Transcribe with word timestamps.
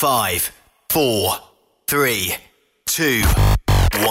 5, 0.00 0.40
4, 0.88 1.52
3, 1.86 1.90
2, 1.90 2.06
1. 3.92 4.08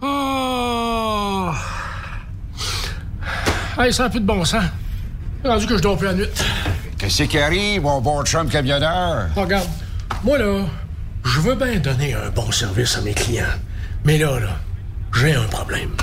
Oh! 0.00 1.50
Hey, 3.78 3.92
ça 3.92 4.04
n'a 4.04 4.08
plus 4.08 4.20
de 4.20 4.24
bon 4.24 4.42
sens. 4.46 4.64
Rendu 5.44 5.66
que 5.66 5.76
je 5.76 5.82
dors 5.82 5.98
plus 5.98 6.06
la 6.06 6.14
nuit. 6.14 6.24
Qu'est-ce 6.96 7.24
qui 7.24 7.38
arrive, 7.38 7.82
mon 7.82 8.00
bon 8.00 8.24
chum 8.24 8.48
camionneur? 8.48 9.28
Regarde, 9.36 9.68
moi 10.24 10.38
là, 10.38 10.64
je 11.22 11.40
veux 11.40 11.54
bien 11.54 11.76
donner 11.80 12.14
un 12.14 12.30
bon 12.30 12.50
service 12.50 12.96
à 12.96 13.02
mes 13.02 13.12
clients. 13.12 13.44
Mais 14.06 14.16
là, 14.16 14.40
là, 14.40 14.56
j'ai 15.14 15.34
un 15.34 15.48
problème. 15.48 15.94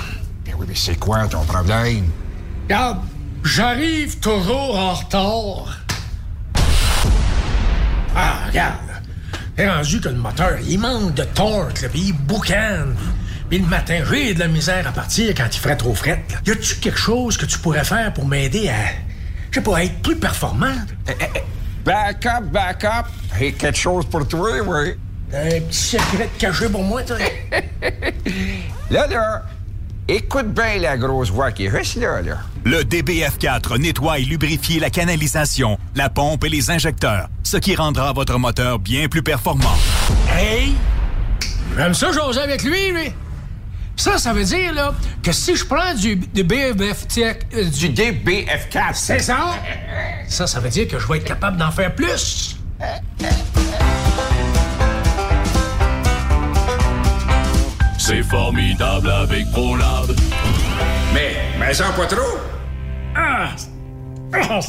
Ben 0.44 0.54
oui, 0.56 0.66
mais 0.68 0.76
c'est 0.76 0.94
quoi 0.94 1.26
ton 1.26 1.44
problème? 1.44 2.08
Regarde, 2.66 3.00
j'arrive 3.42 4.20
toujours 4.20 4.78
en 4.78 4.94
retard. 4.94 5.85
Ah, 8.16 8.38
regarde. 8.48 8.78
C'est 9.56 9.68
rendu 9.68 10.00
que 10.00 10.08
le 10.08 10.16
moteur, 10.16 10.58
il 10.66 10.78
manque 10.78 11.14
de 11.14 11.22
torque, 11.24 11.82
là, 11.82 11.88
puis 11.88 12.00
il 12.08 12.12
boucane. 12.12 12.96
Puis 13.48 13.58
le 13.58 13.66
matin, 13.66 14.02
j'ai 14.10 14.34
de 14.34 14.40
la 14.40 14.48
misère 14.48 14.86
à 14.88 14.92
partir 14.92 15.32
quand 15.34 15.46
il 15.52 15.58
ferait 15.58 15.76
trop 15.76 15.94
fret. 15.94 16.24
là. 16.30 16.38
Y 16.46 16.50
a-tu 16.50 16.76
quelque 16.76 16.98
chose 16.98 17.36
que 17.36 17.46
tu 17.46 17.58
pourrais 17.58 17.84
faire 17.84 18.12
pour 18.12 18.26
m'aider 18.26 18.68
à, 18.68 18.74
je 19.50 19.56
sais 19.56 19.60
pas, 19.62 19.76
à 19.78 19.84
être 19.84 20.00
plus 20.02 20.16
performant? 20.16 20.74
Back 21.84 22.26
up, 22.26 22.44
back 22.50 22.84
up. 22.84 23.06
J'ai 23.38 23.52
quelque 23.52 23.78
chose 23.78 24.04
pour 24.06 24.26
toi, 24.26 24.50
oui. 24.66 24.94
Un 25.32 25.60
petit 25.60 25.78
secret 25.78 26.28
caché 26.38 26.68
pour 26.68 26.82
moi, 26.82 27.02
toi? 27.02 27.16
Là, 28.90 29.06
là, 29.08 29.42
écoute 30.08 30.52
bien 30.52 30.78
la 30.78 30.96
grosse 30.96 31.30
voix 31.30 31.52
qui 31.52 31.68
reste 31.68 31.96
là, 31.96 32.22
là. 32.22 32.38
Le 32.64 32.82
DBF4 32.82 33.78
nettoie 33.78 34.18
et 34.18 34.22
lubrifie 34.22 34.78
la 34.78 34.90
canalisation, 34.90 35.78
la 35.94 36.08
pompe 36.08 36.44
et 36.44 36.48
les 36.48 36.70
injecteurs, 36.70 37.28
ce 37.42 37.56
qui 37.56 37.74
rendra 37.76 38.12
votre 38.12 38.38
moteur 38.38 38.78
bien 38.78 39.08
plus 39.08 39.22
performant. 39.22 39.76
Hey! 40.32 40.74
J'aime 41.76 41.94
ça 41.94 42.10
jaser 42.12 42.40
avec 42.40 42.62
lui, 42.62 42.90
lui. 42.90 43.12
Ça, 43.96 44.18
ça 44.18 44.32
veut 44.32 44.44
dire, 44.44 44.74
là, 44.74 44.94
que 45.22 45.32
si 45.32 45.56
je 45.56 45.64
prends 45.64 45.94
du, 45.94 46.12
euh, 46.12 46.84
du 46.84 47.88
DBF4. 47.88 48.94
C'est 48.94 49.20
ça? 49.20 49.54
Ça, 50.28 50.46
ça 50.46 50.60
veut 50.60 50.68
dire 50.68 50.86
que 50.86 50.98
je 50.98 51.06
vais 51.08 51.18
être 51.18 51.24
capable 51.24 51.56
d'en 51.56 51.70
faire 51.70 51.94
plus. 51.94 52.56
C'est 58.08 58.22
formidable 58.22 59.10
avec 59.10 59.50
ProLab. 59.50 60.06
Mais, 61.12 61.34
mais 61.58 61.74
sans 61.74 61.92
pas 61.92 62.06
trop. 62.06 62.38
Ah! 63.16 63.48
Ah! 64.32 64.60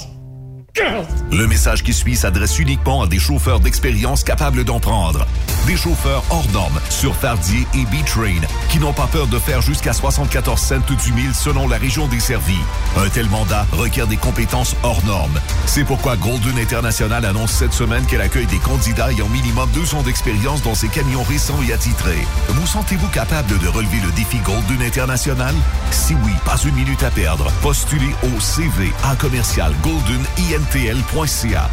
Le 1.31 1.47
message 1.47 1.83
qui 1.83 1.93
suit 1.93 2.15
s'adresse 2.15 2.59
uniquement 2.59 3.01
à 3.01 3.07
des 3.07 3.19
chauffeurs 3.19 3.59
d'expérience 3.59 4.23
capables 4.23 4.63
d'en 4.63 4.79
prendre. 4.79 5.25
Des 5.65 5.75
chauffeurs 5.75 6.23
hors 6.29 6.47
normes 6.53 6.79
sur 6.89 7.15
Fardier 7.15 7.67
et 7.73 7.83
B-Train 7.85 8.45
qui 8.69 8.79
n'ont 8.79 8.93
pas 8.93 9.07
peur 9.07 9.27
de 9.27 9.37
faire 9.39 9.61
jusqu'à 9.61 9.93
74 9.93 10.59
cents 10.59 10.75
du 11.03 11.13
mille 11.13 11.33
selon 11.33 11.67
la 11.67 11.77
région 11.77 12.07
desservie. 12.07 12.59
Un 12.97 13.09
tel 13.09 13.27
mandat 13.29 13.65
requiert 13.73 14.07
des 14.07 14.17
compétences 14.17 14.75
hors 14.83 15.03
normes. 15.05 15.39
C'est 15.65 15.83
pourquoi 15.83 16.15
Golden 16.15 16.57
International 16.57 17.25
annonce 17.25 17.51
cette 17.51 17.73
semaine 17.73 18.05
qu'elle 18.05 18.21
accueille 18.21 18.45
des 18.45 18.59
candidats 18.59 19.11
ayant 19.11 19.27
minimum 19.29 19.69
deux 19.73 19.95
ans 19.95 20.03
d'expérience 20.03 20.61
dans 20.61 20.75
ses 20.75 20.87
camions 20.87 21.23
récents 21.23 21.59
et 21.67 21.73
attitrés. 21.73 22.25
Vous 22.49 22.67
sentez-vous 22.67 23.09
capable 23.09 23.57
de 23.59 23.67
relever 23.67 23.99
le 24.05 24.11
défi 24.11 24.37
Golden 24.39 24.81
International? 24.81 25.55
Si 25.91 26.15
oui, 26.23 26.31
pas 26.45 26.57
une 26.63 26.75
minute 26.75 27.03
à 27.03 27.09
perdre. 27.09 27.51
Postulez 27.61 28.15
au 28.23 28.39
CV 28.39 28.91
à 29.03 29.15
commercial 29.15 29.73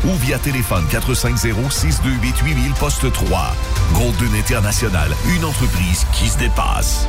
ou 0.05 0.15
via 0.17 0.39
téléphone 0.39 0.85
450-628-8000 0.91 2.75
poste 2.79 3.13
3. 3.13 3.57
Golden 3.93 4.35
International, 4.35 5.11
une 5.35 5.45
entreprise 5.45 6.07
qui 6.13 6.29
se 6.29 6.39
dépasse. 6.39 7.09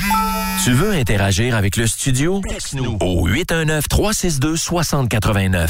Tu 0.63 0.71
veux 0.71 0.91
interagir 0.91 1.55
avec 1.55 1.77
le 1.77 1.85
studio? 1.87 2.41
Texte-nous 2.47 2.97
au 3.01 3.27
819-362-6089. 3.27 5.69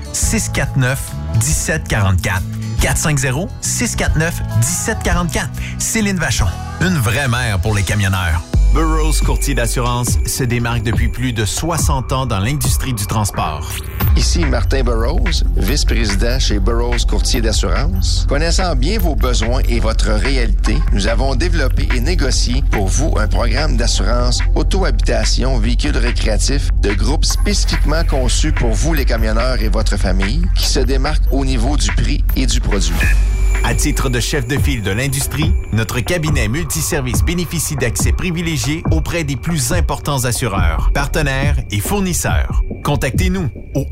649 0.13 0.99
1744. 1.35 2.41
450-649-1744. 2.81 5.47
Céline 5.77 6.17
Vachon, 6.17 6.47
une 6.81 6.97
vraie 6.97 7.27
mère 7.27 7.59
pour 7.59 7.75
les 7.75 7.83
camionneurs. 7.83 8.41
Burroughs 8.73 9.21
Courtier 9.23 9.53
d'assurance 9.53 10.17
se 10.25 10.43
démarque 10.43 10.81
depuis 10.83 11.09
plus 11.09 11.33
de 11.33 11.45
60 11.45 12.11
ans 12.11 12.25
dans 12.25 12.39
l'industrie 12.39 12.93
du 12.93 13.05
transport. 13.05 13.69
Ici 14.17 14.45
Martin 14.45 14.83
Burroughs, 14.83 15.43
vice-président 15.55 16.37
chez 16.37 16.59
Burroughs 16.59 17.05
Courtier 17.07 17.41
d'assurance. 17.41 18.25
Connaissant 18.27 18.75
bien 18.75 18.99
vos 18.99 19.15
besoins 19.15 19.61
et 19.69 19.79
votre 19.79 20.11
réalité, 20.11 20.77
nous 20.91 21.07
avons 21.07 21.35
développé 21.35 21.87
et 21.95 22.01
négocié 22.01 22.61
pour 22.71 22.87
vous 22.87 23.13
un 23.17 23.27
programme 23.27 23.77
d'assurance 23.77 24.39
auto-habitation 24.55 25.57
véhicule 25.57 25.97
récréatif 25.97 26.69
de 26.81 26.93
groupe 26.93 27.25
spécifiquement 27.25 28.03
conçu 28.03 28.51
pour 28.51 28.71
vous 28.71 28.93
les 28.93 29.05
camionneurs 29.05 29.61
et 29.61 29.69
votre 29.69 29.97
famille, 29.97 30.41
qui 30.55 30.65
se 30.65 30.79
démarque 30.79 31.23
au 31.31 31.45
niveau 31.45 31.77
du 31.77 31.91
prix 31.91 32.23
et 32.35 32.45
du 32.45 32.59
produit. 32.59 32.93
À 33.63 33.75
titre 33.75 34.09
de 34.09 34.19
chef 34.19 34.47
de 34.47 34.57
file 34.57 34.81
de 34.81 34.91
l'industrie, 34.91 35.53
notre 35.71 35.99
cabinet 35.99 36.47
multiservice 36.47 37.23
bénéficie 37.23 37.75
d'accès 37.75 38.11
privilégié 38.11 38.83
auprès 38.91 39.23
des 39.23 39.35
plus 39.35 39.71
importants 39.71 40.25
assureurs, 40.25 40.91
partenaires 40.93 41.57
et 41.71 41.79
fournisseurs. 41.79 42.63
Contactez-nous 42.83 43.49
au 43.75 43.85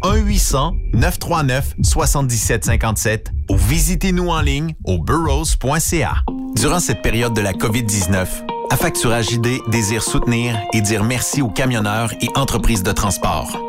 1-800-939-7757 0.95 3.27
ou 3.49 3.57
visitez-nous 3.57 4.29
en 4.29 4.41
ligne 4.41 4.75
au 4.85 4.97
burrows.ca. 4.97 6.23
Durant 6.55 6.79
cette 6.79 7.01
période 7.01 7.33
de 7.33 7.41
la 7.41 7.53
COVID-19, 7.53 8.27
Affacturage 8.71 9.31
ID 9.31 9.61
désire 9.67 10.03
soutenir 10.03 10.55
et 10.73 10.81
dire 10.81 11.03
merci 11.03 11.41
aux 11.41 11.49
camionneurs 11.49 12.13
et 12.21 12.29
entreprises 12.35 12.83
de 12.83 12.91
transport. 12.91 13.68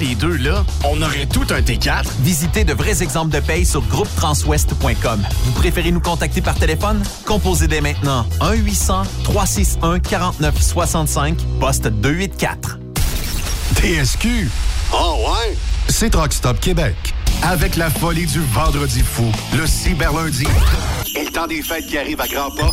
les 0.01 0.15
deux 0.15 0.35
là, 0.37 0.65
on 0.83 0.99
aurait 1.01 1.27
tout 1.27 1.45
un 1.51 1.61
T4. 1.61 2.05
Visitez 2.21 2.63
de 2.63 2.73
vrais 2.73 3.03
exemples 3.03 3.31
de 3.33 3.39
paye 3.39 3.65
sur 3.65 3.81
groupetranswest.com. 3.83 5.21
Vous 5.45 5.51
préférez 5.53 5.91
nous 5.91 6.01
contacter 6.01 6.41
par 6.41 6.55
téléphone? 6.55 7.01
Composez 7.25 7.67
dès 7.67 7.81
maintenant 7.81 8.25
1-800-361-4965, 8.39 11.35
poste 11.59 11.87
284. 11.87 12.79
TSQ. 13.75 14.49
Oh 14.93 15.17
ouais? 15.27 15.55
C'est 15.87 16.09
Truck 16.09 16.33
Stop 16.33 16.59
Québec. 16.59 16.95
Avec 17.43 17.75
la 17.75 17.89
folie 17.89 18.27
du 18.27 18.39
vendredi 18.39 19.01
fou, 19.01 19.25
le 19.57 19.65
cyberlundi 19.65 20.45
et 21.15 21.25
le 21.25 21.31
temps 21.31 21.47
des 21.47 21.61
fêtes 21.63 21.87
qui 21.87 21.97
arrive 21.97 22.21
à 22.21 22.27
grands 22.27 22.51
pas, 22.51 22.69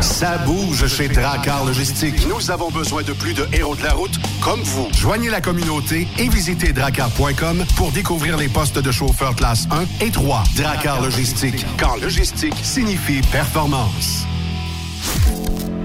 ça 0.00 0.36
bouge 0.38 0.86
chez 0.86 1.08
Dracar 1.08 1.64
Logistique. 1.64 2.26
Nous 2.28 2.50
avons 2.50 2.70
besoin 2.70 3.02
de 3.02 3.12
plus 3.12 3.32
de 3.32 3.46
héros 3.52 3.74
de 3.74 3.82
la 3.82 3.92
route 3.94 4.14
comme 4.42 4.60
vous. 4.62 4.88
Joignez 4.92 5.30
la 5.30 5.40
communauté 5.40 6.06
et 6.18 6.28
visitez 6.28 6.72
dracar.com 6.72 7.64
pour 7.76 7.92
découvrir 7.92 8.36
les 8.36 8.48
postes 8.48 8.78
de 8.78 8.92
chauffeur 8.92 9.34
classe 9.34 9.66
1 10.00 10.04
et 10.04 10.10
3. 10.10 10.44
Dracar 10.56 11.00
Logistique, 11.00 11.64
quand 11.78 11.96
logistique 11.96 12.56
signifie 12.62 13.22
performance. 13.32 14.26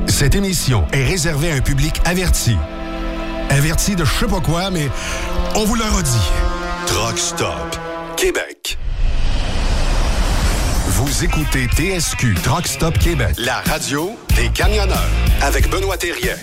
Cette 0.08 0.36
émission 0.36 0.86
est 0.92 1.06
réservée 1.06 1.52
à 1.52 1.56
un 1.56 1.62
public 1.62 2.02
averti. 2.04 2.58
Averti 3.50 3.96
de 3.96 4.04
je 4.04 4.12
sais 4.14 4.28
pas 4.28 4.42
quoi, 4.42 4.70
mais 4.70 4.90
on 5.56 5.64
vous 5.64 5.76
le 5.76 5.84
redit. 5.84 6.30
Truck 6.86 7.18
Stop 7.18 7.89
Québec. 8.20 8.78
Vous 10.88 11.24
écoutez 11.24 11.68
TSQ 11.68 12.36
Truck 12.44 12.68
Stop 12.68 13.00
Québec, 13.00 13.34
la 13.38 13.62
radio 13.62 14.12
des 14.36 14.50
camionneurs 14.50 15.10
avec 15.42 15.70
Benoît 15.70 15.96
Thérien. 15.96 16.36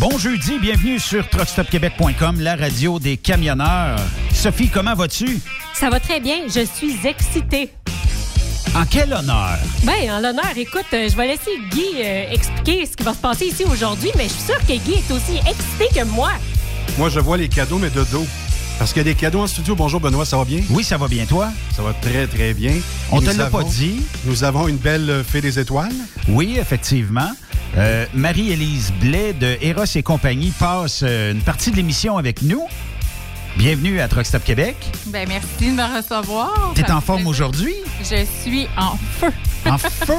Bon 0.00 0.18
jeudi, 0.18 0.58
bienvenue 0.58 0.98
sur 0.98 1.28
truckstopquebec.com, 1.28 2.40
la 2.40 2.56
radio 2.56 2.98
des 2.98 3.16
camionneurs. 3.16 4.00
Sophie, 4.34 4.68
comment 4.68 4.94
vas-tu? 4.94 5.38
Ça 5.74 5.90
va 5.90 6.00
très 6.00 6.18
bien. 6.18 6.48
Je 6.48 6.66
suis 6.66 7.06
excitée. 7.06 7.70
En 8.74 8.84
quel 8.84 9.12
honneur? 9.12 9.58
Ben, 9.84 10.10
en 10.10 10.18
l'honneur, 10.18 10.56
écoute, 10.56 10.86
euh, 10.92 11.08
je 11.08 11.16
vais 11.16 11.28
laisser 11.28 11.56
Guy 11.70 12.02
euh, 12.02 12.30
expliquer 12.32 12.86
ce 12.86 12.96
qui 12.96 13.04
va 13.04 13.14
se 13.14 13.18
passer 13.18 13.46
ici 13.46 13.64
aujourd'hui, 13.70 14.10
mais 14.16 14.24
je 14.24 14.32
suis 14.32 14.42
sûre 14.42 14.60
que 14.60 14.72
Guy 14.72 14.94
est 14.94 15.10
aussi 15.12 15.36
excité 15.48 15.86
que 15.94 16.04
moi. 16.04 16.32
Moi, 16.98 17.08
je 17.08 17.20
vois 17.20 17.36
les 17.36 17.48
cadeaux, 17.48 17.78
mais 17.78 17.90
de 17.90 18.04
dos. 18.04 18.26
Parce 18.78 18.92
qu'il 18.92 19.00
y 19.00 19.08
a 19.08 19.12
des 19.12 19.14
cadeaux 19.14 19.40
en 19.40 19.46
studio. 19.46 19.74
Bonjour, 19.74 20.00
Benoît, 20.00 20.24
ça 20.24 20.36
va 20.36 20.44
bien? 20.44 20.60
Oui, 20.70 20.84
ça 20.84 20.96
va 20.96 21.06
bien, 21.08 21.24
toi? 21.26 21.50
Ça 21.74 21.82
va 21.82 21.92
très, 21.92 22.26
très 22.26 22.54
bien. 22.54 22.72
On 23.10 23.20
Et 23.20 23.24
te 23.24 23.36
l'a 23.36 23.46
pas 23.46 23.62
dit? 23.62 24.02
Nous 24.24 24.44
avons 24.44 24.68
une 24.68 24.76
belle 24.76 25.08
euh, 25.10 25.24
fée 25.24 25.40
des 25.40 25.58
étoiles. 25.58 25.92
Oui, 26.28 26.56
effectivement. 26.58 27.30
Euh, 27.76 28.06
Marie-Élise 28.14 28.92
Blais 29.00 29.32
de 29.32 29.56
Eros 29.60 29.84
et 29.94 30.02
compagnie 30.02 30.50
passe 30.58 31.00
euh, 31.02 31.32
une 31.32 31.42
partie 31.42 31.70
de 31.70 31.76
l'émission 31.76 32.16
avec 32.18 32.42
nous. 32.42 32.62
Bienvenue 33.56 34.00
à 34.00 34.08
Truck 34.08 34.24
Stop 34.24 34.44
Québec. 34.44 34.76
Ben 35.06 35.28
merci 35.28 35.70
de 35.70 35.76
me 35.76 35.96
recevoir. 35.96 36.72
T'es 36.74 36.90
en 36.90 36.96
me 36.96 37.00
forme 37.00 37.26
aujourd'hui? 37.26 37.74
Je 38.00 38.24
suis 38.42 38.66
en 38.76 38.96
feu. 38.96 39.30
En 39.66 39.76
feu? 39.76 40.14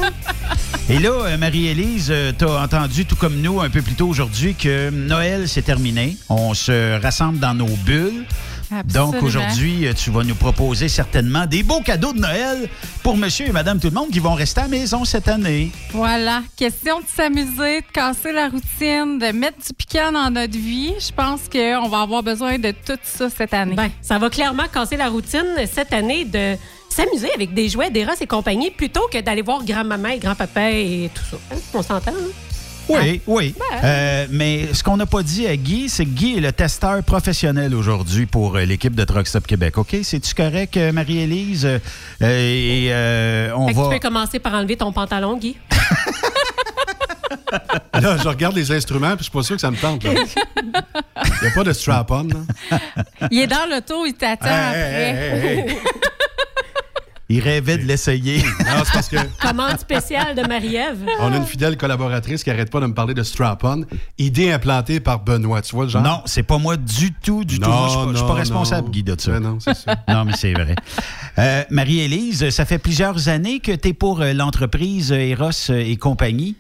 Et 0.90 1.00
là, 1.00 1.10
euh, 1.10 1.38
Marie-Élise, 1.38 2.10
euh, 2.12 2.32
t'as 2.38 2.64
entendu, 2.64 3.06
tout 3.06 3.16
comme 3.16 3.42
nous, 3.42 3.62
un 3.62 3.70
peu 3.70 3.82
plus 3.82 3.96
tôt 3.96 4.08
aujourd'hui, 4.08 4.54
que 4.54 4.90
Noël, 4.90 5.48
c'est 5.48 5.64
terminé. 5.64 6.18
On 6.30 6.54
se 6.54 7.02
rassemble 7.02 7.40
dans 7.40 7.54
nos 7.54 7.68
bulles. 7.68 8.26
Absolument. 8.72 9.12
Donc 9.12 9.24
aujourd'hui, 9.24 9.86
euh, 9.86 9.94
tu 9.94 10.12
vas 10.12 10.24
nous 10.24 10.36
proposer 10.36 10.88
certainement 10.88 11.46
des 11.46 11.62
beaux 11.62 11.82
cadeaux 11.82 12.14
de 12.14 12.20
Noël 12.20 12.70
pour 13.04 13.18
monsieur 13.18 13.48
et 13.48 13.52
madame 13.52 13.80
tout 13.80 13.88
le 13.88 13.94
monde 13.94 14.10
qui 14.10 14.20
vont 14.20 14.34
rester 14.34 14.62
à 14.62 14.64
la 14.64 14.70
maison 14.70 15.04
cette 15.04 15.28
année. 15.28 15.72
Voilà. 15.92 16.44
Question 16.56 17.00
de 17.00 17.06
s'amuser, 17.06 17.82
de 17.82 17.92
casser 17.92 18.32
la 18.32 18.48
routine, 18.50 19.20
de 19.20 19.32
mettre 19.34 19.58
du 19.58 19.74
piquant 19.74 20.12
dans 20.12 20.30
notre 20.30 20.58
vie. 20.58 20.94
Je 21.00 21.12
pense 21.12 21.42
qu'on 21.52 21.90
va 21.90 22.02
avoir 22.02 22.24
besoin 22.24 22.58
de 22.58 22.72
tout 22.72 23.00
ça 23.04 23.30
cette 23.30 23.54
année. 23.54 23.76
Ben, 23.76 23.90
ça 24.02 24.18
va 24.18 24.30
clairement 24.30 24.68
casser 24.74 24.98
la 24.98 25.10
routine 25.10 25.56
cette 25.72 25.92
année 25.92 26.26
de 26.26 26.56
s'amuser 26.90 27.32
avec 27.34 27.54
des 27.54 27.70
jouets 27.70 27.90
d'Eros 27.90 28.14
et 28.20 28.28
compagnie 28.28 28.72
plutôt 28.72 29.08
que 29.12 29.20
d'aller 29.20 29.42
voir 29.42 29.64
grand-maman 29.64 30.10
et 30.10 30.20
grand-papa 30.20 30.72
et 30.72 31.10
tout 31.14 31.24
ça. 31.30 31.38
Hein? 31.52 31.60
On 31.74 31.82
s'entend, 31.82 32.12
hein? 32.12 32.51
Oui, 32.90 33.22
oui. 33.28 33.56
Euh, 33.84 34.28
mais 34.32 34.74
ce 34.74 34.84
qu'on 34.84 34.98
n'a 34.98 35.06
pas 35.06 35.24
dit 35.24 35.48
à 35.48 35.56
Guy, 35.56 35.88
c'est 35.88 36.04
que 36.06 36.10
Guy 36.10 36.38
est 36.38 36.42
le 36.42 36.52
testeur 36.52 37.02
professionnel 37.04 37.74
aujourd'hui 37.74 38.26
pour 38.26 38.56
euh, 38.58 38.66
l'équipe 38.66 38.94
de 38.96 39.04
Truck 39.06 39.28
Stop 39.28 39.48
Québec. 39.48 39.78
OK? 39.78 39.96
C'est-tu 40.04 40.34
correct, 40.36 40.76
euh, 40.78 40.92
Marie-Élise? 40.92 41.66
Euh, 41.66 41.80
et 42.22 42.88
euh, 42.92 43.52
on 43.56 43.68
Fait 43.68 43.74
que 43.74 43.78
va... 43.80 43.84
tu 43.86 43.90
peux 43.92 44.00
commencer 44.00 44.40
par 44.40 44.54
enlever 44.56 44.76
ton 44.78 44.92
pantalon, 44.92 45.38
Guy. 45.38 45.56
Là, 48.02 48.18
je 48.18 48.28
regarde 48.28 48.56
les 48.56 48.72
instruments, 48.72 49.10
puis 49.16 49.20
je 49.20 49.24
suis 49.24 49.32
pas 49.32 49.44
sûr 49.44 49.56
que 49.56 49.62
ça 49.62 49.70
me 49.72 49.78
tente. 49.78 50.04
là. 50.04 50.12
Il 50.14 51.42
n'y 51.42 51.48
a 51.48 51.52
pas 51.54 51.64
de 51.64 51.74
strap-on. 51.74 52.24
là. 52.24 52.80
Il 53.30 53.40
est 53.40 53.48
dans 53.48 53.70
l'auto, 53.70 54.06
il 54.06 54.14
t'attend 54.14 54.48
Hey, 54.48 54.66
après. 54.66 55.50
hey, 55.50 55.60
hey, 55.70 55.78
Il 57.32 57.40
rêvait 57.40 57.78
de 57.78 57.84
l'essayer. 57.84 58.40
Non, 58.40 58.84
c'est 58.86 58.94
parce 58.94 59.08
que 59.10 59.16
Commande 59.42 59.80
spéciale 59.80 60.36
de 60.36 60.42
Marie-Ève. 60.48 61.06
on 61.20 61.32
a 61.32 61.38
une 61.38 61.46
fidèle 61.46 61.78
collaboratrice 61.78 62.44
qui 62.44 62.50
arrête 62.50 62.70
pas 62.70 62.80
de 62.82 62.88
me 62.88 62.94
parler 62.94 63.14
de 63.14 63.24
strap-on. 63.24 63.86
Idée 64.18 64.52
implantée 64.52 65.00
par 65.00 65.20
Benoît. 65.24 65.62
Tu 65.62 65.76
vois 65.76 65.86
le 65.86 65.90
genre? 65.90 66.02
Non, 66.04 66.22
c'est 66.26 66.44
pas 66.44 66.58
moi 66.58 66.78
du 66.78 67.14
tout, 67.14 67.44
du 67.46 67.60
tout. 67.60 67.70
Moi, 67.70 67.88
je 67.88 67.90
suis 67.92 68.00
pas- 68.06 68.12
je 68.12 68.18
suis 68.18 68.22
pas 68.26 68.28
non, 68.30 68.34
responsable, 68.36 68.86
non. 68.88 68.92
Guy, 68.92 69.04
de 69.04 69.16
ça. 69.20 69.32
Ben 69.32 69.40
non, 69.40 69.58
c'est 69.60 69.74
ça. 69.76 69.96
non, 70.08 70.26
mais 70.26 70.34
c'est 70.34 70.54
vrai. 70.54 70.76
Euh, 71.38 71.64
Marie-Élise, 71.70 72.50
ça 72.50 72.66
fait 72.66 72.80
plusieurs 72.80 73.30
années 73.30 73.60
que 73.60 73.72
tu 73.72 73.90
es 73.90 73.94
pour 73.94 74.22
euh, 74.22 74.34
l'entreprise 74.34 75.12
Eros 75.12 75.50
euh, 75.70 75.80
et 75.80 75.96
compagnie. 75.98 76.56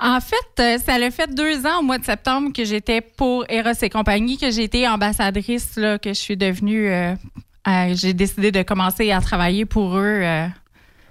En 0.00 0.18
fait, 0.20 0.78
ça 0.78 0.98
l'a 0.98 1.10
fait 1.10 1.34
deux 1.34 1.66
ans 1.66 1.80
au 1.80 1.82
mois 1.82 1.98
de 1.98 2.04
septembre 2.04 2.52
que 2.54 2.64
j'étais 2.64 3.00
pour 3.00 3.44
Eros 3.48 3.70
et 3.82 3.88
compagnie, 3.90 4.36
que 4.38 4.50
j'ai 4.50 4.64
été 4.64 4.86
ambassadrice, 4.88 5.76
là, 5.76 5.98
que 5.98 6.10
je 6.10 6.18
suis 6.18 6.36
devenue. 6.36 6.88
euh, 6.90 7.14
j'ai 7.94 8.14
décidé 8.14 8.52
de 8.52 8.62
commencer 8.62 9.10
à 9.10 9.20
travailler 9.20 9.64
pour 9.64 9.96
eux. 9.98 10.22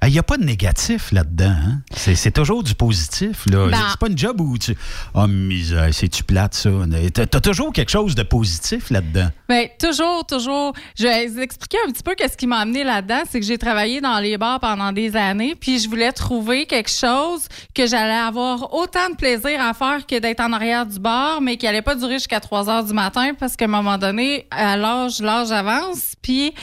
Euh. 0.03 0.07
Il 0.07 0.13
n'y 0.13 0.19
a 0.19 0.23
pas 0.23 0.37
de 0.37 0.43
négatif 0.43 1.11
là-dedans. 1.11 1.45
hein? 1.49 1.81
C'est 1.95 2.31
toujours 2.31 2.63
du 2.63 2.75
positif. 2.75 3.45
là. 3.47 3.67
Ben- 3.67 3.77
C'est 3.91 3.99
pas 3.99 4.07
une 4.07 4.17
job 4.17 4.39
où 4.41 4.57
tu. 4.57 4.75
Oh, 5.13 5.25
misère, 5.27 5.87
c'est-tu 5.91 6.23
plate, 6.23 6.53
ça? 6.53 6.69
T'as 7.13 7.23
as 7.23 7.41
toujours 7.41 7.73
quelque 7.73 7.89
chose 7.91 8.13
de 8.15 8.23
positif 8.23 8.89
là-dedans. 8.91 9.29
Ben, 9.49 9.67
toujours, 9.79 10.25
toujours. 10.25 10.73
Je 10.97 11.03
vais 11.03 11.27
vous 11.27 11.39
expliquer 11.39 11.77
un 11.87 11.91
petit 11.91 12.03
peu 12.03 12.13
qu'est-ce 12.15 12.37
qui 12.37 12.45
m'a 12.47 12.57
amené 12.59 12.83
là-dedans. 12.83 13.21
C'est 13.29 13.39
que 13.39 13.45
j'ai 13.45 13.57
travaillé 13.57 13.99
dans 14.01 14.19
les 14.19 14.37
bars 14.37 14.59
pendant 14.59 14.91
des 14.91 15.15
années, 15.15 15.55
puis 15.55 15.79
je 15.79 15.89
voulais 15.89 16.11
trouver 16.11 16.65
quelque 16.65 16.91
chose 16.91 17.47
que 17.73 17.87
j'allais 17.87 18.13
avoir 18.13 18.73
autant 18.73 19.09
de 19.09 19.15
plaisir 19.15 19.59
à 19.61 19.73
faire 19.73 20.05
que 20.05 20.19
d'être 20.19 20.39
en 20.41 20.53
arrière 20.53 20.85
du 20.85 20.99
bar, 20.99 21.41
mais 21.41 21.57
qui 21.57 21.65
allait 21.67 21.81
pas 21.81 21.95
durer 21.95 22.13
jusqu'à 22.15 22.39
3 22.39 22.69
heures 22.69 22.83
du 22.83 22.93
matin 22.93 23.31
parce 23.39 23.55
qu'à 23.55 23.65
un 23.65 23.69
moment 23.69 23.97
donné, 23.97 24.47
à 24.51 24.77
l'âge, 24.77 25.19
l'âge 25.19 25.51
avance, 25.51 26.13
puis 26.21 26.53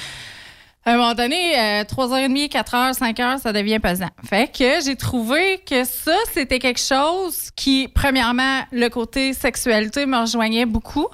à 0.84 0.92
un 0.92 0.96
moment 0.96 1.14
donné, 1.14 1.58
euh, 1.58 1.84
3h30, 1.84 2.48
4h, 2.48 2.98
5h, 2.98 3.38
ça 3.40 3.52
devient 3.52 3.78
pesant. 3.78 4.08
Fait 4.24 4.50
que 4.50 4.84
j'ai 4.84 4.96
trouvé 4.96 5.60
que 5.64 5.84
ça, 5.84 6.16
c'était 6.32 6.58
quelque 6.58 6.80
chose 6.80 7.50
qui, 7.54 7.88
premièrement, 7.88 8.62
le 8.72 8.88
côté 8.88 9.32
sexualité 9.32 10.06
me 10.06 10.18
rejoignait 10.18 10.66
beaucoup 10.66 11.06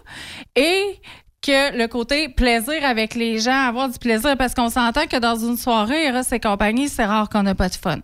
et 0.57 0.99
que 1.43 1.77
le 1.77 1.87
côté 1.87 2.29
plaisir 2.29 2.83
avec 2.85 3.15
les 3.15 3.39
gens, 3.39 3.67
avoir 3.69 3.89
du 3.89 3.99
plaisir, 3.99 4.37
parce 4.37 4.55
qu'on 4.55 4.71
s'entend 4.71 5.07
que 5.07 5.19
dans 5.19 5.37
une 5.37 5.57
soirée, 5.57 6.07
Eros 6.07 6.23
et 6.33 6.41
compagnie, 6.41 6.89
c'est 6.89 7.05
rare 7.05 7.29
qu'on 7.29 7.43
n'a 7.43 7.55
pas 7.55 7.69
de 7.69 7.77
fun. 7.77 7.99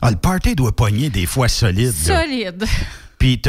Ah, 0.00 0.10
le 0.10 0.16
party 0.16 0.56
doit 0.56 0.72
pogner 0.72 1.10
des 1.10 1.26
fois 1.26 1.48
solide. 1.48 1.92
Solide. 1.92 2.64
Puis 3.22 3.40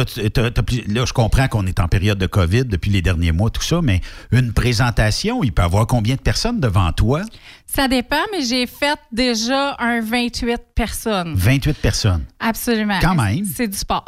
là, 0.88 1.03
je 1.03 1.13
comprends 1.13 1.48
qu'on 1.48 1.65
est 1.65 1.80
en 1.80 1.88
période 1.88 2.20
de 2.20 2.27
COVID 2.27 2.65
depuis 2.65 2.92
les 2.92 3.01
derniers 3.01 3.32
mois, 3.32 3.50
tout 3.50 3.63
ça, 3.63 3.82
mais 3.82 4.01
une 4.32 4.53
présentation, 4.53 5.44
il 5.44 5.51
peut 5.51 5.63
y 5.63 5.65
avoir 5.65 5.88
combien 5.88 6.13
de 6.13 6.22
personnes 6.22 6.60
devant 6.60 6.92
toi? 6.92 7.24
Ça 7.65 7.88
dépend, 7.88 8.22
mais 8.32 8.44
j'ai 8.44 8.68
fait 8.68 9.00
déjà 9.12 9.75
un 9.80 10.00
28 10.00 10.62
personnes. 10.75 11.34
28 11.36 11.74
personnes. 11.80 12.24
Absolument. 12.39 13.00
Quand 13.01 13.15
même. 13.15 13.46
C'est 13.46 13.68
du 13.68 13.75
sport. 13.75 14.06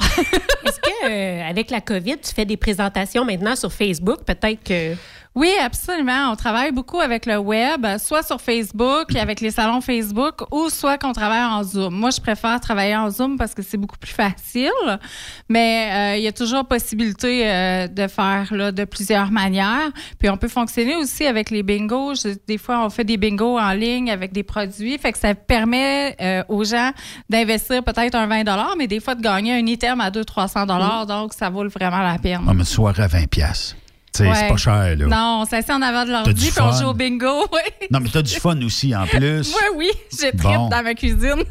Est-ce 0.65 0.79
que 0.79 1.09
euh, 1.09 1.49
avec 1.49 1.71
la 1.71 1.81
COVID, 1.81 2.17
tu 2.19 2.31
fais 2.31 2.45
des 2.45 2.57
présentations 2.57 3.25
maintenant 3.25 3.55
sur 3.55 3.73
Facebook? 3.73 4.19
Peut-être 4.23 4.63
que. 4.63 4.95
Oui, 5.35 5.49
absolument. 5.61 6.31
On 6.31 6.35
travaille 6.37 6.71
beaucoup 6.71 7.01
avec 7.01 7.25
le 7.25 7.37
web, 7.37 7.85
soit 7.99 8.23
sur 8.23 8.39
Facebook, 8.39 9.13
avec 9.17 9.41
les 9.41 9.51
salons 9.51 9.81
Facebook, 9.81 10.43
ou 10.51 10.69
soit 10.69 10.97
qu'on 10.97 11.11
travaille 11.11 11.43
en 11.43 11.61
Zoom. 11.61 11.93
Moi, 11.93 12.09
je 12.11 12.21
préfère 12.21 12.57
travailler 12.61 12.95
en 12.95 13.09
Zoom 13.09 13.37
parce 13.37 13.53
que 13.53 13.61
c'est 13.61 13.75
beaucoup 13.75 13.97
plus 13.97 14.13
facile, 14.13 14.71
mais 15.49 15.89
euh, 15.91 16.17
il 16.17 16.23
y 16.23 16.27
a 16.27 16.31
toujours 16.31 16.65
possibilité 16.65 17.49
euh, 17.51 17.87
de 17.87 18.07
faire 18.07 18.47
là, 18.51 18.71
de 18.71 18.85
plusieurs 18.85 19.29
manières. 19.29 19.91
Puis 20.19 20.29
on 20.29 20.37
peut 20.37 20.47
fonctionner 20.47 20.95
aussi 20.95 21.25
avec 21.25 21.49
les 21.49 21.63
bingos. 21.63 22.15
Je- 22.15 22.37
des 22.47 22.57
fois, 22.57 22.85
on 22.85 22.89
fait 22.89 23.03
des 23.03 23.17
bingos 23.17 23.59
en 23.59 23.71
ligne 23.71 24.09
avec 24.11 24.31
des 24.31 24.43
produits, 24.43 24.97
fait 24.97 25.11
que 25.11 25.17
ça 25.19 25.35
permet 25.35 26.15
euh, 26.21 26.43
aux 26.47 26.63
gens 26.63 26.91
d'investir 27.29 27.83
peut-être 27.83 28.15
un 28.15 28.27
20 28.27 28.45
mais 28.77 28.87
des 28.87 29.01
fois 29.01 29.15
de 29.15 29.21
gagner 29.21 29.53
un 29.53 29.65
item 29.65 29.99
à 29.99 30.09
200-300 30.11 31.05
donc 31.07 31.33
ça 31.33 31.49
vaut 31.49 31.67
vraiment 31.67 31.99
la 31.99 32.17
peine. 32.19 32.39
On 32.47 32.53
me 32.53 32.63
soirée 32.63 33.03
à 33.03 33.07
20 33.07 33.27
pièces. 33.29 33.75
C'est 34.17 34.47
pas 34.47 34.57
cher, 34.57 34.95
là. 34.97 35.05
Non, 35.07 35.41
on 35.41 35.45
s'assied 35.45 35.73
en 35.73 35.81
avant 35.81 36.05
de 36.05 36.11
l'ordi 36.11 36.49
puis 36.51 36.61
on 36.61 36.71
joue 36.71 36.87
au 36.89 36.93
bingo. 36.93 37.45
Non, 37.91 37.99
mais 37.99 38.09
t'as 38.11 38.21
du 38.23 38.33
fun 38.35 38.59
aussi, 38.63 38.95
en 38.95 39.05
plus. 39.07 39.53
oui, 39.53 39.63
oui 39.77 39.89
j'ai 40.11 40.31
trip 40.31 40.41
Bon. 40.41 40.69
dans 40.69 40.83
ma 40.83 40.93
cuisine. 40.95 41.43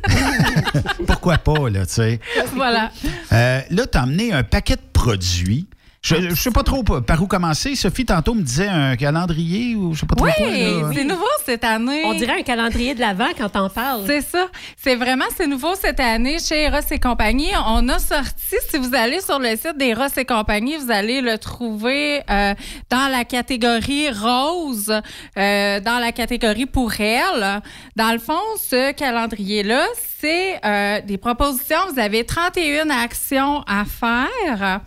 Pourquoi 1.06 1.38
pas, 1.38 1.68
là, 1.70 1.86
tu 1.86 1.92
sais? 1.94 2.20
voilà. 2.54 2.90
Euh, 3.32 3.60
là, 3.70 3.86
t'as 3.86 4.02
amené 4.02 4.32
un 4.32 4.42
paquet 4.42 4.76
de 4.76 4.80
produits. 4.92 5.66
Je, 6.04 6.16
je 6.16 6.34
sais 6.34 6.50
pas 6.50 6.62
trop 6.62 6.82
par 6.82 7.22
où 7.22 7.26
commencer. 7.26 7.74
Sophie, 7.74 8.04
tantôt, 8.04 8.34
me 8.34 8.42
disait 8.42 8.68
un 8.68 8.94
calendrier 8.94 9.74
ou 9.74 9.94
je 9.94 10.00
sais 10.00 10.06
pas 10.06 10.14
trop 10.14 10.26
Oui, 10.26 10.32
quoi. 10.36 10.46
là. 10.46 10.90
c'est 10.94 11.04
nouveau 11.04 11.24
cette 11.46 11.64
année. 11.64 12.02
On 12.04 12.12
dirait 12.12 12.40
un 12.40 12.42
calendrier 12.42 12.94
de 12.94 13.00
l'avant 13.00 13.28
quand 13.38 13.48
t'en 13.48 13.70
parles. 13.70 14.02
C'est 14.06 14.20
ça. 14.20 14.48
C'est 14.76 14.96
vraiment, 14.96 15.24
c'est 15.34 15.46
nouveau 15.46 15.74
cette 15.74 16.00
année 16.00 16.36
chez 16.40 16.64
Eros 16.64 16.80
et 16.90 16.98
compagnie. 17.00 17.48
On 17.68 17.88
a 17.88 17.98
sorti, 17.98 18.56
si 18.70 18.76
vous 18.76 18.94
allez 18.94 19.22
sur 19.22 19.38
le 19.38 19.56
site 19.56 19.78
d'Eros 19.78 20.08
et 20.18 20.26
compagnie, 20.26 20.76
vous 20.76 20.90
allez 20.90 21.22
le 21.22 21.38
trouver 21.38 22.20
euh, 22.30 22.52
dans 22.90 23.08
la 23.10 23.24
catégorie 23.24 24.10
rose, 24.10 24.92
euh, 25.38 25.80
dans 25.80 25.98
la 25.98 26.12
catégorie 26.12 26.66
pour 26.66 26.92
elle. 27.00 27.62
Dans 27.96 28.12
le 28.12 28.18
fond, 28.18 28.40
ce 28.60 28.92
calendrier-là, 28.92 29.86
c'est 30.20 30.60
euh, 30.66 31.00
des 31.00 31.16
propositions. 31.16 31.78
Vous 31.94 31.98
avez 31.98 32.24
31 32.26 32.90
actions 32.90 33.62
à 33.66 33.84
faire. 33.86 34.80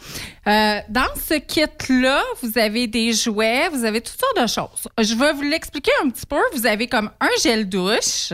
Euh, 0.48 0.80
dans 0.88 1.14
ce 1.16 1.34
kit-là, 1.34 2.24
vous 2.42 2.58
avez 2.58 2.88
des 2.88 3.12
jouets, 3.12 3.68
vous 3.70 3.84
avez 3.84 4.00
toutes 4.00 4.18
sortes 4.18 4.42
de 4.42 4.48
choses. 4.48 4.88
Je 4.98 5.14
vais 5.16 5.34
vous 5.34 5.42
l'expliquer 5.42 5.92
un 6.02 6.10
petit 6.10 6.26
peu. 6.26 6.40
Vous 6.54 6.66
avez 6.66 6.88
comme 6.88 7.12
un 7.20 7.30
gel 7.44 7.68
douche, 7.68 8.32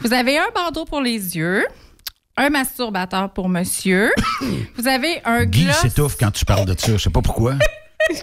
vous 0.00 0.12
avez 0.12 0.36
un 0.36 0.48
bandeau 0.52 0.84
pour 0.84 1.00
les 1.00 1.36
yeux, 1.36 1.64
un 2.36 2.50
masturbateur 2.50 3.32
pour 3.32 3.48
monsieur, 3.48 4.10
vous 4.76 4.88
avez 4.88 5.20
un 5.24 5.44
Guy 5.44 5.64
gloss. 5.64 5.76
s'étouffe 5.76 6.16
quand 6.18 6.32
tu 6.32 6.44
parles 6.44 6.66
de 6.66 6.76
ça. 6.76 6.92
Je 6.92 6.98
sais 7.04 7.10
pas 7.10 7.22
pourquoi. 7.22 7.54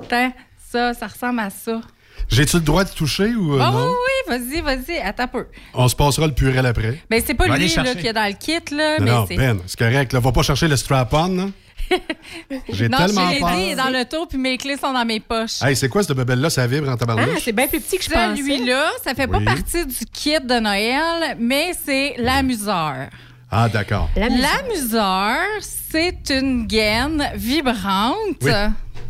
Attends, 0.00 0.32
ça, 0.70 0.94
ça 0.94 1.06
ressemble 1.06 1.40
à 1.40 1.50
ça. 1.50 1.82
J'ai-tu 2.28 2.56
le 2.56 2.62
droit 2.62 2.84
de 2.84 2.90
toucher 2.90 3.34
ou 3.34 3.54
euh, 3.54 3.58
Ah 3.62 3.70
non? 3.70 3.88
oui, 3.90 3.94
oui, 4.28 4.38
vas-y, 4.38 4.60
vas-y, 4.60 4.98
attends 4.98 5.24
un 5.24 5.28
peu. 5.28 5.46
On 5.74 5.88
se 5.88 5.96
passera 5.96 6.26
le 6.26 6.32
purel 6.34 6.64
après. 6.66 7.00
Mais 7.10 7.22
c'est 7.26 7.34
pas 7.34 7.46
lui 7.48 7.68
là, 7.68 7.94
qui 7.94 8.06
est 8.06 8.12
dans 8.12 8.26
le 8.26 8.34
kit, 8.34 8.74
là, 8.74 8.98
Non, 8.98 9.04
mais 9.28 9.36
non. 9.36 9.54
Ben, 9.54 9.58
c'est 9.66 9.78
correct. 9.78 10.12
Là, 10.12 10.20
va 10.20 10.32
pas 10.32 10.42
chercher 10.42 10.68
le 10.68 10.76
strap-on. 10.76 11.52
J'ai 12.70 12.88
non, 12.88 12.96
tellement 12.98 13.26
je 13.28 13.34
l'ai 13.34 13.40
peur. 13.40 13.50
dit, 13.50 13.62
il 13.64 13.70
est 13.72 13.74
dans 13.76 13.90
le 13.90 14.04
tour, 14.06 14.26
puis 14.28 14.38
mes 14.38 14.56
clés 14.56 14.76
sont 14.78 14.92
dans 14.92 15.04
mes 15.04 15.20
poches. 15.20 15.60
Hey, 15.62 15.76
c'est 15.76 15.88
quoi 15.90 16.02
cette 16.02 16.16
bebelle-là? 16.16 16.48
Ça 16.48 16.66
vibre 16.66 16.88
en 16.88 16.92
Ah, 16.92 16.96
tabarnouche? 16.96 17.40
c'est 17.44 17.52
bien 17.52 17.66
plus 17.66 17.80
petit 17.80 17.98
que 17.98 18.04
je 18.04 18.08
pensais. 18.10 18.36
Celui-là, 18.36 18.90
ça 19.04 19.14
fait 19.14 19.26
Oui. 19.28 19.44
pas 19.44 19.52
partie 19.54 19.84
du 19.84 20.06
kit 20.12 20.40
de 20.40 20.60
Noël, 20.60 21.36
mais 21.38 21.72
c'est 21.84 22.14
l'amuseur. 22.18 23.08
Ah, 23.50 23.68
d'accord. 23.68 24.08
L'amuseur, 24.16 25.36
c'est 25.60 26.30
une 26.30 26.66
gaine 26.66 27.28
vibrante 27.34 28.38
Oui. 28.42 28.50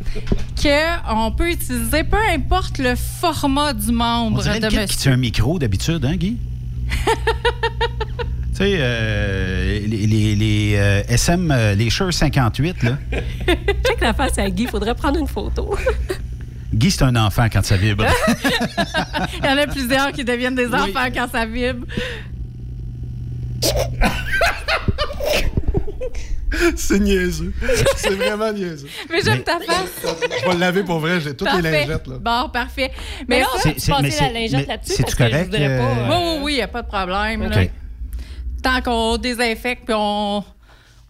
que 0.62 1.12
on 1.14 1.30
peut 1.32 1.50
utiliser 1.50 2.04
peu 2.04 2.16
importe 2.34 2.78
le 2.78 2.94
format 2.94 3.72
du 3.72 3.90
On 3.90 3.94
membre 3.94 4.42
dirait 4.42 4.60
de 4.60 4.64
le 4.66 4.70
kit 4.70 4.76
qui 4.76 4.82
monsieur. 4.82 4.96
tient 4.96 5.12
un 5.12 5.16
micro 5.16 5.58
d'habitude, 5.58 6.04
hein, 6.04 6.16
Guy? 6.16 6.36
tu 6.88 8.54
sais, 8.54 8.74
euh, 8.78 9.80
les, 9.86 10.06
les, 10.06 10.34
les, 10.34 10.74
euh, 10.76 11.02
SM, 11.08 11.50
euh, 11.50 11.74
les 11.74 11.88
Shure 11.90 12.12
58, 12.12 12.82
là. 12.82 12.98
Check 13.86 14.00
la 14.00 14.12
face 14.12 14.38
à 14.38 14.48
Guy, 14.50 14.66
faudrait 14.66 14.94
prendre 14.94 15.18
une 15.18 15.26
photo. 15.28 15.74
Guy, 16.74 16.90
c'est 16.90 17.02
un 17.04 17.16
enfant 17.16 17.46
quand 17.52 17.64
ça 17.64 17.76
vibre. 17.76 18.04
Il 19.38 19.44
y 19.44 19.48
en 19.48 19.58
a 19.58 19.66
plusieurs 19.66 20.12
qui 20.12 20.24
deviennent 20.24 20.54
des 20.54 20.68
enfants 20.68 21.08
quand 21.14 21.28
ça 21.30 21.44
vibre. 21.46 21.86
c'est 26.76 26.98
niaiseux. 27.00 27.52
C'est 27.96 28.14
vraiment 28.14 28.52
niaiseux. 28.52 28.88
Mais 29.10 29.20
j'aime 29.24 29.42
ta 29.42 29.58
face. 29.60 29.90
Je 30.40 30.46
vais 30.46 30.52
le 30.54 30.58
laver 30.60 30.82
pour 30.82 30.98
vrai. 30.98 31.20
J'ai 31.20 31.34
toutes 31.34 31.52
les 31.54 31.62
lingettes. 31.62 32.06
Là. 32.06 32.18
Bon, 32.20 32.48
parfait. 32.50 32.90
Mais 33.28 33.40
là, 33.40 33.46
on 33.52 33.68
mais 33.68 33.74
passer 33.74 34.20
la 34.24 34.32
lingette 34.32 34.68
là-dessus 34.68 34.92
c'est-tu 34.92 35.02
parce 35.02 35.14
que 35.14 35.24
je 35.24 35.30
correct, 35.30 35.44
voudrais 35.46 35.78
pas... 35.78 35.84
euh, 35.84 36.08
Oui, 36.08 36.16
oui, 36.16 36.38
oui, 36.42 36.52
il 36.52 36.56
n'y 36.56 36.62
a 36.62 36.68
pas 36.68 36.82
de 36.82 36.88
problème. 36.88 37.50
Tant 38.62 38.80
qu'on 38.80 39.16
désinfecte, 39.16 39.84
puis 39.84 39.94
on. 39.96 40.44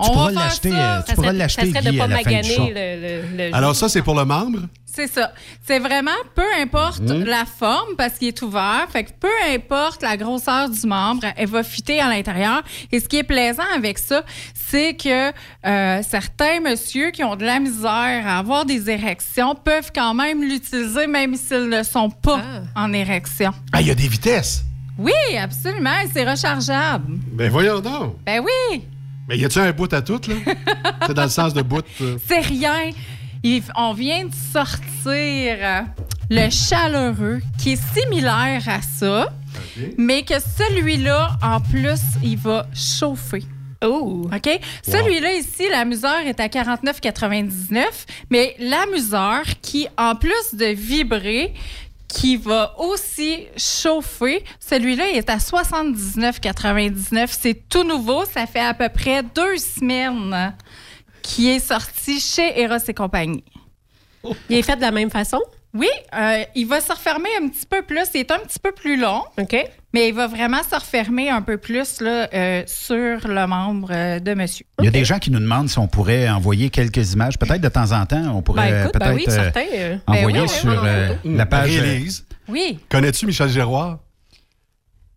On 0.05 0.07
pourras 0.07 0.31
va 0.33 0.33
faire 0.33 0.43
l'acheter, 0.49 0.71
ça. 0.71 0.97
euh, 0.99 1.03
tu 1.07 1.15
pourras 1.15 1.33
l'acheter, 1.33 1.73
ça 1.73 1.81
serait 1.81 1.93
de 1.93 1.99
pas 1.99 2.09
maganer 2.09 2.57
le, 2.59 3.37
le, 3.37 3.49
le 3.51 3.55
Alors, 3.55 3.77
ça, 3.77 3.89
c'est 3.89 4.03
pour 4.03 4.17
le 4.17 4.25
membre? 4.25 4.61
C'est 4.85 5.07
ça. 5.07 5.33
C'est 5.65 5.79
vraiment 5.79 6.11
peu 6.35 6.43
importe 6.61 7.01
Mhm. 7.03 7.25
la 7.25 7.45
forme 7.45 7.95
parce 7.97 8.15
qu'il 8.19 8.29
est 8.29 8.43
ouvert. 8.43 8.87
Fait 8.91 9.05
que 9.05 9.11
peu 9.21 9.29
importe 9.55 10.03
la 10.03 10.17
grosseur 10.17 10.69
du 10.71 10.87
membre, 10.87 11.27
elle 11.37 11.47
va 11.49 11.63
fitter 11.63 12.01
à 12.01 12.09
l'intérieur. 12.09 12.63
Et 12.91 12.99
ce 13.01 13.09
qui 13.09 13.19
est 13.19 13.23
plaisant 13.23 13.63
avec 13.77 13.99
ça, 13.99 14.25
c'est 14.73 14.95
que 14.97 15.33
euh, 15.67 16.03
certains 16.03 16.61
messieurs 16.61 17.11
qui 17.11 17.23
ont 17.23 17.37
de 17.37 17.45
la 17.45 17.61
misère 17.61 18.27
à 18.27 18.39
avoir 18.39 18.65
des 18.65 18.89
érections 18.89 19.55
peuvent 19.55 19.91
quand 19.95 20.15
même 20.15 20.43
l'utiliser 20.43 21.07
même 21.07 21.35
s'ils 21.37 21.69
ne 21.69 21.83
sont 21.83 22.09
pas 22.09 22.41
en 22.75 22.91
érection. 22.95 23.53
Ah, 23.73 23.83
il 23.83 23.89
y 23.89 23.91
a 23.91 23.95
des 23.95 24.09
vitesses. 24.09 24.65
Oui, 24.99 25.13
absolument. 25.39 25.91
C'est 26.13 26.29
rechargeable. 26.29 27.19
Ben, 27.33 27.51
voyons 27.51 27.81
donc. 27.81 28.17
Ben 28.25 28.41
oui. 28.43 28.85
Mais 29.29 29.37
y 29.37 29.45
a-tu 29.45 29.59
un 29.59 29.73
bout 29.73 29.93
à 29.93 30.01
tout, 30.01 30.21
là? 30.27 30.35
c'est 31.07 31.15
dans 31.15 31.25
le 31.25 31.29
sens 31.29 31.53
de 31.53 31.61
bout. 31.61 31.85
euh. 32.01 32.17
C'est 32.27 32.41
rien. 32.41 32.91
Il- 33.43 33.63
on 33.77 33.93
vient 33.93 34.25
de 34.25 34.33
sortir 34.53 35.57
euh, 35.61 35.81
le 36.31 36.49
chaleureux 36.51 37.41
qui 37.59 37.73
est 37.73 37.83
similaire 37.95 38.63
à 38.69 38.81
ça, 38.81 39.29
mais 39.99 40.23
que 40.23 40.35
celui-là, 40.41 41.37
en 41.43 41.61
plus, 41.61 42.01
il 42.23 42.39
va 42.39 42.67
chauffer. 42.75 43.45
Oh! 43.83 44.29
OK? 44.33 44.61
Celui-là 44.83 45.35
ici, 45.35 45.69
l'amuseur 45.69 46.21
est 46.21 46.41
à 46.41 46.47
49,99, 46.47 47.85
mais 48.31 48.55
l'amuseur 48.59 49.43
qui, 49.61 49.89
en 49.99 50.15
plus 50.15 50.55
de 50.55 50.67
vibrer, 50.67 51.53
qui 52.13 52.37
va 52.37 52.75
aussi 52.79 53.47
chauffer. 53.57 54.45
Celui-là 54.61 55.09
il 55.11 55.17
est 55.17 55.31
à 55.31 55.39
79,99. 55.39 57.29
C'est 57.31 57.69
tout 57.69 57.85
nouveau. 57.85 58.25
Ça 58.27 58.47
fait 58.47 58.61
à 58.61 58.75
peu 58.75 58.89
près 58.89 59.23
deux 59.23 59.57
semaines 59.57 60.55
qui 61.23 61.49
est 61.49 61.61
sorti 61.61 62.21
chez 62.21 62.61
Eros 62.61 62.77
et 62.87 62.95
compagnie. 62.95 63.45
Il 64.49 64.59
est 64.59 64.63
fait 64.63 64.77
de 64.77 64.83
la 64.83 64.91
même 64.91 65.11
façon? 65.11 65.41
Oui, 65.75 65.89
euh, 66.15 66.45
il 66.55 66.67
va 66.67 66.81
se 66.81 66.93
refermer 66.93 67.31
un 67.41 67.49
petit 67.49 67.67
peu 67.67 67.83
plus. 67.83 68.05
Il 68.15 68.21
est 68.21 68.31
un 68.31 68.41
petit 68.41 68.59
peu 68.59 68.73
plus 68.73 68.97
long. 68.97 69.25
OK. 69.39 69.57
Mais 69.95 70.09
il 70.09 70.15
va 70.15 70.27
vraiment 70.27 70.63
se 70.63 70.75
refermer 70.75 71.29
un 71.29 71.43
peu 71.43 71.59
plus 71.59 72.01
là, 72.01 72.29
euh, 72.33 72.63
sur 72.67 73.29
le 73.29 73.47
membre 73.47 73.91
euh, 73.93 74.19
de 74.21 74.33
monsieur. 74.35 74.65
Il 74.79 74.87
y 74.87 74.89
a 74.89 74.91
des 74.91 75.05
gens 75.05 75.19
qui 75.19 75.31
nous 75.31 75.39
demandent 75.39 75.69
si 75.69 75.79
on 75.79 75.87
pourrait 75.87 76.29
envoyer 76.31 76.71
quelques 76.71 77.13
images. 77.13 77.39
Peut-être 77.39 77.61
de 77.61 77.69
temps 77.69 77.93
en 77.93 78.07
temps, 78.07 78.35
on 78.35 78.41
pourrait 78.43 78.71
Ben, 78.71 78.81
écoute, 78.89 78.99
ben 78.99 79.15
peut-être 79.15 79.57
oui, 79.57 79.73
euh, 79.77 79.97
envoyer 80.07 80.39
Ben 80.39 80.43
oui, 80.45 80.49
sur 80.49 80.83
euh, 80.85 81.15
la 81.25 81.47
page. 81.47 81.71
euh, 81.77 81.81
Marie-Élise, 81.81 82.27
Oui, 82.49 82.79
connais-tu 82.89 83.27
Michel 83.27 83.49
Giroir? 83.51 83.99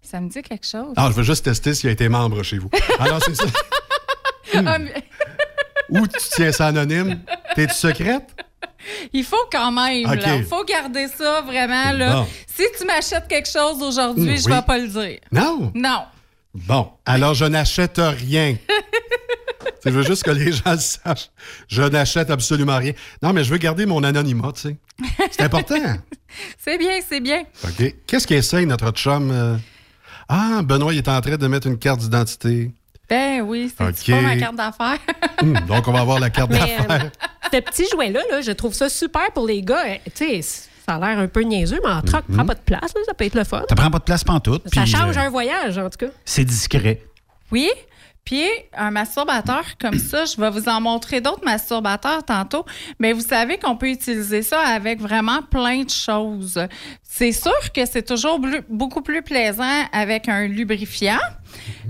ça 0.01 0.21
me 0.21 0.29
dit 0.29 0.41
quelque 0.43 0.67
chose. 0.67 0.93
Ah, 0.97 1.07
je 1.09 1.15
veux 1.15 1.23
juste 1.23 1.43
tester 1.45 1.73
s'il 1.73 1.89
a 1.89 1.91
été 1.91 2.07
membre 2.09 2.43
chez 2.43 2.59
vous. 2.59 2.69
Alors, 2.99 3.19
c'est 3.23 3.35
ça. 3.35 3.45
Ah, 4.53 4.77
mais- 4.77 4.93
Ou 5.89 6.05
tu 6.05 6.17
tiens 6.35 6.51
ça 6.51 6.67
anonyme? 6.67 7.19
T'es-tu 7.55 7.73
secrète? 7.73 8.23
Il 9.13 9.23
faut 9.23 9.35
quand 9.51 9.71
même, 9.71 10.03
là. 10.13 10.35
Il 10.35 10.43
faut 10.45 10.63
garder 10.63 11.07
ça 11.07 11.41
vraiment, 11.41 11.91
là. 11.91 12.13
Bon. 12.15 12.27
Si 12.47 12.63
tu 12.77 12.85
m'achètes 12.85 13.27
quelque 13.27 13.49
chose 13.49 13.81
aujourd'hui, 13.81 14.33
Mm, 14.33 14.37
je 14.37 14.45
oui. 14.45 14.51
vais 14.53 14.61
pas 14.61 14.77
le 14.77 14.87
dire. 14.87 15.19
Non? 15.31 15.71
Non. 15.75 16.03
Bon, 16.53 16.89
alors 17.05 17.33
je 17.33 17.45
n'achète 17.45 17.99
rien. 17.99 18.55
je 19.85 19.89
veux 19.89 20.03
juste 20.03 20.23
que 20.23 20.31
les 20.31 20.51
gens 20.53 20.71
le 20.71 20.77
sachent. 20.77 21.29
Je 21.67 21.81
n'achète 21.83 22.29
absolument 22.29 22.77
rien. 22.77 22.93
Non, 23.21 23.33
mais 23.33 23.43
je 23.43 23.51
veux 23.51 23.57
garder 23.57 23.85
mon 23.85 24.03
anonymat, 24.03 24.51
tu 24.53 24.61
sais. 24.61 24.77
C'est 25.31 25.41
important. 25.41 25.75
C'est 26.57 26.77
bien, 26.77 26.99
c'est 27.07 27.21
bien. 27.21 27.43
OK. 27.63 27.95
Qu'est-ce 28.07 28.27
qu'il 28.27 28.35
essaye, 28.35 28.65
notre 28.65 28.91
chum? 28.91 29.31
euh? 29.31 29.55
Ah, 30.27 30.61
Benoît, 30.63 30.91
il 30.93 30.97
est 30.97 31.07
en 31.07 31.21
train 31.21 31.37
de 31.37 31.47
mettre 31.47 31.67
une 31.67 31.77
carte 31.77 31.99
d'identité. 32.01 32.71
Ben 33.09 33.41
oui, 33.41 33.71
c'est 33.77 34.11
pas 34.13 34.21
ma 34.21 34.35
carte 34.37 34.55
d'affaires. 34.55 34.97
Hum, 35.41 35.53
donc, 35.67 35.87
on 35.87 35.91
va 35.91 35.99
avoir 36.01 36.19
la 36.19 36.29
carte 36.29 36.51
d'affaires. 36.51 36.85
euh, 36.89 37.09
ce 37.53 37.59
petit 37.59 37.85
jouet-là, 37.91 38.21
là, 38.31 38.41
je 38.41 38.51
trouve 38.51 38.73
ça 38.73 38.89
super 38.89 39.31
pour 39.33 39.45
les 39.45 39.61
gars. 39.61 39.85
Euh, 39.85 39.95
Tu 40.15 40.41
sais, 40.41 40.41
ça 40.87 40.95
a 40.95 40.99
l'air 40.99 41.19
un 41.19 41.27
peu 41.27 41.41
niaiseux, 41.41 41.79
mais 41.83 41.91
en 41.91 42.01
troc, 42.01 42.23
prend 42.31 42.45
pas 42.45 42.55
de 42.55 42.59
place. 42.61 42.93
là, 42.95 43.01
ça 43.05 43.13
peut 43.13 43.25
être 43.25 43.35
le 43.35 43.43
fun. 43.43 43.63
Ça 43.69 43.75
prend 43.75 43.89
pas 43.91 43.99
de 43.99 44.03
place 44.03 44.23
pantoute. 44.23 44.63
Ça 44.73 44.85
change 44.85 45.17
euh, 45.17 45.21
un 45.21 45.29
voyage, 45.29 45.77
en 45.77 45.89
tout 45.89 46.05
cas. 46.05 46.11
C'est 46.25 46.45
discret. 46.45 47.01
Oui. 47.51 47.69
Puis, 48.23 48.43
un 48.75 48.89
masturbateur 48.89 49.63
comme 49.79 49.99
ça, 49.99 50.25
je 50.25 50.41
vais 50.41 50.49
vous 50.49 50.67
en 50.67 50.81
montrer 50.81 51.21
d'autres 51.21 51.45
masturbateurs 51.45 52.23
tantôt, 52.23 52.65
mais 52.97 53.13
vous 53.13 53.21
savez 53.21 53.59
qu'on 53.59 53.77
peut 53.77 53.89
utiliser 53.89 54.41
ça 54.41 54.59
avec 54.61 54.99
vraiment 54.99 55.43
plein 55.43 55.83
de 55.83 55.89
choses. 55.91 56.59
C'est 57.03 57.31
sûr 57.31 57.53
que 57.71 57.85
c'est 57.85 58.01
toujours 58.01 58.39
beaucoup 58.67 59.03
plus 59.03 59.21
plaisant 59.21 59.83
avec 59.93 60.27
un 60.27 60.47
lubrifiant, 60.47 61.19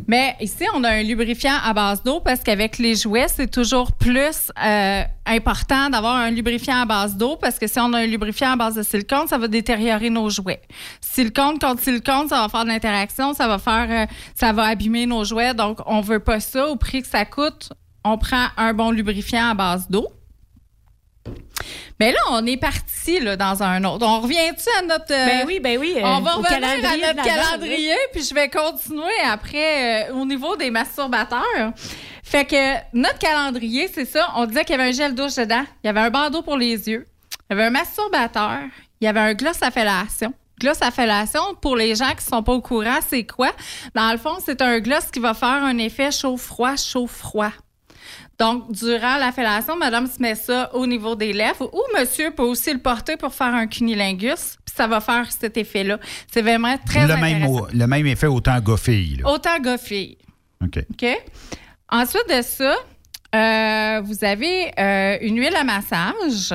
mais 0.08 0.36
ici, 0.40 0.66
on 0.74 0.84
a 0.84 0.90
un 0.90 1.04
lubrifiant 1.04 1.56
à 1.64 1.74
base 1.74 2.04
d'eau 2.04 2.20
parce 2.20 2.42
qu'avec 2.42 2.78
les 2.78 2.96
jouets, 2.96 3.28
c'est 3.28 3.50
toujours 3.50 3.92
plus 3.92 4.52
euh, 4.64 5.04
important 5.26 5.90
d'avoir 5.90 6.16
un 6.16 6.32
lubrifiant 6.32 6.82
à 6.82 6.86
base 6.86 7.18
d'eau 7.18 7.38
parce 7.38 7.58
que 7.58 7.68
si 7.68 7.80
on 7.80 7.92
a 7.94 8.00
un 8.00 8.06
lubrifiant 8.06 8.52
à 8.52 8.56
base 8.56 8.76
de 8.76 8.84
silicone, 8.84 9.28
ça 9.28 9.38
va 9.38 9.48
détériorer 9.48 10.10
nos 10.10 10.30
jouets. 10.30 10.62
Silicone 11.02 11.58
contre 11.60 11.82
silicone, 11.82 12.28
ça 12.28 12.42
va 12.42 12.50
faire 12.50 12.64
de 12.64 12.70
l'interaction, 12.70 13.34
ça 13.34 13.48
va 13.48 13.58
faire, 13.58 13.88
euh, 13.90 14.06
ça 14.36 14.54
va 14.54 14.66
abîmer 14.66 15.06
nos 15.06 15.24
jouets. 15.24 15.54
Donc, 15.54 15.80
on 15.86 16.02
veut 16.02 16.20
pas 16.20 16.40
ça. 16.40 16.68
Au 16.68 16.76
prix 16.76 17.02
que 17.02 17.08
ça 17.08 17.26
coûte, 17.26 17.70
on 18.04 18.18
prend 18.18 18.48
un 18.58 18.74
bon 18.74 18.92
lubrifiant 18.92 19.50
à 19.50 19.54
base 19.54 19.90
d'eau. 19.90 20.08
Mais 22.00 22.12
là, 22.12 22.20
on 22.32 22.46
est 22.46 22.58
parti 22.58 23.20
là, 23.22 23.38
dans 23.38 23.64
un 23.64 23.84
autre. 23.86 24.06
On 24.06 24.20
revient-tu 24.22 24.70
à 24.78 24.82
notre. 24.82 25.12
euh, 25.12 25.26
Ben 25.26 25.44
oui, 25.48 25.60
ben 25.62 25.78
oui, 25.80 25.94
euh, 25.98 26.02
on 26.04 26.20
va 26.20 26.34
revenir 26.34 26.50
calendrier 26.60 27.06
à 27.06 27.14
notre 27.14 27.24
calendrier, 27.28 27.96
puis 28.12 28.22
je 28.24 28.34
vais 28.36 28.50
continuer 28.50 29.14
après 29.26 30.10
euh, 30.10 30.14
au 30.14 30.26
niveau 30.26 30.56
des 30.58 30.72
masturbateurs. 30.72 31.72
Fait 32.24 32.44
que 32.46 32.74
notre 32.94 33.20
calendrier, 33.20 33.88
c'est 33.94 34.06
ça. 34.06 34.28
On 34.36 34.46
disait 34.46 34.66
qu'il 34.66 34.76
y 34.76 34.80
avait 34.80 34.90
un 34.90 34.94
gel 34.94 35.16
douche 35.16 35.36
dedans, 35.36 35.64
il 35.84 35.88
y 35.88 35.90
avait 35.90 36.02
un 36.02 36.10
bandeau 36.10 36.42
pour 36.42 36.58
les 36.58 36.90
yeux, 36.90 37.08
il 37.50 37.54
y 37.54 37.54
avait 37.54 37.66
un 37.68 37.70
masturbateur, 37.70 38.60
il 39.00 39.06
y 39.06 39.08
avait 39.08 39.20
un 39.22 39.34
gloss 39.34 39.62
à 39.62 39.72
fellation. 39.72 40.34
Gloss 40.60 40.82
à 40.82 40.90
fellation, 40.92 41.42
pour 41.62 41.76
les 41.76 41.96
gens 41.96 42.14
qui 42.18 42.24
sont 42.26 42.42
pas 42.42 42.54
au 42.54 42.62
courant, 42.62 43.00
c'est 43.08 43.26
quoi? 43.26 43.52
Dans 43.94 44.12
le 44.12 44.18
fond, 44.18 44.38
c'est 44.44 44.62
un 44.62 44.80
gloss 44.80 45.12
qui 45.12 45.20
va 45.20 45.34
faire 45.34 45.50
un 45.64 45.78
effet 45.78 46.12
chaud-froid, 46.12 46.76
chaud-froid. 46.78 47.52
Donc, 48.40 48.72
durant 48.72 49.18
la 49.18 49.32
fellation, 49.32 49.78
madame 49.78 50.08
se 50.08 50.22
met 50.22 50.36
ça 50.36 50.70
au 50.74 50.86
niveau 50.86 51.16
des 51.16 51.32
lèvres 51.34 51.70
ou 51.74 51.82
monsieur 52.00 52.32
peut 52.32 52.44
aussi 52.44 52.74
le 52.74 52.80
porter 52.80 53.16
pour 53.18 53.34
faire 53.34 53.54
un 53.54 53.68
cunilingus, 53.68 54.58
puis 54.66 54.76
ça 54.76 54.88
va 54.88 55.00
faire 55.02 55.32
cet 55.32 55.58
effet-là. 55.58 56.00
C'est 56.32 56.42
vraiment 56.42 56.78
très 56.86 57.08
le, 57.08 57.16
même, 57.16 57.24
intéressant. 57.44 57.54
au- 57.64 57.68
le 57.74 57.88
même 57.88 58.08
effet 58.08 58.28
autant 58.28 58.60
gars-fille. 58.60 59.18
là. 59.24 59.30
Autant 59.32 59.58
gars-fille. 59.60 60.18
OK. 60.64 60.80
OK? 60.92 61.06
Ensuite 61.90 62.28
de 62.30 62.42
ça, 62.42 62.76
euh, 63.36 64.02
vous 64.04 64.24
avez 64.24 64.72
euh, 64.80 65.18
une 65.22 65.38
huile 65.38 65.56
à 65.56 65.64
massage. 65.64 66.54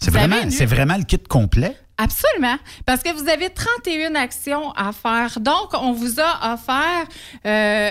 C'est 0.00 0.10
vraiment, 0.10 0.50
c'est 0.50 0.66
vraiment 0.66 0.96
le 0.96 1.04
kit 1.04 1.18
complet? 1.18 1.76
Absolument. 1.96 2.56
Parce 2.84 3.02
que 3.02 3.12
vous 3.12 3.28
avez 3.28 3.48
31 3.50 4.16
actions 4.16 4.72
à 4.72 4.92
faire. 4.92 5.38
Donc, 5.40 5.68
on 5.74 5.92
vous 5.92 6.18
a 6.20 6.52
offert 6.54 7.06
euh, 7.46 7.90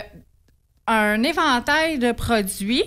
un 0.88 1.24
éventail 1.24 1.98
de 2.00 2.12
produits 2.12 2.84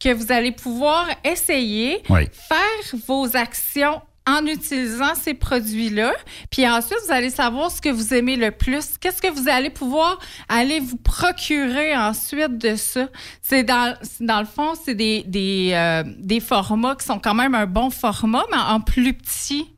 que 0.00 0.12
vous 0.12 0.32
allez 0.32 0.52
pouvoir 0.52 1.06
essayer, 1.24 2.02
Oui. 2.08 2.28
faire 2.32 2.98
vos 3.06 3.36
actions 3.36 4.00
en 4.24 4.46
utilisant 4.46 5.16
ces 5.16 5.34
produits-là. 5.34 6.12
Puis 6.50 6.68
ensuite, 6.68 6.98
vous 7.06 7.12
allez 7.12 7.30
savoir 7.30 7.72
ce 7.72 7.80
que 7.82 7.88
vous 7.88 8.14
aimez 8.14 8.36
le 8.36 8.52
plus. 8.52 8.96
Qu'est-ce 9.00 9.20
que 9.20 9.26
vous 9.28 9.48
allez 9.48 9.70
pouvoir 9.70 10.20
aller 10.48 10.78
vous 10.78 10.96
procurer 10.96 11.96
ensuite 11.96 12.56
de 12.58 12.76
ça? 12.76 13.08
C'est 13.40 13.64
dans, 13.64 13.96
dans 14.20 14.38
le 14.38 14.46
fond, 14.46 14.74
c'est 14.84 14.94
des, 14.94 15.24
des, 15.26 15.70
euh, 15.74 16.04
des 16.18 16.38
formats 16.38 16.94
qui 16.94 17.04
sont 17.04 17.18
quand 17.18 17.34
même 17.34 17.56
un 17.56 17.66
bon 17.66 17.90
format, 17.90 18.44
mais 18.52 18.58
en 18.58 18.80
plus 18.80 19.12
petit. 19.14 19.68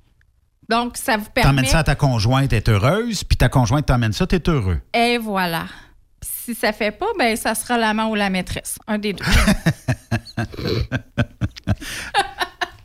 Donc, 0.68 0.96
ça 0.98 1.16
vous 1.16 1.28
permet... 1.30 1.48
T'emmènes 1.50 1.64
ça 1.70 1.78
à 1.78 1.84
ta 1.84 1.94
conjointe, 1.94 2.52
est 2.52 2.68
heureuse, 2.68 3.24
puis 3.24 3.36
ta 3.38 3.48
conjointe 3.48 3.86
t'emmène 3.86 4.12
ça, 4.12 4.26
t'es 4.26 4.48
heureux. 4.50 4.78
Et 4.94 5.16
voilà. 5.18 5.64
Si 6.44 6.54
ça 6.54 6.72
fait 6.72 6.90
pas, 6.90 7.06
ben 7.18 7.36
ça 7.36 7.54
sera 7.54 7.78
l'amant 7.78 8.10
ou 8.10 8.14
la 8.14 8.28
maîtresse. 8.28 8.76
Un 8.86 8.98
des 8.98 9.14
deux. 9.14 9.24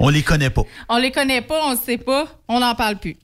On 0.01 0.07
les 0.09 0.23
connaît 0.23 0.49
pas. 0.49 0.61
on 0.87 0.97
les 0.97 1.11
connaît 1.11 1.41
pas, 1.41 1.59
on 1.65 1.75
sait 1.75 1.97
pas, 1.97 2.25
on 2.47 2.61
n'en 2.61 2.73
parle 2.73 2.95
plus. 2.95 3.17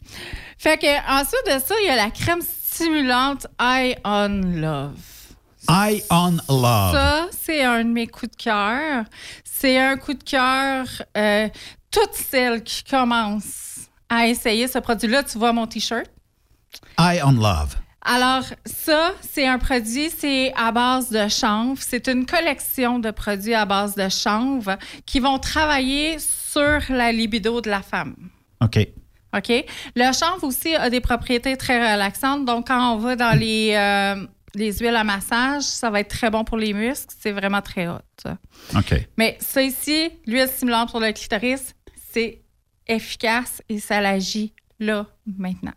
Fait 0.57 0.77
que 0.77 0.87
ensuite 1.09 1.45
de 1.45 1.51
ça, 1.65 1.73
il 1.81 1.87
y 1.87 1.89
a 1.89 1.95
la 1.95 2.11
crème 2.11 2.41
stimulante 2.41 3.47
Eye 3.61 3.95
on 4.03 4.27
Love. 4.43 4.99
Eye 5.69 6.03
on 6.09 6.31
Love. 6.49 6.91
Ça, 6.93 7.27
c'est 7.31 7.63
un 7.63 7.85
de 7.85 7.89
mes 7.91 8.07
coups 8.07 8.35
de 8.37 8.43
cœur. 8.43 9.05
C'est 9.45 9.79
un 9.79 9.95
coup 9.95 10.13
de 10.15 10.23
cœur. 10.23 10.85
euh, 11.15 11.47
toutes 11.89 12.13
celles 12.13 12.61
qui 12.61 12.83
commencent 12.83 13.87
à 14.09 14.27
essayer 14.27 14.67
ce 14.67 14.79
produit-là, 14.79 15.23
tu 15.23 15.37
vois 15.37 15.53
mon 15.53 15.67
T-shirt? 15.67 16.07
Eye 16.99 17.21
on 17.23 17.31
Love. 17.31 17.77
Alors, 18.07 18.43
ça, 18.65 19.15
c'est 19.21 19.47
un 19.47 19.57
produit, 19.57 20.11
c'est 20.15 20.53
à 20.55 20.71
base 20.71 21.09
de 21.09 21.27
chanvre. 21.27 21.81
C'est 21.81 22.07
une 22.07 22.27
collection 22.27 22.99
de 22.99 23.09
produits 23.09 23.55
à 23.55 23.65
base 23.65 23.95
de 23.95 24.07
chanvre 24.09 24.77
qui 25.07 25.19
vont 25.19 25.39
travailler 25.39 26.17
sur 26.19 26.79
la 26.89 27.11
libido 27.11 27.61
de 27.61 27.69
la 27.69 27.81
femme. 27.81 28.15
OK. 28.61 28.87
OK? 29.35 29.65
Le 29.95 30.13
chanvre 30.13 30.43
aussi 30.43 30.75
a 30.75 30.91
des 30.91 31.01
propriétés 31.01 31.57
très 31.57 31.93
relaxantes. 31.93 32.45
Donc, 32.45 32.67
quand 32.67 32.93
on 32.93 32.97
va 32.97 33.15
dans 33.15 33.37
les, 33.37 33.73
euh, 33.73 34.23
les 34.53 34.71
huiles 34.73 34.95
à 34.95 35.03
massage, 35.03 35.63
ça 35.63 35.89
va 35.89 35.99
être 36.01 36.09
très 36.09 36.29
bon 36.29 36.43
pour 36.43 36.57
les 36.57 36.73
muscles. 36.73 37.13
C'est 37.19 37.31
vraiment 37.31 37.61
très 37.61 37.87
hot. 37.87 37.99
OK. 38.75 38.93
Mais 39.17 39.35
ça 39.39 39.63
ici, 39.63 40.11
l'huile 40.27 40.47
stimulante 40.47 40.91
pour 40.91 40.99
le 40.99 41.11
clitoris, 41.11 41.73
c'est 42.11 42.43
efficace 42.87 43.63
et 43.67 43.79
ça 43.79 43.99
l'agit 43.99 44.53
là, 44.79 45.07
maintenant. 45.25 45.73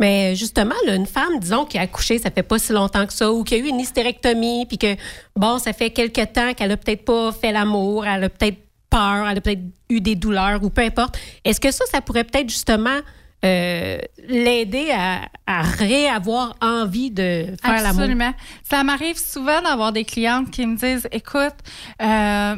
Mais 0.00 0.36
justement, 0.36 0.74
là, 0.86 0.94
une 0.94 1.06
femme, 1.06 1.38
disons, 1.40 1.64
qui 1.64 1.78
a 1.78 1.82
accouché, 1.82 2.18
ça 2.18 2.30
fait 2.30 2.42
pas 2.42 2.58
si 2.58 2.72
longtemps 2.72 3.06
que 3.06 3.12
ça, 3.12 3.32
ou 3.32 3.42
qui 3.42 3.54
a 3.54 3.58
eu 3.58 3.66
une 3.66 3.80
hystérectomie, 3.80 4.66
puis 4.66 4.78
que, 4.78 4.96
bon, 5.34 5.58
ça 5.58 5.72
fait 5.72 5.90
quelque 5.90 6.24
temps 6.24 6.54
qu'elle 6.54 6.70
a 6.72 6.76
peut-être 6.76 7.04
pas 7.04 7.32
fait 7.32 7.52
l'amour, 7.52 8.06
elle 8.06 8.24
a 8.24 8.28
peut-être 8.28 8.58
peur, 8.90 9.28
elle 9.28 9.38
a 9.38 9.40
peut-être 9.40 9.62
eu 9.88 10.00
des 10.00 10.14
douleurs, 10.14 10.62
ou 10.62 10.70
peu 10.70 10.82
importe. 10.82 11.18
Est-ce 11.44 11.60
que 11.60 11.70
ça, 11.72 11.84
ça 11.90 12.00
pourrait 12.00 12.24
peut-être 12.24 12.48
justement 12.48 12.98
euh, 13.44 13.98
l'aider 14.28 14.90
à, 14.92 15.28
à 15.46 15.62
réavoir 15.62 16.56
envie 16.60 17.10
de 17.10 17.46
faire 17.62 17.82
l'amour? 17.82 18.02
Absolument. 18.02 18.34
Ça 18.62 18.82
m'arrive 18.84 19.18
souvent 19.18 19.60
d'avoir 19.62 19.92
des 19.92 20.04
clientes 20.04 20.50
qui 20.50 20.66
me 20.66 20.76
disent 20.76 21.08
Écoute, 21.12 21.54
euh, 22.02 22.56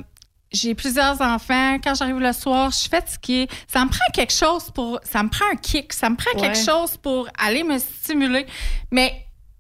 j'ai 0.53 0.75
plusieurs 0.75 1.21
enfants. 1.21 1.77
Quand 1.83 1.95
j'arrive 1.95 2.19
le 2.19 2.33
soir, 2.33 2.71
je 2.71 2.77
suis 2.77 2.89
fatiguée. 2.89 3.49
Ça 3.69 3.85
me 3.85 3.89
prend 3.91 4.05
quelque 4.13 4.33
chose 4.33 4.71
pour. 4.75 4.99
Ça 5.05 5.23
me 5.23 5.29
prend 5.29 5.45
un 5.53 5.57
kick. 5.57 5.93
Ça 5.93 6.11
me 6.11 6.17
prend 6.17 6.33
Ouais. 6.35 6.41
quelque 6.49 6.59
chose 6.65 6.97
pour 6.97 7.29
aller 7.39 7.63
me 7.63 7.79
stimuler. 7.79 8.47
Mais 8.91 9.13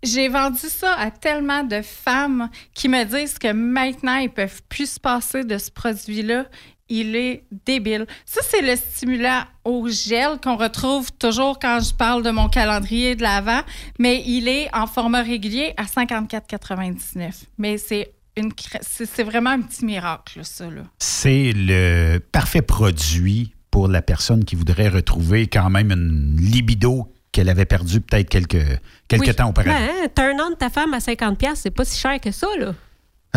j'ai 0.02 0.28
vendu 0.28 0.58
ça 0.68 0.94
à 0.94 1.10
tellement 1.10 1.62
de 1.62 1.82
femmes 1.82 2.48
qui 2.74 2.88
me 2.88 3.04
disent 3.04 3.38
que 3.38 3.52
maintenant, 3.52 4.16
ils 4.16 4.30
peuvent 4.30 4.62
plus 4.68 4.92
se 4.94 5.00
passer 5.00 5.44
de 5.44 5.58
ce 5.58 5.70
produit-là. 5.70 6.46
Il 6.92 7.14
est 7.14 7.44
débile. 7.64 8.04
Ça, 8.24 8.40
c'est 8.50 8.62
le 8.62 8.74
stimulant 8.74 9.44
au 9.64 9.88
gel 9.88 10.40
qu'on 10.42 10.56
retrouve 10.56 11.12
toujours 11.12 11.60
quand 11.60 11.78
je 11.80 11.94
parle 11.94 12.24
de 12.24 12.30
mon 12.32 12.48
calendrier 12.48 13.14
de 13.14 13.22
l'avant, 13.22 13.60
mais 14.00 14.24
il 14.26 14.48
est 14.48 14.68
en 14.74 14.88
format 14.88 15.22
régulier 15.22 15.72
à 15.76 15.84
54,99. 15.84 17.44
Mais 17.58 17.78
c'est 17.78 18.12
une, 18.36 18.52
c'est 18.82 19.22
vraiment 19.22 19.50
un 19.50 19.60
petit 19.60 19.84
miracle, 19.84 20.40
ça. 20.44 20.64
Là. 20.70 20.82
C'est 20.98 21.52
le 21.54 22.18
parfait 22.18 22.62
produit 22.62 23.54
pour 23.70 23.88
la 23.88 24.02
personne 24.02 24.44
qui 24.44 24.56
voudrait 24.56 24.88
retrouver 24.88 25.46
quand 25.46 25.70
même 25.70 25.90
une 25.92 26.36
libido 26.40 27.12
qu'elle 27.32 27.48
avait 27.48 27.64
perdue 27.66 28.00
peut-être 28.00 28.28
quelques, 28.28 28.80
quelques 29.08 29.26
Oui. 29.28 29.34
temps 29.34 29.50
auparavant. 29.50 29.72
Ouais, 29.76 29.90
hein, 30.04 30.08
turn 30.14 30.40
on 30.40 30.54
ta 30.56 30.68
femme 30.70 30.92
à 30.94 30.98
50$, 30.98 31.36
piastres, 31.36 31.60
c'est 31.62 31.70
pas 31.70 31.84
si 31.84 31.98
cher 31.98 32.20
que 32.20 32.30
ça, 32.32 32.48
là. 32.58 32.72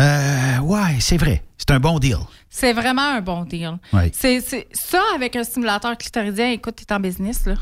Euh, 0.00 0.58
ouais, 0.62 0.96
c'est 0.98 1.16
vrai. 1.16 1.44
C'est 1.56 1.70
un 1.70 1.78
bon 1.78 2.00
deal. 2.00 2.16
C'est 2.50 2.72
vraiment 2.72 3.02
un 3.16 3.20
bon 3.20 3.44
deal. 3.44 3.74
Oui. 3.92 4.10
C'est, 4.12 4.40
c'est- 4.40 4.66
ça, 4.72 5.00
avec 5.14 5.36
un 5.36 5.44
stimulateur 5.44 5.96
clitoridien, 5.96 6.50
écoute, 6.50 6.74
t'es 6.84 6.92
en 6.92 6.98
business, 6.98 7.46
là. 7.46 7.54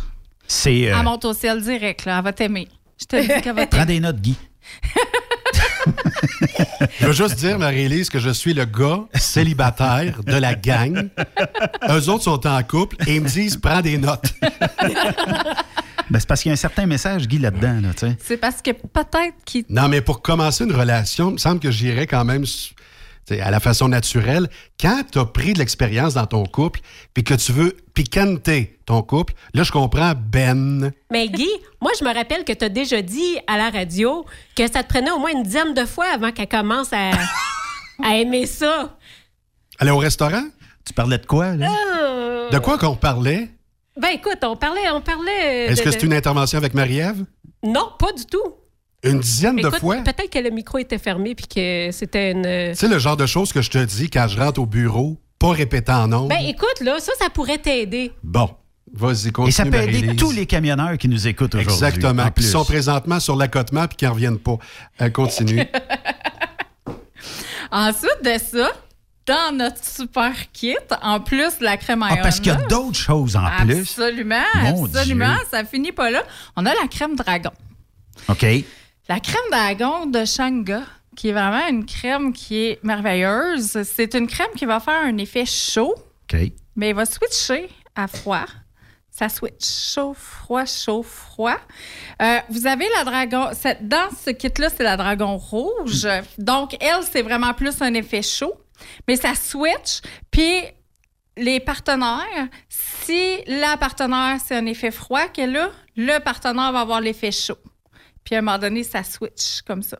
C'est. 0.46 0.90
euh, 0.90 0.96
Elle 0.98 1.04
monte 1.04 1.24
au 1.26 1.34
ciel 1.34 1.60
direct, 1.62 2.06
là. 2.06 2.16
Elle 2.18 2.24
va 2.24 2.32
t'aimer. 2.32 2.68
Je 2.98 3.04
te 3.04 3.20
dis 3.20 3.26
qu'elle 3.42 3.54
va 3.54 3.66
prends 3.66 3.80
t'aimer. 3.80 3.86
des 3.86 4.00
notes, 4.00 4.20
Guy. 4.20 4.36
Je 7.00 7.06
veux 7.06 7.12
juste 7.12 7.36
dire, 7.36 7.58
Marie-Élise, 7.58 8.10
que 8.10 8.18
je 8.18 8.30
suis 8.30 8.54
le 8.54 8.64
gars 8.64 9.00
célibataire 9.14 10.22
de 10.24 10.36
la 10.36 10.54
gang. 10.54 11.08
Eux 11.88 12.08
autres 12.08 12.24
sont 12.24 12.46
en 12.46 12.62
couple 12.62 12.96
et 13.06 13.16
ils 13.16 13.22
me 13.22 13.28
disent 13.28 13.56
prends 13.56 13.80
des 13.80 13.98
notes. 13.98 14.32
Ben, 16.10 16.20
c'est 16.20 16.28
parce 16.28 16.42
qu'il 16.42 16.50
y 16.50 16.52
a 16.52 16.54
un 16.54 16.56
certain 16.56 16.84
message, 16.84 17.26
Guy, 17.26 17.38
là-dedans. 17.38 17.80
Là, 17.80 17.88
tu 17.94 18.06
sais. 18.06 18.16
C'est 18.22 18.36
parce 18.36 18.60
que 18.60 18.72
peut-être 18.72 19.34
qu'il 19.46 19.64
Non, 19.70 19.88
mais 19.88 20.02
pour 20.02 20.20
commencer 20.20 20.64
une 20.64 20.74
relation, 20.74 21.30
il 21.30 21.34
me 21.34 21.38
semble 21.38 21.58
que 21.58 21.70
j'irais 21.70 22.06
quand 22.06 22.24
même. 22.24 22.44
À 23.40 23.50
la 23.50 23.60
façon 23.60 23.88
naturelle. 23.88 24.48
Quand 24.80 25.02
tu 25.10 25.18
as 25.18 25.24
pris 25.24 25.52
de 25.52 25.58
l'expérience 25.58 26.14
dans 26.14 26.26
ton 26.26 26.44
couple, 26.44 26.80
puis 27.14 27.24
que 27.24 27.34
tu 27.34 27.52
veux 27.52 27.76
piquanter 27.94 28.78
ton 28.86 29.02
couple, 29.02 29.34
là, 29.54 29.62
je 29.62 29.72
comprends 29.72 30.12
Ben. 30.16 30.92
Mais 31.10 31.28
Guy, 31.28 31.48
moi, 31.80 31.92
je 31.98 32.04
me 32.04 32.12
rappelle 32.14 32.44
que 32.44 32.52
tu 32.52 32.64
as 32.64 32.68
déjà 32.68 33.00
dit 33.02 33.38
à 33.46 33.56
la 33.56 33.70
radio 33.70 34.24
que 34.56 34.70
ça 34.70 34.82
te 34.82 34.88
prenait 34.88 35.10
au 35.10 35.18
moins 35.18 35.32
une 35.32 35.42
dizaine 35.42 35.74
de 35.74 35.84
fois 35.84 36.06
avant 36.12 36.32
qu'elle 36.32 36.48
commence 36.48 36.92
à, 36.92 37.10
à 38.04 38.16
aimer 38.16 38.46
ça. 38.46 38.96
Aller 39.78 39.90
au 39.90 39.98
restaurant? 39.98 40.44
Tu 40.84 40.92
parlais 40.92 41.18
de 41.18 41.26
quoi, 41.26 41.54
là? 41.54 41.70
Euh, 42.02 42.50
De 42.50 42.58
quoi 42.58 42.76
qu'on 42.78 42.96
parlait? 42.96 43.48
Ben 44.00 44.08
écoute, 44.14 44.38
on 44.42 44.56
parlait, 44.56 44.90
on 44.92 45.00
parlait. 45.00 45.66
Est-ce 45.66 45.80
de- 45.80 45.84
que 45.84 45.90
c'est 45.90 46.02
une 46.02 46.14
intervention 46.14 46.58
avec 46.58 46.72
Marie-Ève? 46.74 47.24
Non, 47.62 47.90
pas 47.98 48.12
du 48.12 48.24
tout. 48.26 48.54
Une 49.04 49.18
dizaine 49.20 49.56
de 49.56 49.70
fois? 49.70 49.96
Peut-être 49.96 50.30
que 50.30 50.38
le 50.38 50.50
micro 50.50 50.78
était 50.78 50.98
fermé 50.98 51.34
puis 51.34 51.46
que 51.46 51.90
c'était 51.92 52.30
une. 52.32 52.74
C'est 52.74 52.88
le 52.88 52.98
genre 52.98 53.16
de 53.16 53.26
choses 53.26 53.52
que 53.52 53.60
je 53.62 53.70
te 53.70 53.78
dis 53.84 54.08
quand 54.10 54.28
je 54.28 54.38
rentre 54.38 54.60
au 54.60 54.66
bureau, 54.66 55.18
pas 55.38 55.50
répétant 55.50 56.04
en 56.04 56.08
nom. 56.08 56.26
Ben 56.28 56.38
écoute, 56.46 56.80
là, 56.80 56.98
ça, 57.00 57.12
ça 57.18 57.28
pourrait 57.28 57.58
t'aider. 57.58 58.12
Bon, 58.22 58.50
vas-y, 58.92 59.32
continue, 59.32 59.48
Et 59.48 59.52
ça 59.52 59.64
peut 59.64 59.76
aider 59.82 60.14
tous 60.14 60.30
les 60.30 60.46
camionneurs 60.46 60.96
qui 60.98 61.08
nous 61.08 61.26
écoutent 61.26 61.54
aujourd'hui. 61.56 61.72
Exactement. 61.84 62.22
en 62.22 62.26
Puis 62.26 62.34
plus. 62.34 62.44
ils 62.44 62.50
sont 62.50 62.64
présentement 62.64 63.18
sur 63.18 63.34
l'accotement 63.36 63.88
puis 63.88 63.96
qui 63.96 64.04
n'en 64.04 64.12
reviennent 64.12 64.38
pas. 64.38 64.56
Euh, 65.00 65.10
continue. 65.10 65.66
Ensuite 67.72 68.18
de 68.22 68.38
ça, 68.38 68.70
dans 69.26 69.56
notre 69.56 69.84
super 69.84 70.32
kit, 70.52 70.76
en 71.02 71.20
plus 71.20 71.58
de 71.58 71.64
la 71.64 71.76
crème 71.76 72.04
Ah, 72.08 72.16
parce 72.22 72.38
qu'il 72.38 72.48
y 72.52 72.54
a 72.54 72.60
d'autres 72.66 72.98
choses 72.98 73.34
en 73.36 73.46
plus. 73.64 73.80
Absolument, 73.80 74.36
Mon 74.62 74.84
absolument. 74.86 75.34
Dieu. 75.34 75.46
Ça 75.50 75.64
finit 75.64 75.92
pas 75.92 76.10
là. 76.10 76.22
On 76.56 76.66
a 76.66 76.74
la 76.74 76.86
crème 76.90 77.16
dragon. 77.16 77.50
OK. 78.28 78.44
La 79.08 79.20
crème 79.20 79.42
dragon 79.50 80.06
de 80.06 80.24
Shanga, 80.24 80.82
qui 81.16 81.28
est 81.28 81.32
vraiment 81.32 81.66
une 81.68 81.84
crème 81.84 82.32
qui 82.32 82.56
est 82.66 82.84
merveilleuse. 82.84 83.82
C'est 83.82 84.14
une 84.14 84.26
crème 84.26 84.50
qui 84.56 84.64
va 84.64 84.80
faire 84.80 85.00
un 85.04 85.18
effet 85.18 85.44
chaud, 85.44 85.94
mais 86.76 86.90
il 86.90 86.94
va 86.94 87.04
switcher 87.04 87.68
à 87.94 88.06
froid. 88.06 88.46
Ça 89.10 89.28
switch 89.28 89.66
chaud, 89.94 90.14
froid, 90.14 90.64
chaud, 90.64 91.02
froid. 91.02 91.58
Euh, 92.22 92.38
vous 92.48 92.66
avez 92.66 92.86
la 92.96 93.04
dragon. 93.04 93.50
cette- 93.52 93.86
Dans 93.86 94.08
ce 94.24 94.30
kit-là, 94.30 94.70
c'est 94.70 94.82
la 94.84 94.96
dragon 94.96 95.36
rouge. 95.36 96.08
Donc, 96.38 96.74
elle, 96.80 97.02
c'est 97.02 97.20
vraiment 97.20 97.52
plus 97.52 97.82
un 97.82 97.92
effet 97.92 98.22
chaud. 98.22 98.54
Mais 99.06 99.16
ça 99.16 99.34
switch. 99.34 100.00
Puis, 100.30 100.54
les 101.36 101.60
partenaires, 101.60 102.48
si 102.70 103.36
la 103.46 103.76
partenaire, 103.76 104.38
c'est 104.42 104.56
un 104.56 104.64
effet 104.64 104.90
froid 104.90 105.28
qu'elle 105.28 105.56
a, 105.58 105.70
le 105.94 106.18
partenaire 106.20 106.72
va 106.72 106.80
avoir 106.80 107.00
l'effet 107.02 107.32
chaud. 107.32 107.58
Puis, 108.24 108.34
à 108.34 108.38
un 108.38 108.42
moment 108.42 108.58
donné, 108.58 108.82
ça 108.84 109.02
switch 109.02 109.62
comme 109.66 109.82
ça. 109.82 109.98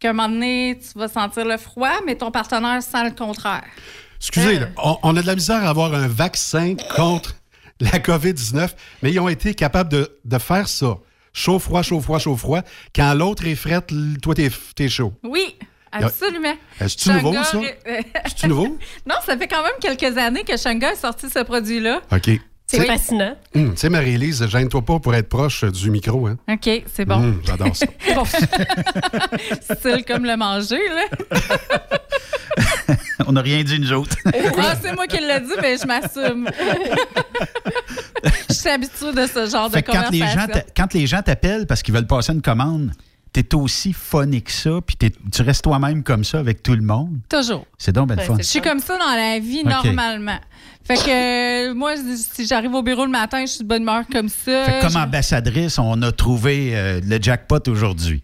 Qu'à 0.00 0.10
un 0.10 0.12
moment 0.12 0.28
donné, 0.28 0.78
tu 0.80 0.98
vas 0.98 1.08
sentir 1.08 1.44
le 1.44 1.56
froid, 1.56 2.00
mais 2.06 2.16
ton 2.16 2.30
partenaire 2.30 2.82
sent 2.82 3.04
le 3.04 3.10
contraire. 3.14 3.64
Excusez, 4.18 4.56
Euh. 4.56 4.60
là, 4.60 4.66
on, 4.82 4.98
on 5.02 5.16
a 5.16 5.22
de 5.22 5.26
la 5.26 5.34
misère 5.34 5.64
à 5.64 5.68
avoir 5.68 5.94
un 5.94 6.08
vaccin 6.08 6.74
contre 6.96 7.34
la 7.80 7.98
COVID-19, 7.98 8.70
mais 9.02 9.12
ils 9.12 9.18
ont 9.20 9.28
été 9.28 9.54
capables 9.54 9.90
de, 9.90 10.18
de 10.24 10.38
faire 10.38 10.68
ça. 10.68 10.98
Chaud, 11.32 11.58
froid, 11.58 11.82
chaud, 11.82 12.00
froid, 12.00 12.18
chaud, 12.18 12.36
froid. 12.36 12.60
Quand 12.94 13.14
l'autre 13.14 13.46
est 13.46 13.54
frette, 13.54 13.90
toi, 14.20 14.34
t'es, 14.34 14.50
t'es 14.76 14.88
chaud. 14.88 15.14
Oui, 15.24 15.56
absolument. 15.90 16.54
Est-ce 16.78 17.10
nouveau, 17.10 17.32
ça? 17.42 17.58
C'est-tu 18.26 18.48
nouveau? 18.48 18.78
non, 19.06 19.16
ça 19.24 19.36
fait 19.36 19.48
quand 19.48 19.62
même 19.62 19.72
quelques 19.80 20.16
années 20.18 20.44
que 20.44 20.56
Shanga 20.56 20.90
a 20.90 20.94
sorti 20.94 21.30
ce 21.30 21.42
produit-là. 21.42 22.02
OK. 22.12 22.30
C'est 22.76 22.86
fascinant. 22.86 23.36
Hum, 23.54 23.72
tu 23.72 23.76
sais, 23.76 23.88
Marie-Élise, 23.90 24.46
gêne-toi 24.48 24.82
pas 24.82 24.98
pour 24.98 25.14
être 25.14 25.28
proche 25.28 25.64
du 25.64 25.90
micro. 25.90 26.26
Hein? 26.26 26.36
OK, 26.48 26.70
c'est 26.92 27.04
bon. 27.04 27.16
Hum, 27.16 27.40
j'adore 27.46 27.76
ça. 27.76 27.86
Style 29.76 30.04
comme 30.06 30.24
le 30.24 30.36
manger, 30.36 30.80
là. 30.88 31.38
On 33.26 33.32
n'a 33.32 33.42
rien 33.42 33.62
dit, 33.62 33.78
nous 33.78 33.92
autres. 33.92 34.16
Ah, 34.58 34.74
c'est 34.80 34.94
moi 34.94 35.06
qui 35.06 35.18
l'ai 35.18 35.40
dit, 35.40 35.52
mais 35.60 35.76
je 35.76 35.86
m'assume. 35.86 36.48
Je 38.48 38.54
suis 38.54 38.68
habituée 38.68 39.12
de 39.12 39.26
ce 39.26 39.50
genre 39.50 39.70
Fait 39.70 39.82
de 39.82 39.86
conversation. 39.86 40.62
quand 40.76 40.94
les 40.94 41.06
gens 41.06 41.22
t'appellent 41.22 41.66
parce 41.66 41.82
qu'ils 41.82 41.94
veulent 41.94 42.06
passer 42.06 42.32
une 42.32 42.42
commande, 42.42 42.92
t'es 43.32 43.54
aussi 43.54 43.92
funny 43.92 44.42
que 44.42 44.52
ça, 44.52 44.80
puis 44.86 44.96
tu 44.96 45.42
restes 45.42 45.64
toi-même 45.64 46.02
comme 46.02 46.24
ça 46.24 46.38
avec 46.38 46.62
tout 46.62 46.74
le 46.74 46.82
monde. 46.82 47.18
Toujours. 47.28 47.66
C'est 47.78 47.92
donc 47.92 48.08
ben 48.08 48.18
fun. 48.18 48.36
Je 48.38 48.42
suis 48.42 48.60
comme 48.60 48.80
ça 48.80 48.98
dans 48.98 49.16
la 49.16 49.38
vie, 49.38 49.64
normalement. 49.64 50.38
Fait 50.84 50.96
que 50.96 51.70
euh, 51.70 51.74
moi, 51.74 51.94
si 52.16 52.46
j'arrive 52.46 52.74
au 52.74 52.82
bureau 52.82 53.04
le 53.04 53.10
matin, 53.10 53.40
je 53.46 53.52
suis 53.52 53.64
de 53.64 53.68
bonne 53.68 53.82
humeur 53.82 54.02
comme 54.10 54.28
ça. 54.28 54.64
Fait 54.64 54.80
que 54.80 54.86
comme 54.86 54.96
ambassadrice, 54.96 55.78
on 55.78 56.02
a 56.02 56.12
trouvé 56.12 56.72
euh, 56.74 57.00
le 57.02 57.22
jackpot 57.22 57.60
aujourd'hui. 57.68 58.22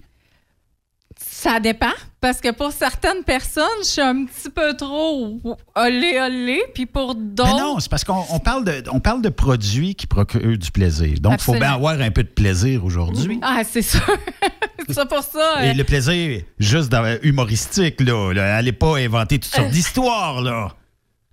Ça 1.40 1.60
dépend. 1.60 1.92
Parce 2.20 2.40
que 2.40 2.50
pour 2.50 2.72
certaines 2.72 3.22
personnes, 3.22 3.62
je 3.82 3.86
suis 3.86 4.00
un 4.00 4.24
petit 4.24 4.50
peu 4.50 4.74
trop 4.76 5.40
olé 5.76 6.18
olé. 6.20 6.60
Puis 6.74 6.84
pour 6.84 7.14
d'autres. 7.14 7.56
non, 7.56 7.78
c'est 7.78 7.88
parce 7.88 8.02
qu'on 8.02 8.24
on 8.30 8.40
parle, 8.40 8.64
de, 8.64 8.82
on 8.90 8.98
parle 8.98 9.22
de 9.22 9.28
produits 9.28 9.94
qui 9.94 10.08
procurent 10.08 10.58
du 10.58 10.72
plaisir. 10.72 11.20
Donc, 11.20 11.34
il 11.34 11.40
faut 11.44 11.52
bien 11.52 11.74
avoir 11.74 12.00
un 12.00 12.10
peu 12.10 12.24
de 12.24 12.28
plaisir 12.28 12.84
aujourd'hui. 12.84 13.38
Ah, 13.40 13.62
c'est 13.62 13.82
sûr. 13.82 14.00
c'est 14.88 14.94
ça 14.94 15.06
pour 15.06 15.22
ça. 15.22 15.64
Et 15.64 15.70
euh, 15.70 15.74
le 15.74 15.84
plaisir, 15.84 16.42
juste 16.58 16.88
dans- 16.90 17.18
humoristique, 17.22 18.00
là. 18.00 18.32
là. 18.32 18.56
Allez 18.56 18.72
pas 18.72 18.98
inventer 18.98 19.38
toutes 19.38 19.54
Euh. 19.54 19.58
sortes 19.58 19.70
d'histoires, 19.70 20.40
là. 20.40 20.70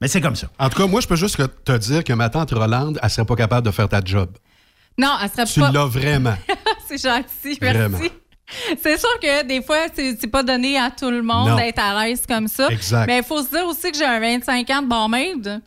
Mais 0.02 0.08
c'est 0.08 0.22
comme 0.22 0.36
ça. 0.36 0.50
En 0.60 0.70
tout 0.70 0.78
cas, 0.78 0.86
moi, 0.86 1.02
je 1.02 1.08
peux 1.08 1.15
juste 1.15 1.41
te 1.63 1.78
dire 1.80 2.04
que 2.04 2.13
ma 2.13 2.30
tante 2.30 2.52
Rolande, 2.52 3.00
elle 3.02 3.10
serait 3.10 3.26
pas 3.26 3.36
capable 3.36 3.65
de 3.65 3.72
faire 3.72 3.89
ta 3.89 4.02
job. 4.06 4.30
Non, 5.00 5.13
elle 5.24 5.30
serait 5.32 5.46
Tu 5.46 5.60
pas. 5.62 5.72
l'as 5.72 5.86
vraiment. 5.88 6.36
c'est 6.88 7.02
gentil, 7.02 7.58
merci. 7.60 7.78
Vraiment. 7.80 7.98
C'est 8.81 8.97
sûr 8.99 9.19
que 9.21 9.43
des 9.43 9.62
fois, 9.62 9.77
c'est 9.95 10.27
pas 10.29 10.43
donné 10.43 10.77
à 10.77 10.91
tout 10.91 11.10
le 11.10 11.21
monde 11.23 11.58
d'être 11.58 11.79
à 11.79 12.05
l'aise 12.05 12.25
comme 12.27 12.47
ça. 12.47 12.67
Exact. 12.69 13.08
Mais 13.08 13.17
il 13.17 13.23
faut 13.23 13.41
se 13.41 13.49
dire 13.49 13.65
aussi 13.65 13.91
que 13.91 13.97
j'ai 13.97 14.05
un 14.05 14.19
25 14.19 14.69
ans 14.69 14.81
de 14.84 14.88
barmaid. 14.88 15.62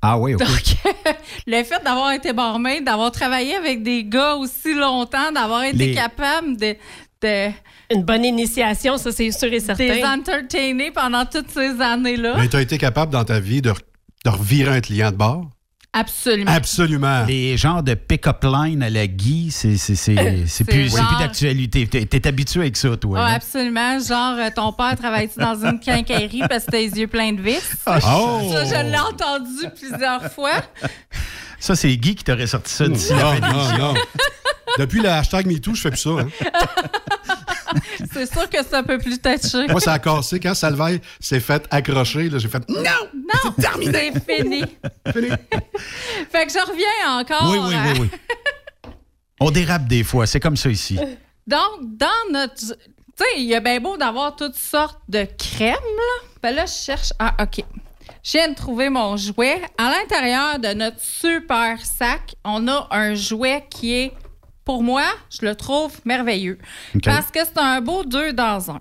Ah 0.00 0.16
oui, 0.18 0.34
OK. 0.34 0.40
Donc, 0.40 0.94
le 1.46 1.62
fait 1.64 1.82
d'avoir 1.84 2.12
été 2.12 2.32
barmaid, 2.32 2.84
d'avoir 2.84 3.10
travaillé 3.10 3.54
avec 3.56 3.82
des 3.82 4.04
gars 4.04 4.36
aussi 4.36 4.74
longtemps, 4.74 5.30
d'avoir 5.32 5.64
été 5.64 5.76
Les- 5.76 5.94
capable 5.94 6.56
de, 6.56 6.76
de 7.22 7.50
Une 7.92 8.04
bonne 8.04 8.24
initiation, 8.24 8.96
ça, 8.96 9.12
c'est 9.12 9.30
sûr 9.32 9.52
et 9.52 9.60
certain. 9.60 9.84
les 9.84 10.04
entertainer 10.04 10.90
pendant 10.90 11.26
toutes 11.26 11.50
ces 11.50 11.80
années-là. 11.80 12.36
Mais 12.38 12.48
tu 12.48 12.56
as 12.56 12.62
été 12.62 12.78
capable 12.78 13.12
dans 13.12 13.24
ta 13.24 13.40
vie 13.40 13.60
de, 13.60 13.70
re- 13.72 13.80
de 14.24 14.30
revirer 14.30 14.76
un 14.76 14.80
client 14.80 15.10
de 15.10 15.16
bord? 15.16 15.50
Absolument. 15.92 16.50
Absolument. 16.52 17.24
Les 17.26 17.56
genres 17.56 17.82
de 17.82 17.94
pick-up 17.94 18.44
line 18.44 18.80
à 18.82 18.90
la 18.90 19.08
Guy, 19.08 19.50
c'est 19.50 19.76
c'est- 19.76 19.96
c'est- 19.96 20.14
c'est 20.14 20.46
C'est 20.46 20.64
plus, 20.64 20.88
genre- 20.96 21.08
plus 21.08 21.18
d'actualité. 21.18 21.86
T'es 21.88 22.26
habitué 22.28 22.60
avec 22.60 22.76
ça, 22.76 22.96
toi. 22.96 23.18
Ah, 23.20 23.26
hein? 23.26 23.32
absolument. 23.34 23.98
Genre, 23.98 24.36
euh, 24.38 24.50
ton 24.54 24.72
père 24.72 24.96
travaille-tu 24.96 25.40
dans 25.40 25.56
une 25.64 25.80
quincaillerie 25.80 26.42
parce 26.48 26.64
que 26.66 26.70
t'as 26.70 26.78
les 26.78 26.96
yeux 26.96 27.08
pleins 27.08 27.32
de 27.32 27.42
vis? 27.42 27.58
Oh! 27.86 27.90
Ça, 28.52 28.64
je 28.64 28.88
l'ai 28.88 28.98
entendu 28.98 29.66
plusieurs 29.76 30.30
fois. 30.32 30.62
Ça, 31.58 31.74
c'est 31.74 31.94
Guy 31.96 32.14
qui 32.14 32.22
t'aurait 32.24 32.46
sorti 32.46 32.72
ça 32.72 32.86
d'ici 32.88 33.12
Non, 33.12 33.34
non, 33.40 33.78
non. 33.78 33.94
Depuis 34.78 35.00
le 35.00 35.08
hashtag 35.08 35.46
MeToo, 35.46 35.74
je 35.74 35.80
fais 35.80 35.90
plus 35.90 35.98
ça. 35.98 36.10
hein. 36.10 36.28
C'est 38.12 38.30
sûr 38.32 38.48
que 38.48 38.58
c'est 38.58 38.74
un 38.74 38.82
peu 38.82 38.98
plus 38.98 39.18
touché. 39.20 39.66
Moi, 39.68 39.80
ça 39.80 39.94
a 39.94 39.98
cassé. 39.98 40.40
Quand 40.40 40.54
Salveille 40.54 41.00
s'est 41.20 41.40
fait 41.40 41.66
accrocher, 41.70 42.30
j'ai 42.36 42.48
fait 42.48 42.68
Non! 42.68 42.82
Non, 43.14 43.52
C'est 43.56 43.62
terminé. 43.62 44.12
c'est 44.12 44.36
fini. 44.36 44.64
Fini. 45.12 45.28
Fait 46.30 46.46
que 46.46 46.52
je 46.52 46.66
reviens 46.66 47.18
encore. 47.20 47.50
Oui, 47.50 47.58
oui, 47.62 47.74
oui, 47.84 48.00
oui. 48.00 48.90
On 49.40 49.50
dérape 49.50 49.86
des 49.86 50.04
fois, 50.04 50.26
c'est 50.26 50.40
comme 50.40 50.56
ça 50.56 50.68
ici. 50.68 50.98
Donc, 51.46 51.80
dans 51.82 52.08
notre. 52.32 52.54
Tu 52.54 52.66
sais, 53.16 53.24
il 53.38 53.44
y 53.44 53.54
a 53.54 53.60
bien 53.60 53.80
beau 53.80 53.96
d'avoir 53.96 54.36
toutes 54.36 54.56
sortes 54.56 55.00
de 55.08 55.26
crèmes, 55.38 55.74
là. 55.74 56.26
Ben 56.42 56.54
là, 56.54 56.66
je 56.66 56.72
cherche. 56.72 57.10
Ah, 57.18 57.34
OK. 57.42 57.64
Je 58.22 58.32
viens 58.32 58.48
de 58.48 58.54
trouver 58.54 58.90
mon 58.90 59.16
jouet. 59.16 59.62
À 59.78 59.90
l'intérieur 59.90 60.58
de 60.58 60.74
notre 60.74 61.00
super 61.00 61.78
sac, 61.84 62.34
on 62.44 62.68
a 62.68 62.86
un 62.90 63.14
jouet 63.14 63.64
qui 63.70 63.94
est, 63.94 64.12
pour 64.70 64.84
moi, 64.84 65.02
je 65.30 65.44
le 65.44 65.56
trouve 65.56 65.90
merveilleux. 66.04 66.56
Parce 67.02 67.32
que 67.32 67.40
c'est 67.40 67.58
un 67.58 67.80
beau 67.80 68.04
deux 68.04 68.32
dans 68.32 68.70
un. 68.70 68.80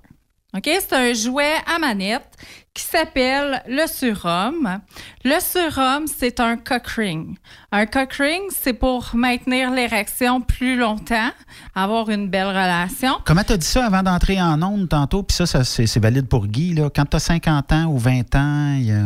OK? 0.56 0.66
C'est 0.66 0.94
un 0.94 1.14
jouet 1.14 1.56
à 1.66 1.80
manette 1.80 2.30
qui 2.76 2.84
s'appelle 2.84 3.64
le 3.68 3.88
surhomme. 3.88 4.82
Le 5.26 5.40
surhomme, 5.40 6.06
c'est 6.06 6.40
un 6.40 6.58
cock 6.58 6.86
ring. 6.90 7.36
Un 7.72 7.88
cock 7.88 8.14
ring, 8.14 8.44
c'est 8.52 8.74
pour 8.74 9.10
maintenir 9.16 9.72
l'érection 9.72 10.42
plus 10.42 10.78
longtemps, 10.78 11.32
avoir 11.74 12.12
une 12.12 12.30
belle 12.30 12.50
relation. 12.50 13.14
Comment 13.26 13.44
t'as 13.44 13.58
dit 13.58 13.66
ça 13.66 13.84
avant 13.84 14.04
d'entrer 14.04 14.40
en 14.40 14.62
onde 14.62 14.90
tantôt? 14.90 15.24
Puis 15.24 15.38
ça, 15.38 15.48
ça, 15.48 15.64
c'est 15.64 16.00
valide 16.00 16.28
pour 16.28 16.46
Guy. 16.46 16.76
Là. 16.76 16.92
Quand 16.96 17.06
t'as 17.06 17.18
50 17.18 17.72
ans 17.72 17.86
ou 17.86 17.98
20 17.98 18.36
ans, 18.36 18.76
il 18.76 18.86
y 18.86 18.92
a... 18.92 19.06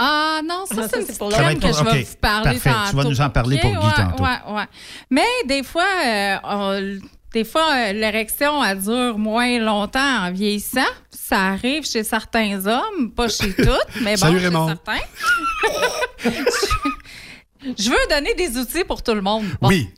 Ah 0.00 0.40
non, 0.44 0.64
ça, 0.66 0.74
Ah, 0.78 0.82
ça, 0.82 0.88
c'est 0.88 0.96
une 1.00 1.02
c'est 1.02 1.06
petite 1.06 1.18
pour 1.18 1.28
crème 1.30 1.58
que 1.58 1.66
je 1.72 1.84
vais 1.84 2.02
vous 2.02 2.14
parler 2.20 2.58
Parfait. 2.60 2.70
tantôt. 2.70 2.90
Tu 2.90 2.96
vas 2.96 3.04
nous 3.04 3.20
en 3.20 3.30
parler 3.30 3.58
pour 3.58 3.70
Guy 3.70 3.76
Ouais, 3.76 3.92
tantôt. 3.96 4.22
Ouais, 4.22 4.54
ouais. 4.54 4.64
Mais 5.10 5.26
des 5.46 5.62
fois, 5.64 5.86
euh, 6.06 6.36
on- 6.44 6.98
des 7.32 7.44
fois, 7.44 7.68
euh, 7.74 7.92
l'érection, 7.92 8.62
elle 8.64 8.80
dure 8.80 9.18
moins 9.18 9.58
longtemps 9.58 10.00
en 10.26 10.30
vieillissant. 10.32 10.80
Ça 11.10 11.48
arrive 11.48 11.84
chez 11.84 12.04
certains 12.04 12.64
hommes, 12.66 13.10
pas 13.14 13.28
chez 13.28 13.52
toutes, 13.56 14.00
mais 14.02 14.12
bon, 14.14 14.20
Salut, 14.20 14.38
chez 14.38 14.44
Raymond. 14.46 14.68
certains. 14.68 15.04
je 17.62 17.90
veux 17.90 17.96
donner 18.08 18.34
des 18.34 18.56
outils 18.56 18.84
pour 18.84 19.02
tout 19.02 19.14
le 19.14 19.22
monde. 19.22 19.44
Bon. 19.60 19.68
Oui, 19.68 19.88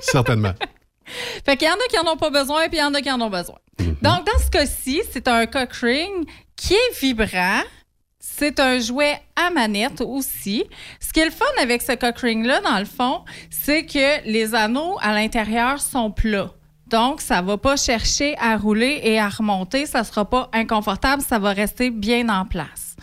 certainement. 0.00 0.52
Fait 1.44 1.56
qu'il 1.56 1.66
y 1.68 1.70
en 1.70 1.74
a 1.74 1.88
qui 1.88 1.98
en 1.98 2.12
ont 2.12 2.16
pas 2.18 2.30
besoin, 2.30 2.68
puis 2.68 2.76
il 2.78 2.80
y 2.80 2.82
en 2.84 2.92
a 2.92 3.00
qui 3.00 3.10
en 3.10 3.20
ont 3.20 3.30
besoin. 3.30 3.56
Mhm. 3.80 3.96
Donc, 4.02 4.26
dans 4.26 4.38
ce 4.44 4.50
cas-ci, 4.50 5.02
c'est 5.10 5.26
un 5.28 5.46
cock 5.46 5.72
ring 5.80 6.28
qui 6.56 6.74
est 6.74 7.00
vibrant. 7.00 7.62
C'est 8.38 8.60
un 8.60 8.78
jouet 8.78 9.20
à 9.34 9.50
manette 9.50 10.00
aussi. 10.00 10.62
Ce 11.00 11.12
qui 11.12 11.18
est 11.18 11.24
le 11.24 11.32
fun 11.32 11.44
avec 11.60 11.82
ce 11.82 11.90
cock 11.96 12.18
ring-là, 12.18 12.60
dans 12.60 12.78
le 12.78 12.84
fond, 12.84 13.24
c'est 13.50 13.84
que 13.84 14.24
les 14.30 14.54
anneaux 14.54 14.96
à 15.00 15.12
l'intérieur 15.12 15.80
sont 15.80 16.12
plats. 16.12 16.52
Donc, 16.86 17.20
ça 17.20 17.42
va 17.42 17.58
pas 17.58 17.76
chercher 17.76 18.36
à 18.38 18.56
rouler 18.56 19.00
et 19.02 19.18
à 19.18 19.28
remonter. 19.28 19.86
Ça 19.86 20.04
sera 20.04 20.24
pas 20.24 20.50
inconfortable. 20.52 21.20
Ça 21.20 21.40
va 21.40 21.50
rester 21.50 21.90
bien 21.90 22.28
en 22.28 22.44
place. 22.44 22.94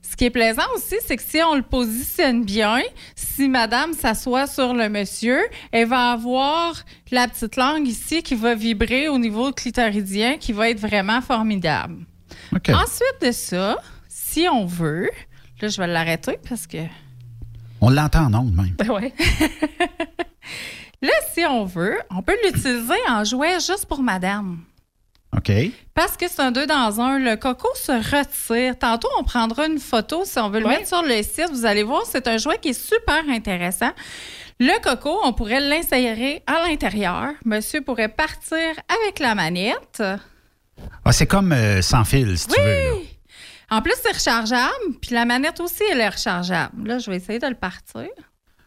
Ce 0.00 0.16
qui 0.16 0.24
est 0.24 0.30
plaisant 0.30 0.62
aussi, 0.74 0.96
c'est 1.06 1.18
que 1.18 1.22
si 1.22 1.42
on 1.42 1.54
le 1.54 1.62
positionne 1.62 2.42
bien, 2.42 2.80
si 3.14 3.46
madame 3.46 3.92
s'assoit 3.92 4.46
sur 4.46 4.72
le 4.72 4.88
monsieur, 4.88 5.38
elle 5.70 5.88
va 5.88 6.12
avoir 6.12 6.82
la 7.10 7.28
petite 7.28 7.56
langue 7.56 7.86
ici 7.86 8.22
qui 8.22 8.36
va 8.36 8.54
vibrer 8.54 9.08
au 9.08 9.18
niveau 9.18 9.52
clitoridien, 9.52 10.38
qui 10.38 10.54
va 10.54 10.70
être 10.70 10.80
vraiment 10.80 11.20
formidable. 11.20 12.06
Ensuite 12.54 13.16
de 13.20 13.32
ça, 13.32 13.76
si 14.38 14.48
on 14.48 14.66
veut, 14.66 15.10
là, 15.60 15.68
je 15.68 15.80
vais 15.80 15.88
l'arrêter 15.88 16.38
parce 16.48 16.68
que. 16.68 16.78
On 17.80 17.90
l'entend 17.90 18.26
en 18.26 18.34
ondes 18.34 18.54
même. 18.54 18.74
Ben 18.78 18.88
ouais. 18.90 19.12
là, 21.02 21.12
si 21.32 21.44
on 21.44 21.64
veut, 21.64 21.98
on 22.10 22.22
peut 22.22 22.36
l'utiliser 22.44 23.00
en 23.08 23.24
jouet 23.24 23.54
juste 23.54 23.86
pour 23.86 24.00
madame. 24.00 24.60
OK. 25.36 25.50
Parce 25.92 26.16
que 26.16 26.28
c'est 26.28 26.40
un 26.40 26.52
deux 26.52 26.68
dans 26.68 27.00
un. 27.00 27.18
Le 27.18 27.34
coco 27.34 27.66
se 27.74 27.90
retire. 27.90 28.78
Tantôt, 28.78 29.08
on 29.18 29.24
prendra 29.24 29.66
une 29.66 29.80
photo 29.80 30.22
si 30.24 30.38
on 30.38 30.50
veut 30.50 30.60
le 30.60 30.68
mettre 30.68 30.86
sur 30.86 31.02
le 31.02 31.20
site. 31.24 31.50
Vous 31.50 31.66
allez 31.66 31.82
voir, 31.82 32.02
c'est 32.06 32.28
un 32.28 32.38
jouet 32.38 32.58
qui 32.62 32.68
est 32.68 32.80
super 32.80 33.28
intéressant. 33.28 33.90
Le 34.60 34.80
coco, 34.80 35.18
on 35.24 35.32
pourrait 35.32 35.60
l'insérer 35.60 36.44
à 36.46 36.68
l'intérieur. 36.68 37.32
Monsieur 37.44 37.80
pourrait 37.80 38.08
partir 38.08 38.56
avec 39.04 39.18
la 39.18 39.34
manette. 39.34 40.00
Ah, 41.04 41.10
c'est 41.12 41.26
comme 41.26 41.50
euh, 41.50 41.82
sans 41.82 42.04
fil, 42.04 42.38
si 42.38 42.46
tu 42.46 42.60
veux. 42.60 42.66
là. 42.66 43.17
En 43.70 43.82
plus, 43.82 43.94
c'est 44.02 44.12
rechargeable. 44.12 44.72
Puis 45.02 45.14
la 45.14 45.24
manette 45.24 45.60
aussi, 45.60 45.82
elle 45.92 46.00
est 46.00 46.08
rechargeable. 46.08 46.86
Là, 46.88 46.98
je 46.98 47.10
vais 47.10 47.16
essayer 47.16 47.38
de 47.38 47.46
le 47.46 47.54
partir. 47.54 48.06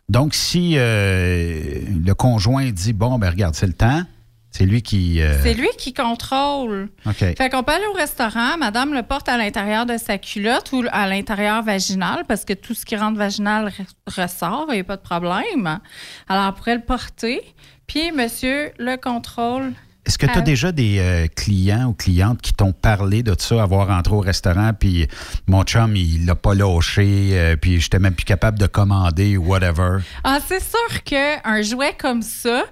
Donc, 0.09 0.33
si 0.33 0.73
euh, 0.77 1.79
le 2.05 2.13
conjoint 2.13 2.69
dit 2.71 2.93
Bon, 2.93 3.17
ben 3.17 3.29
regarde, 3.29 3.55
c'est 3.55 3.65
le 3.67 3.73
temps, 3.73 4.03
c'est 4.51 4.65
lui 4.65 4.81
qui. 4.81 5.21
euh, 5.21 5.41
C'est 5.41 5.53
lui 5.53 5.69
qui 5.77 5.93
contrôle. 5.93 6.89
OK. 7.05 7.15
Fait 7.37 7.49
qu'on 7.49 7.63
peut 7.63 7.71
aller 7.71 7.85
au 7.85 7.93
restaurant, 7.93 8.57
madame 8.59 8.93
le 8.93 9.03
porte 9.03 9.29
à 9.29 9.37
l'intérieur 9.37 9.85
de 9.85 9.97
sa 9.97 10.17
culotte 10.17 10.71
ou 10.73 10.83
à 10.91 11.07
l'intérieur 11.07 11.63
vaginal 11.63 12.25
parce 12.27 12.43
que 12.45 12.51
tout 12.53 12.73
ce 12.73 12.85
qui 12.85 12.97
rentre 12.97 13.17
vaginal 13.17 13.69
re- 13.69 14.21
ressort, 14.21 14.65
il 14.69 14.73
n'y 14.75 14.79
a 14.81 14.83
pas 14.83 14.97
de 14.97 15.01
problème. 15.01 15.79
Alors, 16.27 16.49
on 16.49 16.53
pourrait 16.53 16.75
le 16.75 16.81
porter, 16.83 17.41
puis 17.87 18.11
monsieur 18.11 18.71
le 18.77 18.97
contrôle. 18.97 19.71
Est-ce 20.05 20.17
que 20.17 20.25
tu 20.25 20.31
as 20.31 20.41
déjà 20.41 20.71
des 20.71 20.97
euh, 20.99 21.27
clients 21.35 21.85
ou 21.89 21.93
clientes 21.93 22.41
qui 22.41 22.53
t'ont 22.53 22.73
parlé 22.73 23.21
de 23.21 23.35
ça, 23.37 23.61
avoir 23.61 23.87
rentré 23.87 24.13
au 24.15 24.19
restaurant, 24.19 24.71
puis 24.77 25.07
mon 25.47 25.63
chum, 25.63 25.95
il 25.95 26.25
l'a 26.25 26.33
pas 26.35 26.55
lâché, 26.55 27.29
euh, 27.33 27.55
puis 27.55 27.79
j'étais 27.79 27.99
même 27.99 28.15
plus 28.15 28.25
capable 28.25 28.57
de 28.57 28.65
commander 28.65 29.37
ou 29.37 29.45
whatever? 29.47 29.99
Ah, 30.23 30.39
c'est 30.45 30.61
sûr 30.61 31.03
qu'un 31.03 31.61
jouet 31.61 31.95
comme 31.99 32.23
ça, 32.23 32.63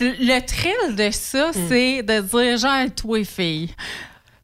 le 0.00 0.40
thrill 0.40 0.96
de 0.96 1.10
ça, 1.12 1.50
Hmm. 1.54 1.68
c'est 1.68 2.02
de 2.02 2.20
dire 2.20 2.56
genre, 2.58 2.90
toi, 2.96 3.24
fille. 3.24 3.70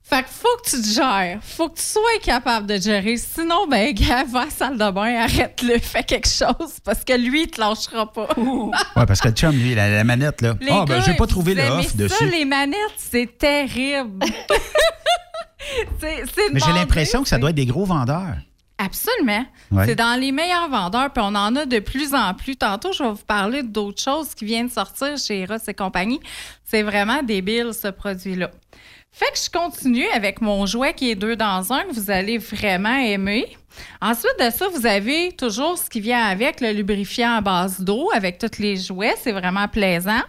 Fait 0.09 0.23
que 0.23 0.31
faut 0.31 0.49
que 0.65 0.71
tu 0.71 0.81
te 0.81 0.89
gères. 0.89 1.39
Faut 1.43 1.69
que 1.69 1.77
tu 1.77 1.85
sois 1.85 2.01
capable 2.23 2.67
de 2.67 2.79
gérer. 2.81 3.19
Sinon, 3.19 3.67
ben, 3.69 3.93
gars, 3.93 4.25
va 4.25 4.41
à 4.41 4.45
la 4.47 4.51
salle 4.51 4.79
de 4.79 4.91
bain, 4.91 5.23
arrête-le, 5.23 5.79
fais 5.83 6.03
quelque 6.03 6.29
chose 6.29 6.79
parce 6.83 7.05
que 7.05 7.13
lui, 7.13 7.43
il 7.43 7.51
te 7.51 7.61
lâchera 7.61 8.11
pas. 8.11 8.29
Ouais, 8.97 9.07
parce 9.07 9.21
que 9.21 9.29
le 9.29 9.35
chum, 9.35 9.53
lui, 9.53 9.75
la, 9.75 9.89
la 9.91 10.05
manette, 10.05 10.41
là. 10.41 10.55
Ah, 10.61 10.65
ben, 10.65 10.85
gars, 10.87 11.01
j'ai 11.01 11.15
pas 11.15 11.27
trouvé 11.27 11.55
le 11.55 11.63
off 11.63 11.89
ça, 11.89 11.97
dessus. 11.97 12.29
les 12.31 12.45
manettes, 12.45 12.79
c'est 12.97 13.37
terrible. 13.39 14.25
c'est, 16.01 16.25
c'est 16.35 16.53
Mais 16.53 16.61
j'ai 16.65 16.73
l'impression 16.73 17.23
que 17.23 17.29
ça 17.29 17.39
doit 17.39 17.51
être 17.51 17.57
des 17.57 17.67
gros 17.67 17.85
vendeurs. 17.85 18.37
Absolument. 18.79 19.45
Ouais. 19.73 19.87
C'est 19.87 19.97
dans 19.97 20.19
les 20.19 20.31
meilleurs 20.31 20.71
vendeurs, 20.71 21.13
puis 21.13 21.23
on 21.25 21.35
en 21.35 21.55
a 21.57 21.67
de 21.67 21.81
plus 21.81 22.15
en 22.15 22.33
plus. 22.33 22.57
Tantôt, 22.57 22.93
je 22.93 23.03
vais 23.03 23.11
vous 23.11 23.25
parler 23.27 23.65
d'autres 23.65 24.01
choses 24.01 24.35
qui 24.35 24.45
viennent 24.45 24.71
sortir 24.71 25.19
chez 25.19 25.45
Ross 25.45 25.63
et 25.67 25.75
compagnie. 25.75 26.21
C'est 26.65 26.83
vraiment 26.83 27.23
débile, 27.23 27.73
ce 27.75 27.89
produit-là. 27.89 28.51
Fait 29.11 29.33
que 29.33 29.39
je 29.39 29.51
continue 29.51 30.07
avec 30.15 30.41
mon 30.41 30.67
jouet 30.67 30.95
qui 30.95 31.11
est 31.11 31.15
deux 31.15 31.35
dans 31.35 31.73
un, 31.73 31.85
que 31.85 31.93
vous 31.93 32.11
allez 32.11 32.39
vraiment 32.39 32.97
aimer. 32.97 33.57
Ensuite 34.01 34.39
de 34.39 34.51
ça, 34.51 34.69
vous 34.69 34.87
avez 34.87 35.33
toujours 35.33 35.79
ce 35.79 35.89
qui 35.91 36.01
vient 36.01 36.25
avec, 36.25 36.61
le 36.61 36.73
lubrifiant 36.73 37.37
à 37.37 37.41
base 37.41 37.81
d'eau 37.81 38.11
avec 38.15 38.39
tous 38.39 38.59
les 38.59 38.77
jouets. 38.77 39.15
C'est 39.21 39.33
vraiment 39.33 39.69
plaisant. 39.69 40.21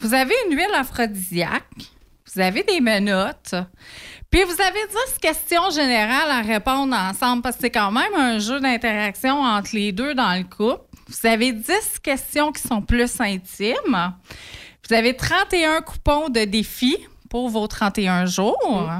Vous 0.00 0.14
avez 0.14 0.34
une 0.46 0.56
huile 0.56 0.74
aphrodisiaque. 0.74 1.62
Vous 2.34 2.40
avez 2.40 2.62
des 2.62 2.80
menottes. 2.80 3.54
Puis 4.30 4.42
vous 4.44 4.62
avez 4.62 4.80
10 5.12 5.18
questions 5.20 5.70
générales 5.70 6.30
à 6.30 6.40
répondre 6.40 6.96
ensemble 6.96 7.42
parce 7.42 7.56
que 7.56 7.62
c'est 7.62 7.70
quand 7.70 7.92
même 7.92 8.14
un 8.16 8.38
jeu 8.38 8.58
d'interaction 8.60 9.42
entre 9.42 9.70
les 9.74 9.92
deux 9.92 10.14
dans 10.14 10.34
le 10.34 10.44
couple. 10.44 10.84
Vous 11.06 11.28
avez 11.28 11.52
10 11.52 11.98
questions 12.02 12.50
qui 12.50 12.62
sont 12.62 12.80
plus 12.80 13.20
intimes. 13.20 14.14
Vous 14.88 14.94
avez 14.94 15.14
31 15.14 15.82
coupons 15.82 16.30
de 16.30 16.44
défis 16.44 16.96
pour 17.32 17.48
vos 17.48 17.66
31 17.66 18.26
jours. 18.26 18.90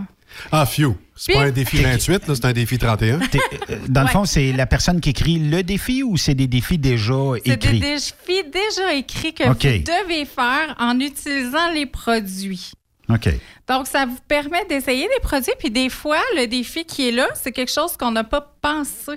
Ah, 0.50 0.64
few. 0.64 0.96
C'est 1.14 1.34
pas 1.34 1.42
un 1.42 1.50
défi 1.50 1.82
28, 1.82 2.26
là, 2.26 2.34
c'est 2.34 2.46
un 2.46 2.54
défi 2.54 2.78
31. 2.78 3.20
Euh, 3.20 3.78
Dans 3.90 4.00
le 4.00 4.08
fond, 4.08 4.24
c'est 4.24 4.52
la 4.52 4.64
personne 4.64 5.02
qui 5.02 5.10
écrit 5.10 5.38
le 5.38 5.62
défi 5.62 6.02
ou 6.02 6.16
c'est 6.16 6.34
des 6.34 6.46
défis 6.46 6.78
déjà 6.78 7.12
C'est 7.44 7.44
des 7.44 7.52
écrits? 7.52 7.80
défis 7.80 8.44
déjà 8.50 8.94
écrits 8.94 9.34
que 9.34 9.44
vous 9.44 9.52
devez 9.54 10.24
faire 10.24 10.74
en 10.78 10.98
utilisant 10.98 11.70
les 11.74 11.84
produits. 11.84 12.72
OK. 13.10 13.28
Donc, 13.68 13.86
ça 13.86 14.06
vous 14.06 14.16
permet 14.26 14.64
d'essayer 14.64 15.04
des 15.14 15.20
produits. 15.22 15.52
Puis 15.58 15.70
des 15.70 15.90
fois, 15.90 16.22
le 16.38 16.46
défi 16.46 16.86
qui 16.86 17.08
est 17.08 17.12
là, 17.12 17.28
c'est 17.34 17.52
quelque 17.52 17.70
chose 17.70 17.98
qu'on 17.98 18.12
n'a 18.12 18.24
pas 18.24 18.54
pensé. 18.62 19.12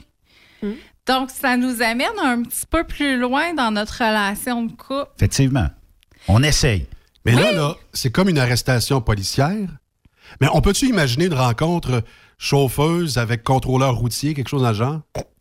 Donc, 1.08 1.30
ça 1.30 1.56
nous 1.56 1.82
amène 1.82 2.19
un 2.21 2.43
petit 2.43 2.65
peu 2.69 2.84
plus 2.84 3.17
loin 3.17 3.54
dans 3.54 3.71
notre 3.71 3.93
relation 4.04 4.63
de 4.63 4.73
couple. 4.73 5.08
Effectivement. 5.15 5.67
On 6.28 6.43
essaye. 6.43 6.88
Mais 7.25 7.33
là, 7.33 7.51
là, 7.51 7.75
c'est 7.93 8.11
comme 8.11 8.29
une 8.29 8.38
arrestation 8.39 9.01
policière. 9.01 9.67
Mais 10.41 10.47
on 10.53 10.61
peut-tu 10.61 10.88
imaginer 10.88 11.25
une 11.25 11.33
rencontre 11.33 12.03
chauffeuse 12.38 13.17
avec 13.17 13.43
contrôleur 13.43 13.95
routier, 13.95 14.33
quelque 14.33 14.49
chose 14.49 14.61
dans 14.61 14.69
le 14.69 14.75
genre? 14.75 14.99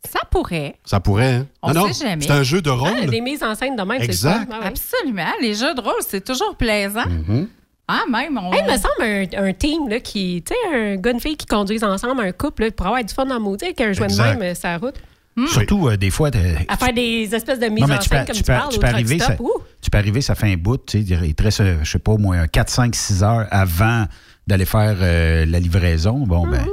Ça 0.09 0.21
pourrait. 0.29 0.75
Ça 0.85 0.99
pourrait, 0.99 1.33
hein? 1.33 1.47
On 1.61 1.69
Ah 1.69 1.73
non, 1.73 1.91
sait 1.93 2.05
jamais. 2.07 2.23
C'est 2.25 2.31
un 2.31 2.43
jeu 2.43 2.61
de 2.61 2.69
rôle. 2.69 2.89
Ah, 3.03 3.05
des 3.05 3.21
mises 3.21 3.43
en 3.43 3.55
scène 3.55 3.75
de 3.75 3.81
même, 3.83 4.01
c'est 4.01 4.13
fun. 4.13 4.45
Ah 4.51 4.59
ouais. 4.59 4.65
Absolument. 4.67 5.31
Les 5.41 5.53
jeux 5.55 5.73
de 5.73 5.81
rôle, 5.81 5.93
c'est 6.07 6.23
toujours 6.23 6.55
plaisant. 6.55 7.05
Mhm. 7.07 7.47
Ah, 7.87 8.03
même. 8.09 8.37
On... 8.41 8.51
Hey, 8.51 8.61
il 8.67 8.71
me 8.73 8.77
semble 8.77 9.01
un, 9.43 9.47
un 9.49 9.53
team 9.53 9.87
là, 9.89 9.99
qui, 9.99 10.43
tu 10.45 10.53
sais, 10.53 10.75
un 10.75 10.95
gars, 10.95 11.11
une 11.11 11.19
fille 11.19 11.37
qui 11.37 11.45
conduisent 11.45 11.83
ensemble, 11.83 12.21
un 12.21 12.31
couple, 12.31 12.63
là, 12.63 12.71
pour 12.71 12.87
avoir 12.87 13.03
du 13.03 13.13
fun 13.13 13.25
dans 13.25 13.35
le 13.35 13.41
maudit, 13.41 13.65
avec 13.65 13.81
un 13.81 13.93
jouet 13.93 14.07
de 14.07 14.15
même 14.15 14.41
euh, 14.41 14.55
sur 14.55 14.91
route. 15.37 15.49
Surtout, 15.49 15.87
euh, 15.89 15.97
des 15.97 16.09
fois, 16.09 16.29
À 16.67 16.77
faire 16.77 16.93
des 16.93 17.33
espèces 17.33 17.59
de 17.59 17.67
mises 17.67 17.81
Non, 17.81 17.87
mais 17.87 17.95
en 17.95 17.99
tu 17.99 18.09
peux, 18.09 18.15
scène, 18.15 18.25
comme 18.25 18.35
tu 18.35 18.41
tu, 18.41 18.47
peux- 18.47 18.53
parles, 18.53 18.69
tu 18.69 18.77
au 18.77 18.79
peux 18.79 18.87
truck 18.87 18.93
arriver, 18.93 19.19
ça, 19.19 19.33
stop. 19.33 19.47
Tu 19.81 19.89
peux 19.89 19.97
arriver, 19.97 20.21
ça 20.21 20.35
fait 20.35 20.51
un 20.53 20.57
bout, 20.57 20.77
tu 20.77 21.03
sais, 21.05 21.17
il 21.25 21.35
te 21.35 21.43
reste, 21.43 21.61
euh, 21.61 21.77
je 21.83 21.91
sais 21.91 21.99
pas, 21.99 22.11
au 22.13 22.17
moins 22.17 22.47
4, 22.47 22.69
5, 22.69 22.95
6 22.95 23.23
heures 23.23 23.47
avant 23.51 24.05
d'aller 24.47 24.65
faire 24.65 24.95
euh, 25.01 25.45
la 25.45 25.59
livraison. 25.59 26.19
Bon, 26.25 26.47
ben, 26.47 26.65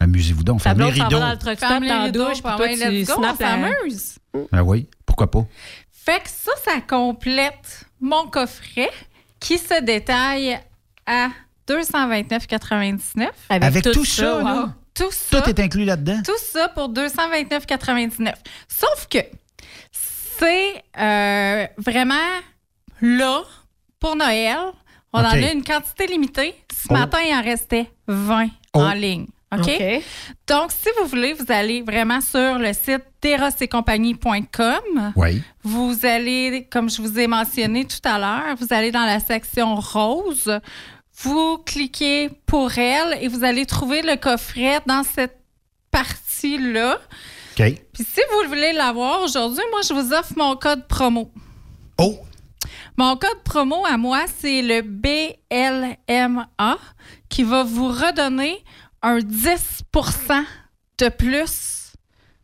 amusez-vous 0.00 0.44
donc. 0.44 0.60
Fermez 0.60 0.84
les 0.90 1.02
rideaux. 1.02 1.18
dans 1.20 1.30
le 1.30 1.38
truck 1.38 1.56
stop, 1.56 1.68
Ferme 1.68 1.82
les 1.84 1.88
dans 1.88 1.94
la 1.96 2.02
rideaux, 2.04 2.24
douche, 2.28 2.42
puis 2.42 2.42
toi, 2.42 2.68
tu 2.68 3.04
go, 3.04 3.12
on. 4.34 4.46
Ben 4.52 4.62
oui, 4.62 4.88
pourquoi 5.06 5.30
pas? 5.30 5.46
Fait 5.92 6.18
que 6.20 6.28
ça, 6.28 6.52
ça 6.64 6.80
complète 6.80 7.84
mon 8.00 8.26
coffret 8.26 8.90
qui 9.38 9.56
se 9.58 9.80
détaille 9.82 10.58
à 11.06 11.28
229,99. 11.68 13.28
Avec, 13.48 13.82
tout, 13.92 14.04
ça, 14.04 14.42
là, 14.42 14.74
Tout 14.94 15.10
ça. 15.10 15.40
tout 15.40 15.48
est 15.50 15.60
inclus 15.60 15.84
là-dedans? 15.84 16.20
Tout 16.24 16.38
ça 16.52 16.68
pour 16.68 16.88
229,99. 16.92 18.32
Sauf 18.68 19.06
que 19.08 19.18
c'est 19.90 20.82
euh, 20.98 21.66
vraiment 21.78 22.14
là 23.00 23.42
pour 23.98 24.16
Noël. 24.16 24.56
On 25.12 25.18
en 25.20 25.24
a 25.24 25.52
une 25.52 25.62
quantité 25.64 26.06
limitée. 26.06 26.54
Ce 26.72 26.86
Oh. 26.90 26.94
matin, 26.94 27.18
il 27.26 27.34
en 27.34 27.42
restait 27.42 27.90
20 28.08 28.48
Oh. 28.74 28.80
en 28.80 28.92
ligne. 28.92 29.26
OK? 29.54 29.60
OK. 29.68 30.02
Donc, 30.46 30.72
si 30.72 30.88
vous 30.98 31.06
voulez, 31.06 31.34
vous 31.34 31.44
allez 31.52 31.82
vraiment 31.82 32.22
sur 32.22 32.58
le 32.58 32.72
site 32.72 33.02
terrassetcompagnie.com. 33.20 35.12
Oui. 35.16 35.42
Vous 35.62 35.94
allez, 36.06 36.66
comme 36.70 36.88
je 36.88 37.02
vous 37.02 37.18
ai 37.18 37.26
mentionné 37.26 37.84
tout 37.84 38.00
à 38.08 38.18
l'heure, 38.18 38.56
vous 38.58 38.68
allez 38.72 38.90
dans 38.90 39.04
la 39.04 39.20
section 39.20 39.74
rose. 39.76 40.58
Vous 41.18 41.58
cliquez 41.58 42.30
pour 42.46 42.76
elle 42.78 43.18
et 43.20 43.28
vous 43.28 43.44
allez 43.44 43.66
trouver 43.66 44.02
le 44.02 44.16
coffret 44.16 44.80
dans 44.86 45.04
cette 45.04 45.38
partie-là. 45.90 46.98
OK. 47.52 47.82
Puis 47.92 48.04
si 48.04 48.20
vous 48.30 48.48
voulez 48.48 48.72
l'avoir 48.72 49.22
aujourd'hui, 49.22 49.62
moi, 49.70 49.80
je 49.86 49.92
vous 49.92 50.12
offre 50.12 50.32
mon 50.36 50.56
code 50.56 50.86
promo. 50.88 51.30
Oh! 51.98 52.18
Mon 52.96 53.16
code 53.16 53.42
promo 53.44 53.84
à 53.86 53.96
moi, 53.96 54.24
c'est 54.38 54.62
le 54.62 54.82
BLMA 54.82 56.78
qui 57.28 57.42
va 57.42 57.62
vous 57.62 57.88
redonner 57.88 58.62
un 59.02 59.18
10% 59.18 60.44
de 60.98 61.08
plus 61.08 61.92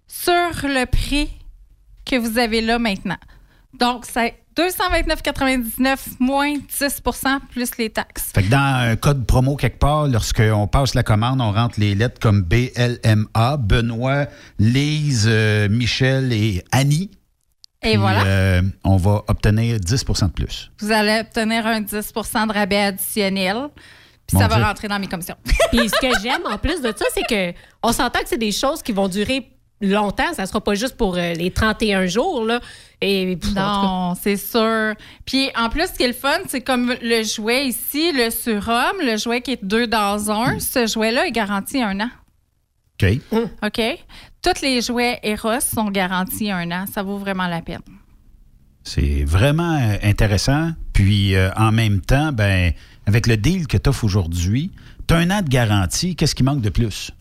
sur 0.07 0.33
le 0.65 0.85
prix 0.85 1.31
que 2.05 2.17
vous 2.17 2.39
avez 2.39 2.61
là 2.61 2.79
maintenant. 2.79 3.19
Donc, 3.75 4.05
c'est 4.07 4.35
229,99 4.59 5.97
moins 6.19 6.55
10% 6.57 7.41
plus 7.51 7.77
les 7.79 7.91
taxes. 7.91 8.33
Fait 8.35 8.43
que 8.43 8.49
dans 8.51 8.91
un 8.91 8.97
code 8.97 9.25
promo 9.25 9.55
quelque 9.57 9.79
part, 9.79 10.09
lorsqu'on 10.09 10.67
passe 10.67 10.95
la 10.95 11.05
commande, 11.05 11.41
on 11.41 11.53
rentre 11.53 11.79
les 11.79 11.95
lettres 11.95 12.19
comme 12.21 12.43
BLMA, 12.43 13.57
Benoît, 13.59 14.27
Lise, 14.59 15.27
euh, 15.29 15.69
Michel 15.69 16.33
et 16.33 16.65
Annie. 16.73 17.11
Et 17.83 17.91
Puis, 17.91 17.97
voilà. 17.99 18.25
euh, 18.25 18.63
on 18.83 18.97
va 18.97 19.23
obtenir 19.29 19.79
10 19.79 20.05
de 20.05 20.27
plus. 20.33 20.73
Vous 20.81 20.91
allez 20.91 21.21
obtenir 21.21 21.65
un 21.65 21.81
10% 21.81 22.49
de 22.49 22.53
rabais 22.53 22.81
additionnel. 22.81 23.69
Puis 24.27 24.37
Mon 24.37 24.43
ça 24.43 24.49
va 24.49 24.67
rentrer 24.67 24.89
dans 24.89 24.99
mes 24.99 25.07
commissions. 25.07 25.37
Puis 25.71 25.89
ce 25.89 26.01
que 26.01 26.21
j'aime 26.21 26.43
en 26.45 26.59
plus 26.59 26.83
de 26.83 26.93
ça, 26.97 27.05
c'est 27.15 27.23
que 27.23 27.57
on 27.83 27.93
s'entend 27.93 28.19
que 28.21 28.29
c'est 28.29 28.37
des 28.37 28.53
choses 28.53 28.83
qui 28.83 28.93
vont 28.93 29.09
durer 29.09 29.49
longtemps. 29.81 30.33
Ça 30.35 30.47
sera 30.47 30.61
pas 30.61 30.75
juste 30.75 30.97
pour 30.97 31.17
euh, 31.17 31.35
les 31.35 31.51
31 31.51 32.07
jours. 32.07 32.45
Là. 32.45 32.61
Et, 33.01 33.37
pff, 33.37 33.55
Non, 33.55 34.15
c'est 34.21 34.37
sûr. 34.37 34.95
Puis 35.25 35.51
en 35.57 35.69
plus, 35.69 35.87
ce 35.87 35.93
qui 35.93 36.03
est 36.05 36.09
le 36.09 36.13
fun, 36.13 36.39
c'est 36.49 36.61
comme 36.61 36.95
le 37.01 37.23
jouet 37.23 37.67
ici, 37.67 38.13
le 38.13 38.31
surhomme, 38.31 38.97
le 39.03 39.17
jouet 39.17 39.41
qui 39.41 39.53
est 39.53 39.65
deux 39.65 39.87
dans 39.87 40.31
un, 40.31 40.59
ce 40.59 40.87
jouet-là 40.87 41.27
est 41.27 41.33
garanti 41.33 41.81
un 41.83 42.01
an. 42.01 42.11
OK. 43.01 43.21
OK? 43.63 43.81
Tous 44.43 44.63
les 44.63 44.81
jouets 44.83 45.19
Eros 45.23 45.61
sont 45.61 45.91
garantis 45.91 46.51
un 46.51 46.71
an. 46.71 46.85
Ça 46.93 47.03
vaut 47.03 47.19
vraiment 47.19 47.47
la 47.47 47.63
peine. 47.63 47.83
C'est 48.85 49.25
vraiment 49.25 49.77
euh, 49.77 49.97
intéressant. 50.03 50.73
Puis 50.93 51.35
euh, 51.35 51.51
en 51.57 51.73
même 51.73 52.01
temps, 52.01 52.33
ben, 52.33 52.73
avec 53.07 53.27
le 53.27 53.37
deal 53.37 53.67
que 53.67 53.77
tu 53.77 53.89
offres 53.91 54.05
aujourd'hui, 54.05 54.73
tu 55.07 55.15
as 55.15 55.19
un 55.19 55.31
an 55.31 55.43
de 55.43 55.49
garantie. 55.49 56.17
Qu'est-ce 56.17 56.35
qui 56.35 56.43
manque 56.43 56.63
de 56.63 56.71
plus? 56.71 57.13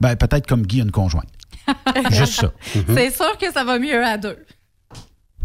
Ben, 0.00 0.16
peut-être 0.16 0.46
comme 0.46 0.66
Guy 0.66 0.80
a 0.80 0.84
une 0.84 0.90
conjointe. 0.90 1.28
Juste 2.10 2.40
ça. 2.40 2.52
C'est 2.94 3.10
sûr 3.14 3.36
que 3.38 3.52
ça 3.52 3.64
va 3.64 3.78
mieux 3.78 4.02
à 4.04 4.16
deux. 4.18 4.36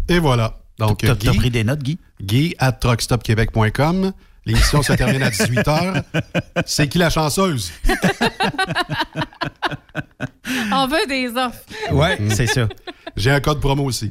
Et 0.08 0.19
voilà. 0.19 0.56
Donc, 0.78 1.00
T'as- 1.02 1.15
t'as 1.15 1.32
Guy- 1.32 1.38
pris 1.38 1.50
des 1.52 1.63
notes, 1.63 1.84
Guy? 1.84 2.00
Guy 2.22 2.56
at 2.60 2.72
truckstopquebec.com. 2.74 4.12
L'émission 4.45 4.82
se 4.82 4.93
termine 4.93 5.22
à 5.22 5.30
18h. 5.30 6.04
C'est 6.65 6.88
qui 6.88 6.98
la 6.98 7.10
chanceuse? 7.10 7.72
On 10.72 10.88
veut 10.88 11.06
des 11.08 11.28
offres. 11.36 11.63
Ouais, 11.91 12.17
c'est 12.30 12.48
ça. 12.48 12.67
J'ai 13.15 13.32
un 13.32 13.39
code 13.39 13.60
promo 13.60 13.84
aussi. 13.84 14.10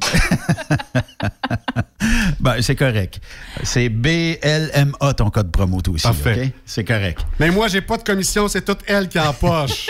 Ben, 2.39 2.61
c'est 2.61 2.75
correct. 2.75 3.19
C'est 3.63 3.89
BLMA, 3.89 5.13
ton 5.15 5.29
code 5.29 5.51
promo, 5.51 5.81
toi 5.81 5.93
aussi. 5.95 6.03
Parfait. 6.03 6.53
C'est 6.65 6.83
correct. 6.85 7.25
Mais 7.39 7.49
moi, 7.51 7.67
j'ai 7.67 7.81
pas 7.81 7.97
de 7.97 8.03
commission, 8.03 8.47
c'est 8.47 8.63
toute 8.63 8.79
elle 8.87 9.09
qui 9.09 9.19
en 9.19 9.33
poche. 9.33 9.87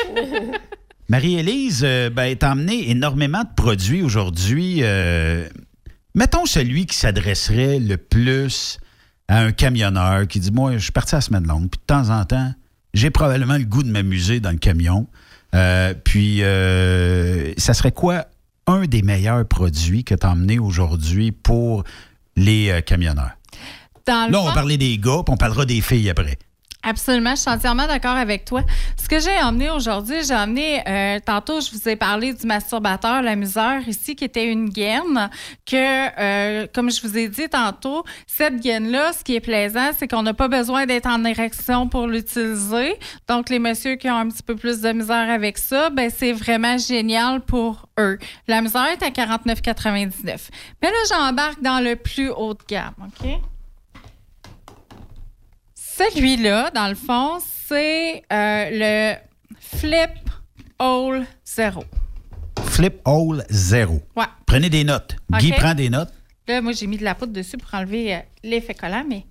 Marie-Élise, 1.10 1.82
euh, 1.84 2.12
ben, 2.12 2.36
t'as 2.38 2.52
emmené 2.52 2.92
énormément 2.92 3.42
de 3.42 3.50
produits 3.56 4.04
aujourd'hui. 4.04 4.84
Euh, 4.84 5.50
mettons 6.14 6.46
celui 6.46 6.86
qui 6.86 6.96
s'adresserait 6.96 7.80
le 7.80 7.98
plus 7.98 8.78
à 9.28 9.40
un 9.40 9.52
camionneur 9.52 10.28
qui 10.28 10.40
dit 10.40 10.52
Moi, 10.52 10.74
je 10.74 10.84
suis 10.84 10.92
parti 10.92 11.16
à 11.16 11.18
la 11.18 11.22
semaine 11.22 11.48
longue, 11.48 11.68
puis 11.68 11.80
de 11.80 11.86
temps 11.88 12.12
en 12.12 12.26
temps, 12.26 12.54
j'ai 12.94 13.10
probablement 13.10 13.58
le 13.58 13.64
goût 13.64 13.82
de 13.82 13.90
m'amuser 13.90 14.40
dans 14.40 14.52
le 14.52 14.58
camion. 14.58 15.08
Euh, 15.56 15.96
puis, 15.96 16.44
euh, 16.44 17.54
ça 17.58 17.74
serait 17.74 17.92
quoi 17.92 18.28
un 18.68 18.86
des 18.86 19.02
meilleurs 19.02 19.48
produits 19.48 20.04
que 20.04 20.14
tu 20.14 20.28
as 20.28 20.30
emmené 20.30 20.60
aujourd'hui 20.60 21.32
pour 21.32 21.86
les 22.36 22.84
camionneurs? 22.86 23.32
Dans 24.06 24.32
Là, 24.32 24.42
on 24.42 24.54
parler 24.54 24.78
des 24.78 25.00
gars, 25.00 25.24
puis 25.26 25.34
on 25.34 25.38
parlera 25.38 25.66
des 25.66 25.82
filles 25.82 26.12
après. 26.12 26.38
Absolument, 26.82 27.32
je 27.32 27.42
suis 27.42 27.50
entièrement 27.50 27.88
d'accord 27.88 28.16
avec 28.16 28.46
toi. 28.46 28.64
Ce 28.96 29.10
que 29.10 29.20
j'ai 29.20 29.38
emmené 29.44 29.70
aujourd'hui, 29.70 30.24
j'ai 30.26 30.34
emmené, 30.34 30.82
euh, 30.88 31.20
tantôt, 31.20 31.60
je 31.60 31.72
vous 31.72 31.90
ai 31.90 31.98
parlé 31.98 32.34
du 32.34 32.48
masturbateur, 32.48 33.22
l'amuseur 33.22 33.86
ici, 33.86 34.16
qui 34.16 34.24
était 34.24 34.46
une 34.46 34.70
gaine, 34.70 35.30
que, 35.66 35.76
euh, 35.76 36.68
comme 36.74 36.90
je 36.90 37.02
vous 37.02 37.18
ai 37.18 37.28
dit 37.28 37.50
tantôt, 37.50 38.06
cette 38.28 38.62
gaine-là, 38.62 39.12
ce 39.12 39.26
qui 39.26 39.36
est 39.36 39.42
plaisant, 39.42 39.90
c'est 39.98 40.08
qu'on 40.08 40.24
n'a 40.24 40.34
pas 40.34 40.48
besoin 40.48 40.86
d'être 40.86 41.08
en 41.08 41.26
érection 41.26 41.90
pour 41.90 42.08
l'utiliser. 42.08 42.98
Donc, 43.28 43.50
les 43.50 43.60
messieurs 43.60 43.96
qui 43.96 44.10
ont 44.10 44.16
un 44.16 44.30
petit 44.30 44.44
peu 44.44 44.56
plus 44.56 44.80
de 44.80 44.92
misère 44.94 45.30
avec 45.30 45.58
ça, 45.58 45.90
ben, 45.90 46.10
c'est 46.10 46.32
vraiment 46.32 46.78
génial 46.78 47.42
pour 47.42 47.90
eux. 48.00 48.18
La 48.48 48.62
misère 48.62 48.88
est 48.88 49.04
à 49.04 49.10
49,99. 49.10 50.48
Mais 50.82 50.90
là, 50.90 50.98
j'embarque 51.10 51.62
dans 51.62 51.84
le 51.84 51.98
plus 51.98 52.30
haut 52.30 52.54
de 52.54 52.64
gamme, 52.70 52.96
OK? 53.06 53.28
Celui-là, 56.00 56.72
dans 56.74 56.88
le 56.88 56.96
fond, 56.96 57.40
c'est 57.68 58.24
euh, 58.32 58.70
le 58.72 59.16
Flip 59.60 60.30
All 60.80 61.28
Zero. 61.46 61.84
Flip 62.64 63.02
Hole 63.04 63.44
Zero. 63.50 64.02
Ouais. 64.16 64.24
Prenez 64.46 64.70
des 64.70 64.86
notes. 64.86 65.18
Guy 65.30 65.52
prend 65.52 65.76
des 65.76 65.90
notes. 65.90 66.14
Là, 66.48 66.62
moi, 66.62 66.72
j'ai 66.72 66.88
mis 66.88 66.98
de 66.98 67.04
la 67.04 67.16
poudre 67.16 67.34
dessus 67.34 67.58
pour 67.58 67.74
enlever 67.74 68.16
euh, 68.16 68.20
l'effet 68.46 68.76
collant, 68.76 69.04
mais. 69.06 69.26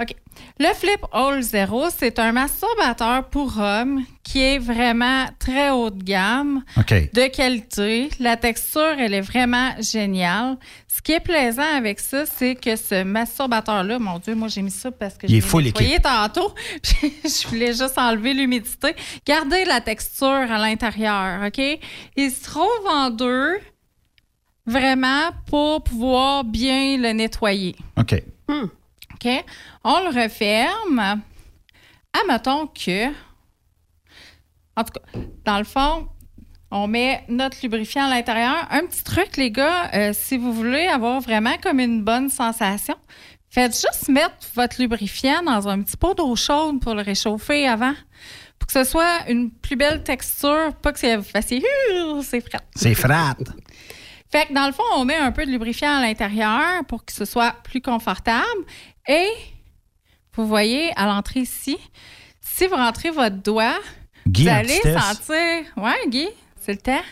OK. 0.00 0.14
Le 0.60 0.72
Flip 0.74 1.04
All 1.12 1.42
Zero, 1.42 1.86
c'est 1.90 2.20
un 2.20 2.30
masturbateur 2.30 3.28
pour 3.30 3.58
hommes 3.58 4.04
qui 4.22 4.40
est 4.40 4.58
vraiment 4.58 5.26
très 5.40 5.70
haut 5.70 5.90
de 5.90 6.02
gamme, 6.02 6.62
OK. 6.76 7.10
de 7.12 7.26
qualité. 7.34 8.08
La 8.20 8.36
texture, 8.36 8.94
elle 8.96 9.14
est 9.14 9.20
vraiment 9.20 9.70
géniale. 9.80 10.56
Ce 10.86 11.02
qui 11.02 11.12
est 11.12 11.20
plaisant 11.20 11.76
avec 11.76 11.98
ça, 11.98 12.26
c'est 12.26 12.54
que 12.54 12.76
ce 12.76 13.02
masturbateur-là, 13.02 13.98
mon 13.98 14.20
Dieu, 14.20 14.36
moi, 14.36 14.46
j'ai 14.46 14.62
mis 14.62 14.70
ça 14.70 14.92
parce 14.92 15.16
que 15.16 15.26
j'ai 15.26 15.40
nettoyé 15.40 15.98
tantôt. 15.98 16.54
Je 17.02 17.48
voulais 17.48 17.72
juste 17.72 17.98
enlever 17.98 18.34
l'humidité. 18.34 18.94
Gardez 19.26 19.64
la 19.64 19.80
texture 19.80 20.28
à 20.28 20.58
l'intérieur, 20.58 21.44
OK? 21.44 21.60
Il 22.16 22.30
se 22.30 22.44
trouve 22.44 22.86
en 22.88 23.10
deux, 23.10 23.58
vraiment, 24.64 25.30
pour 25.46 25.82
pouvoir 25.82 26.44
bien 26.44 26.96
le 26.98 27.12
nettoyer. 27.12 27.74
OK. 27.96 28.22
OK? 29.14 29.44
On 29.90 30.00
le 30.00 30.22
referme. 30.22 31.22
Admettons 32.12 32.66
que. 32.66 33.06
En 34.76 34.84
tout 34.84 34.92
cas, 34.92 35.18
dans 35.46 35.56
le 35.56 35.64
fond, 35.64 36.08
on 36.70 36.86
met 36.86 37.24
notre 37.30 37.56
lubrifiant 37.62 38.04
à 38.04 38.10
l'intérieur. 38.10 38.66
Un 38.70 38.84
petit 38.84 39.02
truc, 39.02 39.38
les 39.38 39.50
gars, 39.50 39.90
euh, 39.94 40.12
si 40.12 40.36
vous 40.36 40.52
voulez 40.52 40.86
avoir 40.88 41.22
vraiment 41.22 41.56
comme 41.62 41.80
une 41.80 42.04
bonne 42.04 42.28
sensation, 42.28 42.96
faites 43.48 43.72
juste 43.72 44.10
mettre 44.10 44.34
votre 44.54 44.78
lubrifiant 44.78 45.42
dans 45.42 45.66
un 45.68 45.80
petit 45.80 45.96
pot 45.96 46.12
d'eau 46.12 46.36
chaude 46.36 46.82
pour 46.82 46.94
le 46.94 47.00
réchauffer 47.00 47.66
avant. 47.66 47.94
Pour 48.58 48.66
que 48.66 48.74
ce 48.74 48.84
soit 48.84 49.26
une 49.30 49.50
plus 49.50 49.76
belle 49.76 50.02
texture, 50.02 50.74
pas 50.82 50.92
que 50.92 51.16
vous 51.16 51.22
fassiez 51.22 51.64
c'est 52.22 52.42
frais. 52.42 52.60
C'est 52.76 52.94
frat. 52.94 53.36
Fait 54.30 54.48
que 54.48 54.52
dans 54.52 54.66
le 54.66 54.72
fond, 54.74 54.82
on 54.96 55.06
met 55.06 55.16
un 55.16 55.32
peu 55.32 55.46
de 55.46 55.50
lubrifiant 55.50 55.96
à 55.96 56.02
l'intérieur 56.02 56.84
pour 56.88 57.06
que 57.06 57.12
ce 57.14 57.24
soit 57.24 57.54
plus 57.64 57.80
confortable. 57.80 58.44
Et 59.08 59.30
vous 60.38 60.46
voyez 60.46 60.92
à 60.96 61.06
l'entrée 61.06 61.40
ici, 61.40 61.76
si 62.40 62.68
vous 62.68 62.76
rentrez 62.76 63.10
votre 63.10 63.36
doigt, 63.36 63.76
Guy, 64.26 64.44
vous 64.44 64.48
allez 64.48 64.80
sentir. 64.80 65.64
Ouais, 65.76 66.08
Guy, 66.08 66.28
c'est 66.60 66.72
le 66.72 66.78
temps. 66.78 67.02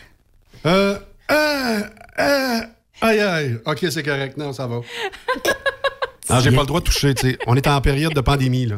Euh, 0.65 0.97
euh, 1.29 1.81
euh, 2.19 2.59
aïe, 3.01 3.19
aïe. 3.19 3.59
OK, 3.65 3.85
c'est 3.91 4.03
correct. 4.03 4.37
Non, 4.37 4.53
ça 4.53 4.65
va. 4.65 4.75
Non, 6.29 6.39
j'ai 6.41 6.51
pas 6.51 6.61
le 6.61 6.67
droit 6.67 6.79
de 6.79 6.85
toucher, 6.85 7.13
tu 7.15 7.31
sais. 7.31 7.37
On 7.47 7.55
est 7.55 7.67
en 7.67 7.81
période 7.81 8.13
de 8.13 8.21
pandémie, 8.21 8.65
là. 8.65 8.77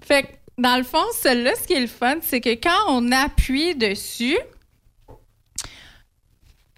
Fait 0.00 0.22
que 0.22 0.28
dans 0.56 0.76
le 0.76 0.84
fond, 0.84 1.04
celui-là, 1.20 1.52
ce 1.60 1.66
qui 1.66 1.72
est 1.72 1.80
le 1.80 1.88
fun, 1.88 2.18
c'est 2.22 2.40
que 2.40 2.50
quand 2.50 2.84
on 2.88 3.10
appuie 3.10 3.74
dessus, 3.74 4.38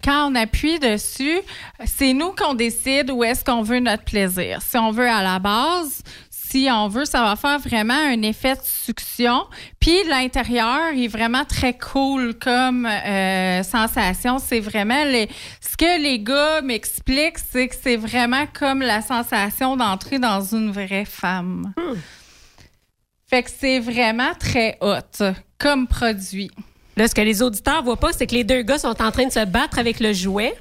quand 0.03 0.31
on 0.31 0.35
appuie 0.35 0.79
dessus, 0.79 1.39
c'est 1.85 2.13
nous 2.13 2.31
qu'on 2.31 2.55
décide 2.55 3.11
où 3.11 3.23
est-ce 3.23 3.43
qu'on 3.45 3.61
veut 3.61 3.79
notre 3.79 4.03
plaisir. 4.03 4.61
Si 4.61 4.77
on 4.77 4.91
veut 4.91 5.07
à 5.07 5.21
la 5.21 5.39
base, 5.39 6.01
si 6.51 6.67
on 6.69 6.89
veut, 6.89 7.05
ça 7.05 7.21
va 7.23 7.37
faire 7.37 7.59
vraiment 7.59 7.93
un 7.93 8.21
effet 8.23 8.55
de 8.55 8.61
succion. 8.63 9.45
Puis 9.79 10.03
l'intérieur 10.09 10.89
est 10.93 11.07
vraiment 11.07 11.45
très 11.45 11.77
cool 11.77 12.33
comme 12.37 12.85
euh, 12.85 13.63
sensation. 13.63 14.37
C'est 14.37 14.59
vraiment 14.59 15.05
les, 15.05 15.29
ce 15.61 15.77
que 15.77 16.01
les 16.01 16.19
gars 16.19 16.61
m'expliquent, 16.61 17.39
c'est 17.39 17.69
que 17.69 17.75
c'est 17.81 17.95
vraiment 17.95 18.45
comme 18.47 18.81
la 18.81 19.01
sensation 19.01 19.77
d'entrer 19.77 20.19
dans 20.19 20.41
une 20.41 20.71
vraie 20.71 21.05
femme. 21.05 21.73
Fait 23.27 23.43
que 23.43 23.49
c'est 23.49 23.79
vraiment 23.79 24.33
très 24.37 24.77
hot 24.81 25.23
comme 25.57 25.87
produit. 25.87 26.51
Là, 26.97 27.07
ce 27.07 27.15
que 27.15 27.21
les 27.21 27.41
auditeurs 27.41 27.81
voient 27.81 27.95
pas, 27.95 28.11
c'est 28.11 28.27
que 28.27 28.35
les 28.35 28.43
deux 28.43 28.63
gars 28.63 28.77
sont 28.77 29.01
en 29.01 29.11
train 29.11 29.25
de 29.25 29.31
se 29.31 29.45
battre 29.45 29.79
avec 29.79 30.01
le 30.01 30.11
jouet. 30.11 30.53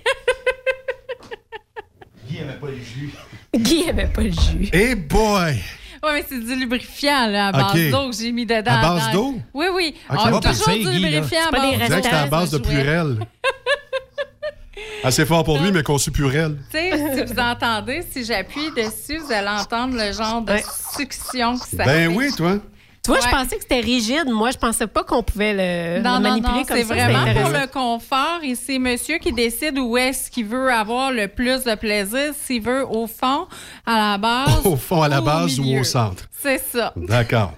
Guy 2.28 2.38
n'avait 2.38 2.60
pas 2.60 2.68
le 2.68 2.76
jus. 2.78 3.10
Guy 3.56 3.88
avait 3.88 4.06
pas 4.06 4.22
le 4.22 4.30
jus. 4.30 4.70
Eh 4.72 4.94
boy! 4.94 5.56
Oui, 6.02 6.10
mais 6.14 6.24
c'est 6.28 6.40
du 6.40 6.54
lubrifiant 6.56 7.26
là, 7.26 7.48
à 7.48 7.52
base 7.52 7.72
OK. 7.74 7.90
d'eau 7.90 8.10
que 8.10 8.16
j'ai 8.16 8.32
mis 8.32 8.46
dedans. 8.46 8.70
À 8.72 8.82
base 8.82 9.12
d'eau? 9.12 9.34
Oui, 9.52 9.66
oui. 9.74 9.94
OK, 10.08 10.16
On 10.18 10.18
a 10.36 10.40
toujours 10.40 10.42
passer, 10.66 10.78
du 10.78 10.90
Guy, 10.90 10.98
là. 11.00 11.08
lubrifiant 11.10 11.40
à 11.40 11.44
C'est 11.44 11.50
pas 11.50 11.60
des 11.60 11.76
base 11.76 11.82
On 11.82 11.86
dirait 11.86 11.88
que 12.00 12.04
c'était 12.04 12.16
à 12.16 12.26
base 12.26 12.50
de. 12.50 12.58
Purel. 12.58 13.16
Assez 15.04 15.26
fort 15.26 15.44
pour 15.44 15.58
lui, 15.58 15.72
mais 15.72 15.82
conçu 15.82 16.10
Purel. 16.10 16.56
Tu 16.70 16.76
sais, 16.78 16.90
si 17.26 17.32
vous 17.32 17.38
entendez, 17.38 18.02
si 18.10 18.24
j'appuie 18.24 18.70
dessus, 18.76 19.18
vous 19.18 19.32
allez 19.32 19.48
entendre 19.48 19.94
le 19.96 20.12
genre 20.12 20.42
de 20.42 20.54
succion 20.96 21.58
que 21.58 21.66
ça 21.66 21.84
Ben 21.84 22.10
fait. 22.10 22.16
oui, 22.16 22.32
toi. 22.36 22.56
Tu 23.02 23.10
vois, 23.10 23.20
je 23.20 23.28
pensais 23.28 23.56
que 23.56 23.62
c'était 23.62 23.80
rigide. 23.80 24.26
Moi, 24.28 24.50
je 24.50 24.58
pensais 24.58 24.86
pas 24.86 25.02
qu'on 25.04 25.22
pouvait 25.22 25.54
le, 25.54 26.02
Non, 26.02 26.16
le 26.16 26.20
manipuler 26.20 26.58
non, 26.60 26.64
comme 26.64 26.76
c'est 26.76 26.84
ça. 26.84 26.94
vraiment 26.94 27.24
C'était 27.26 27.40
pour 27.40 27.50
le 27.50 27.66
confort 27.66 28.38
et 28.42 28.54
c'est 28.54 28.78
monsieur 28.78 29.18
qui 29.18 29.32
décide 29.32 29.78
où 29.78 29.96
est-ce 29.96 30.30
qu'il 30.30 30.44
veut 30.46 30.70
avoir 30.70 31.10
le 31.10 31.26
plus 31.28 31.64
de 31.64 31.74
plaisir, 31.76 32.34
s'il 32.38 32.62
veut 32.62 32.86
au 32.86 33.06
fond, 33.06 33.46
à 33.86 33.96
la 33.96 34.18
base. 34.18 34.60
Au 34.66 34.76
fond, 34.76 35.00
à 35.02 35.08
la 35.08 35.22
ou 35.22 35.24
base 35.24 35.58
ou 35.58 35.78
au 35.78 35.84
centre. 35.84 36.24
C'est 36.30 36.58
ça. 36.58 36.92
D'accord. 36.94 37.52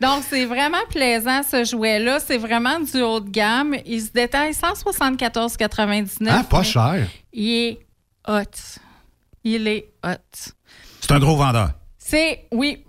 Donc, 0.00 0.24
c'est 0.28 0.44
vraiment 0.44 0.84
plaisant, 0.90 1.42
ce 1.48 1.64
jouet-là. 1.64 2.18
C'est 2.18 2.36
vraiment 2.38 2.80
du 2.80 3.00
haut 3.00 3.20
de 3.20 3.30
gamme. 3.30 3.76
Il 3.86 4.02
se 4.02 4.10
détaille 4.10 4.52
174,99. 4.52 6.26
Ah, 6.28 6.42
pas 6.42 6.58
mais 6.58 6.64
cher. 6.64 7.06
Il 7.32 7.48
est 7.50 7.78
hot. 8.26 8.42
Il 9.44 9.68
est 9.68 9.88
hot. 10.04 10.52
C'est 11.00 11.12
un 11.12 11.20
gros 11.20 11.36
vendeur. 11.36 11.70
C'est, 11.98 12.46
oui. 12.50 12.84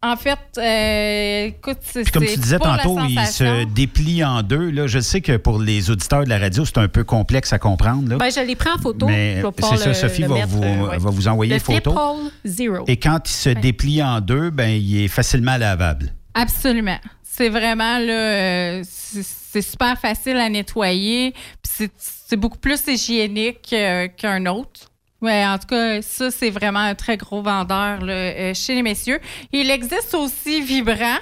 En 0.00 0.14
fait, 0.14 0.38
euh, 0.58 1.46
écoute, 1.46 1.78
c'est 1.82 2.08
comme 2.12 2.24
tu 2.24 2.38
disais 2.38 2.60
tantôt, 2.60 3.00
il 3.08 3.18
se 3.26 3.64
déplie 3.64 4.22
en 4.24 4.42
deux. 4.42 4.70
Là. 4.70 4.86
Je 4.86 5.00
sais 5.00 5.20
que 5.20 5.36
pour 5.36 5.58
les 5.58 5.90
auditeurs 5.90 6.22
de 6.22 6.28
la 6.28 6.38
radio, 6.38 6.64
c'est 6.64 6.78
un 6.78 6.86
peu 6.86 7.02
complexe 7.02 7.52
à 7.52 7.58
comprendre. 7.58 8.08
Là. 8.08 8.16
Ben, 8.16 8.30
je 8.30 8.40
l'ai 8.40 8.54
pris 8.54 8.70
en 8.70 8.78
photo. 8.78 9.06
Mais 9.06 9.42
c'est 9.58 9.76
ça, 9.76 9.94
Sophie 9.94 10.22
va, 10.22 10.34
mettre, 10.34 10.48
vous, 10.48 10.62
euh, 10.62 10.88
ouais. 10.90 10.98
va 10.98 11.10
vous 11.10 11.26
envoyer 11.26 11.54
Le 11.54 11.56
les 11.58 11.60
Zero. 12.44 12.84
Et 12.86 12.96
quand 12.96 13.28
il 13.28 13.32
se 13.32 13.50
déplie 13.50 14.00
en 14.00 14.20
deux, 14.20 14.50
ben, 14.50 14.68
il 14.70 15.02
est 15.02 15.08
facilement 15.08 15.56
lavable. 15.56 16.12
Absolument. 16.34 16.98
C'est 17.24 17.48
vraiment 17.48 17.98
là, 17.98 18.12
euh, 18.12 18.82
c'est 18.84 19.62
super 19.62 19.98
facile 19.98 20.36
à 20.36 20.48
nettoyer. 20.48 21.32
Puis 21.32 21.72
c'est- 21.76 21.92
c'est 21.98 22.36
beaucoup 22.36 22.58
plus 22.58 22.80
hygiénique 22.86 23.68
euh, 23.72 24.06
qu'un 24.16 24.46
autre. 24.46 24.87
Ouais, 25.20 25.44
en 25.46 25.58
tout 25.58 25.66
cas, 25.66 26.00
ça 26.02 26.30
c'est 26.30 26.50
vraiment 26.50 26.78
un 26.80 26.94
très 26.94 27.16
gros 27.16 27.42
vendeur 27.42 28.00
là, 28.04 28.12
euh, 28.12 28.54
chez 28.54 28.74
les 28.74 28.82
messieurs. 28.82 29.18
Il 29.52 29.70
existe 29.70 30.14
aussi 30.14 30.60
vibrant. 30.62 31.18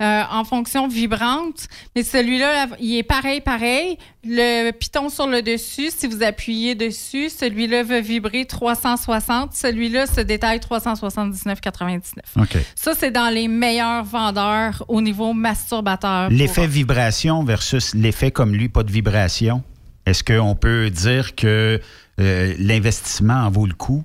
euh, 0.00 0.22
en 0.32 0.42
fonction 0.42 0.88
vibrante, 0.88 1.68
mais 1.94 2.02
celui-là, 2.02 2.66
il 2.80 2.96
est 2.96 3.02
pareil, 3.04 3.40
pareil. 3.40 3.98
Le 4.24 4.72
piton 4.72 5.08
sur 5.08 5.28
le 5.28 5.42
dessus, 5.42 5.90
si 5.96 6.08
vous 6.08 6.24
appuyez 6.24 6.74
dessus, 6.74 7.28
celui-là 7.28 7.84
va 7.84 8.00
vibrer 8.00 8.44
360. 8.44 9.52
Celui-là 9.52 10.06
se 10.06 10.20
détaille 10.20 10.58
379,99. 10.58 12.00
OK. 12.36 12.56
Ça, 12.74 12.94
c'est 12.98 13.10
dans 13.12 13.32
les 13.32 13.46
meilleurs 13.48 14.04
vendeurs 14.04 14.82
au 14.88 15.00
niveau 15.00 15.32
masturbateur. 15.32 16.30
L'effet 16.30 16.66
vibration 16.66 17.44
versus 17.44 17.94
l'effet 17.94 18.30
comme 18.30 18.54
lui, 18.54 18.68
pas 18.68 18.82
de 18.82 18.90
vibration? 18.90 19.62
Est-ce 20.06 20.24
qu'on 20.24 20.54
peut 20.54 20.90
dire 20.90 21.34
que 21.34 21.80
euh, 22.20 22.54
l'investissement 22.58 23.34
en 23.46 23.50
vaut 23.50 23.66
le 23.66 23.74
coup? 23.74 24.04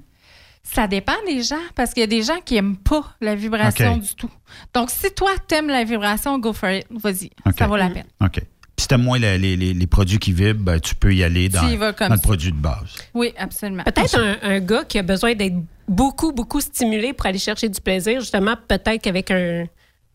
Ça 0.63 0.85
dépend 0.87 1.13
des 1.25 1.41
gens, 1.43 1.55
parce 1.75 1.93
qu'il 1.93 2.01
y 2.01 2.03
a 2.03 2.07
des 2.07 2.23
gens 2.23 2.39
qui 2.43 2.55
n'aiment 2.55 2.75
pas 2.75 3.15
la 3.21 3.35
vibration 3.35 3.97
du 3.97 4.13
tout. 4.15 4.29
Donc, 4.73 4.89
si 4.89 5.09
toi, 5.15 5.31
t'aimes 5.47 5.69
la 5.69 5.83
vibration, 5.85 6.37
go 6.39 6.51
for 6.51 6.69
it. 6.69 6.85
Vas-y. 6.91 7.29
Ça 7.57 7.67
vaut 7.67 7.77
la 7.77 7.89
peine. 7.89 8.05
OK. 8.21 8.33
Puis 8.33 8.83
si 8.83 8.87
t'aimes 8.89 9.01
moins 9.03 9.17
les, 9.17 9.37
les- 9.39 9.55
les 9.73 9.87
produits 9.87 10.19
qui 10.19 10.33
vibrent, 10.33 10.61
ben, 10.63 10.79
tu 10.79 10.93
peux 10.93 11.13
y 11.15 11.23
aller 11.23 11.49
dans, 11.49 11.67
y 11.67 11.77
le 11.77 12.21
produit 12.21 12.51
de 12.51 12.57
base. 12.57 12.95
Oui, 13.13 13.33
absolument. 13.37 13.83
Peut-être 13.83 14.19
un, 14.19 14.35
un 14.43 14.59
gars 14.59 14.83
qui 14.83 14.99
a 14.99 15.03
besoin 15.03 15.33
d'être 15.33 15.55
beaucoup, 15.87 16.31
beaucoup 16.31 16.61
stimulé 16.61 17.13
pour 17.13 17.25
aller 17.25 17.39
chercher 17.39 17.69
du 17.69 17.79
plaisir. 17.81 18.19
Justement, 18.19 18.55
peut-être 18.67 19.01
qu'avec 19.01 19.31
un, 19.31 19.65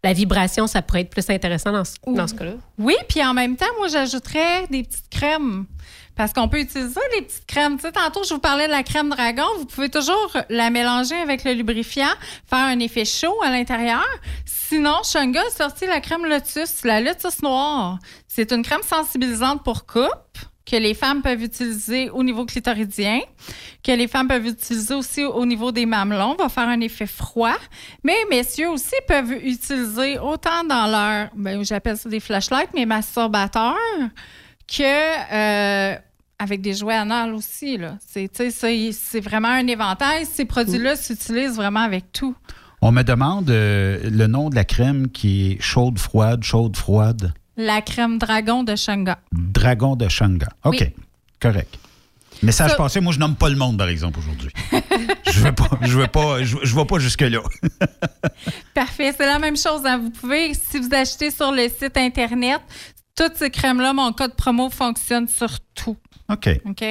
la 0.04 0.12
vibration, 0.12 0.66
ça 0.66 0.82
pourrait 0.82 1.02
être 1.02 1.10
plus 1.10 1.30
intéressant 1.30 1.72
dans 1.72 1.84
ce, 1.84 1.94
dans 2.06 2.26
ce 2.26 2.34
cas-là. 2.34 2.54
Oui, 2.78 2.94
puis 3.08 3.22
en 3.24 3.34
même 3.34 3.56
temps, 3.56 3.66
moi, 3.78 3.88
j'ajouterais 3.88 4.66
des 4.68 4.82
petites 4.82 5.08
crèmes. 5.10 5.66
Parce 6.14 6.32
qu'on 6.32 6.46
peut 6.48 6.60
utiliser 6.60 7.00
les 7.14 7.22
petites 7.22 7.46
crèmes. 7.46 7.76
Tu 7.76 7.82
sais, 7.82 7.92
tantôt, 7.92 8.22
je 8.24 8.34
vous 8.34 8.40
parlais 8.40 8.66
de 8.66 8.72
la 8.72 8.82
crème 8.82 9.08
dragon. 9.08 9.46
Vous 9.58 9.64
pouvez 9.64 9.88
toujours 9.88 10.36
la 10.50 10.68
mélanger 10.68 11.14
avec 11.14 11.44
le 11.44 11.52
lubrifiant, 11.52 12.12
faire 12.46 12.58
un 12.58 12.78
effet 12.80 13.06
chaud 13.06 13.34
à 13.42 13.50
l'intérieur. 13.50 14.04
Sinon, 14.44 14.96
Shunga 15.04 15.40
a 15.40 15.50
sorti 15.50 15.86
la 15.86 16.00
crème 16.00 16.26
Lotus, 16.26 16.84
la 16.84 17.00
Lotus 17.00 17.42
noire. 17.42 17.98
C'est 18.28 18.52
une 18.52 18.62
crème 18.62 18.82
sensibilisante 18.82 19.62
pour 19.64 19.86
coupe 19.86 20.38
que 20.64 20.76
les 20.76 20.94
femmes 20.94 21.22
peuvent 21.22 21.42
utiliser 21.42 22.10
au 22.10 22.22
niveau 22.22 22.44
clitoridien, 22.44 23.20
que 23.82 23.92
les 23.92 24.06
femmes 24.06 24.28
peuvent 24.28 24.46
utiliser 24.46 24.94
aussi 24.94 25.24
au 25.24 25.44
niveau 25.44 25.72
des 25.72 25.86
mamelons, 25.86 26.36
va 26.36 26.48
faire 26.48 26.68
un 26.68 26.80
effet 26.80 27.06
froid. 27.06 27.56
Mais 28.04 28.16
messieurs 28.30 28.70
aussi 28.70 28.94
peuvent 29.08 29.32
utiliser 29.32 30.18
autant 30.18 30.64
dans 30.68 30.86
leur, 30.86 31.28
ben, 31.34 31.64
j'appelle 31.64 31.96
ça 31.96 32.08
des 32.08 32.20
flashlights, 32.20 32.70
mais 32.74 32.86
masturbateurs, 32.86 33.76
que 34.68 34.82
euh, 35.32 35.96
avec 36.38 36.60
des 36.60 36.74
jouets 36.74 36.94
anal 36.94 37.34
aussi. 37.34 37.78
C'est, 38.06 39.20
vraiment 39.20 39.48
un 39.48 39.66
éventail. 39.66 40.26
Ces 40.26 40.44
produits-là 40.44 40.96
s'utilisent 40.96 41.56
vraiment 41.56 41.80
avec 41.80 42.12
tout. 42.12 42.34
On 42.80 42.90
me 42.90 43.02
demande 43.02 43.48
euh, 43.50 44.00
le 44.10 44.26
nom 44.26 44.50
de 44.50 44.56
la 44.56 44.64
crème 44.64 45.08
qui 45.08 45.52
est 45.52 45.60
chaude, 45.60 45.98
froide, 45.98 46.42
chaude, 46.42 46.76
froide. 46.76 47.32
La 47.56 47.82
crème 47.82 48.18
dragon 48.18 48.62
de 48.64 48.76
Shanga. 48.76 49.18
Dragon 49.32 49.94
de 49.96 50.08
Shanga. 50.08 50.48
OK. 50.64 50.76
Oui. 50.80 50.88
Correct. 51.40 51.78
Message 52.42 52.70
Ça- 52.70 52.76
passé, 52.76 53.00
moi, 53.00 53.12
je 53.12 53.18
nomme 53.18 53.36
pas 53.36 53.48
le 53.48 53.56
monde, 53.56 53.76
par 53.78 53.88
exemple, 53.88 54.18
aujourd'hui. 54.18 54.50
je 55.30 55.40
veux 55.40 55.52
pas, 55.52 55.70
je 55.82 55.96
veux 55.98 56.06
pas, 56.08 56.42
je, 56.42 56.56
je 56.62 56.74
vais 56.74 56.84
pas 56.84 56.98
jusque-là. 56.98 57.40
Parfait. 58.74 59.12
C'est 59.16 59.26
la 59.26 59.38
même 59.38 59.56
chose. 59.56 59.82
hein. 59.84 59.98
Vous 59.98 60.10
pouvez, 60.10 60.54
si 60.54 60.78
vous 60.78 60.88
achetez 60.92 61.30
sur 61.30 61.52
le 61.52 61.68
site 61.68 61.96
Internet, 61.96 62.60
toutes 63.16 63.36
ces 63.36 63.50
crèmes-là, 63.50 63.92
mon 63.92 64.12
code 64.12 64.34
promo 64.34 64.70
fonctionne 64.70 65.28
sur 65.28 65.58
tout. 65.74 65.96
OK. 66.30 66.48
OK? 66.64 66.84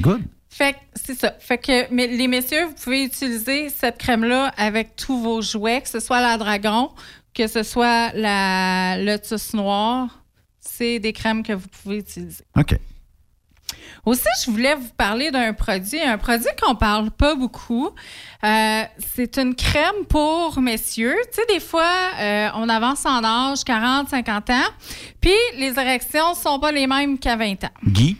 Good. 0.00 0.22
Fait 0.50 0.74
que 0.74 0.78
c'est 0.94 1.18
ça. 1.18 1.32
Fait 1.38 1.56
que 1.58 1.92
mais 1.94 2.06
les 2.08 2.28
messieurs, 2.28 2.66
vous 2.66 2.74
pouvez 2.74 3.04
utiliser 3.04 3.70
cette 3.70 3.96
crème-là 3.96 4.52
avec 4.58 4.96
tous 4.96 5.18
vos 5.18 5.40
jouets, 5.40 5.80
que 5.80 5.88
ce 5.88 6.00
soit 6.00 6.20
la 6.20 6.36
Dragon, 6.36 6.90
que 7.34 7.46
ce 7.46 7.62
soit 7.62 8.12
la 8.14 8.98
Lotus 8.98 9.54
Noire. 9.54 10.22
C'est 10.60 10.98
des 10.98 11.12
crèmes 11.12 11.42
que 11.42 11.52
vous 11.52 11.68
pouvez 11.68 11.98
utiliser. 11.98 12.44
OK. 12.56 12.76
Aussi, 14.04 14.26
je 14.44 14.50
voulais 14.50 14.74
vous 14.74 14.90
parler 14.96 15.30
d'un 15.30 15.52
produit, 15.52 16.00
un 16.00 16.18
produit 16.18 16.48
qu'on 16.60 16.74
parle 16.74 17.10
pas 17.12 17.36
beaucoup. 17.36 17.90
Euh, 18.42 18.82
c'est 19.14 19.38
une 19.38 19.54
crème 19.54 20.06
pour 20.08 20.60
messieurs. 20.60 21.16
Tu 21.32 21.40
sais, 21.40 21.46
des 21.48 21.60
fois, 21.60 21.88
euh, 22.18 22.48
on 22.56 22.68
avance 22.68 23.06
en 23.06 23.22
âge, 23.22 23.62
40, 23.64 24.08
50 24.08 24.50
ans, 24.50 24.54
puis 25.20 25.30
les 25.56 25.78
érections 25.78 26.34
sont 26.34 26.58
pas 26.58 26.72
les 26.72 26.88
mêmes 26.88 27.16
qu'à 27.18 27.36
20 27.36 27.64
ans. 27.64 27.70
Guy? 27.86 28.16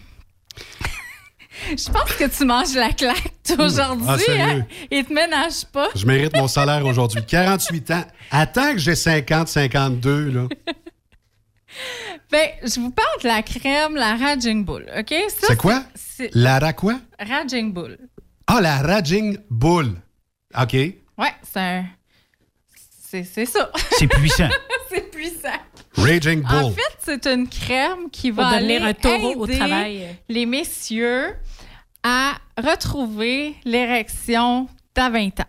Je 1.71 1.91
pense 1.91 2.13
que 2.15 2.25
tu 2.37 2.45
manges 2.45 2.75
la 2.75 2.91
claque 2.91 3.33
toi, 3.45 3.65
aujourd'hui. 3.67 4.07
Ah, 4.29 4.43
hein? 4.43 4.67
Et 4.91 5.05
te 5.05 5.13
ménage 5.13 5.65
pas. 5.73 5.89
Je 5.95 6.05
mérite 6.07 6.35
mon 6.37 6.49
salaire 6.49 6.85
aujourd'hui. 6.85 7.25
48 7.27 7.91
ans. 7.93 8.05
Attends 8.31 8.73
que 8.73 8.79
j'ai 8.79 8.95
50, 8.95 9.49
52, 9.49 10.31
là. 10.31 10.49
Ben, 12.31 12.49
je 12.63 12.81
vous 12.81 12.91
parle 12.91 13.23
de 13.23 13.29
la 13.29 13.43
crème, 13.43 13.95
la 13.97 14.17
Raging 14.17 14.65
Bull, 14.65 14.87
OK? 14.99 15.15
Ça, 15.29 15.47
C'est 15.49 15.57
quoi? 15.57 15.83
c'est- 15.95 16.31
La 16.35 16.59
ra 16.59 16.73
quoi? 16.73 16.99
Raging 17.19 17.73
Bull. 17.73 17.99
Ah, 18.47 18.61
la 18.61 18.79
Raging 18.83 19.39
Bull. 19.51 19.95
OK. 20.61 20.73
Ouais, 20.73 21.35
c'est 21.43 21.61
un... 21.61 21.85
C'est 23.11 23.25
c'est 23.25 23.45
ça. 23.45 23.71
C'est 23.99 24.07
puissant. 24.07 24.49
c'est 24.91 25.11
puissant. 25.11 25.59
Raging 25.97 26.41
Bull. 26.43 26.57
En 26.65 26.71
fait, 26.71 26.97
c'est 27.05 27.27
une 27.27 27.47
crème 27.47 28.09
qui 28.11 28.31
va 28.31 28.47
aller 28.49 28.79
un 28.79 28.95
taureau 28.95 29.35
au 29.35 29.47
aider 29.47 29.59
travail. 29.59 30.17
les 30.31 30.47
messieurs 30.47 31.35
à 32.03 32.35
retrouver 32.57 33.55
l'érection 33.65 34.69
d'à 34.95 35.09
20 35.11 35.41
ans. 35.41 35.47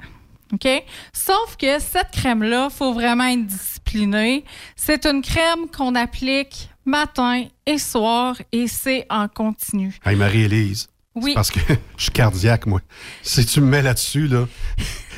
OK? 0.53 0.67
Sauf 1.11 1.57
que 1.57 1.79
cette 1.79 2.11
crème-là, 2.11 2.69
il 2.71 2.75
faut 2.75 2.93
vraiment 2.93 3.25
être 3.25 3.45
discipliné. 3.45 4.45
C'est 4.75 5.05
une 5.05 5.21
crème 5.21 5.67
qu'on 5.75 5.95
applique 5.95 6.69
matin 6.85 7.45
et 7.65 7.77
soir 7.77 8.35
et 8.51 8.67
c'est 8.67 9.05
en 9.09 9.27
continu. 9.27 9.97
Hey, 10.05 10.15
Marie-Élise. 10.15 10.89
Oui. 11.15 11.33
Parce 11.33 11.51
que 11.51 11.59
je 11.97 12.03
suis 12.03 12.11
cardiaque, 12.11 12.65
moi. 12.65 12.81
Si 13.21 13.45
tu 13.45 13.61
me 13.61 13.67
mets 13.67 13.81
là-dessus, 13.81 14.27
là, 14.27 14.47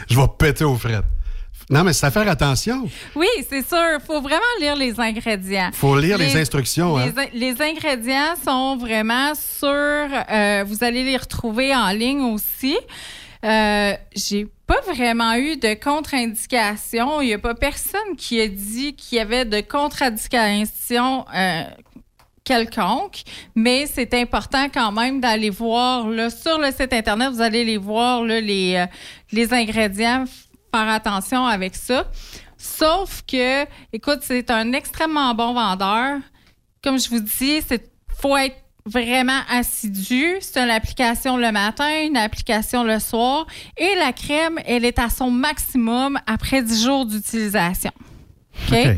je 0.10 0.16
vais 0.16 0.28
péter 0.38 0.64
aux 0.64 0.76
frettes. 0.76 1.06
Non, 1.70 1.84
mais 1.84 1.94
c'est 1.94 2.06
à 2.06 2.12
faire 2.12 2.28
attention. 2.28 2.88
Oui, 3.16 3.28
c'est 3.50 3.68
sûr. 3.68 3.78
Il 4.00 4.06
faut 4.06 4.22
vraiment 4.22 4.42
lire 4.60 4.76
les 4.76 5.00
ingrédients. 5.00 5.70
Faut 5.74 5.98
lire 6.00 6.18
les 6.18 6.36
instructions, 6.36 6.98
Les, 6.98 7.04
hein. 7.06 7.14
in- 7.18 7.26
les 7.34 7.62
ingrédients 7.62 8.36
sont 8.44 8.78
vraiment 8.78 9.34
sur. 9.36 9.68
euh, 9.70 10.64
vous 10.68 10.84
allez 10.84 11.04
les 11.04 11.18
retrouver 11.18 11.76
en 11.76 11.90
ligne 11.90 12.22
aussi. 12.22 12.78
Euh, 13.44 13.94
J'ai 14.16 14.48
pas 14.68 14.82
vraiment 14.94 15.34
eu 15.36 15.58
de 15.58 15.74
contre-indication. 15.76 17.22
Il 17.22 17.28
n'y 17.28 17.34
a 17.34 17.40
pas 17.40 17.54
personne 17.56 18.16
qui 18.18 18.40
a 18.42 18.48
dit 18.48 18.96
qu'il 18.96 19.18
y 19.18 19.22
avait 19.22 19.46
de 19.46 19.62
contre-indication 19.62 21.26
euh, 21.36 21.64
quelconque, 22.44 23.22
mais 23.56 23.88
c'est 23.88 24.14
important 24.14 24.68
quand 24.74 24.92
même 24.92 25.20
d'aller 25.20 25.50
voir 25.50 26.08
là, 26.10 26.30
sur 26.30 26.60
le 26.60 26.68
site 26.72 26.94
Internet, 26.94 27.32
vous 27.34 27.42
allez 27.42 27.66
les 27.66 27.78
voir 27.78 28.24
là, 28.24 28.40
les, 28.40 28.76
euh, 28.76 28.86
les 29.32 29.52
ingrédients, 29.54 30.26
faire 30.76 30.90
attention 30.90 31.46
avec 31.46 31.76
ça. 31.76 32.06
Sauf 32.58 33.22
que, 33.28 33.66
écoute, 33.94 34.20
c'est 34.22 34.50
un 34.52 34.74
extrêmement 34.74 35.34
bon 35.34 35.54
vendeur. 35.54 36.20
Comme 36.84 37.00
je 37.00 37.10
vous 37.10 37.20
dis, 37.20 37.62
c'est 37.68 37.92
faut 38.18 38.36
être 38.38 38.56
vraiment 38.86 39.40
assidu. 39.50 40.38
C'est 40.42 40.60
une 40.60 40.70
application 40.70 41.38
le 41.38 41.52
matin, 41.52 41.90
une 42.04 42.18
application 42.18 42.84
le 42.84 43.00
soir. 43.00 43.46
Et 43.78 43.96
la 43.96 44.14
crème, 44.14 44.60
elle 44.66 44.86
est 44.86 45.00
à 45.00 45.10
son 45.10 45.32
maximum 45.32 46.20
après 46.28 46.62
10 46.62 46.84
jours 46.84 47.06
d'utilisation. 47.06 47.92
OK? 48.70 48.78
OK. 48.78 48.98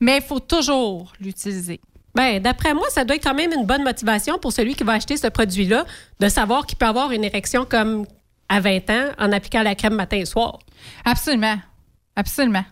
Mais 0.00 0.16
il 0.18 0.22
faut 0.22 0.40
toujours 0.40 1.12
l'utiliser. 1.20 1.80
Ben, 2.14 2.40
d'après 2.40 2.74
moi, 2.74 2.86
ça 2.90 3.04
doit 3.04 3.16
être 3.16 3.24
quand 3.24 3.34
même 3.34 3.52
une 3.52 3.66
bonne 3.66 3.82
motivation 3.82 4.38
pour 4.38 4.52
celui 4.52 4.74
qui 4.74 4.84
va 4.84 4.92
acheter 4.92 5.16
ce 5.16 5.26
produit-là 5.26 5.84
de 6.20 6.28
savoir 6.28 6.64
qu'il 6.64 6.78
peut 6.78 6.86
avoir 6.86 7.10
une 7.10 7.24
érection 7.24 7.64
comme 7.64 8.06
à 8.48 8.60
20 8.60 8.90
ans 8.90 9.08
en 9.18 9.32
appliquant 9.32 9.62
la 9.62 9.74
crème 9.74 9.94
matin 9.94 10.18
et 10.18 10.24
soir. 10.24 10.58
Absolument. 11.04 11.58
Absolument. 12.16 12.64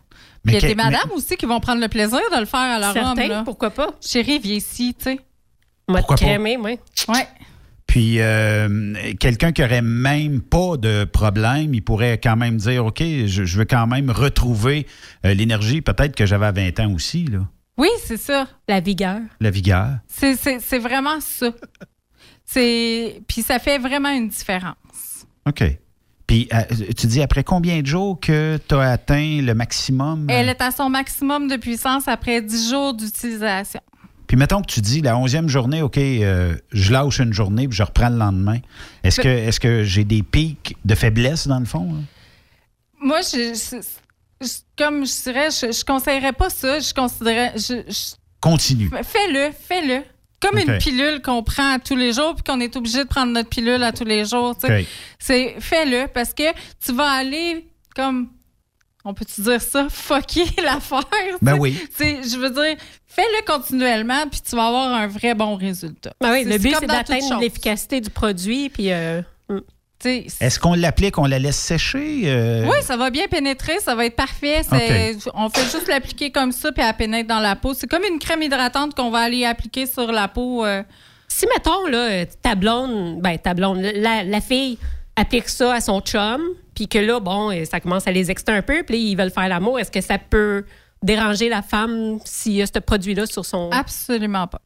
Il 0.45 0.53
y 0.53 0.57
a 0.57 0.61
que- 0.61 0.67
des 0.67 0.75
madames 0.75 1.11
aussi 1.15 1.37
qui 1.37 1.47
vont 1.47 1.61
prendre 1.61 1.81
le 1.81 1.89
plaisir 1.89 2.19
de 2.35 2.39
le 2.41 2.47
faire 2.47 2.61
à 2.61 2.79
leur 2.79 2.97
homme. 2.97 3.19
Là. 3.19 3.43
pourquoi 3.45 3.71
pas? 3.71 3.91
Chérie, 4.01 4.39
viens 4.39 4.57
ici, 4.57 4.95
tu 4.99 5.05
sais. 5.05 5.21
Pourquoi 5.87 6.17
pas? 6.17 6.25
crémer, 6.25 6.57
oui. 6.57 6.79
Ouais. 7.09 7.29
Puis 7.87 8.21
euh, 8.21 8.95
quelqu'un 9.21 9.53
qui 9.53 9.63
aurait 9.63 9.83
même 9.83 10.41
pas 10.41 10.77
de 10.79 11.05
problème, 11.05 11.75
il 11.75 11.83
pourrait 11.83 12.19
quand 12.19 12.37
même 12.37 12.57
dire 12.57 12.87
OK, 12.87 13.01
je, 13.01 13.45
je 13.45 13.59
veux 13.59 13.65
quand 13.67 13.87
même 13.87 14.11
retrouver 14.11 14.87
euh, 15.27 15.35
l'énergie 15.35 15.83
peut-être 15.83 16.17
que 16.17 16.25
j'avais 16.25 16.47
à 16.47 16.53
20 16.53 16.81
ans 16.81 16.93
aussi, 16.95 17.25
là. 17.27 17.41
Oui, 17.77 17.89
c'est 18.05 18.17
ça. 18.17 18.49
La 18.69 18.81
vigueur. 18.81 19.21
La 19.41 19.51
vigueur. 19.51 19.89
C'est, 20.07 20.37
c'est, 20.37 20.61
c'est 20.61 20.79
vraiment 20.79 21.21
ça. 21.21 21.51
C'est... 22.45 23.23
Puis 23.27 23.43
ça 23.43 23.59
fait 23.59 23.79
vraiment 23.79 24.11
une 24.11 24.29
différence. 24.29 25.27
OK. 25.47 25.65
Puis 26.33 26.49
euh, 26.55 26.63
tu 26.97 27.07
dis 27.09 27.21
après 27.21 27.45
combien 27.45 27.83
de 27.83 27.87
jours 27.87 28.19
que 28.19 28.59
tu 28.67 28.75
as 28.75 28.93
atteint 28.93 29.43
le 29.43 29.53
maximum? 29.53 30.29
Elle 30.31 30.49
est 30.49 30.63
à 30.63 30.71
son 30.71 30.89
maximum 30.89 31.47
de 31.47 31.57
puissance 31.57 32.09
après 32.09 32.41
10 32.41 32.71
jours 32.71 32.95
d'utilisation. 32.95 33.81
Puis 34.27 34.39
mettons 34.39 34.63
que 34.63 34.73
tu 34.73 34.81
dis 34.81 35.03
la 35.03 35.19
onzième 35.19 35.51
journée, 35.51 35.83
OK, 35.83 35.99
euh, 35.99 36.55
je 36.73 36.91
lâche 36.91 37.19
une 37.21 37.35
journée 37.35 37.69
puis 37.69 37.77
je 37.77 37.83
reprends 37.83 38.09
le 38.09 38.17
lendemain. 38.17 38.61
Est-ce 39.05 39.21
que, 39.21 39.29
est-ce 39.29 39.61
que 39.61 39.85
j'ai 39.85 40.05
des 40.05 40.23
pics 40.23 40.75
de 40.87 40.95
faiblesse 40.95 41.47
dans 41.47 41.59
le 41.59 41.67
fond? 41.67 41.93
là? 41.93 42.01
Moi, 42.99 43.21
je, 43.21 43.53
je- 43.53 44.47
je- 44.47 44.53
comme 44.79 45.05
je 45.05 45.23
dirais, 45.25 45.51
je, 45.51 45.71
je 45.71 45.85
conseillerais 45.85 46.33
pas 46.33 46.49
ça. 46.49 46.81
Je 46.81 46.95
considérais. 46.95 47.53
Je- 47.57 48.15
Continue. 48.41 48.89
fais-le, 49.03 49.51
fais-le. 49.53 50.03
Comme 50.43 50.59
une 50.59 50.79
pilule 50.79 51.23
qu'on 51.23 51.43
prend 51.43 51.75
à 51.75 51.79
tous 51.79 51.97
les 51.97 52.13
jours 52.13 52.35
puis 52.35 52.45
qu'on 52.45 52.61
est 52.61 52.77
obligé 52.77 53.05
de 53.05 53.09
prendre 53.09 53.33
notre 53.33 53.49
pilule 53.49 53.83
à 53.83 53.93
tous 53.93 54.05
les 54.05 54.25
jours. 54.25 54.55
C'est 55.19 55.57
fais-le 55.59 56.09
parce 56.09 56.35
que 56.35 56.53
tu 56.85 56.93
vas 56.93 57.11
aller 57.11 57.67
comme 57.95 58.29
on 59.05 59.15
peut-tu 59.15 59.41
dire 59.41 59.61
ça, 59.61 59.89
fucker 59.91 60.45
l'affaire. 60.63 61.03
Ben 61.41 61.59
oui. 61.59 61.77
Je 61.99 62.39
veux 62.39 62.51
dire, 62.51 62.77
fais-le 63.07 63.45
continuellement 63.45 64.29
puis 64.31 64.41
tu 64.41 64.55
vas 64.55 64.69
avoir 64.69 64.93
un 64.93 65.07
vrai 65.09 65.35
bon 65.35 65.57
résultat. 65.57 66.13
Ben 66.21 66.33
oui, 66.33 66.45
le 66.45 66.59
but, 66.59 66.75
c'est 66.79 66.87
d'atteindre 66.87 67.41
l'efficacité 67.41 68.01
du 68.01 68.11
produit. 68.11 68.69
Puis, 68.69 68.93
euh. 68.93 69.23
Est-ce 70.09 70.59
qu'on 70.59 70.75
l'applique, 70.75 71.19
on 71.19 71.27
la 71.27 71.39
laisse 71.39 71.57
sécher? 71.57 72.23
euh? 72.27 72.65
Oui, 72.65 72.77
ça 72.83 72.97
va 72.97 73.11
bien 73.11 73.27
pénétrer, 73.29 73.79
ça 73.81 73.95
va 73.95 74.07
être 74.07 74.17
parfait. 74.17 74.63
On 75.35 75.49
fait 75.49 75.65
juste 75.65 75.89
l'appliquer 75.89 76.31
comme 76.31 76.53
ça, 76.53 76.73
puis 76.73 76.83
elle 76.87 76.95
pénètre 76.95 77.29
dans 77.29 77.41
la 77.41 77.57
peau. 77.57 77.75
C'est 77.75 77.87
comme 77.87 78.05
une 78.05 78.19
crème 78.19 78.43
hydratante 78.43 78.95
qu'on 78.95 79.11
va 79.11 79.21
aller 79.21 79.45
appliquer 79.45 79.87
sur 79.87 80.11
la 80.13 80.29
peau. 80.29 80.65
euh. 80.65 80.83
Si, 81.29 81.47
mettons, 81.55 81.87
là, 81.87 82.27
ta 82.43 82.55
blonde, 82.55 83.21
ben, 83.23 83.39
ta 83.39 83.55
blonde, 83.55 83.79
la, 83.81 84.23
la 84.23 84.41
fille 84.41 84.79
applique 85.17 85.49
ça 85.49 85.75
à 85.75 85.81
son 85.81 86.01
chum, 86.01 86.43
puis 86.75 86.89
que 86.89 86.99
là, 86.99 87.21
bon, 87.21 87.51
euh, 87.51 87.65
ça 87.65 87.81
commence 87.81 88.07
à 88.07 88.13
les 88.13 88.31
exciter 88.31 88.53
un 88.53 88.63
peu, 88.63 88.83
puis 88.83 88.99
ils 89.11 89.17
veulent 89.17 89.31
faire 89.31 89.49
l'amour, 89.49 89.79
est-ce 89.79 89.91
que 89.91 90.01
ça 90.01 90.19
peut 90.19 90.65
déranger 91.03 91.49
la 91.49 91.63
femme 91.63 92.19
s'il 92.25 92.53
y 92.53 92.63
a 92.63 92.67
ce 92.67 92.79
produit-là 92.79 93.27
sur 93.27 93.45
son... 93.45 93.71
Absolument 93.73 94.47
pas. 94.47 94.61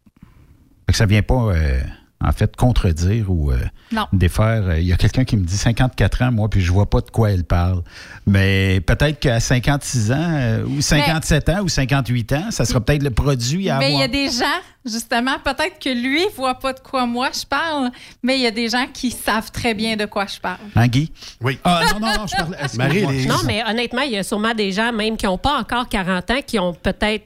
Fait 0.87 0.93
que 0.93 0.97
ça 0.99 1.07
vient 1.07 1.22
pas, 1.22 1.53
euh, 1.53 1.80
en 2.24 2.32
fait, 2.32 2.56
contredire 2.56 3.30
ou 3.30 3.52
euh, 3.52 3.58
Non. 3.92 4.06
défaire. 4.12 4.62
Euh, 4.68 4.80
Il 4.80 4.86
y 4.86 4.92
a 4.92 4.96
quelqu'un 4.96 5.24
qui 5.24 5.36
me 5.36 5.44
dit 5.44 5.56
54 5.56 6.22
ans, 6.22 6.32
moi, 6.32 6.48
puis 6.48 6.60
je 6.60 6.72
vois 6.72 6.88
pas 6.88 7.00
de 7.02 7.10
quoi 7.10 7.30
elle 7.30 7.44
parle. 7.44 7.82
Mais 8.26 8.80
peut-être 8.80 9.20
qu'à 9.20 9.38
56 9.38 10.12
ans, 10.12 10.16
euh, 10.18 10.64
ou 10.64 10.80
57 10.80 11.48
ans, 11.50 11.60
ou 11.62 11.68
58 11.68 12.32
ans, 12.32 12.50
ça 12.50 12.64
sera 12.64 12.80
peut-être 12.80 13.02
le 13.02 13.10
produit 13.10 13.68
à 13.68 13.78
Mais 13.78 13.88
il 13.92 13.98
y 13.98 14.02
avoir. 14.02 14.04
a 14.04 14.08
des 14.08 14.30
gens, 14.30 14.60
justement, 14.84 15.36
peut-être 15.44 15.78
que 15.78 15.90
lui 15.90 16.24
ne 16.24 16.30
voit 16.34 16.58
pas 16.58 16.72
de 16.72 16.80
quoi 16.80 17.06
moi 17.06 17.28
je 17.38 17.44
parle, 17.46 17.90
mais 18.22 18.36
il 18.38 18.42
y 18.42 18.46
a 18.46 18.50
des 18.50 18.68
gens 18.70 18.86
qui 18.92 19.10
savent 19.10 19.50
très 19.52 19.74
bien 19.74 19.96
de 19.96 20.06
quoi 20.06 20.26
je 20.26 20.40
parle. 20.40 20.58
Hein, 20.74 20.88
Guy? 20.88 21.12
Oui. 21.42 21.58
Ah, 21.64 21.82
non, 21.92 22.00
non, 22.00 22.14
non, 22.18 22.26
je 22.26 22.34
parlais. 22.36 22.56
Marie-Élise. 22.78 23.28
Non, 23.28 23.36
mais 23.44 23.62
honnêtement, 23.68 24.02
il 24.02 24.12
y 24.12 24.16
a 24.18 24.22
sûrement 24.22 24.54
des 24.54 24.72
gens, 24.72 24.90
même 24.92 25.16
qui 25.18 25.26
n'ont 25.26 25.38
pas 25.38 25.58
encore 25.58 25.86
40 25.88 26.30
ans, 26.30 26.40
qui 26.46 26.58
ont 26.58 26.72
peut-être 26.72 27.24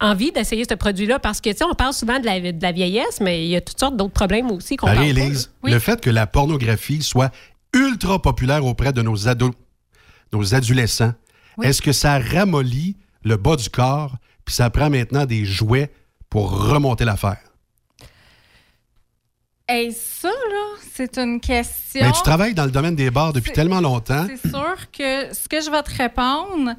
envie 0.00 0.32
d'essayer 0.32 0.64
ce 0.68 0.74
produit-là 0.74 1.18
parce 1.18 1.40
que, 1.40 1.50
tu 1.50 1.56
sais, 1.56 1.64
on 1.64 1.74
parle 1.74 1.94
souvent 1.94 2.18
de 2.18 2.26
la, 2.26 2.40
de 2.52 2.62
la 2.62 2.72
vieillesse, 2.72 3.20
mais 3.20 3.44
il 3.44 3.48
y 3.48 3.56
a 3.56 3.60
toutes 3.60 3.78
sortes 3.78 3.96
d'autres 3.96 4.12
problèmes 4.12 4.50
aussi 4.50 4.76
qu'on 4.76 4.86
parle 4.86 4.98
pas. 4.98 5.04
Marie-Élise, 5.04 5.50
le 5.62 5.78
fait 5.78 6.00
que 6.00 6.10
la 6.10 6.26
pornographie 6.26 7.02
soit 7.02 7.32
ultra 7.72 8.20
populaire 8.20 8.64
auprès 8.64 8.92
de 8.92 9.02
nos 9.02 9.28
ados, 9.28 9.52
nos 10.32 10.54
adolescents, 10.54 11.14
est-ce 11.62 11.80
que 11.80 11.92
ça 11.92 12.18
ramollit 12.18 12.96
le 13.24 13.36
bas 13.36 13.56
du 13.56 13.70
corps, 13.70 14.16
puis 14.44 14.54
ça 14.54 14.70
prend 14.70 14.90
maintenant 14.90 15.24
des 15.24 15.44
jouets 15.44 15.90
pour 16.28 16.68
remonter 16.68 17.04
l'affaire? 17.04 17.38
Et 19.68 19.90
ça, 19.90 20.28
là, 20.28 20.78
c'est 20.92 21.18
une 21.18 21.40
question. 21.40 22.00
Ben, 22.00 22.12
tu 22.12 22.22
travailles 22.22 22.54
dans 22.54 22.66
le 22.66 22.70
domaine 22.70 22.94
des 22.94 23.10
bars 23.10 23.32
depuis 23.32 23.50
tellement 23.50 23.80
longtemps. 23.80 24.24
C'est 24.28 24.48
sûr 24.48 24.76
que 24.92 25.34
ce 25.34 25.48
que 25.48 25.60
je 25.60 25.68
vais 25.68 25.82
te 25.82 25.90
répondre, 25.96 26.72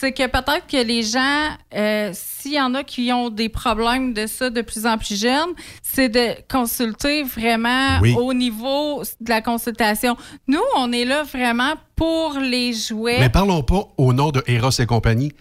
c'est 0.00 0.12
que 0.12 0.26
peut-être 0.26 0.66
que 0.66 0.82
les 0.82 1.02
gens, 1.02 1.48
euh, 1.74 2.10
s'il 2.14 2.54
y 2.54 2.60
en 2.60 2.74
a 2.74 2.82
qui 2.82 3.12
ont 3.12 3.28
des 3.28 3.50
problèmes 3.50 4.14
de 4.14 4.26
ça 4.26 4.48
de 4.48 4.62
plus 4.62 4.86
en 4.86 4.96
plus 4.96 5.20
jeunes, 5.20 5.50
c'est 5.82 6.08
de 6.08 6.36
consulter 6.50 7.22
vraiment 7.22 8.00
Oui. 8.00 8.14
au 8.18 8.32
niveau 8.32 9.02
de 9.20 9.28
la 9.28 9.42
consultation. 9.42 10.16
Nous, 10.48 10.62
on 10.76 10.90
est 10.92 11.04
là 11.04 11.22
vraiment 11.24 11.74
pour 11.96 12.38
les 12.40 12.72
jouets. 12.72 13.20
Mais 13.20 13.28
parlons 13.28 13.62
pas 13.62 13.88
au 13.98 14.14
nom 14.14 14.30
de 14.30 14.42
Eros 14.46 14.70
et 14.78 14.86
compagnie. 14.86 15.32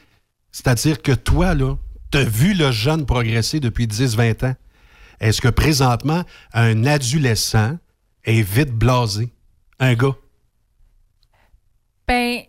C'est-à-dire 0.51 1.01
que 1.01 1.13
toi, 1.13 1.53
là, 1.55 1.77
t'as 2.11 2.25
vu 2.25 2.53
le 2.53 2.71
jeune 2.71 3.05
progresser 3.05 3.61
depuis 3.61 3.87
10-20 3.87 4.45
ans. 4.45 4.55
Est-ce 5.21 5.39
que 5.39 5.47
présentement, 5.47 6.23
un 6.53 6.85
adolescent 6.85 7.77
est 8.25 8.41
vite 8.41 8.71
blasé? 8.71 9.29
Un 9.79 9.93
gars? 9.93 10.15
Ben, 12.07 12.41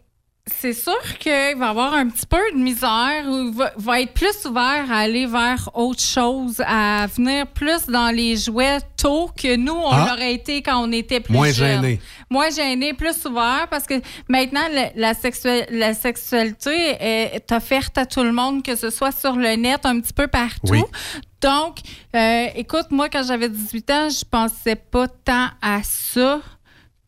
c'est 0.60 0.72
sûr 0.72 1.00
qu'il 1.18 1.56
va 1.58 1.68
avoir 1.70 1.94
un 1.94 2.08
petit 2.08 2.26
peu 2.26 2.38
de 2.52 2.58
misère 2.58 3.24
ou 3.28 3.48
il 3.48 3.54
va, 3.54 3.72
va 3.76 4.00
être 4.00 4.12
plus 4.12 4.44
ouvert 4.46 4.90
à 4.90 4.98
aller 4.98 5.26
vers 5.26 5.68
autre 5.74 6.00
chose, 6.02 6.60
à 6.66 7.06
venir 7.06 7.46
plus 7.48 7.86
dans 7.86 8.10
les 8.14 8.36
jouets 8.36 8.78
tôt 8.96 9.30
que 9.36 9.56
nous, 9.56 9.72
on 9.74 9.90
Ah. 9.90 10.06
l'aurait 10.10 10.34
été 10.34 10.62
quand 10.62 10.82
on 10.82 10.92
était 10.92 11.20
plus 11.20 11.32
Moins 11.34 11.50
jeune. 11.52 11.82
gêné. 11.82 12.00
Moins 12.30 12.50
gêné, 12.50 12.94
plus 12.94 13.24
ouvert 13.26 13.66
parce 13.70 13.86
que 13.86 13.94
maintenant, 14.28 14.66
le- 14.70 15.00
la, 15.00 15.94
sexualité 15.94 16.96
est 17.00 17.52
offerte 17.52 17.96
à 17.98 18.06
tout 18.06 18.22
le 18.22 18.32
monde, 18.32 18.62
que 18.62 18.76
ce 18.76 18.90
soit 18.90 19.12
sur 19.12 19.36
le 19.36 19.54
net, 19.56 19.84
un 19.84 20.00
petit 20.00 20.12
peu 20.12 20.26
partout. 20.28 20.60
Oui. 20.70 20.82
Donc, 21.40 21.78
euh, 22.14 22.46
écoute, 22.54 22.86
moi, 22.90 23.08
quand 23.08 23.22
j'avais 23.22 23.48
18 23.48 23.90
ans, 23.90 24.08
je 24.10 24.24
pensais 24.30 24.76
pas 24.76 25.08
tant 25.08 25.48
à 25.62 25.82
ça 25.82 26.40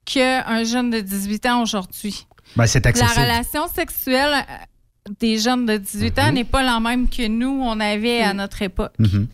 qu'un 0.04 0.64
jeune 0.64 0.90
de 0.90 1.00
18 1.00 1.46
ans 1.46 1.62
aujourd'hui. 1.62 2.26
Ben, 2.56 2.66
c'est 2.66 2.84
La 2.84 3.06
relation 3.06 3.66
sexuelle 3.68 4.32
euh, 4.34 5.10
des 5.20 5.38
jeunes 5.38 5.66
de 5.66 5.76
18 5.76 6.16
Mhm. 6.16 6.24
ans 6.24 6.32
n'est 6.32 6.44
pas 6.44 6.62
la 6.62 6.78
même 6.80 7.08
que 7.08 7.26
nous, 7.26 7.60
on 7.62 7.78
avait 7.80 8.20
à 8.22 8.34
notre 8.34 8.62
époque. 8.62 8.92
Mhm. 8.98 9.26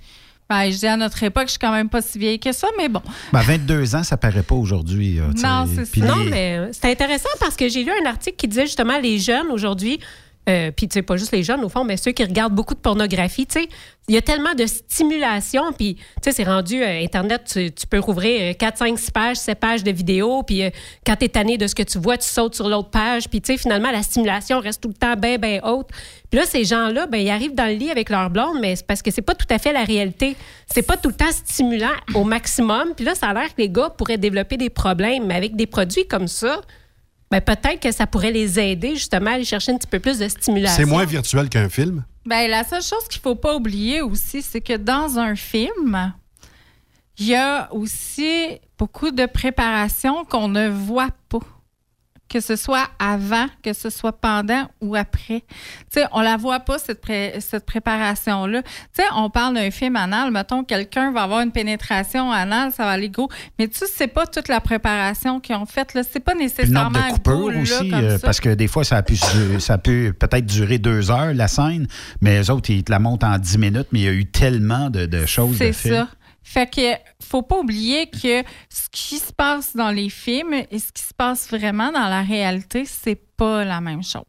Ben, 0.48 0.70
je 0.70 0.78
dis 0.78 0.86
à 0.86 0.96
notre 0.96 1.22
époque, 1.22 1.44
je 1.46 1.50
suis 1.50 1.58
quand 1.58 1.72
même 1.72 1.90
pas 1.90 2.00
si 2.00 2.18
vieille 2.18 2.38
que 2.40 2.52
ça, 2.52 2.68
mais 2.78 2.88
bon. 2.88 3.02
Ben, 3.34 3.42
22 3.42 3.94
ans, 3.96 4.02
ça 4.02 4.16
paraît 4.16 4.42
pas 4.42 4.54
aujourd'hui. 4.54 5.20
sais. 5.36 5.46
Non, 5.46 5.66
c'est 5.74 5.84
ça. 6.00 6.06
Non, 6.06 6.24
mais 6.24 6.56
euh, 6.58 6.68
c'est 6.72 6.90
intéressant 6.90 7.28
parce 7.38 7.54
que 7.54 7.68
j'ai 7.68 7.84
lu 7.84 7.90
un 8.02 8.08
article 8.08 8.36
qui 8.36 8.48
disait 8.48 8.64
justement 8.66 8.98
les 8.98 9.18
jeunes 9.18 9.48
aujourd'hui, 9.50 10.00
euh, 10.48 10.70
puis 10.70 10.88
tu 10.88 10.94
sais, 10.94 11.02
pas 11.02 11.16
juste 11.16 11.32
les 11.32 11.42
jeunes 11.42 11.62
au 11.62 11.68
fond, 11.68 11.84
mais 11.84 11.96
ceux 11.96 12.12
qui 12.12 12.24
regardent 12.24 12.54
beaucoup 12.54 12.74
de 12.74 12.80
pornographie, 12.80 13.46
tu 13.46 13.60
sais, 13.60 13.68
il 14.08 14.14
y 14.14 14.18
a 14.18 14.22
tellement 14.22 14.54
de 14.54 14.64
stimulation, 14.64 15.72
puis 15.76 15.96
tu 15.96 16.02
sais, 16.24 16.32
c'est 16.32 16.44
rendu 16.44 16.82
euh, 16.82 17.02
Internet, 17.02 17.42
tu, 17.76 17.86
peux 17.86 17.98
rouvrir 17.98 18.56
4, 18.56 18.78
5, 18.78 18.98
6 18.98 19.10
pages, 19.10 19.36
7 19.36 19.60
pages 19.60 19.84
de 19.84 19.90
vidéos, 19.90 20.42
puis 20.42 20.62
euh, 20.62 20.70
quand 21.04 21.16
tu 21.16 21.26
es 21.26 21.28
tanné 21.28 21.58
de 21.58 21.66
ce 21.66 21.74
que 21.74 21.82
tu 21.82 21.98
vois, 21.98 22.16
tu 22.16 22.26
sautes 22.26 22.54
sur 22.54 22.68
l'autre 22.68 22.88
page, 22.88 23.28
puis 23.28 23.42
tu 23.42 23.52
sais, 23.52 23.58
finalement, 23.58 23.90
la 23.90 24.02
stimulation 24.02 24.60
reste 24.60 24.80
tout 24.80 24.88
le 24.88 24.94
temps 24.94 25.16
bien, 25.16 25.36
bien 25.36 25.60
haute. 25.62 25.88
Puis 26.30 26.40
là, 26.40 26.46
ces 26.46 26.64
gens-là, 26.64 27.06
ben, 27.06 27.18
ils 27.18 27.30
arrivent 27.30 27.54
dans 27.54 27.66
le 27.66 27.74
lit 27.74 27.90
avec 27.90 28.08
leur 28.08 28.30
blonde, 28.30 28.58
mais 28.60 28.76
c'est 28.76 28.86
parce 28.86 29.02
que 29.02 29.10
c'est 29.10 29.22
pas 29.22 29.34
tout 29.34 29.46
à 29.50 29.58
fait 29.58 29.72
la 29.72 29.84
réalité. 29.84 30.36
C'est 30.66 30.82
pas 30.82 30.96
tout 30.96 31.08
le 31.08 31.14
temps 31.14 31.30
stimulant 31.30 31.94
au 32.14 32.24
maximum. 32.24 32.94
Puis 32.94 33.04
là, 33.04 33.14
ça 33.14 33.28
a 33.28 33.34
l'air 33.34 33.48
que 33.48 33.60
les 33.60 33.70
gars 33.70 33.90
pourraient 33.90 34.18
développer 34.18 34.56
des 34.56 34.70
problèmes, 34.70 35.26
mais 35.26 35.34
avec 35.34 35.56
des 35.56 35.66
produits 35.66 36.06
comme 36.06 36.28
ça, 36.28 36.60
ben, 37.30 37.40
peut-être 37.40 37.80
que 37.80 37.92
ça 37.92 38.06
pourrait 38.06 38.32
les 38.32 38.58
aider 38.58 38.94
justement 38.94 39.30
à 39.30 39.34
aller 39.34 39.44
chercher 39.44 39.72
un 39.72 39.76
petit 39.76 39.86
peu 39.86 40.00
plus 40.00 40.18
de 40.18 40.28
stimulation. 40.28 40.76
C'est 40.76 40.90
moins 40.90 41.04
virtuel 41.04 41.48
qu'un 41.48 41.68
film? 41.68 42.04
Ben, 42.24 42.48
la 42.50 42.64
seule 42.64 42.82
chose 42.82 43.06
qu'il 43.08 43.20
faut 43.20 43.34
pas 43.34 43.56
oublier 43.56 44.00
aussi, 44.00 44.42
c'est 44.42 44.60
que 44.60 44.76
dans 44.76 45.18
un 45.18 45.34
film, 45.34 46.12
il 47.18 47.26
y 47.26 47.34
a 47.34 47.68
aussi 47.72 48.58
beaucoup 48.78 49.10
de 49.10 49.26
préparation 49.26 50.24
qu'on 50.24 50.48
ne 50.48 50.68
voit 50.68 51.10
pas. 51.28 51.40
Que 52.28 52.40
ce 52.40 52.56
soit 52.56 52.86
avant, 52.98 53.46
que 53.62 53.72
ce 53.72 53.88
soit 53.90 54.12
pendant 54.12 54.68
ou 54.80 54.94
après. 54.96 55.40
Tu 55.48 56.00
sais, 56.00 56.04
on 56.12 56.20
la 56.20 56.36
voit 56.36 56.60
pas, 56.60 56.78
cette, 56.78 57.00
pré- 57.00 57.36
cette 57.40 57.64
préparation-là. 57.64 58.62
Tu 58.62 58.68
sais, 58.92 59.02
on 59.14 59.30
parle 59.30 59.54
d'un 59.54 59.70
film 59.70 59.96
anal, 59.96 60.30
mettons, 60.30 60.62
quelqu'un 60.64 61.10
va 61.12 61.22
avoir 61.22 61.40
une 61.40 61.52
pénétration 61.52 62.30
anale, 62.30 62.70
ça 62.72 62.84
va 62.84 62.90
aller 62.90 63.08
go. 63.08 63.28
Mais 63.58 63.66
tu 63.68 63.80
sais 63.86 64.08
pas 64.08 64.26
toute 64.26 64.48
la 64.48 64.60
préparation 64.60 65.40
qu'ils 65.40 65.56
ont 65.56 65.66
faite, 65.66 65.94
là. 65.94 66.02
C'est 66.08 66.20
pas 66.20 66.34
nécessairement 66.34 66.90
nombre 66.90 67.06
de 67.06 67.12
coupures 67.12 67.38
go, 67.38 67.50
là, 67.50 67.60
aussi, 67.60 67.88
comme 67.88 68.04
euh, 68.04 68.18
ça. 68.18 68.26
parce 68.26 68.40
que 68.40 68.50
des 68.50 68.68
fois, 68.68 68.84
ça, 68.84 68.98
a 68.98 69.02
pu, 69.02 69.16
se- 69.16 69.58
ça 69.58 69.78
peut 69.78 70.12
peut-être 70.18 70.46
durer 70.46 70.78
deux 70.78 71.10
heures, 71.10 71.32
la 71.34 71.48
scène, 71.48 71.86
mais 72.20 72.38
les 72.38 72.50
autres, 72.50 72.70
ils 72.70 72.84
te 72.84 72.92
la 72.92 72.98
montent 72.98 73.24
en 73.24 73.38
dix 73.38 73.58
minutes, 73.58 73.88
mais 73.92 74.00
il 74.00 74.04
y 74.04 74.08
a 74.08 74.12
eu 74.12 74.26
tellement 74.26 74.90
de, 74.90 75.06
de 75.06 75.26
choses 75.26 75.52
de 75.52 75.56
C'est 75.56 75.72
ça. 75.72 76.08
Fait 76.50 76.66
que 76.70 76.94
faut 77.22 77.42
pas 77.42 77.58
oublier 77.58 78.08
que 78.08 78.42
ce 78.70 78.88
qui 78.90 79.18
se 79.18 79.32
passe 79.32 79.76
dans 79.76 79.90
les 79.90 80.08
films 80.08 80.54
et 80.54 80.78
ce 80.78 80.90
qui 80.92 81.02
se 81.02 81.12
passe 81.14 81.48
vraiment 81.50 81.92
dans 81.92 82.08
la 82.08 82.22
réalité, 82.22 82.84
c'est 82.86 83.20
pas 83.36 83.64
la 83.64 83.80
même 83.82 84.02
chose. 84.02 84.22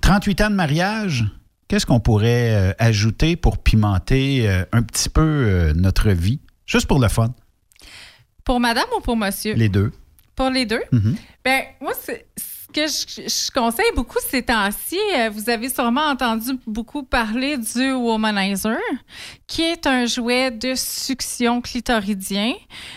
38 0.00 0.40
ans 0.40 0.50
de 0.50 0.54
mariage, 0.54 1.24
qu'est-ce 1.68 1.84
qu'on 1.84 2.00
pourrait 2.00 2.54
euh, 2.54 2.72
ajouter 2.78 3.36
pour 3.36 3.58
pimenter 3.58 4.48
euh, 4.48 4.64
un 4.72 4.82
petit 4.82 5.10
peu 5.10 5.20
euh, 5.20 5.72
notre 5.74 6.10
vie? 6.10 6.40
Juste 6.66 6.86
pour 6.86 6.98
le 6.98 7.08
fun, 7.08 7.34
Pour 8.44 8.58
madame 8.58 8.86
ou 8.96 9.00
pour 9.00 9.16
monsieur? 9.16 9.54
les 9.54 9.68
deux. 9.68 9.92
Pour 10.34 10.48
les 10.50 10.64
deux? 10.64 10.82
Mhm. 10.92 11.16
Ben, 11.44 11.62
moi, 11.82 11.92
c'est- 12.00 12.26
ce 12.38 12.59
que 12.72 12.86
je, 12.86 13.22
je 13.28 13.50
conseille 13.50 13.92
beaucoup 13.94 14.18
ces 14.30 14.42
temps-ci, 14.42 14.98
euh, 15.16 15.30
vous 15.30 15.48
avez 15.50 15.68
sûrement 15.68 16.06
entendu 16.08 16.52
beaucoup 16.66 17.02
parler 17.02 17.56
du 17.56 17.92
Womanizer, 17.92 18.78
qui 19.46 19.62
est 19.62 19.86
un 19.86 20.06
jouet 20.06 20.50
de 20.50 20.74
succion 20.74 21.60
clitoridien. 21.60 22.54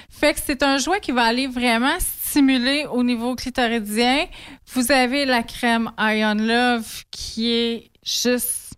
Fait 0.10 0.34
que 0.34 0.40
c'est 0.46 0.64
un 0.64 0.78
jouet 0.78 1.00
qui 1.00 1.12
va 1.12 1.24
aller 1.24 1.48
vraiment 1.48 1.98
stimuler 2.00 2.86
au 2.92 3.04
niveau 3.04 3.36
clitoridien. 3.36 4.26
Vous 4.74 4.92
avez 4.92 5.26
la 5.26 5.44
crème 5.44 5.92
Ion 6.00 6.36
Love 6.36 7.04
qui 7.12 7.52
est 7.52 7.92
juste 8.04 8.74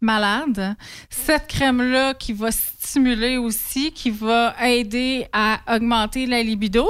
malade. 0.00 0.76
Cette 1.08 1.46
crème-là 1.48 2.14
qui 2.14 2.32
va 2.32 2.50
stimuler 2.50 3.36
aussi, 3.36 3.92
qui 3.92 4.10
va 4.10 4.54
aider 4.62 5.26
à 5.32 5.60
augmenter 5.74 6.26
la 6.26 6.42
libido. 6.42 6.88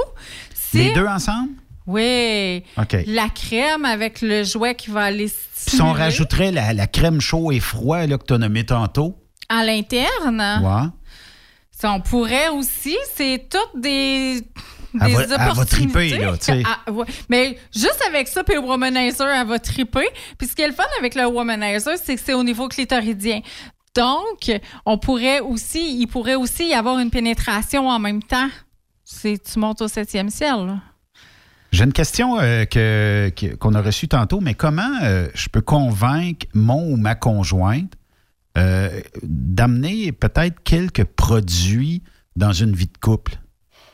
Les 0.73 0.93
deux 0.93 1.07
ensemble? 1.07 1.51
Oui. 1.87 2.63
OK. 2.77 2.95
La 3.07 3.29
crème 3.29 3.85
avec 3.85 4.21
le 4.21 4.43
jouet 4.43 4.75
qui 4.75 4.89
va 4.91 5.03
aller 5.05 5.25
Puis 5.27 5.35
si 5.53 5.69
stimuler 5.71 5.89
on 5.89 5.93
rajouterait 5.93 6.51
la, 6.51 6.73
la 6.73 6.87
crème 6.87 7.21
chaud 7.21 7.51
et 7.51 7.59
froid 7.59 8.05
là, 8.05 8.17
que 8.17 8.25
tu 8.25 8.33
as 8.33 8.37
nommé 8.37 8.65
tantôt, 8.65 9.17
à 9.49 9.63
l'interne. 9.65 10.41
ouais. 10.63 10.89
Ça, 11.71 11.91
on 11.93 11.99
pourrait 11.99 12.49
aussi, 12.49 12.95
c'est 13.15 13.47
toutes 13.49 13.81
des. 13.81 14.41
Elle 14.93 15.07
des 15.07 15.13
va- 15.15 15.23
elle 15.23 15.55
va 15.55 15.65
triper, 15.65 16.09
là, 16.17 16.37
tu 16.37 16.45
sais. 16.45 16.63
Ah, 16.65 16.91
ouais. 16.91 17.05
Mais 17.29 17.57
juste 17.73 18.03
avec 18.07 18.27
ça, 18.27 18.43
puis 18.43 18.53
le 18.55 18.61
womanizer, 18.61 19.27
elle 19.27 19.47
va 19.47 19.57
triper. 19.57 20.07
Puis 20.37 20.47
ce 20.47 20.55
qui 20.55 20.61
est 20.61 20.67
le 20.67 20.73
fun 20.73 20.83
avec 20.99 21.15
le 21.15 21.25
womanizer, 21.25 21.97
c'est 22.03 22.15
que 22.15 22.21
c'est 22.23 22.33
au 22.35 22.43
niveau 22.43 22.67
clitoridien. 22.67 23.39
Donc, 23.95 24.51
on 24.85 24.97
pourrait 24.97 25.39
aussi, 25.39 25.97
il 25.99 26.07
pourrait 26.07 26.35
aussi 26.35 26.67
y 26.67 26.73
avoir 26.73 26.99
une 26.99 27.09
pénétration 27.09 27.87
en 27.87 27.97
même 27.99 28.21
temps. 28.21 28.49
Tu 29.23 29.37
montes 29.57 29.81
au 29.81 29.87
septième 29.87 30.29
ciel. 30.29 30.65
là. 30.67 30.75
J'ai 31.71 31.85
une 31.85 31.93
question 31.93 32.37
euh, 32.39 32.65
que- 32.65 33.55
qu'on 33.55 33.73
a 33.75 33.81
reçue 33.81 34.07
tantôt, 34.07 34.41
mais 34.41 34.53
comment 34.53 34.91
euh, 35.03 35.27
je 35.33 35.47
peux 35.47 35.61
convaincre 35.61 36.45
mon 36.53 36.91
ou 36.91 36.97
ma 36.97 37.15
conjointe 37.15 37.93
euh, 38.57 38.89
d'amener 39.23 40.11
peut-être 40.11 40.61
quelques 40.63 41.05
produits 41.05 42.03
dans 42.35 42.51
une 42.51 42.73
vie 42.75 42.87
de 42.87 42.97
couple? 42.99 43.33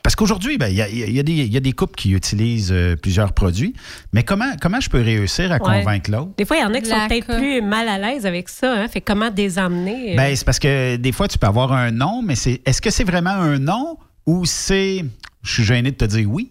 Parce 0.02 0.16
qu'aujourd'hui, 0.16 0.58
ben, 0.58 0.68
il 0.68 0.74
y, 0.74 1.12
y 1.12 1.18
a 1.20 1.22
des- 1.22 1.32
il 1.32 1.52
y 1.52 1.56
a 1.56 1.60
des 1.60 1.72
couples 1.72 1.94
qui 1.94 2.12
utilisent 2.12 2.72
euh, 2.72 2.96
plusieurs 2.96 3.32
produits, 3.32 3.74
mais 4.12 4.22
comment, 4.24 4.52
comment 4.60 4.80
je 4.80 4.88
peux 4.88 5.00
réussir 5.02 5.52
à 5.52 5.56
Ouais. 5.56 5.60
convaincre 5.60 6.10
l'autre? 6.10 6.30
Des 6.36 6.44
fois, 6.46 6.56
il 6.56 6.60
y 6.62 6.64
en 6.64 6.72
a 6.74 6.80
qui 6.80 6.88
sont 6.88 7.06
peut-être 7.08 7.36
plus 7.36 7.60
mal 7.62 7.88
à 7.88 7.98
l'aise 7.98 8.24
avec 8.26 8.48
ça. 8.48 8.72
Hein? 8.74 8.88
Fait 8.88 9.00
comment 9.02 9.30
désemmener? 9.30 10.14
euh, 10.14 10.16
Ben, 10.16 10.34
c'est 10.34 10.44
parce 10.44 10.58
que 10.58 10.96
des 10.96 11.12
fois, 11.12 11.28
tu 11.28 11.36
peux 11.38 11.46
avoir 11.46 11.72
un 11.72 11.90
non, 11.90 12.22
mais 12.22 12.34
c'est 12.36 12.60
est-ce 12.64 12.80
que 12.80 12.90
c'est 12.90 13.04
vraiment 13.04 13.30
un 13.30 13.58
non 13.58 13.98
ou 14.26 14.44
c'est 14.46 15.04
je 15.42 15.52
suis 15.52 15.64
gêné 15.64 15.90
de 15.92 15.96
te 15.96 16.04
dire 16.06 16.28
oui? 16.30 16.48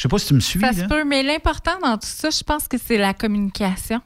Je 0.00 0.04
sais 0.04 0.08
pas 0.08 0.18
si 0.18 0.28
tu 0.28 0.34
me 0.34 0.40
suis. 0.40 0.58
Ça 0.58 0.72
là. 0.72 0.72
se 0.72 0.84
peut, 0.84 1.04
mais 1.04 1.22
l'important 1.22 1.78
dans 1.78 1.98
tout 1.98 2.08
ça, 2.08 2.30
je 2.30 2.42
pense 2.42 2.66
que 2.66 2.78
c'est 2.78 2.96
la 2.96 3.12
communication. 3.12 4.00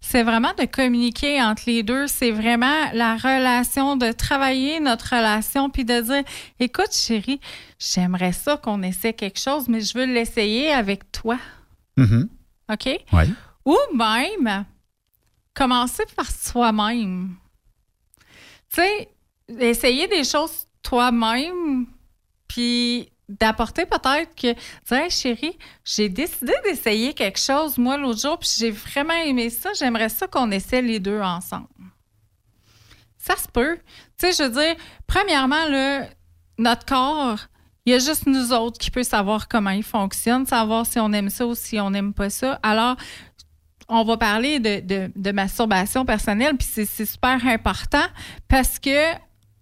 C'est 0.00 0.22
vraiment 0.22 0.52
de 0.56 0.66
communiquer 0.66 1.42
entre 1.42 1.64
les 1.66 1.82
deux. 1.82 2.06
C'est 2.06 2.30
vraiment 2.30 2.92
la 2.92 3.16
relation, 3.16 3.96
de 3.96 4.12
travailler 4.12 4.78
notre 4.78 5.16
relation, 5.16 5.68
puis 5.68 5.84
de 5.84 6.00
dire, 6.00 6.22
écoute 6.60 6.92
chérie, 6.92 7.40
j'aimerais 7.80 8.32
ça 8.32 8.56
qu'on 8.56 8.84
essaie 8.84 9.12
quelque 9.12 9.40
chose, 9.40 9.66
mais 9.66 9.80
je 9.80 9.98
veux 9.98 10.04
l'essayer 10.04 10.70
avec 10.70 11.10
toi. 11.10 11.40
Mhm. 11.96 12.28
OK? 12.72 12.86
Ouais. 13.12 13.28
Ou 13.64 13.76
même, 13.92 14.64
commencer 15.54 16.04
par 16.14 16.30
soi-même. 16.30 17.34
Tu 18.72 18.80
sais, 18.80 19.08
essayer 19.58 20.06
des 20.06 20.22
choses 20.22 20.68
toi-même, 20.84 21.86
puis 22.46 23.10
d'apporter 23.38 23.86
peut-être 23.86 24.34
que, 24.34 24.48
hey, 24.94 25.10
chérie, 25.10 25.56
j'ai 25.84 26.08
décidé 26.08 26.52
d'essayer 26.64 27.14
quelque 27.14 27.38
chose, 27.38 27.78
moi, 27.78 27.96
l'autre 27.96 28.20
jour, 28.20 28.38
puis 28.38 28.48
j'ai 28.58 28.70
vraiment 28.70 29.14
aimé 29.14 29.50
ça. 29.50 29.70
J'aimerais 29.78 30.08
ça 30.08 30.26
qu'on 30.26 30.50
essaie 30.50 30.82
les 30.82 30.98
deux 31.00 31.20
ensemble. 31.20 31.68
Ça 33.18 33.36
se 33.36 33.48
peut. 33.48 33.78
Tu 34.18 34.26
sais, 34.26 34.32
je 34.32 34.48
veux 34.48 34.60
dire, 34.62 34.74
premièrement, 35.06 35.66
notre 36.58 36.84
corps, 36.86 37.38
il 37.86 37.92
y 37.92 37.96
a 37.96 37.98
juste 37.98 38.26
nous 38.26 38.52
autres 38.52 38.78
qui 38.78 38.90
peut 38.90 39.02
savoir 39.02 39.48
comment 39.48 39.70
il 39.70 39.82
fonctionne, 39.82 40.46
savoir 40.46 40.86
si 40.86 40.98
on 40.98 41.12
aime 41.12 41.30
ça 41.30 41.46
ou 41.46 41.54
si 41.54 41.78
on 41.80 41.90
n'aime 41.90 42.12
pas 42.14 42.30
ça. 42.30 42.58
Alors, 42.62 42.96
on 43.88 44.04
va 44.04 44.16
parler 44.16 44.60
de, 44.60 44.80
de- 44.80 45.12
de 45.14 45.32
masturbation 45.32 46.04
personnelle, 46.04 46.56
puis 46.56 46.68
c'est 46.70 47.06
super 47.06 47.44
important 47.46 48.04
parce 48.48 48.78
que 48.78 49.12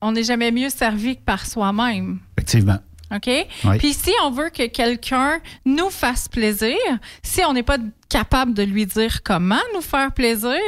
on 0.01 0.13
n'est 0.13 0.23
jamais 0.23 0.53
mieux 0.53 0.69
servi 0.71 1.17
que 1.17 1.23
par 1.23 1.45
soi-même. 1.47 2.21
Effectivement. 2.37 2.79
OK? 3.15 3.27
Oui. 3.27 3.79
Puis 3.79 3.95
si 3.95 4.13
on 4.25 4.31
veut 4.31 4.51
que 4.51 4.67
quelqu'un 4.67 5.41
nous 5.65 5.91
fasse 5.91 6.29
plaisir, 6.29 6.77
si 7.23 7.43
on 7.45 7.53
n'est 7.53 7.63
pas 7.63 7.79
capable 8.09 8.55
de 8.55 8.63
lui 8.63 8.87
dire 8.87 9.23
comment 9.23 9.61
nous 9.75 9.81
faire 9.81 10.13
plaisir, 10.13 10.59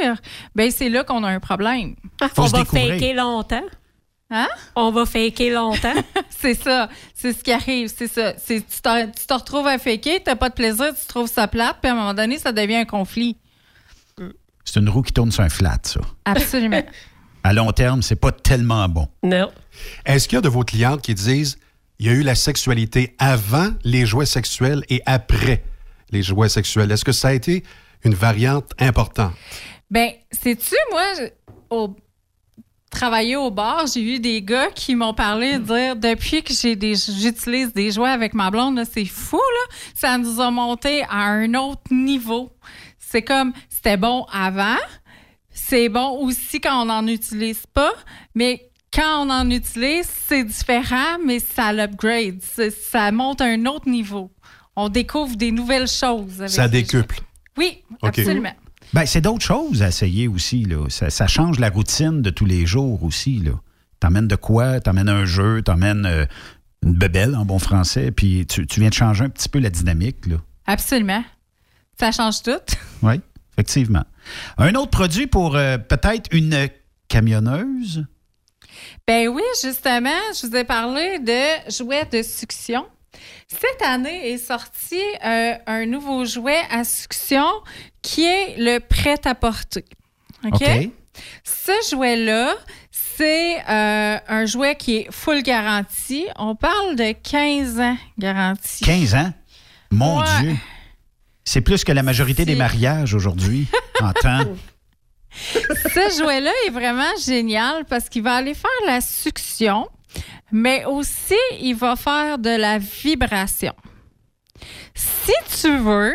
ben 0.54 0.70
c'est 0.70 0.88
là 0.88 1.04
qu'on 1.04 1.22
a 1.24 1.28
un 1.28 1.40
problème. 1.40 1.96
on 2.36 2.46
va 2.46 2.64
faker 2.64 3.14
longtemps. 3.14 3.64
Hein? 4.32 4.48
On 4.76 4.92
va 4.92 5.06
faker 5.06 5.50
longtemps. 5.50 5.94
c'est 6.30 6.54
ça. 6.54 6.88
C'est 7.14 7.32
ce 7.32 7.42
qui 7.42 7.52
arrive. 7.52 7.92
C'est 7.94 8.06
ça. 8.06 8.34
C'est, 8.38 8.60
tu, 8.60 8.80
te, 8.80 9.06
tu 9.06 9.26
te 9.26 9.34
retrouves 9.34 9.66
à 9.66 9.78
faker, 9.78 10.22
t'as 10.24 10.36
pas 10.36 10.48
de 10.48 10.54
plaisir, 10.54 10.94
tu 10.94 11.06
trouves 11.08 11.28
ça 11.28 11.48
plate, 11.48 11.78
puis 11.82 11.90
à 11.90 11.94
un 11.94 11.96
moment 11.96 12.14
donné, 12.14 12.38
ça 12.38 12.52
devient 12.52 12.76
un 12.76 12.84
conflit. 12.84 13.36
C'est 14.64 14.78
une 14.78 14.88
roue 14.88 15.02
qui 15.02 15.12
tourne 15.12 15.32
sur 15.32 15.42
un 15.42 15.48
flat, 15.48 15.78
ça. 15.82 16.00
Absolument. 16.24 16.82
À 17.42 17.54
long 17.54 17.72
terme, 17.72 18.02
c'est 18.02 18.16
pas 18.16 18.32
tellement 18.32 18.86
bon. 18.86 19.08
Non. 19.22 19.50
Est-ce 20.04 20.28
qu'il 20.28 20.36
y 20.36 20.38
a 20.38 20.42
de 20.42 20.48
vos 20.50 20.62
clientes 20.62 21.00
qui 21.00 21.14
disent 21.14 21.58
il 22.00 22.06
y 22.06 22.08
a 22.08 22.12
eu 22.12 22.22
la 22.22 22.34
sexualité 22.34 23.14
avant 23.18 23.68
les 23.84 24.06
jouets 24.06 24.26
sexuels 24.26 24.82
et 24.88 25.02
après 25.04 25.62
les 26.10 26.22
jouets 26.22 26.48
sexuels? 26.48 26.90
Est-ce 26.90 27.04
que 27.04 27.12
ça 27.12 27.28
a 27.28 27.32
été 27.34 27.62
une 28.04 28.14
variante 28.14 28.72
importante? 28.78 29.34
Ben, 29.90 30.10
sais-tu, 30.32 30.74
moi, 30.90 31.04
au 31.68 31.94
travailler 32.90 33.36
au 33.36 33.50
bar, 33.50 33.86
j'ai 33.86 34.02
eu 34.02 34.18
des 34.18 34.40
gars 34.40 34.70
qui 34.74 34.96
m'ont 34.96 35.12
parlé 35.12 35.58
de 35.58 35.64
dire 35.64 35.96
depuis 35.96 36.42
que 36.42 36.54
j'utilise 36.54 37.74
des 37.74 37.90
jouets 37.92 38.08
avec 38.08 38.32
ma 38.32 38.50
blonde, 38.50 38.82
c'est 38.90 39.04
fou 39.04 39.36
là, 39.36 39.76
ça 39.94 40.16
nous 40.16 40.40
a 40.40 40.50
monté 40.50 41.02
à 41.02 41.26
un 41.26 41.52
autre 41.54 41.92
niveau. 41.92 42.50
C'est 42.98 43.22
comme 43.22 43.52
c'était 43.68 43.98
bon 43.98 44.24
avant, 44.32 44.78
c'est 45.50 45.90
bon 45.90 46.18
aussi 46.24 46.62
quand 46.62 46.82
on 46.82 46.86
n'en 46.86 47.06
utilise 47.06 47.66
pas, 47.66 47.92
mais 48.34 48.69
quand 48.92 49.26
on 49.26 49.30
en 49.30 49.48
utilise, 49.50 50.08
c'est 50.28 50.44
différent, 50.44 51.18
mais 51.24 51.38
ça 51.38 51.72
l'upgrade, 51.72 52.40
ça 52.92 53.12
monte 53.12 53.40
à 53.40 53.44
un 53.44 53.66
autre 53.66 53.88
niveau. 53.88 54.30
On 54.76 54.88
découvre 54.88 55.36
des 55.36 55.52
nouvelles 55.52 55.88
choses. 55.88 56.40
Avec 56.40 56.50
Ça 56.50 56.68
décuple. 56.68 57.20
Oui, 57.56 57.82
absolument. 58.02 58.54
Ben, 58.92 59.06
c'est 59.06 59.20
d'autres 59.20 59.44
choses 59.44 59.82
à 59.82 59.88
essayer 59.88 60.26
aussi. 60.26 60.64
Là. 60.64 60.86
Ça, 60.88 61.10
ça 61.10 61.26
change 61.26 61.58
la 61.60 61.70
routine 61.70 62.22
de 62.22 62.30
tous 62.30 62.46
les 62.46 62.66
jours 62.66 63.04
aussi. 63.04 63.42
T'emmènes 64.00 64.28
de 64.28 64.36
quoi? 64.36 64.80
T'emmènes 64.80 65.08
un 65.08 65.24
jeu, 65.24 65.62
t'emmènes 65.62 66.06
euh, 66.06 66.24
une 66.82 66.94
bebelle 66.94 67.36
en 67.36 67.44
bon 67.44 67.58
français, 67.58 68.10
puis 68.10 68.46
tu, 68.46 68.66
tu 68.66 68.80
viens 68.80 68.88
de 68.88 68.94
changer 68.94 69.24
un 69.24 69.28
petit 69.28 69.48
peu 69.48 69.58
la 69.58 69.70
dynamique. 69.70 70.26
Là. 70.26 70.36
Absolument. 70.66 71.22
Ça 71.98 72.10
change 72.12 72.42
tout. 72.42 72.60
Oui, 73.02 73.14
effectivement. 73.54 74.04
Un 74.58 74.74
autre 74.74 74.90
produit 74.90 75.26
pour 75.26 75.56
euh, 75.56 75.78
peut-être 75.78 76.28
une 76.32 76.68
camionneuse? 77.08 78.04
Ben 79.06 79.28
oui, 79.28 79.42
justement, 79.62 80.10
je 80.40 80.46
vous 80.46 80.56
ai 80.56 80.64
parlé 80.64 81.18
de 81.18 81.70
jouets 81.70 82.06
de 82.06 82.22
succion. 82.22 82.86
Cette 83.48 83.82
année 83.86 84.30
est 84.30 84.38
sorti 84.38 85.00
euh, 85.24 85.54
un 85.66 85.86
nouveau 85.86 86.24
jouet 86.24 86.60
à 86.70 86.84
succion 86.84 87.46
qui 88.02 88.24
est 88.24 88.56
le 88.58 88.78
prêt-à-porter. 88.78 89.84
OK? 90.44 90.62
Ce 91.44 91.72
jouet-là, 91.90 92.54
c'est 92.90 93.58
euh, 93.68 94.18
un 94.28 94.46
jouet 94.46 94.76
qui 94.76 94.98
est 94.98 95.08
full 95.10 95.42
garantie. 95.42 96.26
On 96.36 96.54
parle 96.54 96.96
de 96.96 97.12
15 97.12 97.80
ans 97.80 97.96
garantie. 98.18 98.84
15 98.84 99.14
ans? 99.16 99.32
Mon 99.90 100.20
Ouais. 100.20 100.26
Dieu! 100.40 100.56
C'est 101.44 101.60
plus 101.60 101.82
que 101.82 101.90
la 101.92 102.04
majorité 102.04 102.44
des 102.44 102.54
mariages 102.54 103.12
aujourd'hui 103.14 103.66
en 104.00 104.12
temps. 104.12 104.44
Ce 105.30 106.18
jouet-là 106.18 106.50
est 106.66 106.70
vraiment 106.70 107.16
génial 107.24 107.84
parce 107.84 108.08
qu'il 108.08 108.22
va 108.22 108.34
aller 108.34 108.54
faire 108.54 108.70
la 108.86 109.00
succion, 109.00 109.88
mais 110.50 110.84
aussi 110.84 111.38
il 111.60 111.74
va 111.74 111.96
faire 111.96 112.38
de 112.38 112.50
la 112.50 112.78
vibration. 112.78 113.74
Si 114.94 115.32
tu 115.60 115.76
veux, 115.78 116.14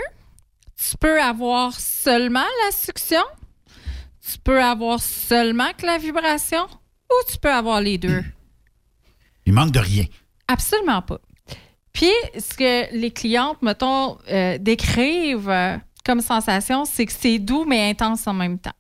tu 0.78 0.98
peux 0.98 1.22
avoir 1.22 1.74
seulement 1.74 2.46
la 2.66 2.72
succion, 2.72 3.24
tu 4.22 4.38
peux 4.40 4.62
avoir 4.62 5.00
seulement 5.00 5.72
que 5.78 5.86
la 5.86 5.98
vibration 5.98 6.66
ou 7.10 7.32
tu 7.32 7.38
peux 7.38 7.52
avoir 7.52 7.82
les 7.82 7.98
deux. 7.98 8.24
Il 9.46 9.54
manque 9.54 9.72
de 9.72 9.80
rien. 9.80 10.06
Absolument 10.48 11.02
pas. 11.02 11.20
Puis, 11.94 12.12
ce 12.38 12.54
que 12.56 12.94
les 12.94 13.12
clientes, 13.12 13.62
mettons, 13.62 14.18
euh, 14.30 14.58
décrivent 14.58 15.50
euh, 15.50 15.78
comme 16.04 16.20
sensation, 16.20 16.84
c'est 16.84 17.06
que 17.06 17.14
c'est 17.14 17.40
doux 17.40 17.64
mais 17.66 17.90
intense 17.90 18.28
en 18.28 18.34
même 18.34 18.60
temps. 18.60 18.76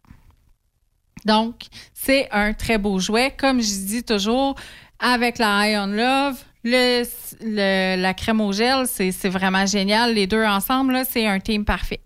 Donc, 1.25 1.55
c'est 1.93 2.27
un 2.31 2.53
très 2.53 2.77
beau 2.77 2.99
jouet. 2.99 3.33
Comme 3.37 3.61
je 3.61 3.85
dis 3.85 4.03
toujours, 4.03 4.55
avec 4.99 5.37
la 5.39 5.67
High 5.67 5.77
on 5.79 5.87
Love, 5.87 6.37
le, 6.63 7.03
le- 7.43 8.01
la 8.01 8.13
crème 8.13 8.41
au 8.41 8.51
gel, 8.51 8.85
c'est 8.87 9.11
vraiment 9.29 9.65
génial. 9.65 10.13
Les 10.13 10.27
deux 10.27 10.43
ensemble, 10.43 11.01
c'est 11.09 11.27
un 11.27 11.39
team 11.39 11.65
parfait. 11.65 12.01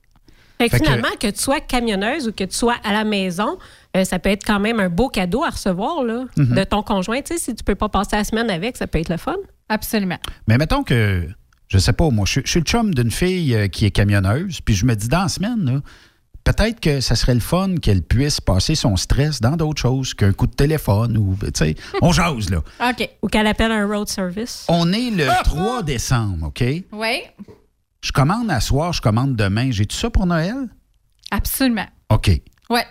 Fait 0.58 0.68
que 0.70 0.78
Fait 0.78 0.84
finalement, 0.84 1.08
que 1.20 1.28
tu 1.28 1.40
sois 1.40 1.62
camionneuse 1.62 2.28
ou 2.28 2.34
que 2.34 2.44
tu 2.44 2.56
sois 2.56 2.76
à 2.84 2.92
la 2.92 3.06
maison, 3.06 3.58
euh, 3.96 4.04
ça 4.04 4.20
peut 4.20 4.30
être 4.30 4.44
quand 4.46 4.60
même 4.60 4.82
un 4.82 4.90
beau 4.90 5.08
cadeau 5.08 5.44
à 5.46 5.50
recevoir 5.52 6.04
là, 6.04 6.26
Mhm. 6.36 6.54
de 6.56 6.64
ton 6.66 6.82
conjoint. 6.84 7.22
Tu 7.22 7.34
sais, 7.36 7.40
si 7.40 7.56
tu 7.56 7.64
peux 7.64 7.76
pas 7.76 7.88
passer 7.88 8.18
la 8.18 8.26
semaine 8.26 8.50
avec, 8.50 8.76
ça 8.76 8.86
peut 8.86 9.00
être 9.00 9.08
le 9.10 9.16
fun. 9.18 9.38
Absolument. 9.70 10.18
Mais 10.48 10.58
mettons 10.58 10.84
que, 10.84 11.30
je 11.70 11.78
sais 11.78 11.94
pas, 11.94 12.10
moi, 12.10 12.26
je, 12.28 12.42
je 12.44 12.50
suis 12.50 12.60
le 12.60 12.66
chum 12.66 12.94
d'une 12.94 13.12
fille 13.12 13.56
euh, 13.56 13.68
qui 13.70 13.86
est 13.86 13.92
camionneuse, 13.92 14.60
puis 14.60 14.76
je 14.76 14.86
me 14.86 14.96
dis 14.96 15.08
dans 15.08 15.22
la 15.24 15.28
semaine, 15.30 15.64
là, 15.64 15.80
peut-être 16.54 16.80
que 16.80 17.00
ça 17.02 17.16
serait 17.16 17.34
le 17.34 17.40
fun 17.40 17.76
qu'elle 17.82 18.02
puisse 18.02 18.42
passer 18.42 18.76
son 18.76 18.96
stress 18.96 19.42
dans 19.42 19.56
d'autres 19.58 19.82
choses 19.82 20.14
qu'un 20.14 20.34
coup 20.34 20.48
de 20.48 20.54
téléphone 20.56 21.18
ou, 21.18 21.36
tu 21.42 21.50
sais, 21.54 21.76
on 22.02 22.12
jase, 22.12 22.50
là. 22.50 22.60
OK. 22.90 23.10
Ou 23.22 23.28
qu'elle 23.28 23.48
appelle 23.48 23.72
un 23.72 23.86
road 23.88 24.08
service. 24.08 24.66
On 24.68 24.92
est 24.92 25.12
le 25.12 25.28
3 25.44 25.84
décembre, 25.84 26.48
OK? 26.48 26.64
Oui, 26.92 27.22
Je 28.02 28.12
commande 28.12 28.50
à 28.50 28.60
soir, 28.60 28.94
je 28.94 29.02
commande 29.02 29.36
demain. 29.36 29.72
J'ai 29.72 29.86
tout 29.86 29.96
ça 29.98 30.10
pour 30.10 30.26
Noël? 30.26 30.56
absolument. 31.32 31.86
OK. 32.10 32.32
Ouais. 32.70 32.86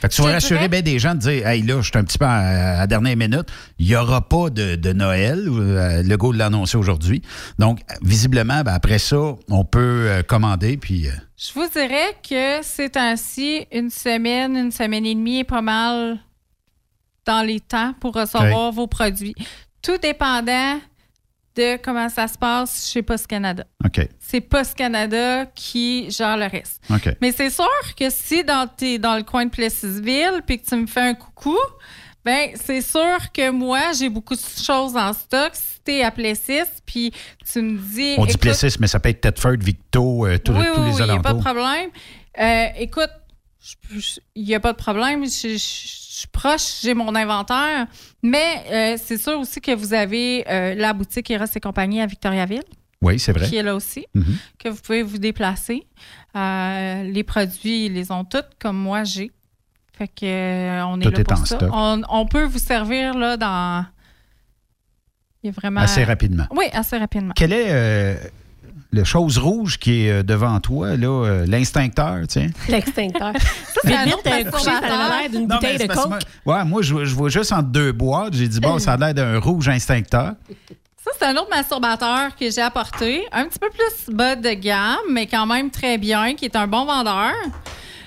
Fait 0.00 0.08
que 0.08 0.14
tu 0.14 0.22
vas 0.22 0.32
rassurer 0.32 0.68
bien 0.68 0.82
des 0.82 0.98
gens 0.98 1.14
de 1.14 1.20
dire 1.20 1.46
Hey, 1.46 1.62
là, 1.62 1.80
je 1.80 1.90
suis 1.90 1.98
un 1.98 2.04
petit 2.04 2.18
peu 2.18 2.24
à, 2.24 2.78
la 2.78 2.86
dernière 2.86 3.16
minute. 3.16 3.46
Il 3.78 3.86
n'y 3.86 3.96
aura 3.96 4.28
pas 4.28 4.50
de, 4.50 4.76
de 4.76 4.92
Noël. 4.92 5.46
Euh, 5.48 6.02
Le 6.02 6.16
go 6.16 6.32
l'a 6.32 6.46
annoncé 6.46 6.76
aujourd'hui. 6.76 7.22
Donc, 7.58 7.80
visiblement, 8.02 8.62
ben, 8.62 8.74
après 8.74 8.98
ça, 8.98 9.36
on 9.48 9.64
peut 9.64 9.78
euh, 10.08 10.22
commander. 10.22 10.76
Puis, 10.76 11.08
euh, 11.08 11.12
Je 11.36 11.52
vous 11.54 11.68
dirais 11.68 12.16
que 12.28 12.60
c'est 12.62 12.96
ainsi 12.96 13.66
une 13.72 13.90
semaine, 13.90 14.56
une 14.56 14.72
semaine 14.72 15.06
et 15.06 15.14
demie 15.14 15.40
est 15.40 15.44
pas 15.44 15.62
mal 15.62 16.18
dans 17.24 17.42
les 17.44 17.60
temps 17.60 17.94
pour 18.00 18.14
recevoir 18.14 18.72
vos 18.72 18.86
produits. 18.86 19.34
Tout 19.82 19.98
dépendant 19.98 20.78
de 21.56 21.76
comment 21.82 22.08
ça 22.08 22.28
se 22.28 22.36
passe 22.36 22.90
chez 22.92 23.02
Post 23.02 23.26
Canada. 23.26 23.64
OK. 23.84 24.06
C'est 24.18 24.40
Post 24.40 24.74
Canada 24.74 25.46
qui 25.46 26.10
gère 26.10 26.36
le 26.36 26.46
reste. 26.46 26.82
OK. 26.90 27.16
Mais 27.20 27.32
c'est 27.32 27.50
sûr 27.50 27.68
que 27.98 28.10
si 28.10 28.44
dans, 28.44 28.68
t'es 28.68 28.98
dans 28.98 29.16
le 29.16 29.22
coin 29.22 29.46
de 29.46 29.50
Plessisville 29.50 30.42
puis 30.46 30.60
que 30.60 30.66
tu 30.66 30.76
me 30.76 30.86
fais 30.86 31.00
un 31.00 31.14
coucou, 31.14 31.56
ben 32.24 32.50
c'est 32.54 32.82
sûr 32.82 33.18
que 33.32 33.50
moi, 33.50 33.92
j'ai 33.98 34.08
beaucoup 34.08 34.34
de 34.34 34.40
choses 34.40 34.96
en 34.96 35.12
stock. 35.12 35.52
Si 35.54 35.80
t'es 35.84 36.02
à 36.02 36.10
Plessis 36.10 36.64
puis 36.84 37.12
tu 37.50 37.62
me 37.62 37.78
dis... 37.78 38.14
on 38.18 38.26
dit 38.26 38.36
Plessis, 38.36 38.76
mais 38.80 38.86
ça 38.88 39.00
peut 39.00 39.08
être 39.08 39.20
Thetford, 39.20 39.58
Victo, 39.60 40.26
euh, 40.26 40.38
tous, 40.38 40.52
oui, 40.52 40.64
tous 40.74 40.80
oui, 40.80 40.86
les 40.86 40.92
oui, 40.92 40.92
il 40.92 40.94
n'y 40.96 41.00
a 41.00 41.04
alentours. 41.04 41.22
pas 41.22 41.32
de 41.32 41.40
problème. 41.40 41.90
Euh, 42.38 42.66
écoute, 42.78 43.10
il 44.34 44.44
n'y 44.44 44.54
a 44.54 44.60
pas 44.60 44.72
de 44.72 44.76
problème. 44.78 45.24
Je 45.24 45.56
suis 46.20 46.28
proche, 46.28 46.80
j'ai 46.82 46.94
mon 46.94 47.14
inventaire. 47.14 47.86
Mais 48.22 48.64
euh, 48.70 48.96
c'est 49.02 49.18
sûr 49.18 49.38
aussi 49.38 49.60
que 49.60 49.72
vous 49.74 49.92
avez 49.94 50.44
euh, 50.48 50.74
la 50.74 50.92
boutique 50.92 51.30
Eros 51.30 51.44
et 51.54 51.60
compagnie 51.60 52.00
à 52.00 52.06
Victoriaville. 52.06 52.62
Oui, 53.02 53.18
c'est 53.18 53.32
vrai. 53.32 53.46
Qui 53.48 53.56
est 53.56 53.62
là 53.62 53.74
aussi, 53.74 54.06
Mhm. 54.14 54.36
que 54.58 54.68
vous 54.70 54.80
pouvez 54.80 55.02
vous 55.02 55.18
déplacer. 55.18 55.86
Euh, 56.34 57.02
les 57.04 57.22
produits, 57.24 57.86
ils 57.86 57.92
les 57.92 58.10
ont 58.10 58.24
toutes, 58.24 58.50
comme 58.58 58.76
moi, 58.78 59.04
j'ai. 59.04 59.30
Fait 59.96 60.08
que 60.08 60.82
on 60.84 61.00
est 61.00 61.04
Tout 61.04 61.10
là 61.10 61.20
est 61.20 61.24
pour 61.24 61.40
en 61.40 61.44
ça. 61.44 61.56
stock. 61.56 61.70
On, 61.72 62.02
on 62.08 62.26
peut 62.26 62.44
vous 62.44 62.58
servir 62.58 63.14
là 63.14 63.36
dans. 63.36 63.86
Il 65.42 65.46
y 65.46 65.50
a 65.50 65.52
vraiment. 65.52 65.80
Assez 65.80 66.04
rapidement. 66.04 66.46
Oui, 66.50 66.66
assez 66.72 66.96
rapidement. 66.98 67.32
Quelle 67.34 67.52
est 67.52 68.18
euh, 68.96 69.00
la 69.00 69.04
chose 69.04 69.38
rouge 69.38 69.78
qui 69.78 70.06
est 70.06 70.10
euh, 70.10 70.22
devant 70.22 70.58
toi, 70.60 70.96
là, 70.96 71.06
euh, 71.06 71.46
l'instincteur, 71.46 72.20
tiens? 72.28 72.48
L'extincteur. 72.68 73.32
Ça, 73.74 73.80
c'est 73.84 73.94
un 73.94 74.04
Vite, 74.04 74.16
euh, 74.26 74.50
couché, 74.50 74.64
ça 74.64 74.80
l'air 75.20 75.30
d'une 75.30 75.46
bouteille 75.46 75.78
de 75.78 75.86
coke. 75.86 76.08
moi- 76.08 76.18
Ouais, 76.46 76.64
moi, 76.64 76.82
je, 76.82 77.04
je 77.04 77.14
vois 77.14 77.28
juste 77.28 77.52
entre 77.52 77.68
deux 77.68 77.92
boîtes. 77.92 78.34
J'ai 78.34 78.48
dit, 78.48 78.60
bon, 78.60 78.78
ça 78.78 78.92
a 78.94 78.96
l'air 78.96 79.14
d'un 79.14 79.38
rouge 79.38 79.68
instincteur. 79.68 80.32
Ça, 81.04 81.10
c'est 81.18 81.26
un 81.26 81.36
autre 81.36 81.50
masturbateur 81.50 82.34
que 82.34 82.50
j'ai 82.50 82.62
apporté. 82.62 83.24
Un 83.30 83.44
petit 83.46 83.58
peu 83.60 83.68
plus 83.70 84.14
bas 84.14 84.34
de 84.34 84.50
gamme, 84.54 84.98
mais 85.10 85.26
quand 85.26 85.46
même 85.46 85.70
très 85.70 85.98
bien, 85.98 86.34
qui 86.34 86.46
est 86.46 86.56
un 86.56 86.66
bon 86.66 86.84
vendeur. 86.84 87.32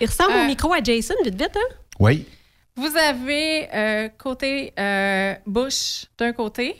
Il 0.02 0.08
ressemble 0.08 0.32
Euh, 0.34 0.44
au 0.44 0.48
micro 0.48 0.74
à 0.74 0.82
Jason, 0.84 1.14
vite, 1.24 1.36
vite, 1.42 1.56
hein? 1.56 1.76
Oui. 2.00 2.26
Vous 2.76 2.92
avez 2.98 3.68
euh, 3.74 4.10
côté 4.18 4.74
euh, 4.80 5.34
bouche 5.46 6.06
d'un 6.18 6.32
côté. 6.34 6.76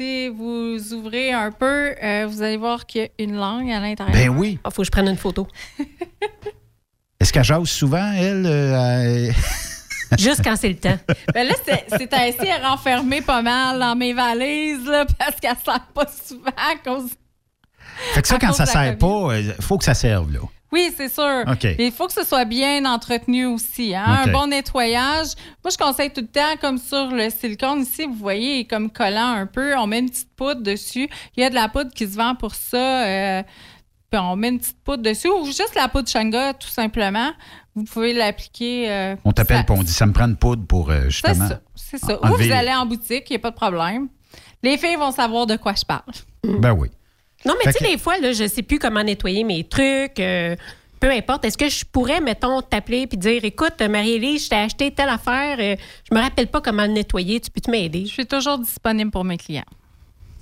Si 0.00 0.28
vous 0.30 0.94
ouvrez 0.94 1.30
un 1.30 1.52
peu, 1.52 1.94
euh, 2.02 2.26
vous 2.26 2.40
allez 2.40 2.56
voir 2.56 2.86
qu'il 2.86 3.02
y 3.02 3.04
a 3.04 3.08
une 3.18 3.36
langue 3.36 3.70
à 3.70 3.80
l'intérieur. 3.80 4.14
Ben 4.14 4.30
oui. 4.30 4.58
Il 4.64 4.70
faut 4.72 4.80
que 4.80 4.86
je 4.86 4.90
prenne 4.90 5.08
une 5.08 5.18
photo. 5.18 5.46
Est-ce 7.20 7.30
qu'elle 7.34 7.44
jase 7.44 7.68
souvent, 7.68 8.10
elle? 8.16 8.46
euh, 8.46 9.28
elle- 9.30 10.18
Juste 10.18 10.40
quand 10.42 10.56
c'est 10.56 10.70
le 10.70 10.76
temps. 10.76 10.96
Ben 11.34 11.46
là, 11.46 11.52
c'est 11.66 11.84
c'est 11.98 12.14
ainsi 12.14 12.48
à 12.48 12.70
renfermer 12.70 13.20
pas 13.20 13.42
mal 13.42 13.78
dans 13.78 13.94
mes 13.94 14.14
valises, 14.14 14.86
là, 14.86 15.04
parce 15.18 15.36
qu'elle 15.38 15.50
ne 15.52 15.56
sert 15.62 15.86
pas 15.94 16.06
souvent 16.06 16.50
à 16.56 16.76
cause. 16.82 17.10
Fait 18.14 18.22
que 18.22 18.28
ça, 18.28 18.38
quand 18.38 18.52
ça 18.54 18.64
la 18.64 18.72
sert 18.72 18.96
pas, 18.98 19.38
il 19.38 19.54
faut 19.60 19.76
que 19.76 19.84
ça 19.84 19.92
serve, 19.92 20.32
là. 20.32 20.40
Oui, 20.72 20.92
c'est 20.96 21.08
sûr. 21.12 21.42
Mais 21.78 21.86
Il 21.86 21.92
faut 21.92 22.06
que 22.06 22.12
ce 22.12 22.24
soit 22.24 22.44
bien 22.44 22.84
entretenu 22.84 23.46
aussi. 23.46 23.94
Hein? 23.94 24.04
Un 24.06 24.24
bon 24.32 24.46
nettoyage. 24.46 25.28
Moi, 25.64 25.70
je 25.72 25.76
conseille 25.76 26.10
tout 26.10 26.20
le 26.20 26.26
temps, 26.28 26.56
comme 26.60 26.78
sur 26.78 27.08
le 27.10 27.28
silicone 27.30 27.80
ici, 27.82 28.04
vous 28.06 28.14
voyez, 28.14 28.66
comme 28.66 28.90
collant 28.90 29.32
un 29.32 29.46
peu. 29.46 29.76
On 29.76 29.86
met 29.86 29.98
une 29.98 30.08
petite 30.10 30.34
poudre 30.36 30.62
dessus. 30.62 31.08
Il 31.36 31.40
y 31.42 31.44
a 31.44 31.50
de 31.50 31.54
la 31.56 31.68
poudre 31.68 31.90
qui 31.94 32.06
se 32.06 32.16
vend 32.16 32.34
pour 32.34 32.54
ça. 32.54 33.04
euh, 33.06 33.42
puis 34.10 34.20
on 34.20 34.34
met 34.36 34.48
une 34.48 34.58
petite 34.58 34.82
poudre 34.82 35.02
dessus 35.04 35.28
ou 35.28 35.44
juste 35.46 35.74
la 35.76 35.88
poudre 35.88 36.08
Shanga, 36.08 36.52
tout 36.54 36.68
simplement. 36.68 37.30
Vous 37.76 37.84
pouvez 37.84 38.12
l'appliquer. 38.12 38.90
euh, 38.90 39.16
On 39.24 39.30
t'appelle 39.32 39.64
ça- 39.66 39.72
et 39.74 39.78
on 39.78 39.82
dit, 39.84 39.92
ça 39.92 40.04
me 40.06 40.12
prend 40.12 40.26
une 40.26 40.36
poudre 40.36 40.66
pour, 40.66 40.90
euh, 40.90 41.04
justement... 41.04 41.46
ça. 41.48 41.60
C'est 41.76 41.98
ça. 41.98 42.18
Ou 42.20 42.24
enlever- 42.26 42.46
vous 42.48 42.52
allez 42.52 42.72
en 42.74 42.86
boutique, 42.86 43.24
il 43.30 43.32
n'y 43.32 43.36
a 43.36 43.38
pas 43.40 43.50
de 43.50 43.56
problème. 43.56 44.08
Les 44.62 44.76
filles 44.78 44.96
vont 44.96 45.10
savoir 45.12 45.46
de 45.46 45.56
quoi 45.56 45.74
je 45.74 45.84
parle. 45.84 46.02
Ben 46.44 46.72
oui. 46.72 46.88
Non, 47.44 47.54
mais 47.58 47.72
tu 47.72 47.78
sais, 47.78 47.84
que- 47.84 47.90
des 47.92 47.98
fois, 47.98 48.18
là, 48.18 48.32
je 48.32 48.46
sais 48.46 48.62
plus 48.62 48.78
comment 48.78 49.02
nettoyer 49.02 49.44
mes 49.44 49.64
trucs. 49.64 50.18
euh, 50.20 50.56
peu 51.00 51.10
importe. 51.10 51.46
Est-ce 51.46 51.56
que 51.56 51.68
je 51.70 51.82
pourrais, 51.90 52.20
mettons, 52.20 52.60
t'appeler 52.60 53.06
puis 53.06 53.16
dire 53.16 53.42
Écoute, 53.44 53.80
Marie-Élise, 53.80 54.44
je 54.44 54.48
t'ai 54.50 54.56
acheté 54.56 54.90
telle 54.90 55.08
affaire, 55.08 55.56
euh, 55.58 55.74
je 56.10 56.14
me 56.14 56.20
rappelle 56.20 56.48
pas 56.48 56.60
comment 56.60 56.82
le 56.84 56.92
nettoyer, 56.92 57.40
tu 57.40 57.50
peux-tu 57.50 57.70
m'aider? 57.70 58.02
Je 58.04 58.12
suis 58.12 58.26
toujours 58.26 58.58
disponible 58.58 59.10
pour 59.10 59.24
mes 59.24 59.38
clients. 59.38 59.64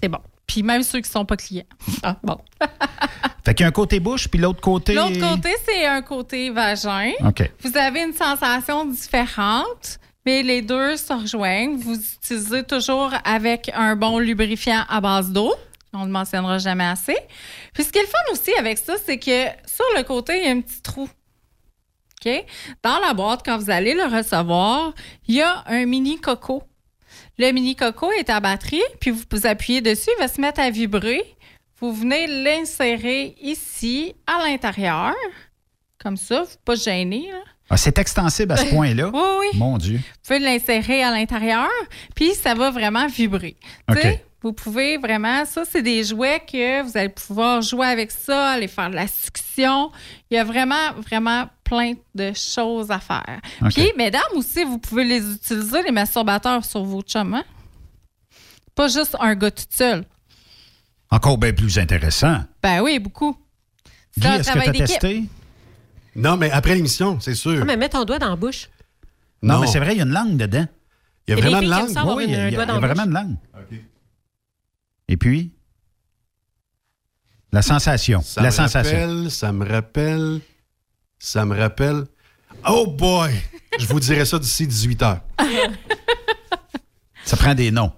C'est 0.02 0.08
bon. 0.08 0.18
Puis 0.48 0.62
même 0.64 0.82
ceux 0.82 0.98
qui 1.00 1.08
ne 1.08 1.12
sont 1.12 1.24
pas 1.24 1.36
clients. 1.36 1.62
Ah, 2.02 2.16
bon. 2.24 2.38
Fait 3.44 3.54
qu'il 3.54 3.62
y 3.62 3.66
a 3.66 3.68
un 3.68 3.72
côté 3.72 4.00
bouche, 4.00 4.26
puis 4.28 4.40
l'autre 4.40 4.60
côté... 4.60 4.94
L'autre 4.94 5.20
côté, 5.20 5.50
c'est 5.64 5.86
un 5.86 6.02
côté 6.02 6.50
vagin. 6.50 7.12
OK. 7.24 7.50
Vous 7.62 7.76
avez 7.76 8.02
une 8.02 8.12
sensation 8.12 8.84
différente, 8.84 9.98
mais 10.26 10.42
les 10.42 10.60
deux 10.62 10.96
se 10.96 11.12
rejoignent. 11.12 11.76
Vous 11.76 11.94
utilisez 11.94 12.62
toujours 12.64 13.12
avec 13.24 13.70
un 13.74 13.94
bon 13.96 14.18
lubrifiant 14.18 14.84
à 14.88 15.00
base 15.00 15.30
d'eau. 15.30 15.54
On 15.92 16.00
ne 16.00 16.06
le 16.06 16.12
mentionnera 16.12 16.58
jamais 16.58 16.84
assez. 16.84 17.16
Puis 17.72 17.84
ce 17.84 17.90
qui 17.92 17.98
est 17.98 18.02
le 18.02 18.08
fun 18.08 18.32
aussi 18.32 18.52
avec 18.54 18.78
ça, 18.78 18.94
c'est 19.04 19.18
que 19.18 19.46
sur 19.66 19.84
le 19.96 20.02
côté, 20.02 20.38
il 20.38 20.44
y 20.44 20.48
a 20.48 20.50
un 20.50 20.60
petit 20.60 20.82
trou. 20.82 21.08
OK? 22.24 22.44
Dans 22.82 22.98
la 22.98 23.14
boîte, 23.14 23.42
quand 23.44 23.58
vous 23.58 23.70
allez 23.70 23.94
le 23.94 24.04
recevoir, 24.04 24.92
il 25.26 25.36
y 25.36 25.42
a 25.42 25.64
un 25.66 25.86
mini 25.86 26.20
coco. 26.20 26.62
Le 27.38 27.52
mini 27.52 27.76
coco 27.76 28.10
est 28.12 28.28
à 28.28 28.40
batterie, 28.40 28.82
puis 29.00 29.10
vous, 29.10 29.22
vous 29.30 29.46
appuyez 29.46 29.80
dessus, 29.80 30.10
il 30.16 30.20
va 30.20 30.28
se 30.28 30.40
mettre 30.40 30.60
à 30.60 30.70
vibrer. 30.70 31.22
Vous 31.80 31.92
venez 31.92 32.26
l'insérer 32.26 33.36
ici, 33.40 34.14
à 34.26 34.46
l'intérieur, 34.46 35.14
comme 36.02 36.16
ça, 36.16 36.42
vous 36.42 36.56
pas 36.64 36.74
gêner. 36.74 37.30
Ah, 37.70 37.76
c'est 37.76 37.98
extensible 37.98 38.52
à 38.52 38.56
ce 38.56 38.64
point-là? 38.74 39.10
Oui, 39.14 39.20
oui. 39.40 39.58
Mon 39.58 39.78
Dieu. 39.78 39.98
Vous 39.98 40.02
pouvez 40.24 40.38
l'insérer 40.40 41.02
à 41.04 41.10
l'intérieur, 41.12 41.68
puis 42.16 42.34
ça 42.34 42.54
va 42.54 42.70
vraiment 42.70 43.06
vibrer. 43.06 43.56
Tu 43.88 43.94
OK. 43.94 44.02
sais, 44.02 44.24
Vous 44.40 44.52
pouvez 44.52 44.98
vraiment, 44.98 45.44
ça, 45.44 45.64
c'est 45.68 45.82
des 45.82 46.04
jouets 46.04 46.40
que 46.40 46.82
vous 46.82 46.96
allez 46.96 47.08
pouvoir 47.08 47.60
jouer 47.60 47.86
avec 47.88 48.12
ça, 48.12 48.50
aller 48.50 48.68
faire 48.68 48.88
de 48.88 48.94
la 48.94 49.08
succion. 49.08 49.90
Il 50.30 50.36
y 50.36 50.38
a 50.38 50.44
vraiment, 50.44 50.92
vraiment 51.04 51.48
plein 51.64 51.94
de 52.14 52.32
choses 52.34 52.90
à 52.92 53.00
faire. 53.00 53.40
Puis, 53.70 53.90
mesdames 53.96 54.22
aussi, 54.36 54.62
vous 54.62 54.78
pouvez 54.78 55.02
les 55.04 55.34
utiliser, 55.34 55.82
les 55.82 55.90
masturbateurs, 55.90 56.64
sur 56.64 56.84
vos 56.84 57.02
chums. 57.02 57.34
hein? 57.34 57.44
Pas 58.76 58.86
juste 58.86 59.16
un 59.18 59.34
gars 59.34 59.50
tout 59.50 59.64
seul. 59.70 60.04
Encore 61.10 61.36
bien 61.38 61.52
plus 61.52 61.76
intéressant. 61.78 62.38
Ben 62.62 62.80
oui, 62.80 63.00
beaucoup. 63.00 63.36
Guy, 64.16 64.26
un 64.28 64.34
est-ce 64.34 64.38
que 64.52 64.58
travail 64.58 64.64
tu 64.64 64.70
as 64.70 64.86
d'équipe. 64.86 65.00
testé? 65.00 65.24
Non, 66.14 66.36
mais 66.36 66.50
après 66.52 66.74
l'émission, 66.76 67.18
c'est 67.20 67.34
sûr. 67.34 67.58
Ah, 67.60 67.64
mais 67.64 67.76
mets 67.76 67.88
ton 67.88 68.04
doigt 68.04 68.18
dans 68.20 68.30
la 68.30 68.36
bouche. 68.36 68.68
Non, 69.42 69.54
Non. 69.54 69.60
mais 69.62 69.66
c'est 69.66 69.78
vrai, 69.80 69.94
il 69.94 69.98
y 69.98 70.00
a 70.00 70.04
une 70.04 70.12
langue 70.12 70.36
dedans. 70.36 70.66
Il 71.26 71.32
y 71.32 71.34
a 71.34 71.40
vraiment 71.40 71.60
une 71.60 71.68
langue. 71.68 72.16
Oui, 72.16 72.24
il 72.28 72.30
y 72.32 72.36
a, 72.36 72.48
y 72.50 72.54
vraiment 72.54 73.04
une 73.04 73.12
langue. 73.12 73.36
Et 75.08 75.16
puis? 75.16 75.52
La 77.52 77.62
sensation. 77.62 78.20
Ça 78.22 78.42
la 78.42 78.48
me 78.48 78.52
sensation. 78.52 78.96
rappelle, 78.98 79.30
ça 79.30 79.52
me 79.52 79.66
rappelle, 79.66 80.40
ça 81.18 81.44
me 81.46 81.58
rappelle. 81.58 82.04
Oh 82.68 82.86
boy! 82.86 83.30
Je 83.78 83.86
vous 83.86 84.00
dirai 84.00 84.24
ça 84.26 84.38
d'ici 84.38 84.66
18 84.66 85.02
heures. 85.02 85.20
Ça 87.24 87.36
prend 87.36 87.54
des 87.54 87.70
noms. 87.70 87.92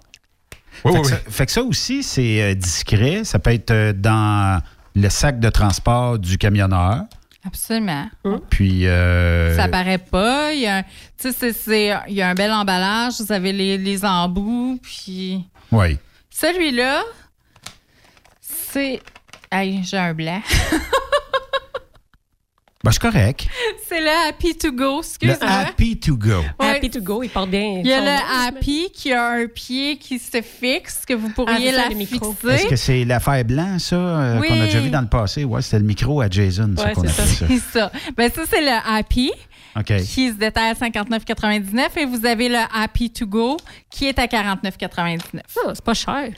Oui, 0.84 0.92
fait, 0.92 0.98
oui, 0.98 1.02
que 1.02 1.08
ça, 1.08 1.16
fait 1.30 1.46
que 1.46 1.52
ça 1.52 1.62
aussi, 1.62 2.02
c'est 2.02 2.42
euh, 2.42 2.54
discret. 2.54 3.24
Ça 3.24 3.38
peut 3.38 3.52
être 3.52 3.70
euh, 3.70 3.92
dans 3.92 4.62
le 4.94 5.08
sac 5.08 5.38
de 5.40 5.48
transport 5.50 6.18
du 6.18 6.38
camionneur. 6.38 7.02
Absolument. 7.44 8.08
Puis. 8.50 8.86
euh, 8.86 9.56
Ça 9.56 9.68
paraît 9.68 9.98
pas. 9.98 10.52
Il 10.52 10.60
y 10.60 10.66
a, 10.66 10.78
un- 10.78 10.82
tu 10.82 10.88
sais, 11.18 11.32
c'est- 11.32 11.52
c'est- 11.52 11.92
il 12.08 12.14
y 12.14 12.22
a 12.22 12.28
un 12.30 12.34
bel 12.34 12.50
emballage. 12.52 13.20
Vous 13.20 13.32
avez 13.32 13.52
les, 13.52 13.78
les 13.78 14.04
embouts. 14.04 14.78
Puis 14.82 15.44
Oui. 15.72 15.98
Celui-là, 16.40 17.02
c'est. 18.40 19.00
Hey, 19.52 19.82
j'ai 19.84 19.98
un 19.98 20.14
blanc. 20.14 20.40
Ben, 22.82 22.92
c'est 22.92 23.02
correct. 23.02 23.46
c'est 23.86 24.00
le 24.00 24.08
Happy 24.26 24.56
to 24.56 24.72
Go, 24.72 24.94
Le 24.94 24.98
excuse-moi. 25.00 25.50
Happy 25.50 26.00
to 26.00 26.16
Go. 26.16 26.38
Ouais. 26.58 26.66
Happy 26.76 26.88
to 26.88 27.02
go, 27.02 27.22
il 27.22 27.28
porte 27.28 27.50
bien. 27.50 27.82
Il 27.84 27.86
y 27.86 27.92
a 27.92 28.00
le 28.00 28.06
nom, 28.06 28.46
Happy 28.48 28.90
qui 28.90 29.12
a 29.12 29.32
un 29.32 29.46
pied 29.48 29.98
qui 29.98 30.18
se 30.18 30.40
fixe, 30.40 31.02
que 31.06 31.12
vous 31.12 31.26
Ah, 31.28 31.34
pourriez 31.34 31.72
ça, 31.72 31.76
la 31.76 31.88
le. 31.90 32.00
Est-ce 32.54 32.66
que 32.68 32.76
c'est 32.76 33.04
l'affaire 33.04 33.44
blanc, 33.44 33.78
ça, 33.78 33.96
euh, 33.96 34.38
Oui. 34.40 34.48
qu'on 34.48 34.58
a 34.62 34.64
déjà 34.64 34.80
vu 34.80 34.88
dans 34.88 35.02
le 35.02 35.08
passé? 35.08 35.44
Ouais, 35.44 35.60
c'était 35.60 35.80
le 35.80 35.84
micro 35.84 36.22
à 36.22 36.30
Jason, 36.30 36.72
ça 36.74 36.86
Ouais, 36.86 36.92
qu'on 36.94 37.02
c'est 37.02 37.10
appelle 37.10 37.26
ça. 37.26 37.46
C'est 37.48 37.58
ça. 37.78 37.92
Ben, 38.16 38.32
ça, 38.34 38.42
c'est 38.48 38.62
le 38.62 38.78
Happy 38.96 39.30
OK. 39.76 39.96
qui 40.02 40.28
se 40.30 40.34
détaille 40.34 40.70
à 40.70 40.74
59,99 40.74 41.96
et 41.98 42.04
vous 42.06 42.26
avez 42.26 42.48
le 42.48 42.58
Happy 42.74 43.10
to 43.10 43.26
Go 43.26 43.56
qui 43.90 44.06
est 44.06 44.18
à 44.18 44.26
49,99. 44.26 45.20
Ah, 45.66 45.70
c'est 45.74 45.84
pas 45.84 45.94
cher. 45.94 46.32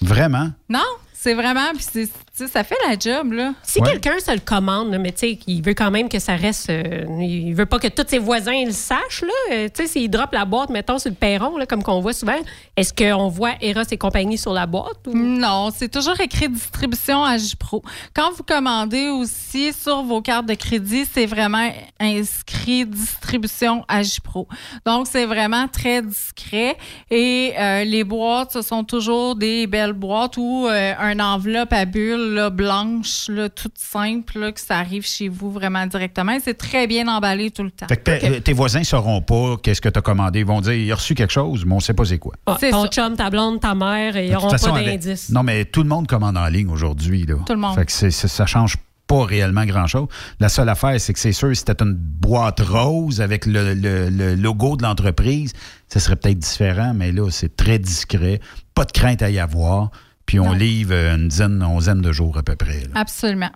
Vraiment? 0.00 0.50
Non, 0.68 0.84
c'est 1.12 1.34
vraiment. 1.34 1.70
Puis 1.74 1.86
c'est- 1.90 2.06
tu 2.06 2.12
sais, 2.44 2.48
ça 2.48 2.64
fait 2.64 2.76
la 2.88 2.98
job, 2.98 3.32
là. 3.32 3.52
Si 3.62 3.80
Ouais. 3.80 3.90
quelqu'un 3.92 4.18
se 4.18 4.30
le 4.32 4.40
commande, 4.40 4.90
là, 4.92 4.98
mais 4.98 5.12
tu 5.12 5.18
sais, 5.20 5.38
il 5.46 5.62
veut 5.62 5.74
quand 5.74 5.90
même 5.90 6.08
que 6.08 6.18
ça 6.18 6.34
reste. 6.36 6.70
euh, 6.70 7.04
il 7.20 7.54
veut 7.54 7.66
pas 7.66 7.78
que 7.78 7.88
tous 7.88 8.04
ses 8.08 8.18
voisins 8.18 8.64
le 8.64 8.72
sachent, 8.72 9.22
là. 9.22 9.54
Euh, 9.54 9.68
tu 9.74 9.82
sais, 9.82 9.88
s'il 9.88 10.10
drop 10.10 10.32
la 10.32 10.44
boîte, 10.44 10.70
mettons, 10.70 10.98
sur 10.98 11.10
le 11.10 11.16
perron, 11.16 11.56
là, 11.56 11.66
comme 11.66 11.82
qu'on 11.82 12.00
voit 12.00 12.12
souvent, 12.12 12.36
est-ce 12.76 12.92
qu'on 12.92 13.28
voit 13.28 13.52
Eros 13.60 13.82
et 13.90 13.96
compagnie 13.98 14.38
sur 14.38 14.52
la 14.52 14.66
boîte? 14.66 15.06
Ou... 15.06 15.12
Non, 15.16 15.70
c'est 15.74 15.88
toujours 15.90 16.20
écrit 16.20 16.48
distribution 16.48 17.24
à 17.24 17.36
Pro. 17.58 17.82
Quand 18.14 18.32
vous 18.32 18.42
commandez 18.42 19.08
aussi 19.08 19.72
sur 19.72 20.02
vos 20.02 20.20
cartes 20.20 20.46
de 20.46 20.54
crédit, 20.54 21.04
c'est 21.10 21.26
vraiment 21.26 21.70
inscrit 22.00 22.84
distribution 22.86 23.84
à 23.88 24.00
Pro. 24.22 24.46
Donc, 24.84 25.06
c'est 25.10 25.26
vraiment 25.26 25.68
très 25.68 26.02
discret. 26.02 26.76
Et 27.10 27.52
euh, 27.58 27.84
les 27.84 28.04
boîtes, 28.04 28.52
ce 28.52 28.62
sont 28.62 28.84
toujours 28.84 29.36
des 29.36 29.66
belles 29.66 29.92
boîtes 29.92 30.36
ou 30.36 30.66
euh, 30.66 30.92
un 30.98 31.18
enveloppe 31.20 31.72
à 31.72 31.84
bulles 31.84 32.25
là, 32.34 32.50
blanche, 32.50 33.28
là, 33.28 33.48
toute 33.48 33.78
simple, 33.78 34.38
là, 34.38 34.52
que 34.52 34.60
ça 34.60 34.78
arrive 34.78 35.06
chez 35.06 35.28
vous 35.28 35.50
vraiment 35.50 35.86
directement. 35.86 36.36
C'est 36.42 36.58
très 36.58 36.86
bien 36.86 37.08
emballé 37.08 37.50
tout 37.50 37.62
le 37.62 37.70
temps. 37.70 37.86
Fait 37.88 37.96
que 37.96 38.02
tes- 38.20 38.40
tes 38.40 38.52
voisins 38.52 38.80
ne 38.80 38.84
sauront 38.84 39.22
pas 39.22 39.56
qu'est-ce 39.62 39.80
que 39.80 39.88
tu 39.88 39.98
as 39.98 40.02
commandé. 40.02 40.40
Ils 40.40 40.46
vont 40.46 40.60
dire, 40.60 40.72
il 40.74 40.90
a 40.92 40.94
reçu 40.96 41.14
quelque 41.14 41.32
chose, 41.32 41.64
mais 41.64 41.72
on 41.72 41.76
ne 41.76 41.80
sait 41.82 41.94
pas 41.94 42.04
c'est 42.04 42.18
quoi. 42.18 42.34
Ah, 42.46 42.56
C'est 42.60 42.70
ton 42.70 42.84
ça. 42.84 42.88
chum, 42.90 43.16
ta 43.16 43.30
blonde, 43.30 43.60
ta 43.60 43.74
mère, 43.74 44.16
ils 44.16 44.30
n'auront 44.32 44.50
pas 44.50 44.58
d'indice. 44.82 45.30
Non, 45.30 45.42
mais 45.42 45.64
tout 45.64 45.82
le 45.82 45.88
monde 45.88 46.06
commande 46.06 46.36
en 46.36 46.46
ligne 46.48 46.68
aujourd'hui. 46.68 47.26
Tout 47.26 47.52
le 47.52 47.56
monde. 47.58 47.74
Fait 47.74 47.86
que 47.86 48.10
ça 48.10 48.46
change 48.46 48.76
pas 49.06 49.24
réellement 49.24 49.64
grand-chose. 49.64 50.08
La 50.40 50.48
seule 50.48 50.68
affaire, 50.68 51.00
c'est 51.00 51.12
que 51.12 51.20
c'est 51.20 51.30
sûr, 51.32 51.50
si 51.50 51.62
c'était 51.64 51.80
une 51.84 51.94
boîte 51.94 52.58
rose 52.60 53.20
avec 53.20 53.46
le, 53.46 53.72
le- 53.72 54.08
le 54.10 54.34
logo 54.34 54.76
de 54.76 54.82
l'entreprise, 54.82 55.52
ça 55.86 56.00
serait 56.00 56.16
peut-être 56.16 56.40
différent, 56.40 56.92
mais 56.92 57.12
là, 57.12 57.30
c'est 57.30 57.54
très 57.54 57.78
discret. 57.78 58.40
Pas 58.74 58.84
de 58.84 58.90
crainte 58.90 59.22
à 59.22 59.30
y 59.30 59.38
avoir. 59.38 59.90
Puis 60.26 60.40
on 60.40 60.46
Non. 60.46 60.52
livre 60.52 60.92
une 60.94 61.28
dizaine, 61.28 61.62
onzaine 61.62 62.00
de 62.02 62.12
jours 62.12 62.36
à 62.36 62.42
peu 62.42 62.56
près. 62.56 62.80
là. 62.80 62.88
Absolument. 63.00 63.50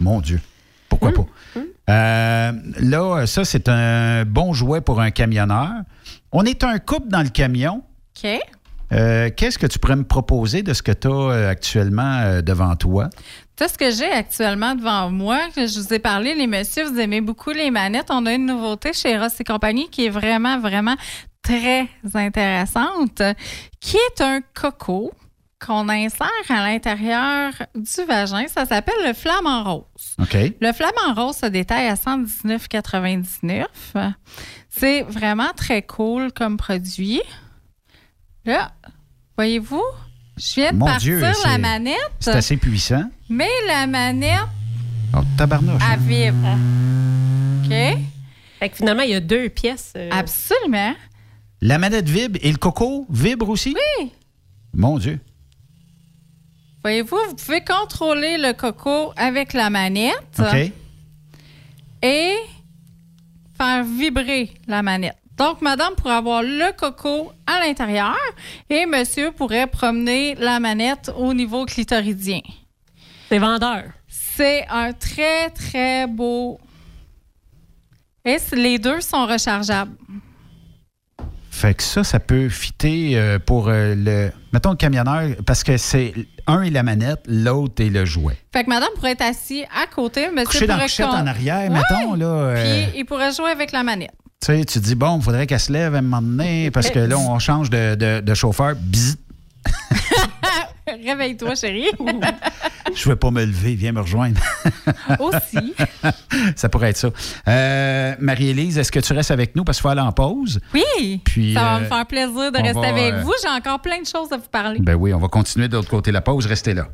Mon 0.00 0.20
Dieu. 0.20 0.40
Pourquoi 0.88 1.12
pas? 1.12 1.26
Euh, 1.88 2.52
là, 2.80 3.26
ça, 3.26 3.44
c'est 3.44 3.68
un 3.68 4.24
bon 4.24 4.52
jouet 4.52 4.80
pour 4.80 5.00
un 5.00 5.10
camionneur. 5.10 5.70
On 6.32 6.44
est 6.44 6.64
un 6.64 6.78
couple 6.78 7.08
dans 7.08 7.22
le 7.22 7.28
camion. 7.28 7.82
OK. 8.22 8.30
Euh, 8.92 9.30
Qu'est-ce 9.36 9.58
que 9.58 9.66
tu 9.66 9.78
pourrais 9.78 9.96
me 9.96 10.04
proposer 10.04 10.62
de 10.62 10.72
ce 10.72 10.82
que 10.82 10.92
tu 10.92 11.08
as 11.08 11.48
actuellement 11.48 12.18
euh, 12.20 12.40
devant 12.40 12.74
toi? 12.76 13.10
Tout 13.56 13.66
ce 13.68 13.76
que 13.76 13.90
j'ai 13.90 14.10
actuellement 14.10 14.74
devant 14.74 15.10
moi, 15.10 15.40
je 15.56 15.80
vous 15.80 15.92
ai 15.92 15.98
parlé, 15.98 16.34
les 16.34 16.46
messieurs, 16.46 16.84
vous 16.88 16.98
aimez 17.00 17.20
beaucoup 17.20 17.50
les 17.50 17.70
manettes. 17.70 18.10
On 18.10 18.24
a 18.26 18.32
une 18.34 18.46
nouveauté 18.46 18.92
chez 18.92 19.18
Ross 19.18 19.32
et 19.40 19.44
compagnie 19.44 19.88
qui 19.90 20.06
est 20.06 20.10
vraiment, 20.10 20.60
vraiment 20.60 20.94
très 21.42 21.88
intéressante, 22.14 23.22
qui 23.80 23.96
est 23.96 24.20
un 24.20 24.40
coco 24.54 25.12
qu'on 25.64 25.88
insère 25.88 26.28
à 26.48 26.66
l'intérieur 26.68 27.52
du 27.74 28.04
vagin. 28.06 28.46
Ça 28.48 28.66
s'appelle 28.66 28.94
le 29.06 29.12
flamant 29.14 29.64
rose. 29.64 30.16
Le 30.60 30.72
flamant 30.72 31.14
rose 31.14 31.36
se 31.36 31.46
détaille 31.46 31.86
à 31.88 31.94
119,99. 31.94 33.64
C'est 34.68 35.02
vraiment 35.02 35.52
très 35.56 35.82
cool 35.82 36.32
comme 36.32 36.56
produit. 36.56 37.22
Là, 38.44 38.72
voyez-vous, 39.36 39.82
je 40.36 40.54
viens 40.60 40.72
de 40.72 40.76
Mon 40.76 40.86
partir 40.86 41.16
Dieu, 41.18 41.26
la 41.44 41.58
manette. 41.58 41.96
C'est 42.20 42.30
assez 42.32 42.56
puissant. 42.56 43.04
Mais 43.28 43.48
la 43.66 43.86
manette, 43.86 44.40
Oh, 45.14 45.20
tabarnouche. 45.38 45.82
elle 45.92 46.00
vibre. 46.00 46.48
OK? 47.64 47.70
Fait 48.58 48.68
que 48.68 48.76
finalement, 48.76 49.02
il 49.02 49.10
y 49.10 49.14
a 49.14 49.20
deux 49.20 49.48
pièces. 49.48 49.92
euh, 49.96 50.08
Absolument. 50.12 50.94
La 51.62 51.78
manette 51.78 52.08
vibre 52.08 52.38
et 52.42 52.50
le 52.52 52.58
coco 52.58 53.06
vibre 53.08 53.48
aussi? 53.48 53.74
Oui. 53.98 54.12
Mon 54.74 54.98
Dieu. 54.98 55.18
Voyez-vous, 56.86 57.18
vous 57.30 57.34
pouvez 57.34 57.64
contrôler 57.64 58.38
le 58.38 58.52
coco 58.52 59.12
avec 59.16 59.54
la 59.54 59.70
manette 59.70 60.38
OK. 60.38 60.70
et 62.00 62.36
faire 63.58 63.82
vibrer 63.82 64.52
la 64.68 64.84
manette. 64.84 65.16
Donc, 65.36 65.62
madame 65.62 65.96
pourrait 65.96 66.14
avoir 66.14 66.44
le 66.44 66.72
coco 66.76 67.32
à 67.44 67.58
l'intérieur 67.58 68.14
et 68.70 68.86
monsieur 68.86 69.32
pourrait 69.32 69.66
promener 69.66 70.36
la 70.36 70.60
manette 70.60 71.10
au 71.16 71.34
niveau 71.34 71.66
clitoridien. 71.66 72.38
C'est 73.30 73.38
vendeur. 73.38 73.86
C'est 74.06 74.64
un 74.68 74.92
très, 74.92 75.50
très 75.50 76.06
beau. 76.06 76.60
Et 78.24 78.36
les 78.52 78.78
deux 78.78 79.00
sont 79.00 79.26
rechargeables. 79.26 79.96
Fait 81.58 81.72
que 81.72 81.82
ça, 81.82 82.04
ça 82.04 82.20
peut 82.20 82.50
fitter 82.50 83.12
euh, 83.18 83.38
pour 83.38 83.68
euh, 83.68 83.94
le. 83.96 84.30
Mettons 84.52 84.70
le 84.72 84.76
camionneur, 84.76 85.30
parce 85.46 85.64
que 85.64 85.78
c'est. 85.78 86.12
Un 86.46 86.62
est 86.62 86.70
la 86.70 86.82
manette, 86.82 87.20
l'autre 87.26 87.82
est 87.82 87.88
le 87.88 88.04
jouet. 88.04 88.36
Fait 88.52 88.62
que 88.64 88.68
madame 88.68 88.90
pourrait 88.94 89.12
être 89.12 89.22
assis 89.22 89.64
à 89.64 89.86
côté, 89.92 90.26
monsieur 90.30 90.44
Couché 90.44 90.66
dans 90.66 90.74
la 90.76 90.80
pourrait 90.80 90.88
couchette 90.88 91.06
con- 91.06 91.12
en 91.16 91.26
arrière, 91.26 91.70
Ouais. 91.70 91.78
mettons, 91.90 92.14
là. 92.14 92.26
euh, 92.26 92.84
Puis 92.90 93.00
il 93.00 93.04
pourrait 93.04 93.32
jouer 93.32 93.50
avec 93.50 93.72
la 93.72 93.82
manette. 93.82 94.12
tu 94.40 94.46
sais, 94.58 94.64
tu 94.66 94.78
dis, 94.80 94.94
bon, 94.94 95.16
il 95.18 95.22
faudrait 95.24 95.46
qu'elle 95.46 95.58
se 95.58 95.72
lève 95.72 95.94
à 95.94 95.98
un 95.98 96.02
moment 96.02 96.20
donné, 96.22 96.70
parce 96.70 96.90
que 96.90 96.98
là, 96.98 97.16
on 97.18 97.38
change 97.40 97.70
de, 97.70 97.94
de- 97.94 98.20
de 98.20 98.34
chauffeur. 98.34 98.74
Bzzz. 98.76 99.16
Réveille-toi, 101.04 101.54
chérie. 101.54 101.90
Je 102.94 103.08
vais 103.08 103.16
pas 103.16 103.30
me 103.30 103.44
lever, 103.44 103.74
viens 103.74 103.92
me 103.92 104.00
rejoindre. 104.00 104.40
Aussi. 105.18 105.74
ça 106.56 106.68
pourrait 106.68 106.90
être 106.90 106.96
ça. 106.96 107.10
Euh, 107.48 108.14
Marie-Élise, 108.20 108.78
est-ce 108.78 108.92
que 108.92 109.00
tu 109.00 109.12
restes 109.12 109.30
avec 109.30 109.56
nous 109.56 109.64
parce 109.64 109.78
qu'il 109.78 109.82
faut 109.82 109.88
aller 109.88 110.00
en 110.00 110.12
pause? 110.12 110.60
Oui. 110.72 111.20
Puis, 111.24 111.54
ça 111.54 111.60
va 111.60 111.76
euh, 111.76 111.80
me 111.80 111.84
faire 111.86 112.06
plaisir 112.06 112.52
de 112.52 112.58
on 112.58 112.62
rester 112.62 112.80
va, 112.80 112.88
avec 112.88 113.14
euh, 113.14 113.22
vous. 113.22 113.34
J'ai 113.42 113.48
encore 113.48 113.80
plein 113.80 114.00
de 114.00 114.06
choses 114.06 114.32
à 114.32 114.36
vous 114.36 114.48
parler. 114.50 114.78
Ben 114.80 114.94
oui, 114.94 115.12
on 115.12 115.18
va 115.18 115.28
continuer 115.28 115.68
de 115.68 115.76
l'autre 115.76 115.90
côté 115.90 116.10
de 116.10 116.14
la 116.14 116.20
pause. 116.22 116.46
Restez 116.46 116.74
là. 116.74 116.88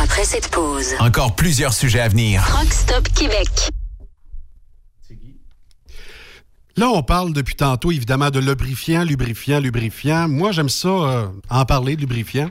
Après 0.00 0.24
cette 0.24 0.48
pause, 0.48 0.94
Encore 0.98 1.36
plusieurs 1.36 1.74
sujets 1.74 2.00
à 2.00 2.08
venir. 2.08 2.42
Rock 2.56 2.72
Stop 2.72 3.08
Québec. 3.14 3.48
Là, 6.76 6.88
on 6.88 7.02
parle 7.02 7.34
depuis 7.34 7.54
tantôt, 7.54 7.92
évidemment, 7.92 8.30
de 8.30 8.40
lubrifiant, 8.40 9.04
lubrifiant, 9.04 9.60
lubrifiant. 9.60 10.26
Moi, 10.26 10.52
j'aime 10.52 10.70
ça, 10.70 10.88
euh, 10.88 11.26
en 11.50 11.66
parler, 11.66 11.96
de 11.96 12.00
lubrifiant. 12.00 12.50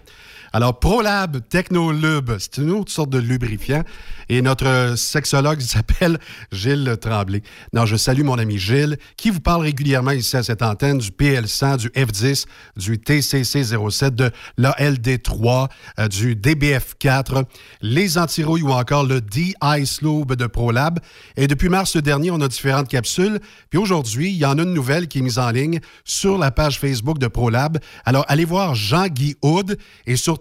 Alors, 0.54 0.78
ProLab 0.80 1.48
Technolube, 1.48 2.32
c'est 2.38 2.58
une 2.58 2.72
autre 2.72 2.92
sorte 2.92 3.10
de 3.10 3.20
lubrifiant. 3.20 3.84
Et 4.28 4.42
notre 4.42 4.96
sexologue 4.98 5.62
s'appelle 5.62 6.20
Gilles 6.52 6.98
Tremblay. 7.00 7.42
Non, 7.72 7.86
je 7.86 7.96
salue 7.96 8.24
mon 8.24 8.38
ami 8.38 8.58
Gilles, 8.58 8.98
qui 9.16 9.30
vous 9.30 9.40
parle 9.40 9.62
régulièrement 9.62 10.12
ici 10.12 10.36
à 10.36 10.44
cette 10.44 10.62
antenne 10.62 10.98
du 10.98 11.10
PL100, 11.12 11.78
du 11.78 11.88
F10, 11.90 12.46
du 12.76 12.98
TCC07, 12.98 14.10
de 14.10 14.30
l'ALD3, 14.58 15.70
euh, 16.00 16.08
du 16.10 16.36
DBF4, 16.36 17.46
les 17.82 18.18
antirouilles 18.18 18.64
ou 18.64 18.72
encore 18.72 19.06
le 19.06 19.22
D-Ice 19.22 20.02
Lube 20.02 20.34
de 20.34 20.48
ProLab. 20.48 21.00
Et 21.38 21.48
depuis 21.48 21.70
mars 21.70 21.96
dernier, 21.96 22.30
on 22.30 22.42
a 22.42 22.50
différentes 22.50 22.90
capsules. 22.90 23.40
Puis 23.70 23.80
aujourd'hui, 23.80 24.32
il 24.32 24.38
y 24.38 24.46
en 24.46 24.58
a 24.58 24.64
une 24.64 24.74
nouvelle 24.74 25.08
qui 25.08 25.20
est 25.20 25.22
mise 25.22 25.40
en 25.40 25.50
ligne 25.50 25.80
sur 26.04 26.38
la 26.38 26.52
page 26.52 26.78
Facebook 26.78 27.20
de 27.20 27.28
ProLab. 27.28 27.78
Alors, 28.04 28.26
allez 28.28 28.46
voir 28.46 28.76
Jean-Guy 28.76 29.38
Houd 29.42 29.78
et 30.08 30.18
surtout 30.18 30.41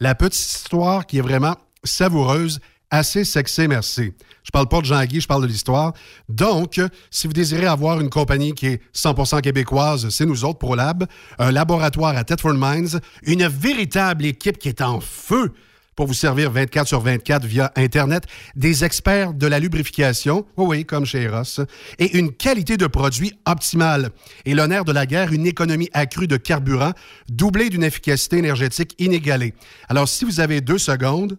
la 0.00 0.14
petite 0.14 0.40
histoire 0.40 1.06
qui 1.06 1.18
est 1.18 1.22
vraiment 1.22 1.56
savoureuse. 1.84 2.60
assez 2.90 3.24
sexy, 3.24 3.68
merci. 3.68 4.12
Je 4.42 4.50
parle 4.50 4.68
pas 4.68 4.80
de 4.80 4.84
Jean-Guy, 4.84 5.20
je 5.20 5.26
parle 5.26 5.42
de 5.42 5.46
l'histoire. 5.46 5.94
Donc, 6.28 6.78
si 7.10 7.26
vous 7.26 7.32
désirez 7.32 7.66
avoir 7.66 8.00
une 8.00 8.10
compagnie 8.10 8.52
qui 8.52 8.66
est 8.66 8.82
100% 8.94 9.40
québécoise, 9.40 10.10
c'est 10.10 10.26
nous 10.26 10.44
autres, 10.44 10.58
ProLab, 10.58 11.06
un 11.38 11.52
laboratoire 11.52 12.16
à 12.16 12.24
Thetford 12.24 12.54
Mines, 12.54 13.00
une 13.22 13.46
véritable 13.46 14.26
équipe 14.26 14.58
qui 14.58 14.68
est 14.68 14.82
en 14.82 15.00
feu 15.00 15.54
pour 15.96 16.06
vous 16.06 16.14
servir 16.14 16.50
24 16.50 16.86
sur 16.86 17.00
24 17.00 17.44
via 17.44 17.72
Internet, 17.76 18.24
des 18.54 18.84
experts 18.84 19.34
de 19.34 19.46
la 19.46 19.58
lubrification, 19.58 20.46
oui, 20.56 20.66
oui, 20.68 20.84
comme 20.84 21.04
chez 21.04 21.22
Eros, 21.22 21.62
et 21.98 22.18
une 22.18 22.32
qualité 22.32 22.76
de 22.76 22.86
produit 22.86 23.32
optimale. 23.46 24.10
Et 24.44 24.54
l'honneur 24.54 24.84
de 24.84 24.92
la 24.92 25.06
guerre, 25.06 25.32
une 25.32 25.46
économie 25.46 25.90
accrue 25.92 26.26
de 26.26 26.36
carburant, 26.36 26.92
doublée 27.28 27.70
d'une 27.70 27.84
efficacité 27.84 28.38
énergétique 28.38 28.94
inégalée. 28.98 29.54
Alors, 29.88 30.08
si 30.08 30.24
vous 30.24 30.40
avez 30.40 30.60
deux 30.60 30.78
secondes, 30.78 31.38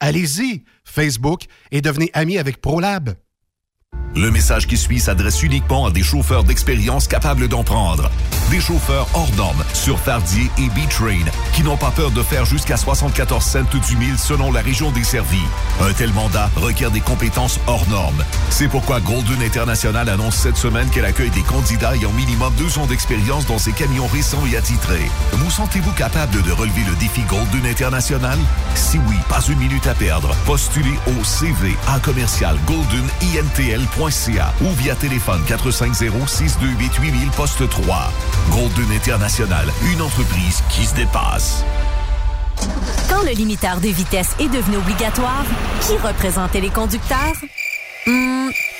allez-y, 0.00 0.64
Facebook, 0.84 1.42
et 1.70 1.80
devenez 1.80 2.10
ami 2.12 2.38
avec 2.38 2.60
ProLab. 2.60 3.14
Le 4.18 4.32
message 4.32 4.66
qui 4.66 4.76
suit 4.76 4.98
s'adresse 4.98 5.44
uniquement 5.44 5.86
à 5.86 5.92
des 5.92 6.02
chauffeurs 6.02 6.42
d'expérience 6.42 7.06
capables 7.06 7.46
d'en 7.46 7.62
prendre. 7.62 8.10
Des 8.50 8.60
chauffeurs 8.60 9.06
hors 9.14 9.30
normes 9.36 9.62
sur 9.72 10.00
Fardier 10.00 10.50
et 10.58 10.68
B-Train 10.70 11.30
qui 11.52 11.62
n'ont 11.62 11.76
pas 11.76 11.92
peur 11.92 12.10
de 12.10 12.22
faire 12.24 12.44
jusqu'à 12.44 12.76
74 12.76 13.44
cents 13.44 13.60
du 13.86 13.96
mille 13.96 14.18
selon 14.18 14.50
la 14.50 14.60
région 14.60 14.90
desservie. 14.90 15.46
Un 15.80 15.92
tel 15.92 16.12
mandat 16.12 16.50
requiert 16.56 16.90
des 16.90 17.00
compétences 17.00 17.60
hors 17.68 17.88
normes. 17.90 18.24
C'est 18.50 18.66
pourquoi 18.66 18.98
Golden 18.98 19.40
International 19.40 20.08
annonce 20.08 20.34
cette 20.34 20.56
semaine 20.56 20.90
qu'elle 20.90 21.04
accueille 21.04 21.30
des 21.30 21.42
candidats 21.42 21.94
ayant 21.94 22.12
minimum 22.12 22.52
deux 22.58 22.76
ans 22.78 22.86
d'expérience 22.86 23.46
dans 23.46 23.58
ses 23.58 23.72
camions 23.72 24.08
récents 24.08 24.44
et 24.50 24.56
attitrés. 24.56 25.08
Vous 25.34 25.50
sentez-vous 25.50 25.92
capable 25.92 26.42
de 26.42 26.50
relever 26.50 26.82
le 26.88 26.96
défi 26.96 27.20
Golden 27.22 27.66
International? 27.66 28.38
Si 28.74 28.98
oui, 29.08 29.16
pas 29.28 29.42
une 29.48 29.58
minute 29.58 29.86
à 29.86 29.94
perdre. 29.94 30.34
Postulez 30.44 30.98
au 31.06 31.22
CV 31.22 31.76
à 31.86 32.00
commercial 32.00 32.58
ou 34.62 34.70
via 34.72 34.94
téléphone 34.94 35.42
450-628-8000 35.46 37.30
poste 37.36 37.68
3. 37.68 38.12
Golden 38.50 38.90
International, 38.96 39.66
une 39.92 40.00
entreprise 40.00 40.62
qui 40.70 40.86
se 40.86 40.94
dépasse. 40.94 41.62
Quand 43.10 43.22
le 43.22 43.32
limiteur 43.32 43.80
de 43.80 43.88
vitesse 43.88 44.34
est 44.40 44.48
devenu 44.48 44.78
obligatoire, 44.78 45.44
qui 45.82 45.94
représentait 45.98 46.60
les 46.60 46.70
conducteurs? 46.70 47.34
Hmm, 48.06 48.48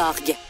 org. 0.00 0.49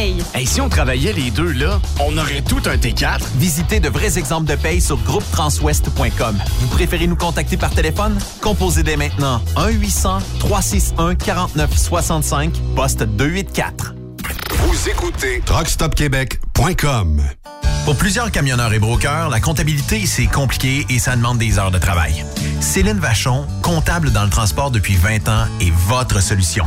paye. 0.00 0.22
Hey, 0.34 0.46
si 0.46 0.60
on 0.60 0.68
travaillait 0.68 1.12
les 1.12 1.30
deux, 1.30 1.52
là, 1.52 1.80
on 2.00 2.16
aurait 2.16 2.42
tout 2.42 2.62
un 2.66 2.76
T4. 2.76 3.20
Visitez 3.36 3.80
de 3.80 3.88
vrais 3.88 4.18
exemples 4.18 4.48
de 4.48 4.56
paye 4.56 4.80
sur 4.80 4.96
groupetranswest.com. 4.98 6.38
Vous 6.60 6.68
préférez 6.68 7.06
nous 7.06 7.16
contacter 7.16 7.56
par 7.56 7.70
téléphone? 7.70 8.18
Composez 8.40 8.82
dès 8.82 8.96
maintenant 8.96 9.40
1-800-361-4965, 9.56 12.52
poste 12.74 13.02
284. 13.02 13.94
Vous 14.50 14.88
écoutez 14.88 15.42
TruckStopQuébec.com. 15.44 17.22
Pour 17.84 17.96
plusieurs 17.96 18.30
camionneurs 18.30 18.72
et 18.72 18.78
brokers, 18.78 19.28
la 19.30 19.40
comptabilité, 19.40 20.06
c'est 20.06 20.26
compliqué 20.26 20.86
et 20.90 20.98
ça 20.98 21.16
demande 21.16 21.38
des 21.38 21.58
heures 21.58 21.70
de 21.70 21.78
travail. 21.78 22.26
Céline 22.60 22.98
Vachon, 22.98 23.46
comptable 23.62 24.12
dans 24.12 24.24
le 24.24 24.30
transport 24.30 24.70
depuis 24.70 24.96
20 24.96 25.28
ans, 25.28 25.46
est 25.60 25.72
votre 25.88 26.22
solution. 26.22 26.66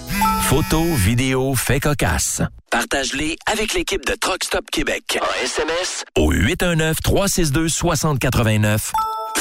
Photos, 0.51 0.97
vidéos, 0.97 1.55
faits 1.55 1.83
cocasse. 1.83 2.41
Partage-les 2.71 3.37
avec 3.49 3.73
l'équipe 3.73 4.05
de 4.05 4.15
Truck 4.19 4.43
Stop 4.43 4.65
Québec. 4.69 5.17
En 5.21 5.45
SMS 5.45 6.03
au 6.17 6.33
819-362-6089. 6.33 8.91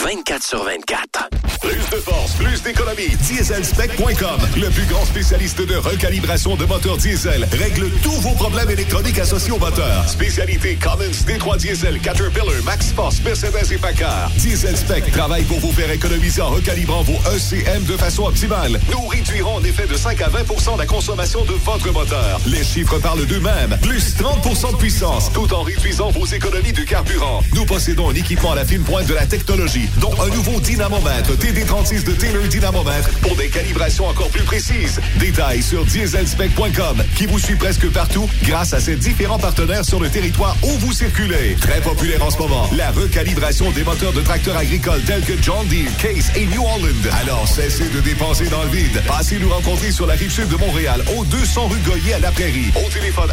24 0.02 0.42
sur 0.42 0.64
24. 0.64 1.28
Plus 1.60 1.90
de 1.90 2.02
force, 2.02 2.32
plus 2.36 2.62
d'économie. 2.62 3.14
Dieselspec.com, 3.20 4.40
le 4.56 4.70
plus 4.70 4.86
grand 4.86 5.04
spécialiste 5.04 5.60
de 5.60 5.76
recalibration 5.76 6.56
de 6.56 6.64
moteurs 6.64 6.96
diesel, 6.96 7.46
règle 7.52 7.90
tous 8.02 8.18
vos 8.22 8.32
problèmes 8.32 8.70
électroniques 8.70 9.18
associés 9.18 9.52
au 9.52 9.58
moteur. 9.58 10.08
Spécialité 10.08 10.76
Cummins, 10.76 11.24
Détroit 11.26 11.58
Diesel, 11.58 12.00
Caterpillar, 12.00 12.62
Max 12.64 12.92
Force, 12.92 13.20
Mercedes 13.22 13.72
et 13.72 13.76
Packard. 13.76 14.30
Dieselspec 14.36 15.12
travaille 15.12 15.44
pour 15.44 15.60
vous 15.60 15.72
faire 15.72 15.90
économiser 15.90 16.40
en 16.40 16.48
recalibrant 16.48 17.02
vos 17.02 17.18
ECM 17.36 17.84
de 17.84 17.96
façon 17.98 18.24
optimale. 18.24 18.80
Nous 18.90 19.06
réduirons 19.06 19.56
en 19.56 19.64
effet 19.64 19.86
de 19.86 19.96
5 19.96 20.18
à 20.22 20.30
20% 20.30 20.78
la 20.78 20.86
consommation 20.86 21.44
de 21.44 21.52
votre 21.52 21.92
moteur. 21.92 22.40
Les 22.46 22.64
chiffres 22.64 22.98
parlent 23.00 23.26
d'eux-mêmes. 23.26 23.76
Plus 23.82 24.16
30% 24.16 24.72
de 24.72 24.76
puissance, 24.76 25.30
tout 25.34 25.52
en 25.52 25.62
réduisant 25.62 26.10
vos 26.10 26.24
économies 26.24 26.72
de 26.72 26.84
carburant. 26.84 27.42
Nous 27.54 27.66
possédons 27.66 28.08
un 28.08 28.14
équipement 28.14 28.52
à 28.52 28.54
la 28.54 28.64
fine 28.64 28.82
pointe 28.82 29.06
de 29.06 29.14
la 29.14 29.26
technologie 29.26 29.89
dont 29.98 30.12
un 30.20 30.28
nouveau 30.28 30.60
dynamomètre 30.60 31.36
TD36 31.36 32.04
de 32.04 32.12
Taylor 32.12 32.44
Dynamomètre 32.44 33.10
pour 33.20 33.36
des 33.36 33.48
calibrations 33.48 34.06
encore 34.06 34.28
plus 34.28 34.42
précises. 34.42 35.00
Détails 35.18 35.62
sur 35.62 35.84
dieselspec.com 35.84 37.02
qui 37.16 37.26
vous 37.26 37.38
suit 37.38 37.56
presque 37.56 37.90
partout 37.90 38.28
grâce 38.44 38.72
à 38.72 38.80
ses 38.80 38.96
différents 38.96 39.38
partenaires 39.38 39.84
sur 39.84 40.00
le 40.00 40.08
territoire 40.08 40.56
où 40.62 40.70
vous 40.78 40.92
circulez. 40.92 41.56
Très 41.60 41.80
populaire 41.80 42.24
en 42.24 42.30
ce 42.30 42.38
moment, 42.38 42.68
la 42.76 42.90
recalibration 42.90 43.70
des 43.72 43.84
moteurs 43.84 44.12
de 44.12 44.20
tracteurs 44.20 44.56
agricoles 44.56 45.02
tels 45.02 45.22
que 45.22 45.34
John 45.42 45.66
Deere, 45.68 45.90
Case 45.98 46.30
et 46.36 46.46
New 46.46 46.62
Holland. 46.62 47.10
Alors 47.20 47.46
cessez 47.48 47.88
de 47.88 48.00
dépenser 48.00 48.48
dans 48.48 48.62
le 48.64 48.70
vide. 48.70 49.02
Passez 49.06 49.38
nous 49.38 49.50
rencontrer 49.50 49.92
sur 49.92 50.06
la 50.06 50.14
rive 50.14 50.30
sud 50.30 50.48
de 50.48 50.56
Montréal 50.56 51.02
au 51.16 51.24
200 51.24 51.68
rue 51.68 51.78
Goyer 51.80 52.14
à 52.14 52.18
la 52.20 52.30
Prairie. 52.30 52.72
Au 52.76 52.88
téléphone 52.90 53.30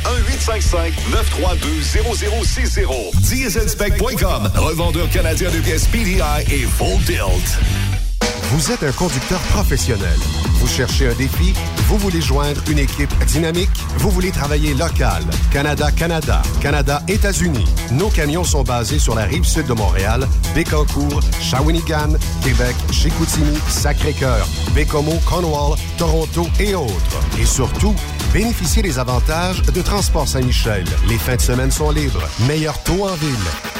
1-855-932-0060. 0.48 3.22
Dieselspec.com, 3.22 4.52
revendeur 4.56 5.10
canadien 5.10 5.50
de 5.52 5.60
pièces 5.60 5.88
PDI 5.88 6.18
Vous 8.52 8.72
êtes 8.72 8.84
un 8.84 8.92
conducteur 8.92 9.40
professionnel. 9.54 10.20
Vous 10.60 10.68
cherchez 10.68 11.10
un 11.10 11.14
défi? 11.16 11.54
Vous 11.88 11.98
voulez 11.98 12.22
joindre 12.22 12.62
une 12.70 12.78
équipe 12.78 13.12
dynamique? 13.26 13.72
Vous 13.98 14.12
voulez 14.12 14.30
travailler 14.30 14.76
local? 14.76 15.24
Canada-Canada, 15.52 16.44
Canada-États-Unis. 16.62 17.66
Nos 17.92 18.10
camions 18.10 18.44
sont 18.44 18.62
basés 18.62 19.00
sur 19.00 19.16
la 19.16 19.24
rive 19.24 19.46
sud 19.46 19.66
de 19.66 19.74
Montréal, 19.74 20.28
Bécancour, 20.54 21.22
Shawinigan, 21.42 22.14
Québec, 22.44 22.76
Chicoutimi, 22.92 23.58
Sacré-Cœur, 23.68 24.48
Bécomo, 24.76 25.20
Cornwall, 25.26 25.76
Toronto 25.98 26.48
et 26.60 26.76
autres. 26.76 27.20
Et 27.40 27.46
surtout, 27.46 27.96
bénéficiez 28.34 28.82
des 28.82 29.00
avantages 29.00 29.62
de 29.62 29.82
Transport 29.82 30.28
Saint-Michel. 30.28 30.86
Les 31.08 31.18
fins 31.18 31.36
de 31.36 31.42
semaine 31.42 31.72
sont 31.72 31.92
libres. 31.92 32.28
Meilleur 32.48 32.82
taux 32.84 33.04
en 33.08 33.16
ville. 33.16 33.36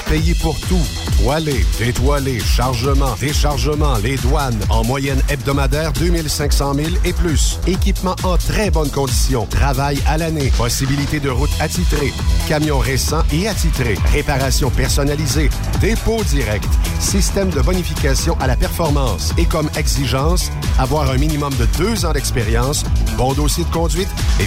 payé 0.10 0.34
pour 0.42 0.58
tout. 0.62 0.82
Toilé, 1.22 1.66
détoilé, 1.80 2.40
chargement, 2.40 3.14
déchargement, 3.20 3.98
les 3.98 4.16
douanes. 4.18 4.60
En 4.70 4.84
moyenne 4.86 5.22
hebdomadaire, 5.30 5.92
2500 5.94 6.74
000 6.76 6.88
et 7.04 7.12
plus. 7.12 7.60
Équipement 7.68 8.16
en 8.24 8.38
très 8.38 8.70
bonne 8.72 8.90
condition. 8.90 9.46
Travail 9.48 10.00
à 10.08 10.18
l'année. 10.18 10.52
Possibilité 10.58 11.20
de 11.20 11.30
route 11.30 11.50
attitrée. 11.60 12.14
Camions 12.48 12.80
récents 12.80 13.24
et 13.34 13.48
attitrés. 13.50 13.98
Réparation 14.14 14.70
personnalisée. 14.70 15.50
Dépôt 15.82 16.24
direct. 16.24 16.70
Système 17.00 17.50
de 17.50 17.60
bonification 17.62 18.38
à 18.40 18.48
la 18.48 18.56
performance. 18.56 19.34
Et 19.38 19.46
comme 19.46 19.70
exigence, 19.78 20.52
avoir 20.80 21.10
un 21.12 21.18
minimum 21.18 21.54
de 21.56 21.66
deux 21.78 22.06
ans 22.06 22.14
d'expérience, 22.14 22.84
bon 23.18 23.34
dossier 23.34 23.66
de 23.66 23.70
conduite 23.72 24.10
et 24.40 24.47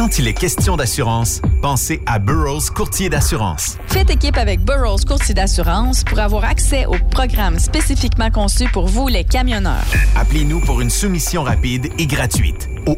Quand 0.00 0.18
il 0.18 0.26
est 0.28 0.32
question 0.32 0.78
d'assurance, 0.78 1.42
pensez 1.60 2.00
à 2.06 2.18
Burroughs 2.18 2.70
Courtier 2.74 3.10
d'assurance. 3.10 3.76
Faites 3.88 4.08
équipe 4.08 4.38
avec 4.38 4.64
Burroughs 4.64 5.04
Courtier 5.06 5.34
d'assurance 5.34 6.04
pour 6.04 6.18
avoir 6.20 6.46
accès 6.46 6.86
aux 6.86 6.96
programmes 7.10 7.58
spécifiquement 7.58 8.30
conçus 8.30 8.70
pour 8.72 8.86
vous, 8.86 9.08
les 9.08 9.24
camionneurs. 9.24 9.84
Appelez-nous 10.16 10.60
pour 10.60 10.80
une 10.80 10.88
soumission 10.88 11.42
rapide 11.42 11.90
et 11.98 12.06
gratuite 12.06 12.70
au 12.86 12.94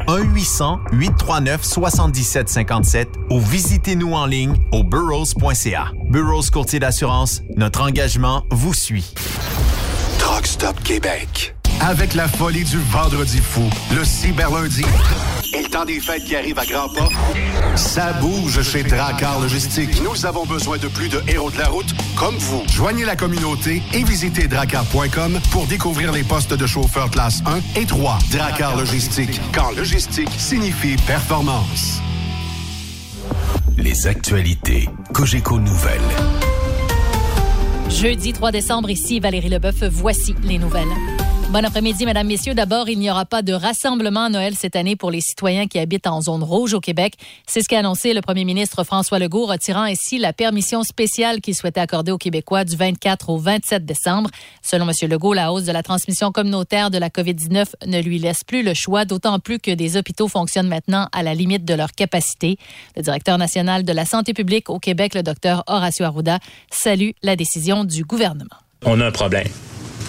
1-800-839-7757 0.93 3.07
ou 3.31 3.41
visitez-nous 3.41 4.13
en 4.13 4.27
ligne 4.27 4.55
au 4.71 4.85
burrows.ca. 4.85 5.91
Burroughs 6.09 6.51
Courtier 6.53 6.79
d'assurance, 6.79 7.43
notre 7.57 7.81
engagement 7.81 8.45
vous 8.53 8.75
suit. 8.75 9.13
Truck 10.21 10.47
Stop 10.47 10.81
Québec. 10.85 11.57
Avec 11.81 12.15
la 12.15 12.29
folie 12.29 12.65
du 12.65 12.79
vendredi 12.79 13.39
fou, 13.39 13.63
le 13.95 14.05
cyberlundi 14.05 14.83
et 15.55 15.63
le 15.63 15.69
temps 15.69 15.85
des 15.85 16.01
fêtes 16.01 16.25
qui 16.25 16.37
arrive 16.37 16.59
à 16.59 16.65
grands 16.65 16.89
pas, 16.89 17.09
ça 17.77 18.13
bouge 18.15 18.63
chez 18.63 18.83
Dracar 18.85 19.41
Logistique. 19.41 20.03
Nous 20.03 20.25
avons 20.25 20.47
besoin 20.47 20.79
de 20.79 20.89
plus 20.89 21.09
de 21.09 21.21
héros 21.29 21.51
de 21.51 21.59
la 21.59 21.69
route 21.69 21.95
comme 22.17 22.37
vous. 22.37 22.63
Joignez 22.73 23.05
la 23.05 23.17
communauté 23.17 23.83
et 23.93 24.05
visitez 24.05 24.47
dracar.com 24.47 25.41
pour 25.51 25.67
découvrir 25.67 26.13
les 26.13 26.23
postes 26.23 26.55
de 26.55 26.67
chauffeur 26.67 27.11
classe 27.11 27.43
1 27.77 27.81
et 27.81 27.87
3. 27.87 28.19
Dracar 28.31 28.77
Logistique, 28.77 29.41
quand 29.53 29.73
logistique 29.73 30.31
signifie 30.39 30.97
performance. 31.07 32.01
Les 33.77 34.07
actualités 34.07 34.89
Cogeco 35.13 35.59
Nouvelles. 35.59 36.01
Jeudi 37.89 38.33
3 38.33 38.53
décembre, 38.53 38.89
ici 38.91 39.21
Valérie 39.21 39.51
Leboeuf, 39.51 39.85
voici 39.85 40.35
les 40.43 40.59
nouvelles. 40.59 40.89
Bon 41.53 41.63
après-midi, 41.67 42.07
mesdames, 42.07 42.29
messieurs. 42.29 42.55
D'abord, 42.55 42.89
il 42.89 42.99
n'y 42.99 43.11
aura 43.11 43.27
pas 43.27 43.43
de 43.43 43.53
rassemblement 43.53 44.25
à 44.25 44.29
Noël 44.31 44.55
cette 44.57 44.75
année 44.75 44.97
pour 44.97 45.11
les 45.11 45.21
citoyens 45.21 45.67
qui 45.67 45.79
habitent 45.79 46.07
en 46.07 46.23
zone 46.23 46.43
rouge 46.43 46.73
au 46.73 46.81
Québec. 46.81 47.13
C'est 47.47 47.61
ce 47.61 47.69
qu'a 47.69 47.81
annoncé 47.81 48.15
le 48.15 48.23
premier 48.23 48.47
ministre 48.47 48.85
François 48.85 49.19
Legault, 49.19 49.45
retirant 49.45 49.83
ainsi 49.83 50.17
la 50.17 50.33
permission 50.33 50.83
spéciale 50.83 51.43
qu'il 51.43 51.55
souhaitait 51.55 51.81
accorder 51.81 52.11
aux 52.11 52.17
Québécois 52.17 52.65
du 52.65 52.75
24 52.75 53.29
au 53.29 53.37
27 53.37 53.85
décembre. 53.85 54.31
Selon 54.63 54.89
M. 54.89 55.11
Legault, 55.11 55.35
la 55.35 55.53
hausse 55.53 55.65
de 55.65 55.73
la 55.73 55.83
transmission 55.83 56.33
communautaire 56.33 56.91
de 56.91 56.97
la 56.97 57.11
COVID-19 57.11 57.67
ne 57.87 58.01
lui 58.01 58.19
laisse 58.19 58.45
plus 58.45 58.63
le 58.63 58.73
choix, 58.73 59.05
d'autant 59.05 59.39
plus 59.39 59.59
que 59.59 59.73
des 59.73 59.99
hôpitaux 59.99 60.29
fonctionnent 60.29 60.69
maintenant 60.69 61.09
à 61.13 61.23
la 61.23 61.35
limite 61.35 61.67
de 61.67 61.75
leur 61.75 61.93
capacité. 61.93 62.57
Le 62.97 63.03
directeur 63.03 63.37
national 63.37 63.85
de 63.85 63.93
la 63.93 64.07
santé 64.07 64.33
publique 64.33 64.71
au 64.71 64.79
Québec, 64.79 65.15
le 65.15 65.23
docteur 65.23 65.65
Horacio 65.67 66.07
Arruda, 66.07 66.39
salue 66.71 67.11
la 67.23 67.37
décision 67.37 67.85
du 67.85 68.05
gouvernement. 68.05 68.57
On 68.87 68.99
a 69.03 69.07
un 69.07 69.13
problème 69.13 69.49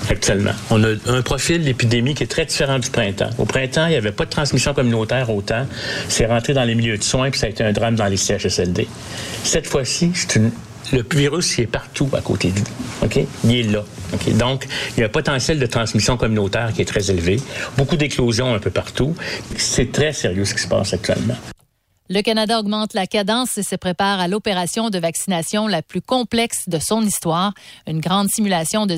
actuellement. 0.10 0.51
On 0.70 0.84
a 0.84 0.89
un 1.08 1.22
profil 1.22 1.64
d'épidémie 1.64 2.16
qui 2.16 2.24
est 2.24 2.28
très 2.28 2.45
différent 2.45 2.80
du 2.80 2.89
printemps. 2.89 3.30
Au 3.38 3.45
printemps, 3.45 3.88
il 3.88 3.91
n'y 3.91 3.95
avait 3.95 4.12
pas 4.12 4.26
de 4.26 4.30
transmission 4.30 4.74
communautaire 4.74 5.30
autant. 5.30 5.66
C'est 6.08 6.26
rentré 6.26 6.54
dans 6.54 6.64
les 6.64 6.76
milieux 6.76 6.97
de 6.97 7.04
soins, 7.04 7.30
puis 7.30 7.39
ça 7.39 7.47
a 7.47 7.49
été 7.49 7.64
un 7.64 7.72
drame 7.72 7.95
dans 7.95 8.08
les 8.08 8.18
CHSLD. 8.18 8.88
Cette 9.43 9.68
fois-ci, 9.68 10.12
le 10.91 11.04
virus 11.14 11.60
est 11.60 11.68
partout 11.68 12.10
à 12.14 12.22
côté 12.22 12.51
de 12.51 12.60
vous. 12.60 13.06
OK? 13.06 13.20
Il 13.43 13.56
est 13.56 13.64
là. 13.64 13.84
Donc, 14.36 14.68
il 14.95 14.99
y 14.99 15.04
a 15.04 15.08
un 15.08 15.10
potentiel 15.10 15.60
de 15.60 15.66
transmission 15.66 16.18
communautaire 16.18 16.72
qui 16.74 16.82
est 16.82 16.86
très 16.86 17.10
élevé. 17.10 17.39
Beaucoup 17.78 17.95
d'éclosions 17.95 18.54
un 18.54 18.60
peu 18.60 18.70
partout. 18.70 19.16
C'est 19.58 19.91
très 19.91 20.14
sérieux 20.14 20.45
ce 20.45 20.54
qui 20.54 20.62
se 20.62 20.68
passe 20.68 20.93
actuellement. 20.93 21.36
Le 22.14 22.22
Canada 22.22 22.59
augmente 22.59 22.93
la 22.93 23.07
cadence 23.07 23.57
et 23.57 23.64
se 23.64 23.76
prépare 23.76 24.20
à 24.20 24.28
l'opération 24.28 24.91
de 24.91 24.99
vaccination 24.99 25.66
la 25.66 25.82
plus 25.82 25.99
complexe 25.99 26.70
de 26.70 26.78
son 26.78 27.01
histoire. 27.01 27.55
Une 27.88 28.01
grande 28.01 28.30
simulation 28.30 28.86
de, 28.86 28.97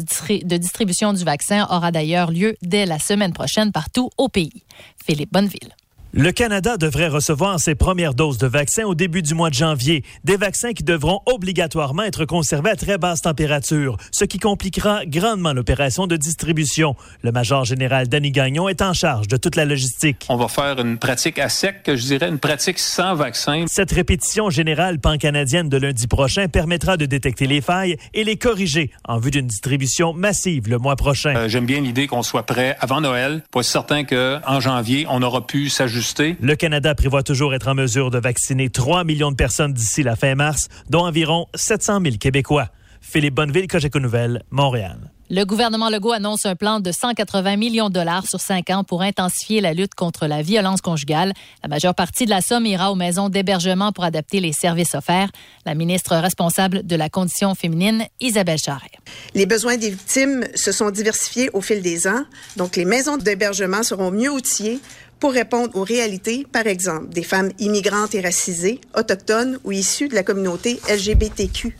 distribution 0.57 1.13
du 1.13 1.23
vaccin 1.23 1.65
aura 1.69 1.91
d'ailleurs 1.91 2.29
lieu 2.29 2.57
dès 2.61 2.85
la 2.85 2.99
semaine 2.99 3.31
prochaine 3.31 3.71
partout 3.71 4.09
au 4.17 4.27
pays. 4.27 4.63
Philippe 5.05 5.31
Bonneville. 5.31 5.73
Le 6.17 6.31
Canada 6.31 6.77
devrait 6.77 7.09
recevoir 7.09 7.59
ses 7.59 7.75
premières 7.75 8.13
doses 8.13 8.37
de 8.37 8.47
vaccins 8.47 8.85
au 8.85 8.95
début 8.95 9.21
du 9.21 9.33
mois 9.33 9.49
de 9.49 9.55
janvier. 9.55 10.01
Des 10.23 10.37
vaccins 10.37 10.71
qui 10.71 10.85
devront 10.85 11.19
obligatoirement 11.25 12.03
être 12.03 12.23
conservés 12.23 12.69
à 12.69 12.77
très 12.77 12.97
basse 12.97 13.21
température, 13.21 13.97
ce 14.11 14.23
qui 14.23 14.39
compliquera 14.39 15.05
grandement 15.05 15.51
l'opération 15.51 16.07
de 16.07 16.15
distribution. 16.15 16.95
Le 17.21 17.33
major 17.33 17.65
général 17.65 18.07
Danny 18.07 18.31
Gagnon 18.31 18.69
est 18.69 18.81
en 18.81 18.93
charge 18.93 19.27
de 19.27 19.35
toute 19.35 19.57
la 19.57 19.65
logistique. 19.65 20.25
On 20.29 20.37
va 20.37 20.47
faire 20.47 20.79
une 20.79 20.99
pratique 20.99 21.37
à 21.37 21.49
sec, 21.49 21.81
je 21.85 22.05
dirais 22.05 22.29
une 22.29 22.39
pratique 22.39 22.79
sans 22.79 23.13
vaccin. 23.13 23.65
Cette 23.67 23.91
répétition 23.91 24.49
générale 24.49 24.99
pan-canadienne 24.99 25.67
de 25.67 25.75
lundi 25.75 26.07
prochain 26.07 26.47
permettra 26.47 26.95
de 26.95 27.05
détecter 27.05 27.45
les 27.45 27.59
failles 27.59 27.97
et 28.13 28.23
les 28.23 28.37
corriger 28.37 28.89
en 29.03 29.17
vue 29.17 29.31
d'une 29.31 29.47
distribution 29.47 30.13
massive 30.13 30.69
le 30.69 30.77
mois 30.77 30.95
prochain. 30.95 31.35
Euh, 31.35 31.49
J'aime 31.49 31.65
bien 31.65 31.81
l'idée 31.81 32.07
qu'on 32.07 32.23
soit 32.23 32.43
prêt 32.43 32.77
avant 32.79 33.01
Noël 33.01 33.43
pour 33.51 33.59
être 33.59 33.67
certain 33.67 34.05
qu'en 34.05 34.61
janvier, 34.61 35.05
on 35.09 35.21
aura 35.21 35.45
pu 35.45 35.67
s'ajuster 35.67 36.04
le 36.17 36.55
Canada 36.55 36.93
prévoit 36.93 37.23
toujours 37.23 37.53
être 37.53 37.67
en 37.67 37.73
mesure 37.73 38.11
de 38.11 38.19
vacciner 38.19 38.69
3 38.69 39.03
millions 39.03 39.31
de 39.31 39.35
personnes 39.35 39.73
d'ici 39.73 40.03
la 40.03 40.15
fin 40.15 40.35
mars, 40.35 40.67
dont 40.89 41.05
environ 41.05 41.47
700 41.55 42.01
000 42.01 42.15
Québécois. 42.17 42.69
Philippe 43.01 43.35
Bonneville, 43.35 43.67
Cogeco 43.67 43.99
Nouvelles, 43.99 44.43
Montréal. 44.49 45.11
Le 45.31 45.43
gouvernement 45.43 45.89
Legault 45.89 46.11
annonce 46.11 46.45
un 46.45 46.55
plan 46.55 46.79
de 46.79 46.91
180 46.91 47.57
millions 47.57 47.89
de 47.89 47.93
dollars 47.95 48.27
sur 48.27 48.39
cinq 48.39 48.69
ans 48.69 48.83
pour 48.83 49.01
intensifier 49.01 49.59
la 49.59 49.73
lutte 49.73 49.95
contre 49.95 50.27
la 50.27 50.43
violence 50.43 50.81
conjugale. 50.81 51.33
La 51.63 51.69
majeure 51.69 51.95
partie 51.95 52.25
de 52.25 52.29
la 52.29 52.41
somme 52.41 52.67
ira 52.67 52.91
aux 52.91 52.95
maisons 52.95 53.29
d'hébergement 53.29 53.91
pour 53.91 54.03
adapter 54.03 54.39
les 54.39 54.53
services 54.53 54.93
offerts. 54.93 55.31
La 55.65 55.73
ministre 55.73 56.15
responsable 56.15 56.85
de 56.85 56.95
la 56.95 57.09
condition 57.09 57.55
féminine, 57.55 58.05
Isabelle 58.19 58.59
Charret. 58.59 58.91
Les 59.33 59.47
besoins 59.47 59.77
des 59.77 59.89
victimes 59.89 60.43
se 60.53 60.71
sont 60.71 60.91
diversifiés 60.91 61.49
au 61.53 61.61
fil 61.61 61.81
des 61.81 62.07
ans. 62.07 62.23
Donc, 62.55 62.75
les 62.75 62.85
maisons 62.85 63.17
d'hébergement 63.17 63.81
seront 63.81 64.11
mieux 64.11 64.29
outillées 64.29 64.79
pour 65.25 65.33
répondre 65.33 65.75
aux 65.75 65.83
réalités, 65.83 66.45
par 66.51 66.67
exemple, 66.67 67.09
des 67.09 67.23
femmes 67.23 67.49
immigrantes 67.57 68.13
et 68.13 68.21
racisées, 68.21 68.79
autochtones 68.95 69.57
ou 69.63 69.71
issues 69.71 70.07
de 70.07 70.13
la 70.13 70.21
communauté 70.21 70.79
LGBTQ+. 70.87 71.73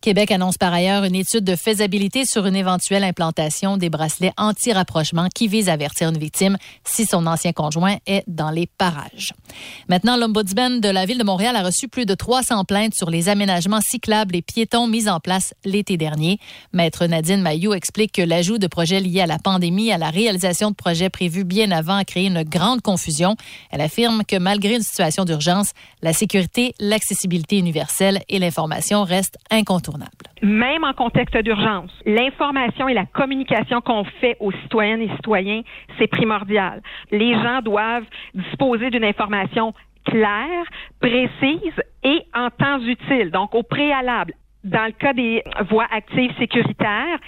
Québec 0.00 0.30
annonce 0.30 0.56
par 0.56 0.72
ailleurs 0.72 1.04
une 1.04 1.14
étude 1.14 1.44
de 1.44 1.56
faisabilité 1.56 2.24
sur 2.24 2.46
une 2.46 2.56
éventuelle 2.56 3.04
implantation 3.04 3.76
des 3.76 3.90
bracelets 3.90 4.32
anti-rapprochement 4.38 5.28
qui 5.34 5.46
vise 5.46 5.68
à 5.68 5.74
avertir 5.74 6.08
une 6.08 6.16
victime 6.16 6.56
si 6.84 7.04
son 7.04 7.26
ancien 7.26 7.52
conjoint 7.52 7.96
est 8.06 8.24
dans 8.26 8.50
les 8.50 8.66
parages. 8.66 9.34
Maintenant, 9.88 10.16
l'Ombudsman 10.16 10.80
de 10.80 10.88
la 10.88 11.04
Ville 11.04 11.18
de 11.18 11.24
Montréal 11.24 11.54
a 11.54 11.62
reçu 11.62 11.86
plus 11.86 12.06
de 12.06 12.14
300 12.14 12.64
plaintes 12.64 12.94
sur 12.94 13.10
les 13.10 13.28
aménagements 13.28 13.82
cyclables 13.82 14.34
et 14.36 14.40
piétons 14.40 14.86
mis 14.86 15.06
en 15.06 15.20
place 15.20 15.52
l'été 15.66 15.98
dernier. 15.98 16.38
Maître 16.72 17.04
Nadine 17.04 17.42
Mayou 17.42 17.74
explique 17.74 18.12
que 18.12 18.22
l'ajout 18.22 18.56
de 18.56 18.68
projets 18.68 19.00
liés 19.00 19.20
à 19.20 19.26
la 19.26 19.38
pandémie 19.38 19.92
à 19.92 19.98
la 19.98 20.08
réalisation 20.08 20.70
de 20.70 20.76
projets 20.76 21.10
prévus 21.10 21.44
bien 21.44 21.70
avant 21.72 21.96
a 21.96 22.04
créé 22.04 22.26
une 22.26 22.42
grande 22.42 22.80
confusion. 22.80 23.36
Elle 23.70 23.82
affirme 23.82 24.24
que 24.24 24.36
malgré 24.36 24.76
une 24.76 24.82
situation 24.82 25.26
d'urgence, 25.26 25.72
la 26.00 26.14
sécurité, 26.14 26.74
l'accessibilité 26.80 27.58
universelle 27.58 28.22
et 28.30 28.38
l'information 28.38 29.04
restent 29.04 29.36
incontournables. 29.50 29.89
Même 30.42 30.84
en 30.84 30.92
contexte 30.92 31.36
d'urgence, 31.38 31.90
l'information 32.06 32.88
et 32.88 32.94
la 32.94 33.06
communication 33.06 33.80
qu'on 33.80 34.04
fait 34.04 34.36
aux 34.40 34.52
citoyennes 34.52 35.02
et 35.02 35.10
citoyens, 35.16 35.62
c'est 35.98 36.06
primordial. 36.06 36.82
Les 37.10 37.34
gens 37.34 37.60
doivent 37.62 38.06
disposer 38.34 38.90
d'une 38.90 39.04
information 39.04 39.74
claire, 40.04 40.64
précise 41.00 41.82
et 42.02 42.22
en 42.34 42.48
temps 42.50 42.80
utile, 42.80 43.30
donc 43.30 43.54
au 43.54 43.62
préalable. 43.62 44.34
Dans 44.64 44.86
le 44.86 44.92
cas 44.92 45.12
des 45.14 45.42
voies 45.70 45.86
actives 45.90 46.36
sécuritaires, 46.38 47.18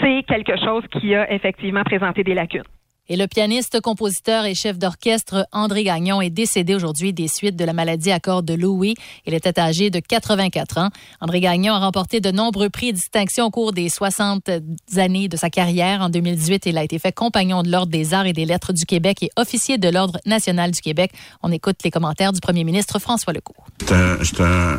c'est 0.00 0.22
quelque 0.22 0.56
chose 0.58 0.84
qui 0.92 1.14
a 1.14 1.30
effectivement 1.32 1.84
présenté 1.84 2.24
des 2.24 2.34
lacunes. 2.34 2.62
Et 3.10 3.16
le 3.16 3.26
pianiste, 3.26 3.80
compositeur 3.80 4.44
et 4.44 4.54
chef 4.54 4.78
d'orchestre 4.78 5.46
André 5.50 5.82
Gagnon 5.82 6.20
est 6.20 6.28
décédé 6.28 6.74
aujourd'hui 6.74 7.14
des 7.14 7.26
suites 7.26 7.56
de 7.56 7.64
la 7.64 7.72
maladie 7.72 8.10
à 8.10 8.20
corps 8.20 8.42
de 8.42 8.52
Louis. 8.52 8.96
Il 9.26 9.32
était 9.32 9.58
âgé 9.58 9.88
de 9.88 9.98
84 9.98 10.76
ans. 10.76 10.90
André 11.22 11.40
Gagnon 11.40 11.72
a 11.72 11.78
remporté 11.78 12.20
de 12.20 12.30
nombreux 12.30 12.68
prix 12.68 12.88
et 12.88 12.92
distinctions 12.92 13.46
au 13.46 13.50
cours 13.50 13.72
des 13.72 13.88
60 13.88 14.50
années 14.98 15.28
de 15.28 15.38
sa 15.38 15.48
carrière. 15.48 16.02
En 16.02 16.10
2018, 16.10 16.66
il 16.66 16.76
a 16.76 16.84
été 16.84 16.98
fait 16.98 17.12
compagnon 17.12 17.62
de 17.62 17.70
l'Ordre 17.70 17.90
des 17.90 18.12
arts 18.12 18.26
et 18.26 18.34
des 18.34 18.44
lettres 18.44 18.74
du 18.74 18.84
Québec 18.84 19.22
et 19.22 19.30
officier 19.36 19.78
de 19.78 19.88
l'Ordre 19.88 20.20
national 20.26 20.70
du 20.72 20.82
Québec. 20.82 21.12
On 21.42 21.50
écoute 21.50 21.76
les 21.84 21.90
commentaires 21.90 22.34
du 22.34 22.40
premier 22.40 22.64
ministre 22.64 22.98
François 22.98 23.32
Legault. 23.32 23.54
C'est 23.86 24.40
un, 24.42 24.76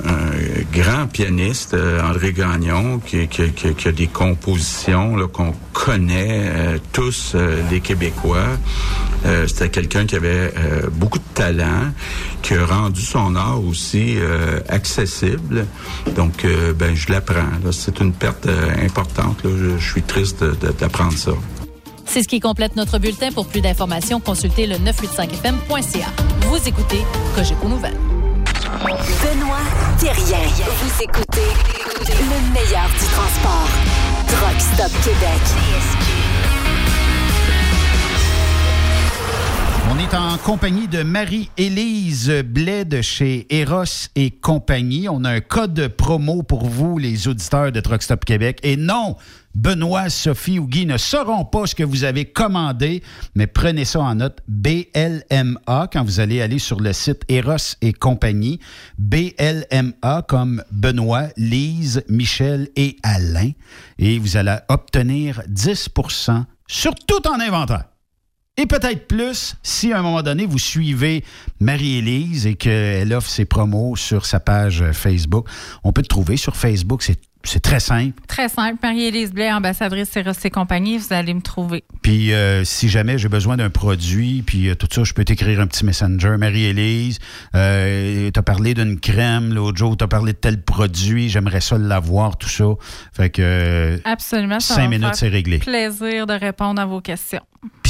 grand 0.72 1.07
pianiste, 1.07 1.73
euh, 1.73 2.01
André 2.03 2.31
Gagnon, 2.31 2.99
qui, 2.99 3.18
a 3.18 3.91
des 3.91 4.07
compositions 4.07 5.15
qu'on 5.30 5.53
connaît 5.73 6.43
euh, 6.43 6.77
tous, 6.93 7.34
euh, 7.34 7.64
les 7.72 7.80
Québécois. 7.80 8.18
Euh, 9.25 9.47
C'était 9.47 9.69
quelqu'un 9.69 10.05
qui 10.05 10.15
avait 10.15 10.53
euh, 10.57 10.89
beaucoup 10.91 11.19
de 11.19 11.23
talent, 11.33 11.91
qui 12.41 12.53
a 12.53 12.65
rendu 12.65 13.01
son 13.01 13.35
art 13.35 13.63
aussi 13.63 14.15
euh, 14.17 14.59
accessible. 14.69 15.65
Donc, 16.15 16.45
ben, 16.77 16.95
je 16.95 17.11
l'apprends. 17.11 17.49
C'est 17.71 17.99
une 17.99 18.13
perte 18.13 18.47
importante. 18.83 19.43
Là. 19.43 19.51
Je, 19.57 19.77
je, 19.77 19.91
suis 19.91 20.03
triste 20.03 20.43
d'apprendre 20.79 21.17
ça. 21.17 21.31
C'est 22.05 22.23
ce 22.23 22.27
qui 22.27 22.39
complète 22.39 22.75
notre 22.75 22.97
bulletin. 22.97 23.31
Pour 23.31 23.47
plus 23.47 23.61
d'informations, 23.61 24.19
consultez 24.19 24.65
le 24.65 24.75
985fm.ca. 24.75 26.07
Vous 26.41 26.67
écoutez 26.67 27.03
Cogeco 27.35 27.67
Nouvelles. 27.67 27.97
Benoît 28.79 29.57
Thérien. 29.99 30.47
Vous 30.81 31.03
écoutez 31.03 31.49
le 32.07 32.53
meilleur 32.53 32.87
du 32.89 33.05
transport. 33.13 33.69
Truck 34.27 34.59
Stop 34.59 34.91
Québec. 35.03 36.28
On 39.91 39.97
est 39.97 40.13
en 40.13 40.37
compagnie 40.37 40.87
de 40.87 41.01
Marie-Élise 41.01 42.43
Blais 42.45 42.85
de 42.85 43.01
chez 43.01 43.47
Eros 43.49 44.07
et 44.15 44.29
compagnie. 44.29 45.09
On 45.09 45.23
a 45.23 45.31
un 45.31 45.39
code 45.39 45.87
promo 45.87 46.43
pour 46.43 46.67
vous, 46.67 46.99
les 46.99 47.27
auditeurs 47.27 47.71
de 47.71 47.79
Truck 47.79 48.03
Stop 48.03 48.23
Québec. 48.23 48.59
Et 48.61 48.77
non, 48.77 49.15
Benoît, 49.55 50.09
Sophie 50.09 50.59
ou 50.59 50.67
Guy 50.67 50.85
ne 50.85 50.97
sauront 50.97 51.43
pas 51.43 51.65
ce 51.65 51.73
que 51.73 51.81
vous 51.83 52.03
avez 52.03 52.25
commandé, 52.25 53.01
mais 53.33 53.47
prenez 53.47 53.83
ça 53.83 54.01
en 54.01 54.13
note. 54.13 54.37
BLMA, 54.47 55.89
quand 55.91 56.03
vous 56.03 56.19
allez 56.19 56.39
aller 56.39 56.59
sur 56.59 56.79
le 56.79 56.93
site 56.93 57.23
Eros 57.27 57.75
et 57.81 57.91
compagnie. 57.91 58.59
BLMA 58.99 60.21
comme 60.27 60.63
Benoît, 60.71 61.29
Lise, 61.35 62.03
Michel 62.07 62.69
et 62.75 62.97
Alain. 63.01 63.51
Et 63.97 64.19
vous 64.19 64.37
allez 64.37 64.57
obtenir 64.67 65.41
10% 65.49 66.45
sur 66.67 66.93
tout 66.93 67.27
en 67.27 67.39
inventaire. 67.39 67.85
Et 68.60 68.65
peut-être 68.65 69.07
plus 69.07 69.56
si 69.64 69.94
à 69.94 69.99
un 69.99 70.02
moment 70.02 70.22
donné, 70.22 70.45
vous 70.45 70.60
suivez 70.60 71.23
Marie-Élise 71.61 72.45
et 72.45 72.56
qu'elle 72.56 73.14
offre 73.14 73.30
ses 73.30 73.45
promos 73.45 73.95
sur 73.95 74.26
sa 74.26 74.41
page 74.41 74.84
Facebook. 74.91 75.48
On 75.86 75.94
peut 75.94 76.02
le 76.02 76.07
trouver 76.07 76.36
sur 76.36 76.57
Facebook, 76.57 77.02
c'est 77.02 77.22
c'est 77.44 77.61
très 77.61 77.80
simple. 77.80 78.19
Très 78.27 78.49
simple. 78.49 78.77
Marie-Élise 78.84 79.31
Blais, 79.31 79.52
ambassadrice 79.52 80.14
Eros 80.18 80.34
et 80.44 80.49
compagnie, 80.49 80.98
vous 80.98 81.14
allez 81.14 81.34
me 81.34 81.41
trouver. 81.41 81.86
Puis 82.02 82.34
euh, 82.34 82.65
si 82.65 82.90
jamais 82.90 83.18
j'ai 83.18 83.30
besoin 83.30 83.56
d'un 83.56 83.69
produit, 83.69 84.44
puis 84.45 84.68
euh, 84.68 84.76
tout 84.76 84.90
ça, 84.91 85.06
je 85.06 85.14
peux 85.14 85.23
t'écrire 85.23 85.61
un 85.61 85.68
petit 85.68 85.86
messenger. 85.86 86.36
Marie-Élise, 86.38 87.19
euh, 87.56 88.30
t'as 88.31 88.41
parlé 88.41 88.73
d'une 88.73 88.99
crème, 88.99 89.53
l'autre 89.53 89.77
jour, 89.77 89.95
t'as 89.95 90.07
parlé 90.07 90.34
de 90.34 90.38
tel 90.38 90.61
produit, 90.61 91.30
j'aimerais 91.30 91.61
ça 91.61 91.77
l'avoir, 91.77 92.38
tout 92.38 92.49
ça. 92.49 92.65
Fait 93.14 93.30
que... 93.30 93.99
Absolument. 94.03 94.60
Cinq 94.60 94.90
minutes, 94.90 95.15
c'est 95.15 95.30
réglé. 95.30 95.60
plaisir 95.60 96.27
de 96.27 96.34
répondre 96.34 96.81
à 96.81 96.86
vos 96.86 96.99
questions. 96.99 97.41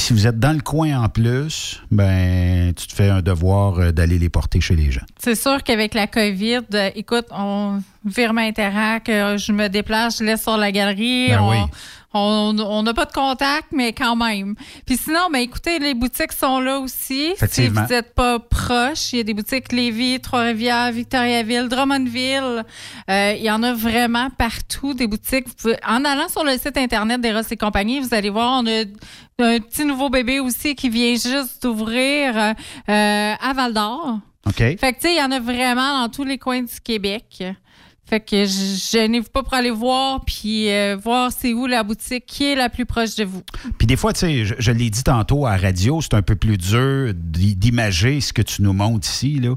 Si 0.09 0.13
vous 0.13 0.25
êtes 0.25 0.39
dans 0.39 0.53
le 0.53 0.61
coin 0.61 1.03
en 1.03 1.07
plus, 1.07 1.83
ben 1.91 2.73
tu 2.73 2.87
te 2.87 2.95
fais 2.95 3.09
un 3.09 3.21
devoir 3.21 3.93
d'aller 3.93 4.17
les 4.17 4.29
porter 4.29 4.59
chez 4.59 4.75
les 4.75 4.89
gens. 4.89 5.05
C'est 5.19 5.35
sûr 5.35 5.61
qu'avec 5.61 5.93
la 5.93 6.07
COVID, 6.07 6.61
écoute, 6.95 7.27
on 7.29 7.79
virement 8.03 8.41
Interac, 8.41 9.03
je 9.05 9.51
me 9.51 9.67
déplace, 9.67 10.17
je 10.17 10.23
laisse 10.23 10.41
sur 10.41 10.57
la 10.57 10.71
galerie. 10.71 11.27
Ben 11.27 11.41
on, 11.41 11.51
oui. 11.51 11.57
On 12.13 12.83
n'a 12.83 12.93
pas 12.93 13.05
de 13.05 13.11
contact, 13.11 13.67
mais 13.71 13.93
quand 13.93 14.15
même. 14.15 14.55
Puis 14.85 14.97
sinon, 14.97 15.29
ben 15.31 15.39
écoutez, 15.39 15.79
les 15.79 15.93
boutiques 15.93 16.33
sont 16.33 16.59
là 16.59 16.79
aussi. 16.79 17.33
Si 17.49 17.67
vous 17.67 17.81
n'êtes 17.81 18.13
pas 18.15 18.39
proche, 18.39 19.13
il 19.13 19.17
y 19.17 19.19
a 19.19 19.23
des 19.23 19.33
boutiques 19.33 19.71
Lévis, 19.71 20.19
Trois-Rivières, 20.19 20.91
Victoriaville, 20.91 21.67
Drummondville. 21.69 22.65
Euh, 23.09 23.33
il 23.37 23.43
y 23.43 23.51
en 23.51 23.61
a 23.61 23.73
vraiment 23.73 24.29
partout 24.31 24.93
des 24.93 25.07
boutiques. 25.07 25.45
Pouvez, 25.55 25.77
en 25.87 26.03
allant 26.03 26.29
sur 26.29 26.43
le 26.43 26.57
site 26.57 26.77
internet 26.77 27.21
des 27.21 27.29
et 27.51 27.57
compagnie, 27.57 27.99
vous 27.99 28.13
allez 28.13 28.29
voir, 28.29 28.61
on 28.63 28.67
a 28.67 28.81
un 29.39 29.59
petit 29.59 29.85
nouveau 29.85 30.09
bébé 30.09 30.39
aussi 30.39 30.75
qui 30.75 30.89
vient 30.89 31.13
juste 31.13 31.63
d'ouvrir 31.63 32.35
euh, 32.37 32.53
à 32.87 33.53
Val 33.53 33.73
d'Or. 33.73 34.19
OK. 34.47 34.55
Fait 34.55 34.77
que 34.77 34.95
tu 34.95 35.01
sais, 35.01 35.13
il 35.13 35.17
y 35.17 35.21
en 35.21 35.31
a 35.31 35.39
vraiment 35.39 36.01
dans 36.01 36.09
tous 36.09 36.23
les 36.23 36.37
coins 36.37 36.61
du 36.61 36.79
Québec. 36.83 37.43
Fait 38.09 38.19
que 38.19 38.43
gênez-vous 38.45 39.29
pas 39.29 39.43
pour 39.43 39.53
aller 39.53 39.69
voir 39.69 40.25
puis 40.25 40.71
euh, 40.71 40.97
voir 41.01 41.31
c'est 41.31 41.53
où 41.53 41.67
la 41.67 41.83
boutique 41.83 42.25
qui 42.25 42.43
est 42.45 42.55
la 42.55 42.69
plus 42.69 42.85
proche 42.85 43.15
de 43.15 43.23
vous. 43.23 43.43
Puis 43.77 43.85
des 43.85 43.95
fois, 43.95 44.13
tu 44.13 44.21
sais, 44.21 44.45
je, 44.45 44.55
je 44.57 44.71
l'ai 44.71 44.89
dit 44.89 45.03
tantôt 45.03 45.45
à 45.45 45.55
radio, 45.55 46.01
c'est 46.01 46.15
un 46.15 46.23
peu 46.23 46.35
plus 46.35 46.57
dur 46.57 47.13
d'imager 47.13 48.19
ce 48.19 48.33
que 48.33 48.41
tu 48.41 48.63
nous 48.63 48.73
montres 48.73 49.07
ici, 49.07 49.39
là. 49.39 49.53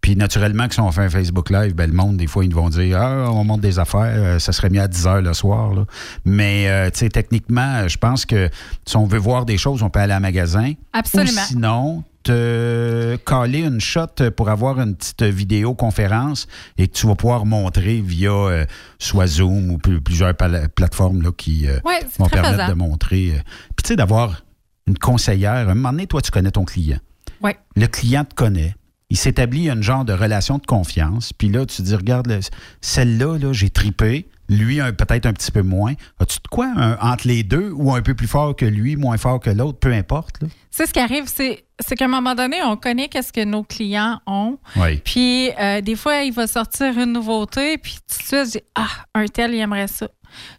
Puis 0.00 0.16
naturellement, 0.16 0.66
que 0.66 0.74
si 0.74 0.80
on 0.80 0.90
fait 0.90 1.02
un 1.02 1.10
Facebook 1.10 1.48
Live, 1.48 1.74
ben, 1.74 1.88
le 1.88 1.96
monde, 1.96 2.16
des 2.16 2.26
fois, 2.26 2.44
ils 2.44 2.52
vont 2.52 2.68
dire 2.68 3.00
Ah, 3.00 3.30
on 3.30 3.44
monte 3.44 3.60
des 3.60 3.78
affaires, 3.78 4.14
euh, 4.16 4.38
ça 4.40 4.50
serait 4.50 4.68
mieux 4.68 4.80
à 4.80 4.88
10 4.88 5.06
heures 5.06 5.22
le 5.22 5.32
soir. 5.32 5.72
Là. 5.72 5.84
Mais, 6.24 6.68
euh, 6.68 6.90
tu 6.90 6.98
sais, 6.98 7.08
techniquement, 7.08 7.86
je 7.86 7.96
pense 7.98 8.26
que 8.26 8.50
si 8.84 8.96
on 8.96 9.06
veut 9.06 9.20
voir 9.20 9.46
des 9.46 9.58
choses, 9.58 9.80
on 9.84 9.90
peut 9.90 10.00
aller 10.00 10.12
à 10.12 10.16
un 10.16 10.20
magasin. 10.20 10.72
Absolument. 10.92 11.40
Ou 11.40 11.46
sinon, 11.46 12.04
te 12.22 13.16
caler 13.26 13.60
une 13.60 13.80
shot 13.80 14.30
pour 14.36 14.48
avoir 14.48 14.80
une 14.80 14.94
petite 14.96 15.22
vidéoconférence 15.22 16.46
et 16.78 16.88
que 16.88 16.92
tu 16.92 17.06
vas 17.06 17.14
pouvoir 17.14 17.46
montrer 17.46 18.00
via 18.00 18.30
euh, 18.30 18.66
soit 18.98 19.26
Zoom 19.26 19.70
ou 19.70 19.78
plusieurs 19.78 20.34
plateformes 20.34 21.22
là, 21.22 21.30
qui 21.36 21.68
euh, 21.68 21.78
ouais, 21.84 22.00
vont 22.18 22.28
permettre 22.28 22.68
de 22.68 22.74
montrer. 22.74 23.32
Euh, 23.32 23.40
Puis 23.76 23.84
tu 23.84 23.88
sais, 23.88 23.96
d'avoir 23.96 24.42
une 24.86 24.98
conseillère. 24.98 25.68
À 25.68 25.72
un 25.72 25.74
moment 25.74 25.90
donné, 25.90 26.06
toi, 26.06 26.20
tu 26.20 26.30
connais 26.30 26.50
ton 26.50 26.64
client. 26.64 26.98
Ouais. 27.40 27.58
Le 27.76 27.86
client 27.86 28.24
te 28.24 28.34
connaît. 28.34 28.74
Il 29.10 29.16
s'établit 29.16 29.68
un 29.68 29.82
genre 29.82 30.04
de 30.04 30.12
relation 30.12 30.58
de 30.58 30.66
confiance. 30.66 31.32
Puis 31.32 31.48
là, 31.48 31.66
tu 31.66 31.76
te 31.76 31.82
dis, 31.82 31.94
regarde, 31.94 32.40
celle-là, 32.80 33.38
là, 33.38 33.52
j'ai 33.52 33.68
tripé. 33.68 34.28
Lui, 34.52 34.78
peut-être 34.98 35.26
un 35.26 35.32
petit 35.32 35.50
peu 35.50 35.62
moins. 35.62 35.94
As-tu 36.18 36.38
de 36.42 36.48
quoi 36.48 36.72
un, 36.76 36.98
entre 36.98 37.26
les 37.26 37.42
deux 37.42 37.70
ou 37.74 37.94
un 37.94 38.02
peu 38.02 38.14
plus 38.14 38.26
fort 38.26 38.54
que 38.54 38.64
lui, 38.64 38.96
moins 38.96 39.16
fort 39.16 39.40
que 39.40 39.50
l'autre, 39.50 39.78
peu 39.78 39.92
importe? 39.92 40.40
C'est 40.70 40.86
ce 40.86 40.92
qui 40.92 41.00
arrive, 41.00 41.24
c'est, 41.26 41.64
c'est 41.80 41.94
qu'à 41.96 42.06
un 42.06 42.08
moment 42.08 42.34
donné, 42.34 42.62
on 42.62 42.76
connaît 42.76 43.08
qu'est-ce 43.08 43.32
que 43.32 43.44
nos 43.44 43.62
clients 43.62 44.20
ont. 44.26 44.58
Oui. 44.76 45.00
Puis 45.04 45.50
euh, 45.58 45.80
des 45.80 45.96
fois, 45.96 46.22
il 46.22 46.32
va 46.32 46.46
sortir 46.46 46.98
une 46.98 47.12
nouveauté, 47.12 47.78
puis 47.78 47.96
tout 48.08 48.18
de 48.18 48.22
suite, 48.22 48.46
je 48.46 48.58
dis 48.58 48.64
Ah, 48.74 48.88
un 49.14 49.26
tel, 49.26 49.54
il 49.54 49.60
aimerait 49.60 49.88
ça. 49.88 50.08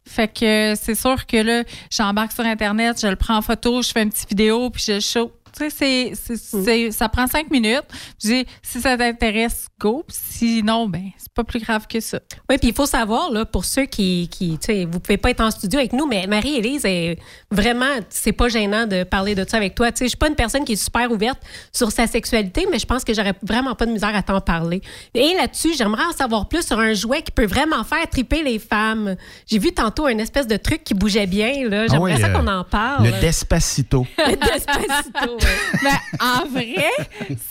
Fait 0.07 0.27
que 0.27 0.73
c'est 0.75 0.95
sûr 0.95 1.25
que 1.25 1.37
là, 1.37 1.63
j'embarque 1.89 2.31
sur 2.31 2.45
Internet, 2.45 2.99
je 3.01 3.07
le 3.07 3.15
prends 3.15 3.37
en 3.37 3.41
photo, 3.41 3.81
je 3.81 3.91
fais 3.91 4.03
une 4.03 4.09
petite 4.09 4.29
vidéo, 4.29 4.69
puis 4.69 4.83
je 4.87 4.93
le 4.93 4.99
show. 4.99 5.31
Tu 5.57 5.69
sais, 5.69 6.13
c'est, 6.15 6.35
c'est, 6.35 6.91
ça 6.91 7.09
prend 7.09 7.27
cinq 7.27 7.51
minutes. 7.51 7.83
Je 8.21 8.27
dis, 8.27 8.45
si 8.61 8.81
ça 8.81 8.97
t'intéresse, 8.97 9.67
go. 9.79 10.03
Sinon, 10.09 10.87
ben, 10.87 11.11
c'est 11.17 11.31
pas 11.33 11.43
plus 11.43 11.59
grave 11.59 11.87
que 11.87 11.99
ça. 11.99 12.19
Oui, 12.49 12.57
puis 12.57 12.69
il 12.69 12.73
faut 12.73 12.85
savoir, 12.85 13.31
là, 13.31 13.45
pour 13.45 13.65
ceux 13.65 13.85
qui, 13.85 14.27
qui 14.29 14.57
tu 14.59 14.65
sais, 14.65 14.85
vous 14.85 14.99
pouvez 14.99 15.17
pas 15.17 15.29
être 15.29 15.41
en 15.41 15.51
studio 15.51 15.79
avec 15.79 15.93
nous, 15.93 16.07
mais 16.07 16.25
Marie-Élise 16.27 16.85
est 16.85 17.19
vraiment, 17.51 17.85
c'est 18.09 18.31
pas 18.31 18.49
gênant 18.49 18.87
de 18.87 19.03
parler 19.03 19.35
de 19.35 19.45
ça 19.47 19.57
avec 19.57 19.75
toi. 19.75 19.91
Tu 19.91 19.99
sais, 19.99 20.05
je 20.05 20.09
suis 20.09 20.17
pas 20.17 20.27
une 20.27 20.35
personne 20.35 20.65
qui 20.65 20.73
est 20.73 20.83
super 20.83 21.11
ouverte 21.11 21.39
sur 21.71 21.91
sa 21.91 22.07
sexualité, 22.07 22.67
mais 22.71 22.79
je 22.79 22.85
pense 22.85 23.03
que 23.03 23.13
j'aurais 23.13 23.33
vraiment 23.41 23.75
pas 23.75 23.85
de 23.85 23.91
misère 23.91 24.15
à 24.15 24.23
t'en 24.23 24.41
parler. 24.41 24.81
Et 25.13 25.33
là-dessus, 25.35 25.73
j'aimerais 25.77 26.05
en 26.05 26.13
savoir 26.13 26.47
plus 26.47 26.65
sur 26.65 26.79
un 26.79 26.93
jouet 26.93 27.21
qui 27.21 27.31
peut 27.31 27.45
vraiment 27.45 27.83
faire 27.83 28.07
triper 28.09 28.43
les 28.43 28.59
femmes. 28.59 29.15
J'ai 29.47 29.59
vu 29.59 29.71
tantôt 29.71 30.05
un 30.05 30.17
espèce 30.17 30.47
de 30.47 30.57
truc 30.57 30.83
qui 30.83 30.93
bougeait 30.93 31.27
bien, 31.27 31.69
là. 31.69 31.87
J'aimerais 31.87 32.13
ah 32.13 32.15
oui, 32.15 32.21
ça 32.21 32.27
euh, 32.27 32.33
qu'on 32.33 32.47
en 32.47 32.63
parle. 32.63 33.05
Le 33.05 33.21
Despacito. 33.21 34.05
le 34.17 34.35
Despacito, 34.35 35.37
ben, 35.83 35.97
en 36.19 36.45
vrai, 36.45 36.91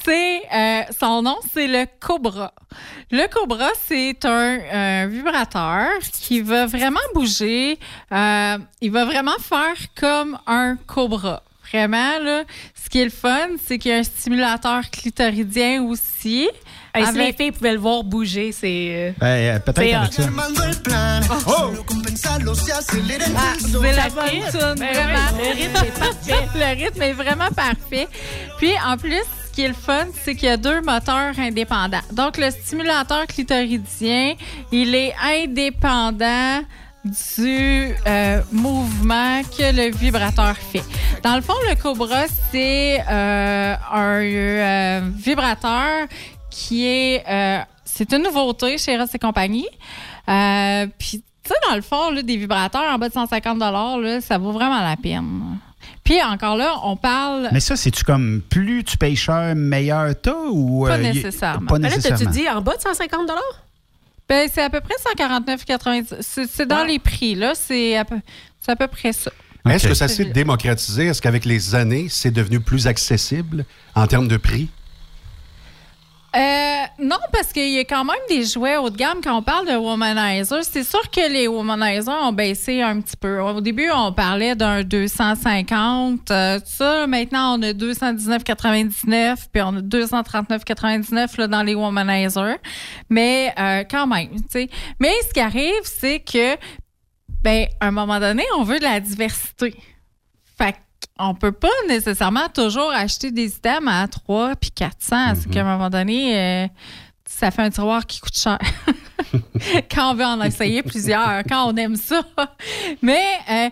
c'est 0.04 0.42
euh, 0.52 0.82
son 0.98 1.22
nom, 1.22 1.36
c'est 1.52 1.66
le 1.66 1.86
Cobra. 2.00 2.52
Le 3.10 3.26
Cobra, 3.28 3.68
c'est 3.86 4.24
un, 4.24 5.06
vibrateur 5.06 5.98
qui 6.12 6.40
va 6.40 6.66
vraiment 6.66 7.00
bouger. 7.14 7.78
Euh, 8.12 8.58
il 8.80 8.90
va 8.90 9.04
vraiment 9.04 9.38
faire 9.38 9.76
comme 9.94 10.38
un 10.46 10.76
cobra. 10.86 11.42
Vraiment, 11.70 12.18
là, 12.18 12.44
ce 12.74 12.90
qui 12.90 13.00
est 13.00 13.04
le 13.04 13.10
fun, 13.10 13.48
c'est 13.64 13.78
qu'il 13.78 13.90
y 13.90 13.94
a 13.94 13.98
un 13.98 14.02
stimulateur 14.02 14.82
clitoridien 14.90 15.82
aussi. 15.82 16.48
Hey, 16.94 17.06
Si 17.06 17.18
les 17.18 17.32
filles 17.32 17.52
pouvaient 17.52 17.72
le 17.72 17.78
voir 17.78 18.04
bouger, 18.04 18.52
c'est. 18.52 19.14
Euh, 19.22 19.58
Peut-être 19.60 19.78
avec 19.78 20.12
ça. 20.12 20.22
Oh! 21.48 21.70
Ah, 23.34 23.54
c'est 23.58 23.92
la 23.92 24.08
bonne 24.10 24.50
tune, 24.50 24.84
vraiment. 24.84 25.38
Le 25.38 25.54
rythme 25.54 25.84
est 25.84 25.98
parfait. 25.98 26.48
le 26.54 26.84
rythme 26.84 27.02
est 27.02 27.12
vraiment 27.12 27.48
parfait. 27.56 28.08
Puis, 28.58 28.72
en 28.86 28.96
plus, 28.98 29.22
ce 29.46 29.52
qui 29.54 29.62
est 29.62 29.68
le 29.68 29.74
fun, 29.74 30.06
c'est 30.22 30.34
qu'il 30.34 30.48
y 30.48 30.52
a 30.52 30.56
deux 30.58 30.82
moteurs 30.82 31.38
indépendants. 31.38 32.02
Donc, 32.12 32.36
le 32.36 32.50
stimulateur 32.50 33.26
clitoridien, 33.26 34.34
il 34.70 34.94
est 34.94 35.14
indépendant 35.22 36.62
du 37.04 37.90
euh, 38.06 38.40
mouvement 38.52 39.42
que 39.42 39.74
le 39.74 39.90
vibrateur 39.96 40.56
fait. 40.56 40.84
Dans 41.24 41.34
le 41.34 41.42
fond, 41.42 41.54
le 41.68 41.74
Cobra, 41.74 42.24
c'est 42.52 43.00
euh, 43.10 43.74
un 43.92 44.20
euh, 44.22 45.00
vibrateur 45.16 46.06
qui 46.52 46.86
est... 46.86 47.24
euh, 47.28 47.58
c'est 47.84 48.12
une 48.12 48.22
nouveauté 48.22 48.78
chez 48.78 48.96
Ross 48.96 49.08
et 49.14 49.18
compagnie. 49.18 49.66
Euh, 50.28 50.86
Puis, 50.98 51.22
tu 51.42 51.48
sais, 51.48 51.54
dans 51.68 51.74
le 51.74 51.82
fond, 51.82 52.10
là, 52.10 52.22
des 52.22 52.36
vibrateurs 52.36 52.92
en 52.92 52.98
bas 52.98 53.08
de 53.08 53.12
150 53.14 53.58
là, 53.58 54.20
ça 54.20 54.38
vaut 54.38 54.52
vraiment 54.52 54.80
la 54.80 54.96
peine. 54.96 55.58
Puis 56.04 56.22
encore 56.22 56.56
là, 56.56 56.74
on 56.84 56.96
parle... 56.96 57.48
Mais 57.52 57.60
ça, 57.60 57.74
c'est-tu 57.76 58.04
comme 58.04 58.42
plus 58.48 58.84
tu 58.84 58.96
payes 58.96 59.16
cher, 59.16 59.54
meilleur 59.56 60.14
t'as 60.20 60.34
ou. 60.50 60.86
Pas 60.86 60.94
euh, 60.98 61.02
y- 61.02 61.14
nécessairement. 61.14 61.66
Pas 61.66 61.78
Mais 61.78 61.88
là, 61.90 61.96
nécessairement. 61.96 62.30
Tu 62.32 62.38
dis 62.40 62.48
en 62.48 62.60
bas 62.60 62.76
de 62.76 62.82
150 62.82 63.30
Ben, 64.28 64.48
c'est 64.52 64.62
à 64.62 64.70
peu 64.70 64.80
près 64.80 64.94
149,90. 65.16 66.16
C'est 66.20 66.46
c'est 66.50 66.66
dans 66.66 66.84
les 66.84 66.98
prix, 66.98 67.34
là. 67.34 67.52
C'est 67.54 67.96
à, 67.96 68.04
peu- 68.04 68.20
c'est 68.60 68.72
à 68.72 68.76
peu 68.76 68.86
près 68.88 69.12
ça. 69.12 69.30
Est-ce 69.68 69.86
que 69.88 69.94
ça 69.94 70.08
s'est 70.08 70.24
démocratisé? 70.26 71.06
Est-ce 71.06 71.22
qu'avec 71.22 71.44
les 71.44 71.74
années, 71.76 72.06
c'est 72.08 72.32
devenu 72.32 72.58
plus 72.60 72.86
accessible 72.88 73.64
en 73.94 74.06
termes 74.08 74.26
de 74.28 74.36
prix? 74.36 74.68
Euh, 76.34 76.82
non, 76.98 77.18
parce 77.30 77.52
qu'il 77.52 77.72
y 77.72 77.78
a 77.78 77.84
quand 77.84 78.04
même 78.04 78.16
des 78.30 78.44
jouets 78.44 78.78
haut 78.78 78.88
de 78.88 78.96
gamme 78.96 79.18
quand 79.22 79.36
on 79.36 79.42
parle 79.42 79.66
de 79.66 79.76
womanizer. 79.76 80.64
C'est 80.64 80.82
sûr 80.84 81.10
que 81.10 81.30
les 81.30 81.46
womanizers 81.46 82.22
ont 82.22 82.32
baissé 82.32 82.80
un 82.80 83.02
petit 83.02 83.18
peu. 83.18 83.38
Au 83.40 83.60
début, 83.60 83.90
on 83.94 84.12
parlait 84.14 84.54
d'un 84.54 84.82
250. 84.82 86.30
euh, 86.30 86.58
ça, 86.64 87.06
maintenant, 87.06 87.58
on 87.58 87.62
a 87.62 87.72
219,99 87.72 89.36
puis 89.52 89.62
on 89.62 89.76
a 89.76 89.80
239,99 89.80 91.38
là, 91.38 91.46
dans 91.48 91.62
les 91.62 91.74
womanizers. 91.74 92.56
Mais 93.10 93.52
euh, 93.58 93.84
quand 93.90 94.06
même, 94.06 94.30
tu 94.30 94.42
sais. 94.48 94.68
Mais 95.00 95.12
ce 95.28 95.34
qui 95.34 95.40
arrive, 95.40 95.82
c'est 95.84 96.20
que, 96.20 96.56
ben, 97.42 97.66
à 97.80 97.88
un 97.88 97.90
moment 97.90 98.20
donné, 98.20 98.44
on 98.56 98.62
veut 98.62 98.78
de 98.78 98.84
la 98.84 99.00
diversité. 99.00 99.74
On 101.18 101.34
peut 101.34 101.52
pas 101.52 101.68
nécessairement 101.88 102.48
toujours 102.48 102.90
acheter 102.90 103.30
des 103.30 103.54
items 103.56 103.88
à 103.88 104.08
3 104.08 104.56
puis 104.56 104.70
400. 104.70 105.34
C'est 105.36 105.50
qu'à 105.50 105.60
un 105.60 105.76
moment 105.76 105.90
donné, 105.90 106.38
euh, 106.38 106.68
ça 107.26 107.50
fait 107.50 107.62
un 107.62 107.70
tiroir 107.70 108.06
qui 108.06 108.20
coûte 108.20 108.36
cher. 108.36 108.58
quand 109.90 110.12
on 110.12 110.14
veut 110.14 110.24
en 110.24 110.40
essayer 110.42 110.82
plusieurs, 110.82 111.42
quand 111.44 111.70
on 111.70 111.76
aime 111.76 111.96
ça. 111.96 112.22
Mais, 113.02 113.24
euh, 113.50 113.70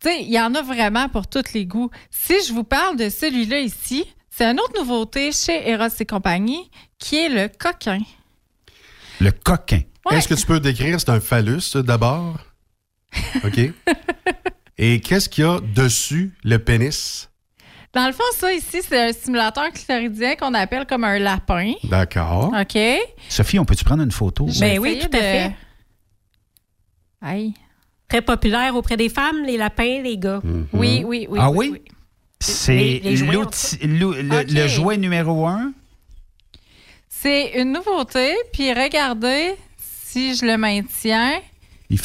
tu 0.00 0.08
sais, 0.08 0.22
il 0.22 0.32
y 0.32 0.40
en 0.40 0.54
a 0.54 0.62
vraiment 0.62 1.08
pour 1.08 1.26
tous 1.26 1.52
les 1.52 1.66
goûts. 1.66 1.90
Si 2.10 2.34
je 2.46 2.52
vous 2.52 2.64
parle 2.64 2.96
de 2.96 3.08
celui-là 3.08 3.60
ici, 3.60 4.04
c'est 4.30 4.44
une 4.44 4.58
autre 4.58 4.78
nouveauté 4.78 5.30
chez 5.30 5.68
Eros 5.68 5.88
et 6.00 6.06
compagnie 6.06 6.70
qui 6.98 7.16
est 7.16 7.28
le 7.28 7.48
coquin. 7.48 8.00
Le 9.20 9.30
coquin. 9.30 9.82
Est-ce 10.10 10.26
que 10.26 10.34
tu 10.34 10.46
peux 10.46 10.58
décrire, 10.58 10.98
c'est 10.98 11.10
un 11.10 11.20
phallus 11.20 11.76
d'abord? 11.76 12.38
OK. 13.44 13.72
Et 14.78 15.00
qu'est-ce 15.00 15.28
qu'il 15.28 15.44
y 15.44 15.46
a 15.46 15.60
dessus 15.60 16.32
le 16.44 16.58
pénis? 16.58 17.28
Dans 17.92 18.06
le 18.06 18.12
fond, 18.12 18.24
ça 18.36 18.52
ici, 18.52 18.80
c'est 18.86 19.08
un 19.10 19.12
stimulateur 19.12 19.70
clitoridien 19.70 20.34
qu'on 20.36 20.54
appelle 20.54 20.86
comme 20.86 21.04
un 21.04 21.18
lapin. 21.18 21.74
D'accord. 21.84 22.52
OK? 22.58 22.78
Sophie, 23.28 23.58
on 23.58 23.64
peut-tu 23.66 23.84
prendre 23.84 24.02
une 24.02 24.10
photo? 24.10 24.46
Ben 24.60 24.78
oui, 24.78 24.98
tout 24.98 25.14
à 25.14 25.20
fait. 25.20 25.52
Aïe. 27.20 27.52
Très 28.08 28.22
populaire 28.22 28.74
auprès 28.76 28.96
des 28.96 29.08
femmes, 29.08 29.42
les 29.44 29.56
lapins, 29.56 30.00
les 30.02 30.16
gars. 30.18 30.40
Oui, 30.72 31.02
oui, 31.06 31.26
oui. 31.30 31.38
ah 31.40 31.50
oui, 31.50 31.70
oui? 31.72 31.82
C'est 32.40 32.74
Les- 32.74 33.00
les 33.00 33.16
jouets, 33.16 33.34
l'outil- 33.34 33.78
l'ou- 33.86 34.12
le, 34.14 34.42
le 34.52 34.66
jouet 34.68 34.96
numéro 34.96 35.46
un? 35.46 35.72
C'est 37.08 37.60
une 37.60 37.72
nouveauté. 37.72 38.34
Puis 38.52 38.72
regardez 38.72 39.54
si 39.78 40.34
je 40.34 40.44
le 40.44 40.56
maintiens. 40.56 41.40
Il 41.88 41.98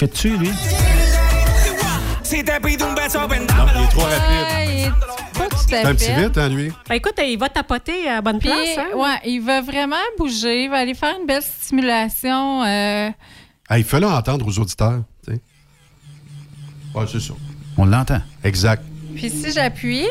fait 2.27 2.43
dessus, 2.43 2.43
lui? 2.43 3.45
Non, 3.47 3.65
il 3.75 3.83
est 3.83 3.87
trop 3.89 4.01
rapide. 4.01 4.93
Pas 5.33 5.47
tout 5.49 5.55
à 5.55 5.57
C'est 5.67 5.85
un 5.85 5.95
petit 5.95 6.11
vite, 6.13 6.37
hein, 6.37 6.49
lui? 6.49 6.71
Ben, 6.89 6.95
écoute, 6.95 7.13
il 7.23 7.37
va 7.37 7.49
tapoter 7.49 8.07
à 8.09 8.21
bonne 8.21 8.39
Puis, 8.39 8.49
place. 8.49 8.77
Hein? 8.77 8.95
ouais, 8.95 9.19
il 9.31 9.39
va 9.41 9.61
vraiment 9.61 9.95
bouger. 10.17 10.63
Il 10.63 10.69
va 10.69 10.77
aller 10.77 10.93
faire 10.95 11.15
une 11.19 11.25
belle 11.27 11.41
stimulation. 11.43 12.63
euh, 12.63 13.09
Ah, 13.69 13.77
il 13.77 13.83
faut 13.83 13.99
l'entendre 13.99 14.47
aux 14.47 14.59
auditeurs. 14.59 15.01
tu 15.25 15.33
sais. 15.33 15.41
Ouais, 16.95 17.05
c'est 17.11 17.19
ça. 17.19 17.33
On 17.77 17.85
l'entend. 17.85 18.21
Exact. 18.43 18.83
Puis 19.15 19.29
si 19.29 19.51
j'appuie, 19.51 20.07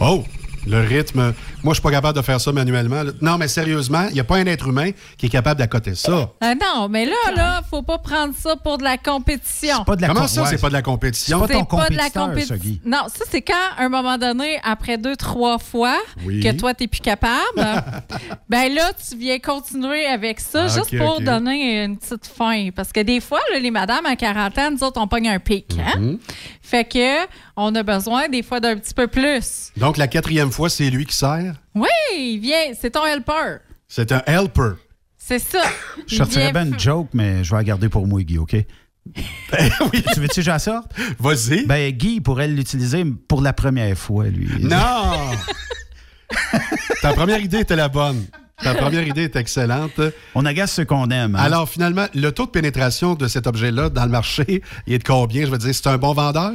Oh! 0.00 0.24
Le 0.66 0.80
rythme. 0.80 1.34
Moi, 1.64 1.72
je 1.72 1.80
suis 1.80 1.82
pas 1.82 1.90
capable 1.90 2.16
de 2.16 2.22
faire 2.22 2.40
ça 2.40 2.52
manuellement. 2.52 3.02
là. 3.02 3.10
Non, 3.20 3.38
mais 3.38 3.48
sérieusement, 3.48 4.04
il 4.08 4.14
n'y 4.14 4.20
a 4.20 4.24
pas 4.24 4.36
un 4.36 4.46
être 4.46 4.68
humain 4.68 4.90
qui 5.18 5.26
est 5.26 5.30
capable 5.30 5.58
d'accoter 5.58 5.94
ça. 5.94 6.30
Ah 6.40 6.54
non, 6.54 6.88
mais 6.88 7.06
là, 7.06 7.16
là, 7.34 7.62
faut 7.68 7.82
pas 7.82 7.98
prendre 7.98 8.34
ça 8.38 8.54
pour 8.56 8.78
de 8.78 8.84
la 8.84 8.98
compétition. 8.98 9.82
Pas 9.84 9.96
de 9.96 10.02
la 10.02 10.08
Comment 10.08 10.20
com- 10.20 10.28
ça, 10.28 10.42
ouais. 10.42 10.48
c'est 10.50 10.60
pas 10.60 10.68
de 10.68 10.74
la 10.74 10.82
compétition? 10.82 11.40
C'est 11.40 11.52
pas 11.54 11.58
ton 11.60 11.66
C'est 11.70 11.76
pas 11.76 11.88
de 11.90 11.96
la 11.96 12.10
compétiteur, 12.10 12.56
ça. 12.58 12.62
Guy. 12.62 12.80
Non, 12.84 12.98
ça, 13.08 13.24
c'est 13.30 13.42
quand, 13.42 13.54
à 13.78 13.84
un 13.84 13.88
moment 13.88 14.18
donné, 14.18 14.58
après 14.62 14.98
deux, 14.98 15.16
trois 15.16 15.58
fois, 15.58 15.96
Oui. 16.26 16.40
que 16.40 16.52
toi, 16.52 16.74
t'es 16.74 16.86
plus 16.86 17.00
capable, 17.00 17.32
ben 18.48 18.72
là, 18.74 18.90
tu 19.08 19.16
viens 19.16 19.38
continuer 19.38 20.06
avec 20.06 20.40
ça 20.40 20.64
Ah, 20.64 20.68
juste 20.68 20.92
ok, 20.92 20.98
pour 20.98 21.16
ok. 21.16 21.24
donner 21.24 21.82
une 21.84 21.96
petite 21.96 22.26
fin. 22.26 22.68
Parce 22.76 22.92
que 22.92 23.00
des 23.00 23.20
fois, 23.20 23.40
là, 23.52 23.58
les 23.58 23.70
madames 23.70 24.06
à 24.06 24.16
40 24.16 24.58
ans, 24.58 24.70
nous 24.70 24.84
autres, 24.84 25.00
on 25.00 25.08
pogne 25.08 25.28
un 25.28 25.38
pic. 25.38 25.74
hein? 25.78 25.98
Mhm. 25.98 26.18
Fait 26.62 26.84
que, 26.84 27.24
on 27.56 27.74
a 27.74 27.82
besoin 27.82 28.28
des 28.28 28.42
fois 28.42 28.60
d'un 28.60 28.76
petit 28.76 28.94
peu 28.94 29.06
plus. 29.06 29.70
Donc, 29.76 29.96
la 29.96 30.08
quatrième 30.08 30.50
fois, 30.50 30.68
c'est 30.68 30.90
lui 30.90 31.06
qui 31.06 31.16
sert? 31.16 31.54
Oui, 31.74 32.38
viens, 32.40 32.72
c'est 32.80 32.90
ton 32.90 33.04
helper. 33.06 33.58
C'est 33.88 34.10
un 34.12 34.22
helper. 34.26 34.74
C'est 35.16 35.38
ça. 35.38 35.62
Je 36.06 36.14
Il 36.14 36.18
sortirais 36.18 36.52
vient 36.52 36.62
bien 36.64 36.72
une 36.72 36.78
joke, 36.80 37.08
mais 37.14 37.42
je 37.44 37.50
vais 37.50 37.56
la 37.58 37.64
garder 37.64 37.88
pour 37.88 38.06
moi, 38.06 38.22
Guy, 38.22 38.38
OK? 38.38 38.56
Tu 39.14 40.20
veux-tu 40.20 40.34
que 40.36 40.42
j'en 40.42 40.58
sorte? 40.58 40.90
Vas-y. 41.18 41.66
Ben, 41.66 41.90
Guy 41.92 42.20
pourrait 42.20 42.48
l'utiliser 42.48 43.04
pour 43.28 43.42
la 43.42 43.52
première 43.52 43.96
fois, 43.96 44.24
lui. 44.26 44.48
Non! 44.64 45.30
Ta 47.02 47.12
première 47.12 47.38
idée 47.40 47.60
était 47.60 47.76
la 47.76 47.88
bonne. 47.88 48.24
Ta 48.62 48.74
première 48.74 49.06
idée 49.06 49.24
est 49.24 49.36
excellente. 49.36 50.00
On 50.34 50.46
agace 50.46 50.72
ce 50.72 50.82
qu'on 50.82 51.08
aime. 51.10 51.34
hein? 51.34 51.38
Alors, 51.42 51.68
finalement, 51.68 52.06
le 52.14 52.30
taux 52.30 52.46
de 52.46 52.50
pénétration 52.50 53.14
de 53.14 53.26
cet 53.28 53.46
objet-là 53.46 53.90
dans 53.90 54.04
le 54.04 54.10
marché, 54.10 54.62
il 54.86 54.94
est 54.94 54.98
de 54.98 55.04
combien? 55.04 55.44
Je 55.44 55.50
veux 55.50 55.58
dire, 55.58 55.74
c'est 55.74 55.86
un 55.88 55.98
bon 55.98 56.12
vendeur? 56.14 56.52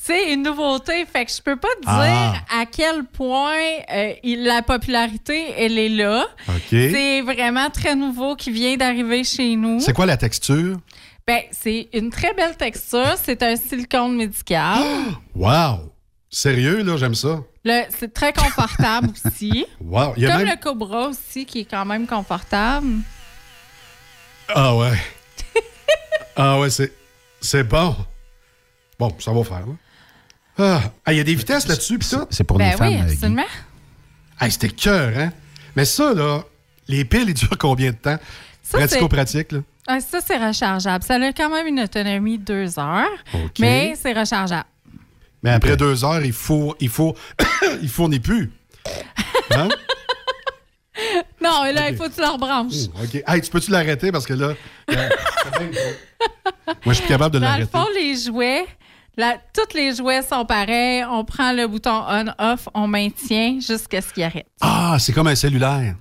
C'est 0.00 0.32
une 0.32 0.42
nouveauté, 0.42 1.04
fait 1.04 1.26
que 1.26 1.30
je 1.32 1.42
peux 1.42 1.56
pas 1.56 1.68
te 1.80 1.80
dire 1.82 1.90
Ah. 1.90 2.60
à 2.60 2.66
quel 2.66 3.04
point 3.04 3.58
euh, 3.92 4.12
il- 4.22 4.44
la 4.44 4.62
popularité, 4.62 5.52
elle 5.56 5.78
est 5.78 5.88
là. 5.90 6.24
C'est 6.70 7.20
vraiment 7.20 7.68
très 7.68 7.94
nouveau 7.94 8.34
qui 8.36 8.50
vient 8.50 8.76
d'arriver 8.76 9.22
chez 9.24 9.54
nous. 9.56 9.80
C'est 9.80 9.92
quoi 9.92 10.06
la 10.06 10.16
texture? 10.16 10.78
Ben, 11.26 11.42
c'est 11.50 11.90
une 11.92 12.08
très 12.10 12.32
belle 12.32 12.56
texture. 12.56 13.16
C'est 13.22 13.42
un 13.42 13.56
silicone 13.56 14.16
médical. 14.16 14.82
Wow! 15.34 15.92
Sérieux, 16.30 16.82
là, 16.82 16.96
j'aime 16.96 17.14
ça. 17.14 17.40
Le- 17.64 17.84
C'est 17.90 18.14
très 18.14 18.32
confortable 18.32 19.10
aussi. 19.26 19.66
Wow! 19.80 20.14
Il 20.16 20.22
y 20.22 20.26
a 20.26 20.30
Comme 20.30 20.44
même... 20.44 20.54
le 20.56 20.62
Cobra 20.62 21.08
aussi, 21.08 21.44
qui 21.44 21.60
est 21.60 21.64
quand 21.70 21.84
même 21.84 22.06
confortable. 22.06 22.86
Ah 24.48 24.74
ouais. 24.74 24.96
ah 26.36 26.58
ouais, 26.60 26.70
c'est... 26.70 26.92
C'est 27.42 27.64
bon. 27.64 27.94
Bon, 28.98 29.14
ça 29.18 29.32
va 29.32 29.44
faire, 29.44 29.66
là. 29.66 29.72
Ah, 30.58 30.82
Ah, 31.04 31.12
il 31.12 31.16
y 31.18 31.20
a 31.20 31.24
des 31.24 31.34
vitesses 31.34 31.66
là-dessus, 31.68 31.98
pis 31.98 32.08
tout? 32.10 32.26
C'est 32.30 32.44
pour 32.44 32.58
ben 32.58 32.70
les 32.70 32.76
femmes. 32.76 32.88
oui, 32.88 33.00
absolument. 33.12 33.44
Hey, 34.40 34.50
c'était 34.50 34.68
cœur, 34.70 35.12
hein? 35.16 35.32
Mais 35.76 35.84
ça, 35.84 36.12
là, 36.14 36.42
les 36.88 37.04
piles, 37.04 37.28
ils 37.28 37.34
durent 37.34 37.58
combien 37.58 37.90
de 37.90 37.96
temps? 37.96 38.18
Ça, 38.62 38.78
Pratico-pratique, 38.78 39.52
là. 39.52 39.60
Ah, 39.86 40.00
ça, 40.00 40.18
c'est 40.20 40.36
rechargeable. 40.36 41.02
Ça 41.04 41.14
a 41.14 41.32
quand 41.32 41.48
même 41.50 41.66
une 41.66 41.80
autonomie 41.80 42.38
de 42.38 42.44
deux 42.44 42.78
heures, 42.78 43.06
OK. 43.32 43.58
mais 43.60 43.94
c'est 44.00 44.12
rechargeable. 44.12 44.66
Mais 45.42 45.50
après 45.50 45.76
deux 45.76 46.04
heures, 46.04 46.22
il 46.24 46.32
faut... 46.32 46.76
Il 46.80 46.88
faut... 46.88 47.14
il 47.82 47.88
fournit 47.88 48.20
plus. 48.20 48.52
Hein? 49.52 49.68
Non, 51.40 51.62
mais 51.62 51.72
là, 51.72 51.88
il 51.90 51.96
faut 51.96 52.08
que 52.08 52.14
tu 52.14 52.20
le 52.20 52.26
rebranches. 52.26 52.88
OK. 53.00 53.22
Hey, 53.24 53.40
tu 53.40 53.50
peux-tu 53.52 53.70
l'arrêter? 53.70 54.10
Parce 54.10 54.26
que 54.26 54.34
là... 54.34 54.54
euh. 54.90 55.08
Moi, 56.84 56.92
je 56.92 56.92
suis 56.94 57.06
capable 57.06 57.34
de 57.34 57.38
Dans 57.38 57.46
le 57.46 57.50
l'arrêter. 57.52 57.70
fond, 57.70 57.86
les 57.94 58.16
jouets, 58.16 58.66
là, 59.18 59.36
tous 59.52 59.76
les 59.76 59.94
jouets 59.94 60.22
sont 60.22 60.46
pareils. 60.46 61.04
On 61.04 61.24
prend 61.24 61.52
le 61.52 61.66
bouton 61.66 62.04
on-off, 62.08 62.68
on 62.72 62.86
maintient 62.86 63.58
jusqu'à 63.60 64.00
ce 64.00 64.12
qu'il 64.14 64.22
arrête. 64.22 64.46
Ah, 64.60 64.96
c'est 64.98 65.12
comme 65.12 65.26
un 65.26 65.34
cellulaire. 65.34 65.96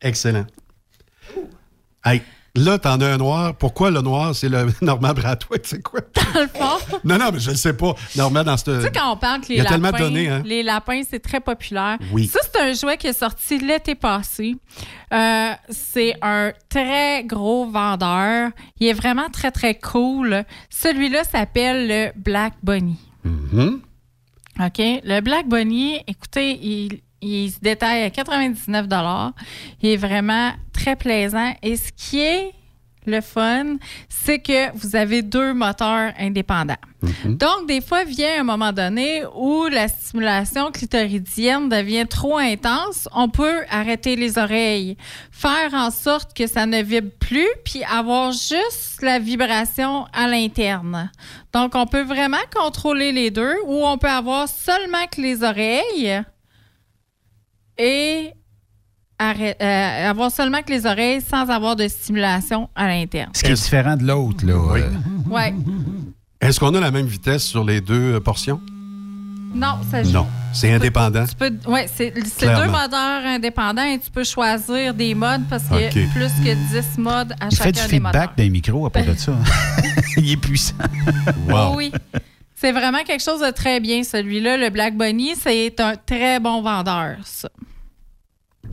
Excellent. 0.00 0.46
Hey, 2.04 2.22
là, 2.54 2.78
t'en 2.78 3.00
as 3.00 3.06
un 3.06 3.16
noir. 3.16 3.54
Pourquoi 3.56 3.90
le 3.90 4.00
noir, 4.00 4.34
c'est 4.34 4.48
le 4.48 4.66
Normand 4.82 5.12
Bratois? 5.14 5.58
Tu 5.58 5.68
sais 5.70 5.80
quoi? 5.80 6.00
Dans 6.00 6.40
le 6.40 6.46
fond, 6.48 6.98
Non, 7.04 7.18
non, 7.18 7.30
mais 7.32 7.40
je 7.40 7.50
ne 7.50 7.56
sais 7.56 7.72
pas. 7.72 7.94
Normand, 8.16 8.44
dans 8.44 8.56
ce. 8.56 8.64
tu 8.70 8.82
sais, 8.82 8.92
quand 8.92 9.12
on 9.12 9.16
parle 9.16 9.40
que 9.42 9.48
les 9.48 9.54
Il 9.54 9.58
y 9.58 9.60
a 9.60 9.64
lapins, 9.64 9.74
tellement 9.76 9.92
de 9.92 10.02
données, 10.02 10.28
hein? 10.28 10.42
les 10.44 10.62
lapins, 10.62 11.02
c'est 11.08 11.20
très 11.20 11.40
populaire. 11.40 11.98
Oui. 12.12 12.26
Ça, 12.26 12.40
c'est 12.42 12.60
un 12.60 12.72
jouet 12.72 12.96
qui 12.96 13.06
est 13.08 13.18
sorti 13.18 13.58
l'été 13.58 13.94
passé. 13.94 14.56
Euh, 15.12 15.50
c'est 15.70 16.14
un 16.22 16.52
très 16.68 17.24
gros 17.24 17.66
vendeur. 17.70 18.50
Il 18.80 18.86
est 18.88 18.92
vraiment 18.92 19.28
très, 19.30 19.50
très 19.50 19.74
cool. 19.78 20.44
Celui-là 20.70 21.24
s'appelle 21.24 21.88
le 21.88 22.12
Black 22.16 22.54
Bunny. 22.62 22.98
Mhm. 23.24 23.80
OK? 24.60 24.78
Le 24.78 25.20
Black 25.20 25.48
Bunny, 25.48 26.00
écoutez, 26.06 26.58
il, 26.60 27.00
il 27.20 27.50
se 27.50 27.60
détaille 27.60 28.02
à 28.02 28.10
99 28.10 28.86
Il 29.82 29.90
est 29.90 29.96
vraiment 29.96 30.52
très 30.72 30.96
plaisant. 30.96 31.52
Et 31.62 31.76
ce 31.76 31.90
qui 31.92 32.20
est 32.20 32.52
le 33.06 33.20
fun, 33.20 33.76
c'est 34.08 34.38
que 34.38 34.70
vous 34.76 34.94
avez 34.94 35.22
deux 35.22 35.54
moteurs 35.54 36.12
indépendants. 36.18 36.74
Donc, 37.24 37.66
des 37.66 37.80
fois, 37.80 38.04
vient 38.04 38.40
un 38.40 38.44
moment 38.44 38.72
donné 38.72 39.22
où 39.34 39.66
la 39.66 39.88
stimulation 39.88 40.70
clitoridienne 40.70 41.68
devient 41.68 42.06
trop 42.08 42.36
intense, 42.36 43.08
on 43.12 43.28
peut 43.28 43.64
arrêter 43.70 44.16
les 44.16 44.36
oreilles, 44.36 44.96
faire 45.30 45.72
en 45.72 45.90
sorte 45.90 46.36
que 46.36 46.46
ça 46.46 46.66
ne 46.66 46.82
vibre 46.82 47.12
plus, 47.18 47.48
puis 47.64 47.82
avoir 47.84 48.32
juste 48.32 49.00
la 49.00 49.18
vibration 49.18 50.06
à 50.12 50.28
l'interne. 50.28 51.10
Donc, 51.54 51.74
on 51.74 51.86
peut 51.86 52.02
vraiment 52.02 52.36
contrôler 52.54 53.12
les 53.12 53.30
deux, 53.30 53.56
ou 53.66 53.86
on 53.86 53.96
peut 53.96 54.10
avoir 54.10 54.48
seulement 54.48 55.06
que 55.10 55.20
les 55.22 55.42
oreilles 55.42 56.22
et 57.78 58.32
arrête- 59.18 59.56
euh, 59.62 60.10
avoir 60.10 60.30
seulement 60.30 60.62
que 60.62 60.70
les 60.72 60.86
oreilles 60.86 61.20
sans 61.20 61.48
avoir 61.48 61.76
de 61.76 61.88
stimulation 61.88 62.68
à 62.74 62.86
l'interne. 62.88 63.30
Ce 63.34 63.42
qui 63.42 63.50
est 63.50 63.54
différent 63.54 63.96
de 63.96 64.04
l'autre, 64.04 64.44
là. 64.46 64.52
euh, 64.54 64.90
Ouais. 65.28 65.54
Est-ce 66.40 66.60
qu'on 66.60 66.74
a 66.74 66.80
la 66.80 66.90
même 66.90 67.06
vitesse 67.06 67.44
sur 67.44 67.64
les 67.64 67.80
deux 67.80 68.14
euh, 68.14 68.20
portions? 68.20 68.60
Non, 69.54 69.78
ça 69.90 70.02
Non. 70.02 70.26
C'est 70.52 70.72
indépendant. 70.72 71.24
Tu 71.26 71.34
peux, 71.34 71.52
ouais, 71.70 71.86
c'est 71.94 72.10
deux 72.10 72.66
moteurs 72.66 73.24
indépendants 73.24 73.82
et 73.84 73.98
tu 73.98 74.10
peux 74.10 74.24
choisir 74.24 74.92
des 74.94 75.14
modes 75.14 75.42
parce 75.48 75.64
qu'il 75.64 75.80
y 75.80 75.84
a 75.86 75.88
plus 75.88 76.32
que 76.44 76.54
10 76.54 76.98
modes 76.98 77.32
à 77.40 77.46
Il 77.50 77.56
fait 77.56 77.64
chacun 77.64 77.84
du 77.86 77.90
des 77.92 78.00
moteurs. 78.00 78.22
feedback 78.22 78.36
d'un 78.38 78.50
micro 78.50 78.86
à 78.86 78.90
part 78.90 79.04
de 79.04 79.14
ça. 79.14 79.32
Il 80.16 80.32
est 80.32 80.36
puissant. 80.36 80.74
Oh 81.52 81.72
oui. 81.76 81.92
C'est 82.54 82.72
vraiment 82.72 83.02
quelque 83.06 83.22
chose 83.22 83.40
de 83.40 83.50
très 83.50 83.78
bien, 83.80 84.02
celui-là. 84.02 84.56
Le 84.56 84.68
Black 84.70 84.96
Bunny, 84.96 85.34
c'est 85.36 85.78
un 85.80 85.94
très 85.96 86.40
bon 86.40 86.60
vendeur, 86.62 87.16
ça. 87.24 87.48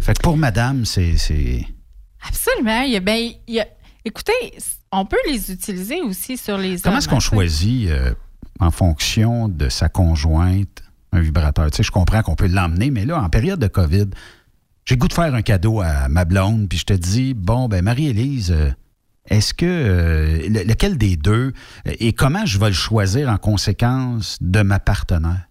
Fait 0.05 0.13
que 0.13 0.21
pour 0.21 0.37
madame, 0.37 0.85
c'est. 0.85 1.65
Absolument. 2.27 2.81
Il 2.81 2.91
y 2.91 2.95
a, 2.95 2.99
ben, 2.99 3.31
il 3.47 3.53
y 3.55 3.59
a- 3.59 3.67
écoutez, 4.03 4.33
on 4.91 5.05
peut 5.05 5.17
les 5.27 5.51
utiliser 5.51 6.01
aussi 6.01 6.37
sur 6.37 6.57
les 6.59 6.79
Comment 6.79 6.99
est-ce 6.99 7.09
qu'on 7.09 7.19
choisit 7.19 7.89
euh, 7.89 8.13
en 8.59 8.69
fonction 8.71 9.47
de 9.49 9.67
sa 9.69 9.89
conjointe 9.89 10.83
un 11.11 11.21
vibrateur? 11.21 11.71
Tu 11.71 11.77
sais, 11.77 11.83
je 11.83 11.91
comprends 11.91 12.21
qu'on 12.21 12.35
peut 12.35 12.47
l'emmener, 12.47 12.91
mais 12.91 13.05
là, 13.05 13.19
en 13.21 13.29
période 13.29 13.59
de 13.59 13.67
COVID, 13.67 14.05
j'ai 14.85 14.95
le 14.95 14.99
goût 14.99 15.07
de 15.07 15.13
faire 15.13 15.33
un 15.33 15.41
cadeau 15.41 15.81
à 15.81 16.07
ma 16.07 16.23
blonde, 16.25 16.69
puis 16.69 16.77
je 16.77 16.85
te 16.85 16.93
dis, 16.93 17.33
bon, 17.33 17.67
ben 17.67 17.83
Marie-Élise, 17.83 18.51
euh, 18.51 18.69
est-ce 19.27 19.55
que 19.55 19.65
euh, 19.65 20.47
le- 20.49 20.63
lequel 20.63 20.99
des 20.99 21.15
deux 21.15 21.51
et 21.85 22.13
comment 22.13 22.45
je 22.45 22.59
vais 22.59 22.67
le 22.67 22.73
choisir 22.73 23.27
en 23.29 23.37
conséquence 23.37 24.37
de 24.39 24.61
ma 24.61 24.79
partenaire? 24.79 25.47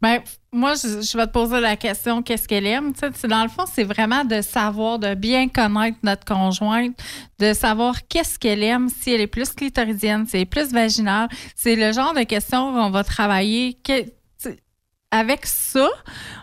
Ben, 0.00 0.20
moi, 0.52 0.74
je, 0.74 1.02
je 1.02 1.16
vais 1.18 1.26
te 1.26 1.32
poser 1.32 1.60
la 1.60 1.76
question 1.76 2.22
qu'est-ce 2.22 2.48
qu'elle 2.48 2.66
aime? 2.66 2.92
Tu 2.94 3.00
sais, 3.00 3.10
c'est- 3.14 3.28
dans 3.28 3.42
le 3.42 3.48
fond, 3.48 3.64
c'est 3.72 3.84
vraiment 3.84 4.24
de 4.24 4.40
savoir, 4.40 4.98
de 4.98 5.14
bien 5.14 5.48
connaître 5.48 5.98
notre 6.02 6.24
conjointe, 6.24 6.96
de 7.38 7.52
savoir 7.52 8.06
qu'est-ce 8.08 8.38
qu'elle 8.38 8.62
aime, 8.62 8.88
si 8.88 9.12
elle 9.12 9.20
est 9.20 9.26
plus 9.26 9.50
clitoridienne, 9.50 10.26
si 10.26 10.36
elle 10.36 10.42
est 10.42 10.46
plus 10.46 10.72
vaginale. 10.72 11.28
C'est 11.54 11.76
le 11.76 11.92
genre 11.92 12.14
de 12.14 12.22
questions 12.22 12.72
qu'on 12.72 12.90
va 12.90 13.04
travailler. 13.04 13.74
Que- 13.84 14.06
avec 15.10 15.46
ça, 15.46 15.88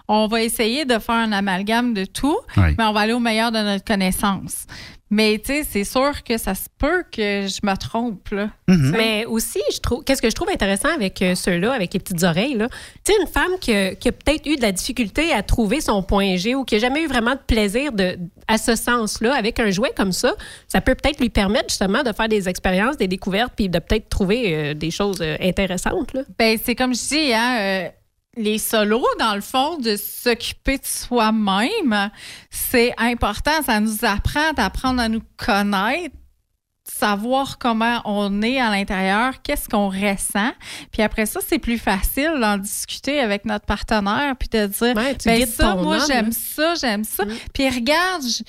on 0.07 0.25
va 0.25 0.41
essayer 0.41 0.85
de 0.85 0.97
faire 0.97 1.13
un 1.15 1.31
amalgame 1.31 1.93
de 1.93 2.03
tout, 2.03 2.35
Oui. 2.57 2.73
mais 2.77 2.83
on 2.83 2.93
va 2.93 3.01
aller 3.01 3.13
au 3.13 3.19
meilleur 3.19 3.51
de 3.51 3.59
notre 3.59 3.83
connaissance. 3.85 4.65
Mais 5.11 5.37
tu 5.37 5.53
sais, 5.53 5.63
c'est 5.63 5.83
sûr 5.83 6.23
que 6.23 6.37
ça 6.37 6.55
se 6.55 6.67
peut 6.77 7.03
que 7.11 7.47
je 7.47 7.65
me 7.65 7.75
trompe. 7.75 8.29
Là. 8.29 8.49
Mais 8.67 9.25
aussi, 9.25 9.61
je 9.73 9.79
trouve, 9.79 10.03
qu'est-ce 10.03 10.21
que 10.21 10.29
je 10.29 10.35
trouve 10.35 10.49
intéressant 10.49 10.89
avec 10.89 11.21
euh, 11.21 11.35
ceux-là, 11.35 11.73
avec 11.73 11.93
les 11.93 11.99
petites 11.99 12.23
oreilles, 12.23 12.55
là, 12.55 12.67
tu 13.03 13.13
sais, 13.13 13.21
une 13.21 13.27
femme 13.27 13.51
qui 13.61 13.73
a, 13.73 13.95
qui 13.95 14.09
a 14.09 14.11
peut-être 14.11 14.45
eu 14.47 14.55
de 14.55 14.61
la 14.61 14.71
difficulté 14.71 15.31
à 15.31 15.43
trouver 15.43 15.79
son 15.79 16.01
point 16.01 16.35
G 16.37 16.55
ou 16.55 16.65
qui 16.65 16.75
n'a 16.75 16.81
jamais 16.81 17.03
eu 17.03 17.07
vraiment 17.07 17.33
de 17.33 17.39
plaisir 17.45 17.91
de, 17.91 18.17
à 18.47 18.57
ce 18.57 18.75
sens-là, 18.75 19.35
avec 19.35 19.59
un 19.59 19.69
jouet 19.71 19.91
comme 19.95 20.11
ça, 20.11 20.33
ça 20.67 20.81
peut 20.81 20.95
peut-être 20.95 21.19
lui 21.19 21.29
permettre 21.29 21.69
justement 21.69 22.03
de 22.03 22.11
faire 22.11 22.27
des 22.27 22.49
expériences, 22.49 22.97
des 22.97 23.07
découvertes, 23.07 23.53
puis 23.55 23.69
de 23.69 23.79
peut-être 23.79 24.09
trouver 24.09 24.53
euh, 24.53 24.73
des 24.73 24.91
choses 24.91 25.21
euh, 25.21 25.35
intéressantes. 25.41 26.13
Là. 26.13 26.21
Ben, 26.37 26.57
c'est 26.63 26.75
comme 26.75 26.93
je 26.93 27.07
dis, 27.07 27.33
hein, 27.33 27.57
euh, 27.59 27.89
les 28.37 28.57
solos, 28.57 29.05
dans 29.19 29.35
le 29.35 29.41
fond, 29.41 29.77
de 29.77 29.95
s'occuper 29.95 30.77
de 30.77 30.85
soi-même, 30.85 32.11
c'est 32.49 32.93
important. 32.97 33.61
Ça 33.65 33.79
nous 33.79 34.03
apprend 34.03 34.53
d'apprendre 34.53 35.01
à 35.01 35.09
nous 35.09 35.21
connaître 35.37 36.15
savoir 36.87 37.57
comment 37.57 38.01
on 38.05 38.41
est 38.41 38.59
à 38.59 38.69
l'intérieur, 38.69 39.41
qu'est-ce 39.41 39.67
qu'on 39.67 39.89
ressent. 39.89 40.51
Puis 40.91 41.01
après 41.01 41.25
ça, 41.25 41.39
c'est 41.45 41.59
plus 41.59 41.79
facile 41.79 42.33
d'en 42.39 42.57
discuter 42.57 43.19
avec 43.19 43.45
notre 43.45 43.65
partenaire 43.65 44.35
puis 44.37 44.49
de 44.49 44.67
dire, 44.67 44.93
tu 45.19 45.27
ben 45.27 45.45
ça, 45.45 45.75
moi, 45.75 45.97
j'aime 46.07 46.31
ça, 46.31 46.75
j'aime 46.75 47.03
ça. 47.03 47.23
Puis 47.53 47.67
regarde, 47.69 48.23
tu 48.23 48.43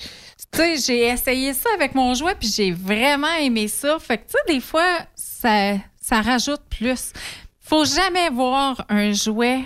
sais, 0.53 0.77
j'ai 0.77 1.07
essayé 1.07 1.53
ça 1.53 1.69
avec 1.75 1.95
mon 1.95 2.13
jouet 2.13 2.35
puis 2.39 2.49
j'ai 2.49 2.71
vraiment 2.71 3.33
aimé 3.39 3.67
ça. 3.67 3.97
Fait 3.99 4.19
que, 4.19 4.23
tu 4.23 4.33
sais, 4.33 4.53
des 4.53 4.61
fois, 4.61 4.99
ça, 5.15 5.73
ça 5.99 6.21
rajoute 6.21 6.61
plus. 6.69 7.11
Faut 7.59 7.85
jamais 7.85 8.29
voir 8.29 8.85
un 8.87 9.11
jouet 9.11 9.61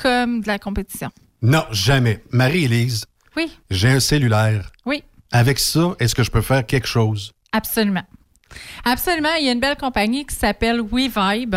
comme 0.00 0.40
de 0.40 0.46
la 0.46 0.58
compétition. 0.58 1.10
Non, 1.42 1.64
jamais. 1.70 2.22
Marie-Élise, 2.30 3.04
Oui, 3.36 3.50
j'ai 3.70 3.88
un 3.88 4.00
cellulaire. 4.00 4.70
oui. 4.86 5.02
Avec 5.32 5.60
ça, 5.60 5.94
est-ce 6.00 6.14
que 6.14 6.24
je 6.24 6.30
peux 6.30 6.40
faire 6.42 6.66
quelque 6.66 6.88
chose? 6.88 7.32
Absolument. 7.52 8.02
Absolument. 8.84 9.28
Il 9.38 9.46
y 9.46 9.48
a 9.48 9.52
une 9.52 9.60
belle 9.60 9.76
compagnie 9.76 10.26
qui 10.26 10.34
s'appelle 10.34 10.80
WeVibe. 10.80 11.54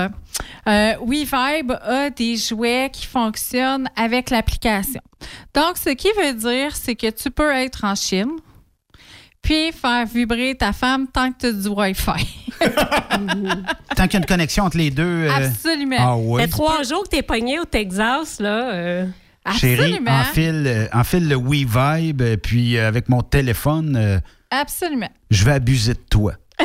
Euh, 0.68 0.94
WeVibe 1.02 1.72
a 1.82 2.12
des 2.12 2.38
jouets 2.38 2.92
qui 2.94 3.08
fonctionnent 3.08 3.90
avec 3.96 4.30
l'application. 4.30 5.02
Donc, 5.56 5.78
ce 5.78 5.90
qui 5.90 6.10
veut 6.24 6.34
dire, 6.34 6.76
c'est 6.76 6.96
que 6.96 7.10
tu 7.10 7.32
peux 7.32 7.52
être 7.52 7.84
en 7.84 7.96
Chine 7.96 8.30
puis 9.44 9.72
faire 9.72 10.08
vibrer 10.08 10.56
ta 10.56 10.74
femme 10.74 11.06
tant 11.08 11.32
que 11.32 11.38
tu 11.40 11.46
as 11.46 11.52
du 11.52 11.68
Wi-Fi. 11.68 12.40
Tant 13.96 14.04
qu'il 14.08 14.14
y 14.14 14.16
a 14.16 14.20
une 14.20 14.26
connexion 14.26 14.64
entre 14.64 14.78
les 14.78 14.90
deux. 14.90 15.04
euh, 15.04 15.30
Absolument. 15.32 15.96
Ah 16.00 16.16
oui. 16.18 16.42
Ça 16.42 16.48
fait 16.48 16.52
trois 16.52 16.84
jours 16.84 17.04
que 17.04 17.10
tu 17.10 17.18
es 17.18 17.22
pogné 17.22 17.60
au 17.60 17.66
Texas, 17.66 18.40
là. 18.40 18.72
euh, 18.74 19.06
Chérie, 19.60 20.00
enfile, 20.08 20.64
euh, 20.66 20.88
enfile 20.94 21.28
le 21.28 21.36
WeVibe, 21.36 22.22
euh, 22.22 22.38
puis 22.38 22.78
euh, 22.78 22.88
avec 22.88 23.10
mon 23.10 23.22
téléphone, 23.22 23.96
euh, 23.98 24.20
Absolument. 24.50 25.10
je 25.30 25.44
vais 25.44 25.52
abuser 25.54 25.94
de 25.94 26.00
toi. 26.10 26.34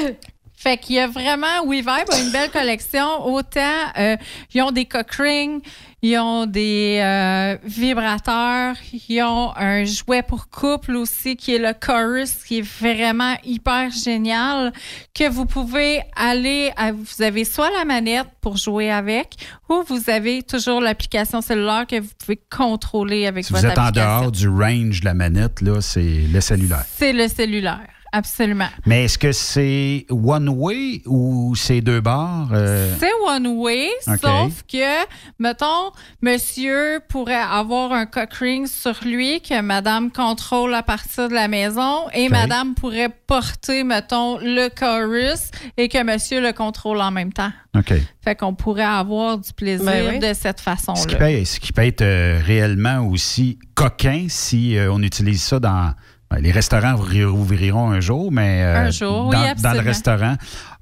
Fait 0.61 0.77
qu'il 0.77 0.97
y 0.97 0.99
a 0.99 1.07
vraiment, 1.07 1.65
WeVibe 1.67 1.87
a 2.11 2.19
une 2.21 2.33
belle 2.33 2.51
collection. 2.51 3.25
Autant, 3.27 3.61
euh, 3.97 4.17
ils 4.53 4.61
ont 4.61 4.73
des 4.73 4.87
cock 4.87 5.09
rings, 5.13 5.61
ils 6.03 6.19
ont 6.19 6.47
des 6.47 6.99
euh, 7.01 7.57
vibrateurs, 7.65 8.75
ils 9.09 9.23
ont 9.23 9.53
un 9.57 9.85
jouet 9.85 10.23
pour 10.23 10.49
couple 10.49 10.97
aussi 10.97 11.37
qui 11.37 11.55
est 11.55 11.59
le 11.59 11.73
Chorus, 11.75 12.33
qui 12.45 12.59
est 12.59 12.63
vraiment 12.83 13.37
hyper 13.45 13.91
génial, 13.93 14.73
que 15.15 15.29
vous 15.29 15.47
pouvez 15.47 16.01
aller, 16.17 16.73
à- 16.77 16.91
vous 16.93 17.23
avez 17.23 17.45
soit 17.45 17.71
la 17.71 17.85
manette 17.85 18.27
pour 18.41 18.57
jouer 18.57 18.91
avec, 18.91 19.35
ou 19.69 19.83
vous 19.87 20.11
avez 20.11 20.43
toujours 20.43 20.81
l'application 20.81 21.41
cellulaire 21.41 21.87
que 21.87 22.01
vous 22.01 22.11
pouvez 22.19 22.41
contrôler 22.51 23.27
avec 23.27 23.45
Si 23.45 23.53
vous 23.53 23.61
votre 23.61 23.71
êtes 23.73 23.79
en 23.79 23.83
application. 23.87 24.21
dehors 24.23 24.33
du 24.33 24.49
range 24.49 25.01
de 25.01 25.05
la 25.05 25.15
manette, 25.15 25.61
là, 25.61 25.81
c'est 25.81 26.01
le 26.33 26.41
cellulaire. 26.41 26.85
C'est 26.97 27.13
le 27.13 27.29
cellulaire, 27.29 27.87
absolument. 28.13 28.69
Mais 28.87 29.05
est-ce 29.05 29.19
que 29.19 29.33
c'est 29.33 30.07
one 30.11 30.49
way 30.49 31.03
ou 31.07 31.55
c'est 31.57 31.81
deux 31.81 32.01
barres? 32.01 32.51
euh? 32.53 32.95
C'est 32.99 33.11
one 33.27 33.47
way, 33.59 33.89
OK. 34.07 34.19
sauf 34.23 34.63
que, 34.71 35.05
mettons, 35.39 35.93
monsieur 36.23 37.01
pourrait 37.09 37.35
avoir 37.35 37.93
un 37.93 38.07
cock 38.07 38.33
ring 38.35 38.67
sur 38.67 38.95
lui 39.05 39.41
que 39.41 39.61
madame 39.61 40.11
contrôle 40.11 40.75
à 40.75 40.83
partir 40.83 41.29
de 41.29 41.35
la 41.35 41.49
maison 41.49 42.09
et 42.13 42.29
madame 42.29 42.75
pourrait 42.75 43.11
porter, 43.27 43.85
mettons, 43.85 44.39
le 44.39 44.69
chorus 44.69 45.51
et 45.77 45.89
que 45.89 46.03
monsieur 46.03 46.41
le 46.41 46.53
contrôle 46.53 47.01
en 47.01 47.11
même 47.11 47.33
temps. 47.33 47.53
OK. 47.77 47.93
Fait 48.25 48.35
qu'on 48.35 48.55
pourrait 48.55 48.83
avoir 48.83 49.39
du 49.39 49.53
plaisir 49.53 49.85
Ben 49.87 50.11
oui. 50.15 50.19
de 50.19 50.33
cette 50.35 50.59
Ce 50.59 50.65
qui, 50.65 50.65
façon-là. 50.65 51.17
peut, 51.19 51.45
ce 51.45 51.61
qui 51.61 51.73
peut 51.73 51.83
être 51.87 52.03
euh, 52.03 52.41
réellement 52.45 53.07
aussi 53.07 53.59
coquin 53.75 54.27
si 54.29 54.77
euh, 54.77 54.93
on 54.93 55.03
utilise 55.03 55.43
ça 55.43 55.61
dans. 55.61 55.93
Ben, 56.31 56.41
les 56.41 56.53
restaurants 56.53 56.95
rouvriront 56.97 57.91
un 57.91 58.01
jour, 58.01 58.31
mais 58.31 58.63
euh, 58.63 58.87
Un 58.87 58.91
jour, 58.91 59.29
oui, 59.29 59.37
dans, 59.37 59.63
dans 59.63 59.73
le 59.73 59.81
restaurant, 59.81 60.35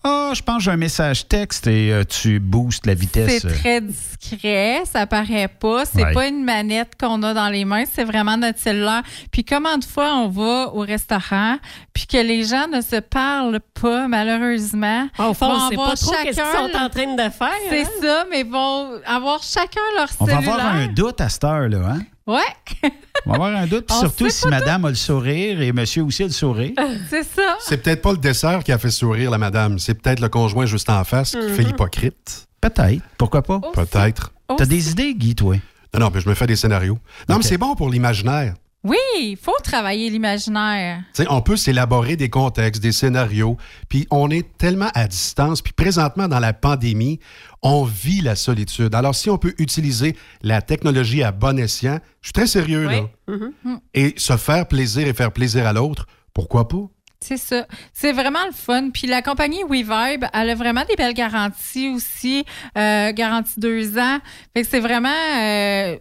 ah, 0.02 0.30
je 0.34 0.42
pense 0.42 0.58
que 0.58 0.62
j'ai 0.64 0.70
un 0.70 0.76
message 0.76 1.26
texte 1.26 1.66
et 1.66 1.92
euh, 1.92 2.04
tu 2.04 2.38
boostes 2.38 2.86
la 2.86 2.94
vitesse. 2.94 3.42
C'est 3.42 3.48
très 3.54 3.80
discret, 3.80 4.82
ça 4.84 5.06
paraît 5.06 5.48
pas. 5.48 5.84
C'est 5.84 6.04
Ouais. 6.04 6.12
pas 6.12 6.26
une 6.28 6.44
manette 6.44 6.92
qu'on 6.98 7.22
a 7.24 7.34
dans 7.34 7.48
les 7.48 7.64
mains, 7.64 7.84
c'est 7.92 8.04
vraiment 8.04 8.36
notre 8.36 8.58
cellulaire. 8.60 9.02
Puis 9.32 9.44
combien 9.44 9.78
de 9.78 9.84
fois 9.84 10.14
on 10.14 10.28
va 10.28 10.68
au 10.74 10.80
restaurant, 10.80 11.56
puis 11.92 12.06
que 12.06 12.18
les 12.18 12.44
gens 12.44 12.68
ne 12.68 12.80
se 12.80 13.00
parlent 13.00 13.60
pas, 13.80 14.06
malheureusement. 14.08 15.08
Au 15.18 15.34
fond, 15.34 15.46
on 15.50 15.68
sait 15.70 15.76
pas 15.76 15.94
trop 15.96 16.10
qu'est-ce 16.22 16.22
qu'ils 16.22 16.34
chacun 16.34 16.52
sont 16.70 16.76
en 16.84 16.88
train 16.88 17.14
de 17.14 17.30
faire. 17.32 17.48
C'est 17.68 17.82
hein? 17.82 17.88
ça, 18.02 18.24
mais 18.30 18.42
vont 18.44 18.90
avoir 19.06 19.42
chacun 19.42 19.80
leur 19.96 20.08
On 20.20 20.24
va 20.24 20.34
cellulaire. 20.34 20.54
avoir 20.54 20.74
un 20.74 20.86
doute 20.88 21.20
à 21.20 21.28
cette 21.28 21.44
heure-là, 21.44 21.78
hein? 21.94 22.00
Ouais, 22.26 22.90
On 23.24 23.30
va 23.30 23.34
avoir 23.36 23.56
un 23.56 23.66
doute, 23.66 23.86
puis 23.86 23.96
surtout 23.96 24.28
si 24.30 24.48
madame 24.48 24.84
a 24.84 24.88
le 24.88 24.94
sourire 24.96 25.60
et 25.60 25.72
monsieur 25.72 26.02
aussi 26.02 26.24
a 26.24 26.26
le 26.26 26.32
sourire. 26.32 26.72
c'est 27.10 27.22
ça. 27.22 27.56
C'est 27.60 27.76
peut-être 27.82 28.02
pas 28.02 28.10
le 28.12 28.18
dessert 28.18 28.64
qui 28.64 28.72
a 28.72 28.78
fait 28.78 28.90
sourire 28.90 29.30
la 29.30 29.38
madame. 29.38 29.78
C'est 29.78 29.94
peut-être 29.94 30.18
le 30.20 30.28
conjoint 30.28 30.66
juste 30.66 30.90
en 30.90 31.04
face 31.04 31.32
qui 31.32 31.48
fait 31.50 31.62
Mhm. 31.62 31.68
l'hypocrite. 31.68 32.48
Peut-être. 32.60 33.02
Pourquoi 33.16 33.42
pas? 33.42 33.60
Peut-être. 33.72 34.32
T'as 34.56 34.66
des 34.66 34.90
idées, 34.90 35.14
Guy, 35.14 35.34
toi? 35.36 35.54
Non, 35.94 36.00
non, 36.00 36.10
mais 36.12 36.20
je 36.20 36.28
me 36.28 36.34
fais 36.34 36.46
des 36.48 36.56
scénarios. 36.56 36.98
Non, 37.28 37.36
mais 37.36 37.42
c'est 37.44 37.58
bon 37.58 37.74
pour 37.76 37.90
l'imaginaire. 37.90 38.54
Oui, 38.86 38.96
il 39.18 39.36
faut 39.36 39.56
travailler 39.64 40.08
l'imaginaire. 40.10 41.02
On 41.28 41.42
peut 41.42 41.56
s'élaborer 41.56 42.14
des 42.14 42.30
contextes, 42.30 42.80
des 42.80 42.92
scénarios, 42.92 43.56
puis 43.88 44.06
on 44.12 44.30
est 44.30 44.56
tellement 44.58 44.90
à 44.94 45.08
distance, 45.08 45.60
puis 45.60 45.72
présentement 45.72 46.28
dans 46.28 46.38
la 46.38 46.52
pandémie, 46.52 47.18
on 47.62 47.82
vit 47.84 48.20
la 48.20 48.36
solitude. 48.36 48.94
Alors 48.94 49.14
si 49.16 49.28
on 49.28 49.38
peut 49.38 49.54
utiliser 49.58 50.14
la 50.42 50.62
technologie 50.62 51.24
à 51.24 51.32
bon 51.32 51.58
escient, 51.58 51.98
je 52.22 52.28
suis 52.28 52.32
très 52.32 52.46
sérieux 52.46 52.86
là, 52.88 53.00
Mhm. 53.26 53.80
et 53.94 54.14
se 54.16 54.36
faire 54.36 54.68
plaisir 54.68 55.06
et 55.08 55.14
faire 55.14 55.32
plaisir 55.32 55.66
à 55.66 55.72
l'autre, 55.72 56.06
pourquoi 56.32 56.68
pas? 56.68 56.84
C'est 57.18 57.38
ça. 57.38 57.66
C'est 57.92 58.12
vraiment 58.12 58.44
le 58.46 58.52
fun. 58.52 58.90
Puis 58.90 59.08
la 59.08 59.20
compagnie 59.22 59.64
WeVibe, 59.68 60.26
elle 60.32 60.50
a 60.50 60.54
vraiment 60.54 60.84
des 60.88 60.94
belles 60.94 61.14
garanties 61.14 61.88
aussi. 61.88 62.44
Euh, 62.78 63.10
garantie 63.12 63.58
deux 63.58 63.98
ans. 63.98 64.18
Fait 64.54 64.62
que 64.62 64.68
c'est 64.68 64.80
vraiment... 64.80 65.08
euh, 65.40 65.96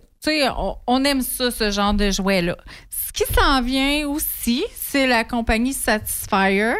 on 0.87 1.03
aime 1.03 1.21
ça, 1.21 1.51
ce 1.51 1.71
genre 1.71 1.93
de 1.93 2.11
jouet-là. 2.11 2.57
Ce 2.89 3.23
qui 3.23 3.33
s'en 3.33 3.61
vient 3.61 4.07
aussi, 4.07 4.65
c'est 4.73 5.07
la 5.07 5.23
compagnie 5.23 5.73
Satisfyer. 5.73 6.75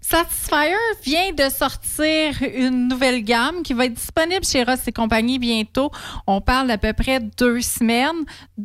Satisfyer 0.00 0.74
vient 1.04 1.32
de 1.32 1.48
sortir 1.48 2.34
une 2.42 2.88
nouvelle 2.88 3.22
gamme 3.22 3.62
qui 3.62 3.72
va 3.72 3.86
être 3.86 3.94
disponible 3.94 4.44
chez 4.44 4.64
Ross 4.64 4.80
et 4.86 4.92
compagnie 4.92 5.38
bientôt. 5.38 5.90
On 6.26 6.40
parle 6.40 6.68
d'à 6.68 6.78
peu 6.78 6.92
près 6.92 7.20
deux 7.20 7.60
semaines 7.60 8.24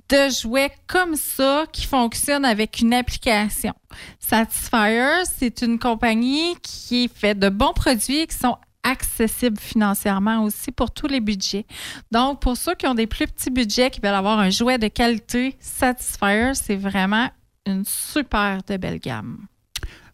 de 0.10 0.30
jouets 0.30 0.72
comme 0.88 1.16
ça 1.16 1.66
qui 1.72 1.86
fonctionnent 1.86 2.46
avec 2.46 2.80
une 2.80 2.94
application. 2.94 3.74
Satisfyer, 4.20 5.26
c'est 5.38 5.62
une 5.62 5.78
compagnie 5.78 6.56
qui 6.62 7.08
fait 7.08 7.36
de 7.36 7.50
bons 7.50 7.74
produits 7.74 8.26
qui 8.28 8.38
sont 8.38 8.58
accessibles 8.84 9.60
financièrement 9.60 10.44
aussi 10.44 10.72
pour 10.72 10.92
tous 10.92 11.08
les 11.08 11.20
budgets. 11.20 11.66
Donc, 12.12 12.42
pour 12.42 12.58
ceux 12.58 12.76
qui 12.76 12.88
ont 12.88 12.96
des 12.96 13.08
plus 13.08 13.28
petits 13.28 13.52
budgets, 13.52 13.90
qui 13.90 14.00
veulent 14.02 14.14
avoir 14.14 14.40
un 14.40 14.50
jouet 14.50 14.78
de 14.78 14.88
qualité, 14.88 15.58
Satisfyer, 15.60 16.54
c'est 16.54 16.76
vraiment 16.76 17.30
une 17.66 17.86
super 17.86 18.64
de 18.68 18.78
belle 18.78 19.00
gamme. 19.00 19.46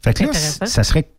Fait 0.03 0.13
que 0.13 0.25
là, 0.25 0.33
ça 0.33 0.83
serait 0.83 1.09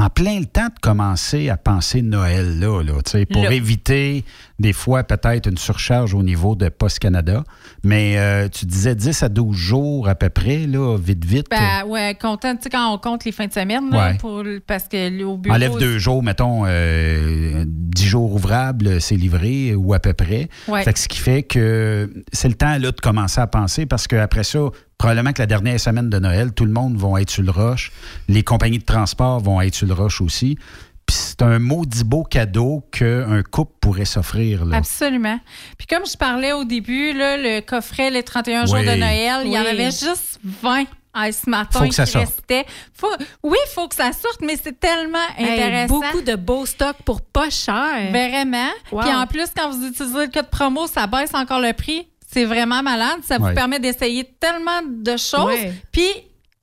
en 0.00 0.08
plein 0.10 0.38
le 0.38 0.46
temps 0.46 0.66
de 0.68 0.78
commencer 0.80 1.48
à 1.50 1.56
penser 1.56 2.02
Noël 2.02 2.60
là, 2.60 2.82
là 2.82 2.92
pour 3.32 3.42
Là. 3.42 3.52
éviter 3.52 4.24
des 4.60 4.72
fois 4.72 5.02
peut-être 5.02 5.48
une 5.48 5.58
surcharge 5.58 6.14
au 6.14 6.22
niveau 6.22 6.54
de 6.54 6.68
Post 6.68 7.00
Canada. 7.00 7.42
Mais 7.82 8.16
euh, 8.16 8.48
tu 8.48 8.64
disais 8.64 8.94
10 8.94 9.22
à 9.24 9.28
12 9.28 9.56
jours 9.56 10.08
à 10.08 10.14
peu 10.14 10.28
près, 10.28 10.66
là, 10.68 10.96
vite, 10.96 11.24
vite. 11.24 11.46
Ben 11.50 11.84
ouais, 11.86 12.16
content, 12.20 12.54
tu 12.56 12.62
sais, 12.62 12.70
quand 12.70 12.92
on 12.94 12.98
compte 12.98 13.24
les 13.24 13.32
fins 13.32 13.46
de 13.48 13.52
semaine, 13.52 13.90
là, 13.90 14.10
Ouais. 14.10 14.16
pour, 14.18 14.44
parce 14.66 14.84
que 14.88 15.22
au 15.24 15.36
bureau. 15.36 15.54
Enlève 15.56 15.76
deux 15.78 15.98
jours, 15.98 16.22
mettons, 16.22 16.62
euh, 16.66 17.64
10 17.66 18.04
jours 18.06 18.32
ouvrables, 18.34 19.00
c'est 19.00 19.16
livré 19.16 19.74
ou 19.74 19.94
à 19.94 19.98
peu 19.98 20.12
près. 20.12 20.48
Ouais. 20.68 20.84
Fait 20.84 20.92
que 20.92 20.98
ce 21.00 21.08
qui 21.08 21.18
fait 21.18 21.42
que 21.42 22.12
c'est 22.32 22.48
le 22.48 22.54
temps 22.54 22.78
là, 22.78 22.92
de 22.92 23.00
commencer 23.00 23.40
à 23.40 23.46
penser 23.48 23.86
parce 23.86 24.06
qu'après 24.06 24.44
ça, 24.44 24.60
probablement 24.98 25.32
que 25.32 25.40
la 25.40 25.46
dernière 25.46 25.78
semaine 25.80 26.10
de 26.10 26.18
Noël, 26.18 26.52
tout 26.52 26.64
le 26.64 26.72
monde 26.72 26.96
va 26.96 27.20
être 27.22 27.30
sur 27.30 27.42
le 27.42 27.50
rush. 27.50 27.92
Les 28.28 28.42
compagnies 28.42 28.78
de 28.78 28.84
transport 28.84 29.40
vont 29.40 29.60
être 29.60 29.74
sur 29.74 29.86
le 29.86 29.94
rush 29.94 30.20
aussi. 30.20 30.58
Puis 31.06 31.16
c'est 31.16 31.40
un 31.42 31.58
maudit 31.58 32.04
beau 32.04 32.22
cadeau 32.24 32.84
qu'un 32.92 33.42
couple 33.42 33.72
pourrait 33.80 34.04
s'offrir. 34.04 34.66
Là. 34.66 34.76
Absolument. 34.76 35.40
Puis 35.78 35.86
comme 35.86 36.04
je 36.04 36.16
parlais 36.18 36.52
au 36.52 36.64
début, 36.64 37.12
là, 37.14 37.36
le 37.38 37.60
coffret 37.60 38.10
Les 38.10 38.22
31 38.22 38.66
jours 38.66 38.76
de 38.76 38.82
Noël, 38.98 39.42
il 39.46 39.52
y 39.52 39.58
en 39.58 39.62
avait 39.64 39.84
juste 39.90 40.38
20 40.44 40.84
à 41.14 41.32
ce 41.32 41.48
matin 41.48 41.80
Faut 41.80 41.88
que 41.88 41.94
ça 41.94 42.04
qui 42.04 42.12
sorte. 42.12 42.26
restaient. 42.26 42.66
Faut- 42.92 43.06
oui, 43.42 43.56
il 43.66 43.70
faut 43.74 43.88
que 43.88 43.94
ça 43.94 44.12
sorte, 44.12 44.40
mais 44.44 44.56
c'est 44.62 44.78
tellement 44.78 45.18
Hey, 45.38 45.52
intéressant. 45.52 45.94
beaucoup 46.00 46.20
de 46.20 46.34
beaux 46.36 46.66
stocks 46.66 46.98
pour 47.04 47.22
pas 47.22 47.48
cher. 47.50 48.10
Vraiment. 48.10 48.68
Wow. 48.92 49.00
Puis 49.00 49.10
en 49.14 49.26
plus, 49.26 49.46
quand 49.56 49.70
vous 49.70 49.86
utilisez 49.86 50.26
le 50.26 50.30
code 50.30 50.50
promo, 50.50 50.86
ça 50.86 51.06
baisse 51.06 51.32
encore 51.34 51.60
le 51.60 51.72
prix. 51.72 52.06
C'est 52.30 52.44
vraiment 52.44 52.82
malade. 52.82 53.20
Ça 53.22 53.38
vous 53.38 53.52
permet 53.54 53.80
d'essayer 53.80 54.24
tellement 54.38 54.82
de 54.86 55.16
choses. 55.16 55.46
Ouais. 55.46 55.72
Puis 55.90 56.08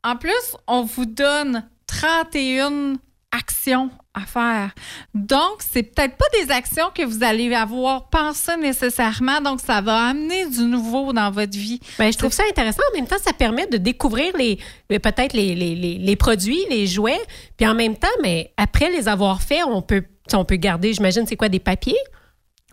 en 0.04 0.16
plus, 0.16 0.56
on 0.68 0.84
vous 0.84 1.06
donne 1.06 1.68
31 1.88 2.94
actions 3.32 3.90
à 4.14 4.22
faire. 4.22 4.74
Donc, 5.14 5.58
c'est 5.60 5.84
peut-être 5.84 6.16
pas 6.16 6.26
des 6.40 6.52
actions 6.52 6.90
que 6.94 7.04
vous 7.04 7.24
allez 7.24 7.54
avoir 7.54 8.10
pensé 8.10 8.56
nécessairement. 8.58 9.42
Donc, 9.42 9.60
ça 9.60 9.82
va 9.82 10.10
amener 10.10 10.46
du 10.48 10.62
nouveau 10.62 11.12
dans 11.12 11.32
votre 11.32 11.58
vie. 11.58 11.80
Ben, 11.98 12.12
je 12.14 12.18
trouve 12.18 12.32
ça 12.32 12.44
intéressant. 12.50 12.82
En 12.94 12.98
même 12.98 13.08
temps, 13.08 13.18
ça 13.22 13.34
permet 13.34 13.68
de 13.68 13.78
découvrir 13.78 14.38
les 14.38 14.60
euh, 14.92 15.00
peut-être 15.00 15.34
les, 15.34 15.56
les, 15.56 15.76
les, 15.76 15.98
les 15.98 16.16
produits, 16.16 16.62
les 16.70 16.88
jouets. 16.88 17.20
Puis 17.58 17.68
en 17.68 17.74
même 17.74 17.98
temps, 17.98 18.08
mais 18.22 18.54
après 18.58 18.90
les 18.90 19.08
avoir 19.08 19.42
faits, 19.42 19.64
on 19.68 19.82
peut, 19.82 20.04
on 20.34 20.46
peut 20.46 20.56
garder, 20.56 20.94
j'imagine, 20.94 21.26
c'est 21.28 21.36
quoi, 21.36 21.50
des 21.50 21.60
papiers? 21.60 21.98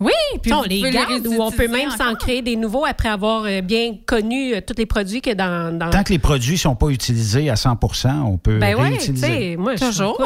Oui, 0.01 0.13
Puis 0.43 0.53
on 0.53 0.63
les 0.63 0.81
garde 0.91 1.27
ou 1.27 1.41
on 1.41 1.51
peut 1.51 1.69
même 1.69 1.91
s'en 1.91 2.15
créer 2.15 2.43
des 2.43 2.57
nouveaux 2.57 2.85
après 2.85 3.09
avoir 3.09 3.45
euh, 3.45 3.61
bien 3.61 3.95
connu 4.07 4.55
euh, 4.55 4.61
tous 4.67 4.75
les 4.79 4.87
produits 4.87 5.21
que 5.21 5.33
dans. 5.35 5.77
dans... 5.77 5.91
Tant 5.91 6.03
que 6.03 6.13
les 6.13 6.19
produits 6.19 6.55
ne 6.55 6.59
sont 6.59 6.75
pas 6.75 6.89
utilisés 6.89 7.51
à 7.51 7.55
100% 7.55 8.23
on 8.23 8.39
peut 8.39 8.59
ben 8.59 8.75
ouais, 8.75 8.85
tu 8.85 8.93
réutiliser. 8.95 9.27
sais, 9.27 9.57
moi, 9.57 9.77
je 9.77 9.85
Toujours. 9.85 10.19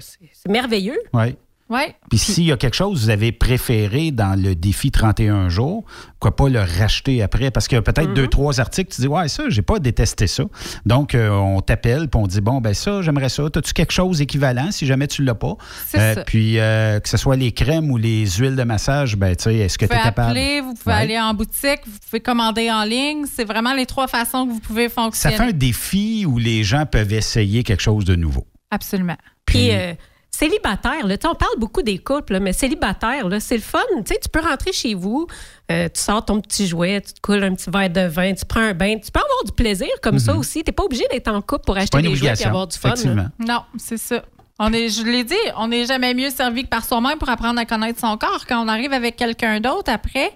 c'est 0.00 0.48
merveilleux. 0.48 0.98
Ouais. 1.12 1.36
Ouais. 1.70 1.94
Puis 2.08 2.18
s'il 2.18 2.44
y 2.44 2.52
a 2.52 2.56
quelque 2.56 2.74
chose 2.74 2.98
que 2.98 3.04
vous 3.04 3.10
avez 3.10 3.30
préféré 3.30 4.10
dans 4.10 4.40
le 4.40 4.54
défi 4.54 4.90
31 4.90 5.48
jours, 5.50 5.84
pourquoi 6.12 6.34
pas 6.34 6.48
le 6.48 6.60
racheter 6.60 7.22
après? 7.22 7.50
Parce 7.50 7.68
qu'il 7.68 7.76
y 7.76 7.78
a 7.78 7.82
peut-être 7.82 8.14
deux, 8.14 8.26
trois 8.26 8.58
articles, 8.58 8.94
tu 8.94 9.02
dis, 9.02 9.06
ouais, 9.06 9.28
ça, 9.28 9.44
j'ai 9.48 9.60
pas 9.62 9.78
détesté 9.78 10.26
ça. 10.26 10.44
Donc, 10.86 11.14
euh, 11.14 11.28
on 11.30 11.60
t'appelle, 11.60 12.08
puis 12.08 12.20
on 12.20 12.26
dit, 12.26 12.40
bon, 12.40 12.60
ben 12.62 12.72
ça, 12.72 13.02
j'aimerais 13.02 13.28
ça. 13.28 13.44
As-tu 13.54 13.72
quelque 13.74 13.92
chose 13.92 14.22
équivalent? 14.22 14.70
Si 14.70 14.86
jamais 14.86 15.06
tu 15.08 15.22
l'as 15.24 15.34
pas? 15.34 15.56
C'est 15.86 16.14
ça. 16.14 16.24
Puis, 16.24 16.58
euh, 16.58 17.00
que 17.00 17.08
ce 17.08 17.16
soit 17.18 17.36
les 17.36 17.52
crèmes 17.52 17.90
ou 17.90 17.98
les 17.98 18.26
huiles 18.26 18.56
de 18.56 18.64
massage, 18.64 19.16
ben, 19.16 19.36
tu 19.36 19.44
sais, 19.44 19.56
est-ce 19.56 19.76
que 19.76 19.84
tu 19.86 19.92
es 19.92 19.96
capable? 20.02 20.30
appeler, 20.30 20.60
vous 20.62 20.74
pouvez 20.74 20.94
Ouais. 20.94 21.00
aller 21.02 21.20
en 21.20 21.34
boutique, 21.34 21.80
vous 21.86 21.98
pouvez 22.08 22.20
commander 22.20 22.70
en 22.70 22.84
ligne. 22.84 23.24
C'est 23.30 23.44
vraiment 23.44 23.74
les 23.74 23.84
trois 23.86 24.08
façons 24.08 24.46
que 24.46 24.52
vous 24.52 24.60
pouvez 24.60 24.88
Ça 24.88 24.94
fonctionner. 25.02 25.36
fait 25.36 25.42
un 25.42 25.52
défi 25.52 26.24
où 26.26 26.38
les 26.38 26.64
gens 26.64 26.86
peuvent 26.86 27.12
essayer 27.12 27.62
quelque 27.62 27.82
chose 27.82 28.04
de 28.06 28.14
nouveau. 28.16 28.46
Absolument. 28.70 29.16
Puis 29.44 29.70
euh, 29.72 29.92
célibataire, 30.38 31.06
là, 31.06 31.16
on 31.24 31.34
parle 31.34 31.58
beaucoup 31.58 31.82
des 31.82 31.98
couples, 31.98 32.34
là, 32.34 32.40
mais 32.40 32.52
célibataire, 32.52 33.28
là, 33.28 33.40
c'est 33.40 33.56
le 33.56 33.62
fun. 33.62 33.80
Tu 33.98 34.02
sais, 34.14 34.20
tu 34.22 34.28
peux 34.28 34.40
rentrer 34.40 34.72
chez 34.72 34.94
vous, 34.94 35.26
euh, 35.70 35.88
tu 35.92 36.00
sors 36.00 36.24
ton 36.24 36.40
petit 36.40 36.66
jouet, 36.66 37.00
tu 37.00 37.12
te 37.14 37.20
coules 37.20 37.42
un 37.42 37.54
petit 37.54 37.70
verre 37.70 37.90
de 37.90 38.02
vin, 38.08 38.34
tu 38.34 38.44
prends 38.44 38.60
un 38.60 38.74
bain. 38.74 38.96
Tu 38.98 39.10
peux 39.10 39.18
avoir 39.20 39.44
du 39.44 39.52
plaisir 39.52 39.88
comme 40.02 40.18
ça 40.18 40.36
aussi. 40.36 40.62
Tu 40.62 40.70
n'es 40.70 40.72
pas 40.72 40.84
obligé 40.84 41.04
d'être 41.10 41.28
en 41.28 41.40
couple 41.40 41.64
pour 41.66 41.74
Mhm. 41.74 41.80
Acheter 41.82 42.02
des 42.02 42.14
jouets 42.16 42.34
et 42.38 42.44
avoir 42.44 42.66
du 42.66 42.78
fun. 42.78 42.94
là. 43.14 43.30
Non, 43.38 43.62
c'est 43.78 43.98
ça. 43.98 44.22
On 44.60 44.72
est, 44.72 44.88
je 44.88 45.02
l'ai 45.04 45.22
dit, 45.24 45.34
on 45.56 45.68
n'est 45.68 45.86
jamais 45.86 46.14
mieux 46.14 46.30
servi 46.30 46.64
que 46.64 46.68
par 46.68 46.84
soi-même 46.84 47.18
pour 47.18 47.28
apprendre 47.28 47.60
à 47.60 47.64
connaître 47.64 48.00
son 48.00 48.16
corps. 48.16 48.44
Quand 48.48 48.64
on 48.64 48.68
arrive 48.68 48.92
avec 48.92 49.16
quelqu'un 49.16 49.60
d'autre 49.60 49.90
après, 49.92 50.32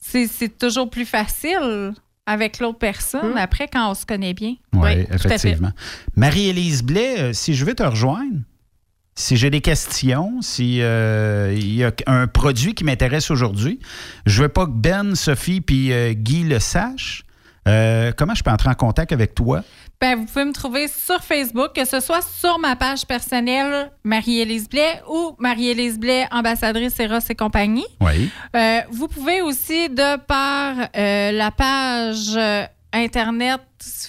c'est 0.00 0.26
c'est 0.26 0.56
toujours 0.56 0.88
plus 0.88 1.04
facile 1.04 1.92
avec 2.26 2.60
l'autre 2.60 2.78
personne 2.78 3.36
après 3.36 3.68
quand 3.68 3.90
on 3.90 3.94
se 3.94 4.06
connaît 4.06 4.32
bien. 4.34 4.54
Oui, 4.74 5.06
effectivement. 5.12 5.72
Marie-Élise 6.16 6.82
Blais, 6.82 7.18
euh, 7.18 7.32
si 7.34 7.54
je 7.54 7.64
veux 7.66 7.74
te 7.74 7.82
rejoindre, 7.82 8.36
si 9.18 9.36
j'ai 9.36 9.50
des 9.50 9.60
questions, 9.60 10.40
si 10.42 10.80
euh, 10.80 11.52
il 11.52 11.74
y 11.74 11.84
a 11.84 11.90
un 12.06 12.28
produit 12.28 12.74
qui 12.74 12.84
m'intéresse 12.84 13.32
aujourd'hui, 13.32 13.80
je 14.26 14.42
veux 14.42 14.48
pas 14.48 14.66
que 14.66 14.70
Ben, 14.70 15.16
Sophie 15.16 15.60
puis 15.60 15.92
euh, 15.92 16.12
Guy 16.12 16.44
le 16.44 16.60
sachent. 16.60 17.24
Euh, 17.66 18.12
comment 18.16 18.34
je 18.34 18.44
peux 18.44 18.50
entrer 18.50 18.70
en 18.70 18.74
contact 18.74 19.12
avec 19.12 19.34
toi? 19.34 19.64
Ben, 20.00 20.16
vous 20.16 20.24
pouvez 20.24 20.44
me 20.44 20.52
trouver 20.52 20.86
sur 20.86 21.20
Facebook, 21.20 21.72
que 21.74 21.84
ce 21.84 21.98
soit 21.98 22.22
sur 22.22 22.60
ma 22.60 22.76
page 22.76 23.06
personnelle 23.06 23.90
Marie-Élise 24.04 24.68
Blais 24.68 25.02
ou 25.10 25.34
Marie-Élise 25.40 25.98
Blais, 25.98 26.26
ambassadrice 26.30 26.98
Eros 27.00 27.18
et 27.28 27.34
compagnie. 27.34 27.86
Oui. 28.00 28.30
Vous 28.92 29.08
pouvez 29.08 29.42
aussi, 29.42 29.88
de 29.88 30.16
par 30.16 30.76
la 30.94 31.50
page 31.50 32.38
Internet, 32.92 33.60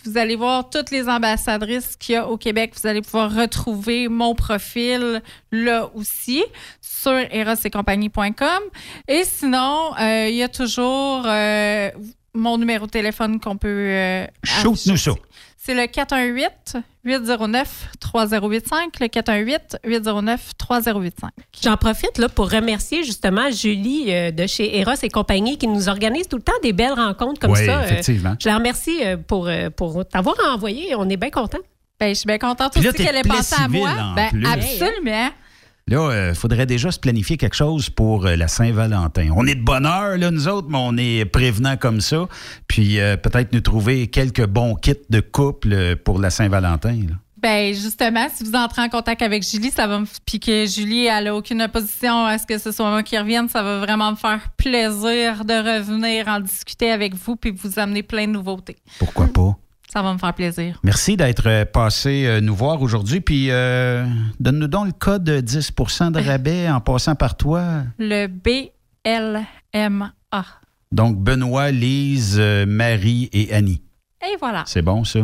vous 0.06 0.18
allez 0.18 0.36
voir 0.36 0.70
toutes 0.70 0.90
les 0.92 1.10
ambassadrices 1.10 1.96
qu'il 1.98 2.14
y 2.14 2.16
a 2.18 2.28
au 2.28 2.38
Québec, 2.38 2.74
vous 2.82 2.88
allez 2.88 3.02
pouvoir 3.02 3.34
retrouver 3.34 4.08
mon 4.08 4.36
profil 4.36 5.22
là 5.52 5.90
aussi 5.94 6.44
sur 6.82 7.12
erosetcompagnie.com. 7.12 8.60
Et 9.08 9.24
sinon, 9.26 9.92
euh, 10.00 10.28
il 10.30 10.36
y 10.36 10.44
a 10.44 10.50
toujours 10.50 11.24
euh, 11.26 11.90
mon 12.34 12.58
numéro 12.58 12.86
de 12.86 12.92
téléphone 12.92 13.40
qu'on 13.40 13.58
peut... 13.58 13.68
euh, 13.68 14.28
Shoot-nous 14.44 14.98
ça. 14.98 15.12
C'est 15.70 15.76
le 15.76 15.84
418-809-3085, 15.84 18.74
le 19.02 19.08
418-809-3085. 19.08 21.12
J'en 21.62 21.78
profite 21.78 22.18
là, 22.18 22.28
pour 22.28 22.50
remercier 22.50 23.04
justement 23.04 23.52
Julie 23.52 24.06
euh, 24.08 24.32
de 24.32 24.48
chez 24.48 24.80
Eros 24.80 24.94
et 25.04 25.10
compagnie 25.10 25.60
qui 25.60 25.68
nous 25.68 25.88
organise 25.90 26.28
tout 26.28 26.38
le 26.38 26.42
temps 26.44 26.54
des 26.64 26.74
belles 26.74 26.94
rencontres 26.94 27.40
comme 27.40 27.52
Oui, 27.52 27.64
ça. 27.66 27.82
Euh, 27.82 27.84
effectivement. 27.84 28.36
je 28.40 28.50
la 28.50 28.58
remercie 28.58 28.98
euh, 29.04 29.18
pour, 29.18 29.48
euh, 29.48 29.70
pour 29.70 30.04
t'avoir 30.08 30.36
envoyé. 30.48 30.96
On 30.96 31.08
est 31.08 31.18
bien 31.18 31.30
contents. 31.30 31.60
Ben, 32.00 32.10
je 32.10 32.14
suis 32.16 32.26
bien 32.28 32.40
contente 32.40 32.74
Puis 32.74 32.88
aussi 32.88 32.98
qu'elle 33.04 33.18
ait 33.18 33.22
pensé 33.22 33.56
à 33.62 33.68
moi. 33.68 33.90
en 33.92 34.16
Ben, 34.16 34.30
plus. 34.32 34.48
absolument. 34.48 35.30
Là, 35.90 36.30
il 36.30 36.36
faudrait 36.36 36.68
déjà 36.68 36.92
se 36.92 37.00
planifier 37.00 37.36
quelque 37.38 37.56
chose 37.56 37.90
pour 37.90 38.28
euh, 38.28 38.36
la 38.36 38.48
Saint-Valentin. 38.48 39.30
On 39.36 39.48
est 39.48 39.56
de 39.56 39.64
bonne 39.64 39.88
heure, 39.88 40.18
là, 40.18 40.30
nous 40.30 40.48
autres, 40.48 40.68
mais 40.70 40.78
on 40.80 40.96
est 40.98 41.26
prévenants 41.26 41.78
comme 41.78 42.00
ça. 42.00 42.28
Puis 42.68 43.00
euh, 43.00 43.18
peut-être 43.18 43.54
nous 43.54 43.62
trouver 43.62 44.06
quelques 44.06 44.46
bons 44.46 44.76
kits 44.76 44.94
de 45.10 45.20
couple 45.20 45.70
euh, 45.74 45.96
pour 45.96 46.20
la 46.20 46.30
Saint-Valentin. 46.30 47.00
Ben 47.42 47.74
justement, 47.74 48.28
si 48.32 48.44
vous 48.44 48.54
entrez 48.54 48.84
en 48.84 48.90
contact 48.90 49.24
avec 49.24 49.50
Julie, 49.50 49.72
ça 49.72 49.88
va 49.88 50.00
me 50.00 50.06
puis 50.26 50.40
que 50.40 50.66
Julie 50.66 51.06
elle 51.06 51.30
a 51.30 51.36
aucune 51.36 51.62
opposition 51.62 52.26
à 52.26 52.38
ce 52.38 52.46
que 52.46 52.58
ce 52.58 52.72
soit 52.72 52.90
moi 52.90 53.02
qui 53.02 53.18
revienne, 53.18 53.48
ça 53.48 53.64
va 53.64 53.80
vraiment 53.80 54.12
me 54.12 54.18
faire 54.18 54.50
plaisir 54.58 55.46
de 55.46 55.54
revenir 55.54 56.28
en 56.28 56.42
discuter 56.42 56.92
avec 56.92 57.16
vous 57.16 57.38
puis 57.38 57.52
vous 57.52 57.80
amener 57.80 58.04
plein 58.04 58.28
de 58.28 58.34
nouveautés. 58.34 58.76
Pourquoi 59.00 59.28
pas? 59.28 59.56
Ça 59.92 60.04
va 60.04 60.14
me 60.14 60.20
faire 60.20 60.34
plaisir. 60.34 60.80
Merci 60.84 61.18
d'être 61.18 61.48
euh, 61.48 61.66
passé 61.66 62.26
euh, 62.28 62.42
nous 62.42 62.56
voir 62.56 62.82
aujourd'hui. 62.82 63.22
Puis, 63.22 63.50
euh, 63.50 64.06
donne-nous 64.40 64.68
donc 64.68 64.86
le 64.86 64.92
code 64.92 65.24
de 65.24 65.42
10% 65.42 66.12
de 66.12 66.20
rabais 66.20 66.70
en 66.70 66.80
passant 66.80 67.16
par 67.16 67.36
toi. 67.36 67.84
Le 67.98 68.28
BLMA. 68.28 70.14
Donc, 70.92 71.18
Benoît, 71.18 71.72
Lise, 71.72 72.40
Marie 72.68 73.30
et 73.34 73.52
Annie. 73.54 73.82
Et 74.22 74.36
voilà. 74.40 74.64
C'est 74.68 74.82
bon, 74.82 75.04
ça? 75.04 75.22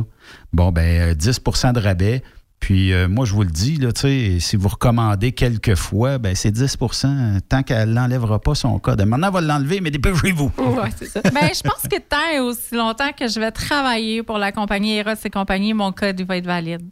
Bon, 0.53 0.71
ben, 0.71 1.11
euh, 1.11 1.13
10% 1.13 1.73
de 1.73 1.79
rabais. 1.79 2.23
Puis, 2.59 2.93
euh, 2.93 3.07
moi, 3.07 3.25
je 3.25 3.33
vous 3.33 3.43
le 3.43 3.51
dis, 3.51 3.75
là, 3.75 3.91
tu 3.91 4.01
sais, 4.01 4.37
si 4.39 4.55
vous 4.55 4.69
recommandez 4.69 5.33
quelques 5.33 5.75
fois, 5.75 6.17
ben, 6.17 6.33
c'est 6.35 6.51
10% 6.51 7.39
tant 7.47 7.61
qu'elle 7.61 7.91
n'enlèvera 7.93 8.39
pas 8.39 8.55
son 8.55 8.79
code. 8.79 9.01
Maintenant, 9.05 9.27
elle 9.27 9.33
va 9.33 9.41
l'enlever, 9.41 9.81
mais 9.81 9.91
dépêchez-vous. 9.91 10.51
Ouais, 10.57 10.89
c'est 10.97 11.05
ça. 11.07 11.21
Mais 11.31 11.51
je 11.53 11.61
pense 11.61 11.83
que 11.83 11.99
tant 11.99 12.17
et 12.33 12.39
aussi 12.39 12.73
longtemps 12.75 13.11
que 13.17 13.27
je 13.27 13.39
vais 13.39 13.51
travailler 13.51 14.23
pour 14.23 14.39
la 14.39 14.51
compagnie 14.51 14.97
Eros 14.97 15.11
et 15.23 15.29
compagnie, 15.29 15.73
mon 15.73 15.91
code 15.91 16.19
il 16.19 16.25
va 16.25 16.37
être 16.37 16.45
valide. 16.45 16.91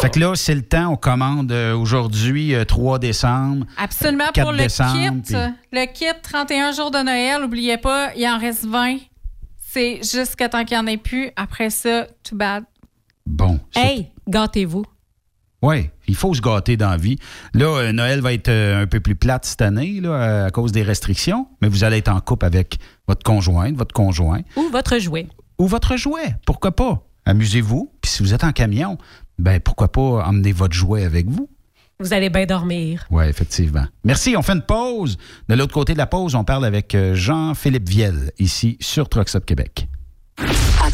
Fait 0.00 0.08
que 0.10 0.20
là, 0.20 0.34
c'est 0.36 0.54
le 0.54 0.62
temps. 0.62 0.92
On 0.92 0.96
commande 0.96 1.52
euh, 1.52 1.76
aujourd'hui, 1.76 2.54
euh, 2.54 2.64
3 2.64 2.98
décembre. 2.98 3.66
Absolument 3.76 4.24
4 4.32 4.44
pour 4.44 4.52
le 4.52 4.58
décembre, 4.58 5.22
kit. 5.22 5.34
puis- 5.34 5.36
Le 5.72 5.92
kit 5.92 6.04
31 6.22 6.72
jours 6.72 6.90
de 6.90 6.98
Noël, 6.98 7.42
n'oubliez 7.42 7.76
pas, 7.76 8.10
il 8.16 8.26
en 8.26 8.38
reste 8.38 8.64
20. 8.64 8.96
C'est 9.58 9.96
jusqu'à 10.02 10.48
temps 10.48 10.64
qu'il 10.64 10.78
n'y 10.78 10.82
en 10.82 10.86
ait 10.86 10.96
plus. 10.96 11.30
Après 11.36 11.68
ça, 11.70 12.06
too 12.22 12.36
bad. 12.36 12.64
Bon. 13.26 13.60
Hey, 13.74 14.10
gâtez-vous. 14.28 14.84
Oui, 15.62 15.90
il 16.08 16.16
faut 16.16 16.32
se 16.34 16.40
gâter 16.40 16.76
dans 16.76 16.90
la 16.90 16.96
vie. 16.96 17.16
Là, 17.54 17.66
euh, 17.66 17.92
Noël 17.92 18.20
va 18.20 18.32
être 18.32 18.48
euh, 18.48 18.82
un 18.82 18.86
peu 18.86 19.00
plus 19.00 19.14
plate 19.14 19.44
cette 19.44 19.60
année 19.62 20.00
là, 20.00 20.46
à 20.46 20.50
cause 20.50 20.72
des 20.72 20.82
restrictions, 20.82 21.48
mais 21.60 21.68
vous 21.68 21.84
allez 21.84 21.98
être 21.98 22.08
en 22.08 22.20
couple 22.20 22.46
avec 22.46 22.78
votre 23.06 23.22
conjointe, 23.22 23.76
votre 23.76 23.92
conjoint 23.94 24.40
Ou 24.56 24.68
votre 24.72 24.98
jouet. 24.98 25.26
ou 25.58 25.66
votre 25.66 25.96
jouet. 25.96 26.34
Pourquoi 26.46 26.72
pas? 26.74 27.06
Amusez-vous. 27.26 27.92
Puis 28.00 28.10
si 28.10 28.22
vous 28.22 28.32
êtes 28.32 28.44
en 28.44 28.52
camion, 28.52 28.96
ben 29.38 29.60
pourquoi 29.60 29.92
pas 29.92 30.24
emmener 30.26 30.52
votre 30.52 30.74
jouet 30.74 31.04
avec 31.04 31.28
vous? 31.28 31.50
Vous 31.98 32.14
allez 32.14 32.30
bien 32.30 32.46
dormir. 32.46 33.04
Oui, 33.10 33.24
effectivement. 33.26 33.84
Merci. 34.04 34.34
On 34.34 34.40
fait 34.42 34.52
une 34.54 34.62
pause. 34.62 35.18
De 35.50 35.54
l'autre 35.54 35.74
côté 35.74 35.92
de 35.92 35.98
la 35.98 36.06
pause, 36.06 36.34
on 36.34 36.44
parle 36.44 36.64
avec 36.64 36.94
euh, 36.94 37.14
Jean-Philippe 37.14 37.86
Viel, 37.90 38.32
ici 38.38 38.78
sur 38.80 39.10
Trucks 39.10 39.34
Up 39.34 39.44
Québec. 39.44 39.86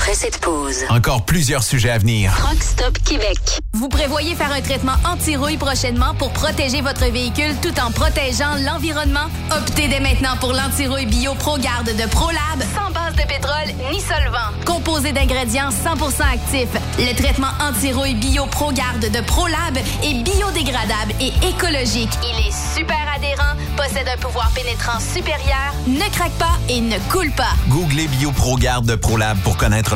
Après 0.06 0.18
cette 0.18 0.38
pause, 0.38 0.84
Encore 0.88 1.24
plusieurs 1.24 1.64
sujets 1.64 1.90
à 1.90 1.98
venir. 1.98 2.32
Truck 2.38 2.62
Stop 2.62 2.96
Québec. 3.04 3.40
Vous 3.74 3.88
prévoyez 3.88 4.36
faire 4.36 4.52
un 4.52 4.60
traitement 4.60 4.94
anti-rouille 5.04 5.56
prochainement 5.56 6.14
pour 6.14 6.30
protéger 6.30 6.80
votre 6.80 7.10
véhicule 7.10 7.56
tout 7.60 7.74
en 7.80 7.90
protégeant 7.90 8.54
l'environnement? 8.64 9.26
Optez 9.50 9.88
dès 9.88 9.98
maintenant 9.98 10.36
pour 10.38 10.52
l'anti-rouille 10.52 11.06
bio 11.06 11.34
ProGarde 11.34 11.88
de 11.88 12.08
ProLab 12.08 12.62
sans 12.72 12.92
base 12.92 13.16
de 13.16 13.26
pétrole 13.26 13.74
ni 13.90 14.00
solvant. 14.00 14.54
Composé 14.64 15.10
d'ingrédients 15.10 15.70
100% 15.70 16.22
actifs, 16.22 16.80
le 17.00 17.12
traitement 17.16 17.50
anti-rouille 17.60 18.14
bio 18.14 18.46
ProGarde 18.46 19.10
de 19.10 19.20
ProLab 19.22 19.76
est 19.76 20.22
biodégradable 20.22 21.14
et 21.20 21.32
écologique. 21.48 22.12
Il 22.22 22.46
est 22.46 22.76
super 22.76 23.12
adhérent, 23.12 23.56
possède 23.76 24.06
un 24.06 24.18
pouvoir 24.18 24.52
pénétrant 24.52 25.00
supérieur, 25.00 25.74
ne 25.88 26.08
craque 26.14 26.38
pas 26.38 26.56
et 26.68 26.80
ne 26.80 26.98
coule 27.10 27.32
pas. 27.32 27.54
Googlez 27.68 28.06
BioProGarde 28.06 28.86
de 28.86 28.94
ProLab 28.94 29.36
pour 29.40 29.56
connaître 29.56 29.95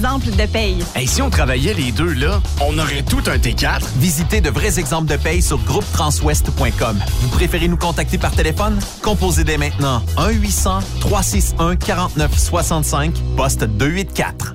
de 0.00 0.46
paye. 0.46 0.84
Et 0.94 1.06
si 1.06 1.22
on 1.22 1.30
travaillait 1.30 1.72
les 1.72 1.90
deux 1.90 2.12
là, 2.12 2.42
on 2.60 2.78
aurait 2.78 3.02
tout 3.02 3.22
un 3.26 3.38
T4. 3.38 3.80
Visitez 3.96 4.42
de 4.42 4.50
vrais 4.50 4.78
exemples 4.78 5.10
de 5.10 5.16
paye 5.16 5.40
sur 5.40 5.56
groupetranswest.com. 5.58 6.98
Vous 7.20 7.28
préférez 7.28 7.68
nous 7.68 7.78
contacter 7.78 8.18
par 8.18 8.32
téléphone? 8.32 8.78
Composez 9.02 9.44
dès 9.44 9.58
maintenant 9.58 10.02
1-800-361-4965, 10.18 13.12
poste 13.36 13.64
284. 13.64 14.54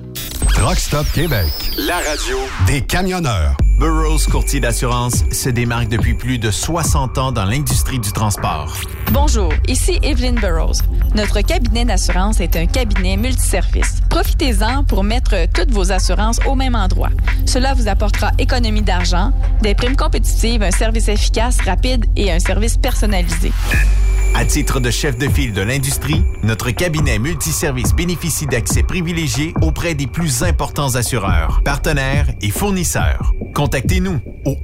Truck 0.54 0.78
Stop 0.78 1.06
Québec. 1.12 1.50
La 1.76 1.96
radio 1.96 2.38
Des 2.66 2.82
camionneurs. 2.82 3.56
Burroughs 3.78 4.26
Courtier 4.30 4.60
d'assurance 4.60 5.24
se 5.32 5.48
démarque 5.48 5.88
depuis 5.88 6.14
plus 6.14 6.38
de 6.38 6.52
60 6.52 7.18
ans 7.18 7.32
dans 7.32 7.44
l'industrie 7.44 7.98
du 7.98 8.12
transport. 8.12 8.72
Bonjour, 9.10 9.52
ici 9.66 9.98
Evelyn 10.02 10.34
Burrows. 10.34 10.74
Notre 11.16 11.40
cabinet 11.40 11.84
d'assurance 11.84 12.38
est 12.40 12.54
un 12.54 12.66
cabinet 12.66 13.16
multiservice. 13.16 13.96
Profitez-en 14.08 14.84
pour 14.84 15.02
mettre 15.02 15.31
toutes 15.52 15.70
vos 15.70 15.92
assurances 15.92 16.38
au 16.46 16.54
même 16.54 16.74
endroit. 16.74 17.10
Cela 17.46 17.74
vous 17.74 17.88
apportera 17.88 18.30
économie 18.38 18.82
d'argent, 18.82 19.32
des 19.62 19.74
primes 19.74 19.96
compétitives, 19.96 20.62
un 20.62 20.70
service 20.70 21.08
efficace, 21.08 21.60
rapide 21.60 22.06
et 22.16 22.30
un 22.30 22.38
service 22.38 22.76
personnalisé. 22.76 23.52
À 24.34 24.46
titre 24.46 24.80
de 24.80 24.90
chef 24.90 25.18
de 25.18 25.28
file 25.28 25.52
de 25.52 25.60
l'industrie, 25.60 26.24
notre 26.42 26.70
cabinet 26.70 27.18
multiservice 27.18 27.94
bénéficie 27.94 28.46
d'accès 28.46 28.82
privilégié 28.82 29.52
auprès 29.60 29.94
des 29.94 30.06
plus 30.06 30.42
importants 30.42 30.94
assureurs, 30.94 31.60
partenaires 31.64 32.28
et 32.40 32.50
fournisseurs. 32.50 33.32
Contactez-nous 33.54 34.20
au 34.46 34.56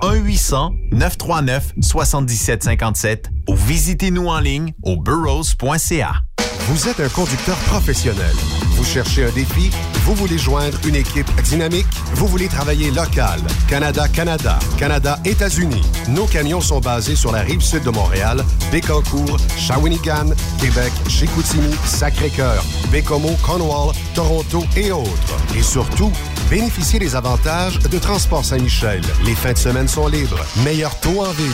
1-800-939-7757 0.93 3.25
ou 3.49 3.55
visitez-nous 3.55 4.27
en 4.27 4.41
ligne 4.41 4.73
au 4.83 4.97
burrows.ca. 4.97 6.13
Vous 6.61 6.89
êtes 6.89 7.01
un 7.01 7.11
conducteur 7.11 7.57
professionnel. 7.67 8.35
Vous 8.71 8.85
cherchez 8.85 9.25
un 9.25 9.31
défi? 9.31 9.71
Vous 10.09 10.15
voulez 10.15 10.39
joindre 10.39 10.79
une 10.87 10.97
équipe 10.97 11.31
dynamique? 11.43 11.87
Vous 12.15 12.27
voulez 12.29 12.49
travailler 12.49 12.91
local? 12.91 13.43
Canada-Canada, 13.69 14.59
Canada-États-Unis. 14.79 15.83
Nos 16.09 16.25
camions 16.25 16.63
sont 16.63 16.81
basés 16.81 17.15
sur 17.15 17.31
la 17.31 17.43
rive 17.43 17.61
sud 17.61 17.83
de 17.83 17.91
Montréal, 17.91 18.43
Bécancour, 18.73 19.37
Shawinigan, 19.59 20.31
Québec, 20.63 20.93
Chicoutimi, 21.09 21.75
Sacré-Cœur, 21.85 22.65
Bécomo, 22.91 23.37
Cornwall, 23.43 23.95
Toronto 24.15 24.65
et 24.77 24.93
autres. 24.93 25.37
Et 25.55 25.63
surtout, 25.63 26.11
bénéficiez 26.51 26.99
des 26.99 27.15
avantages 27.15 27.79
de 27.79 27.99
Transport 27.99 28.45
Saint-Michel. 28.45 29.01
Les 29.25 29.35
fins 29.35 29.53
de 29.53 29.59
semaine 29.59 29.89
sont 29.89 30.09
libres. 30.09 30.45
Meilleur 30.65 30.99
taux 31.01 31.21
en 31.21 31.31
ville. 31.33 31.53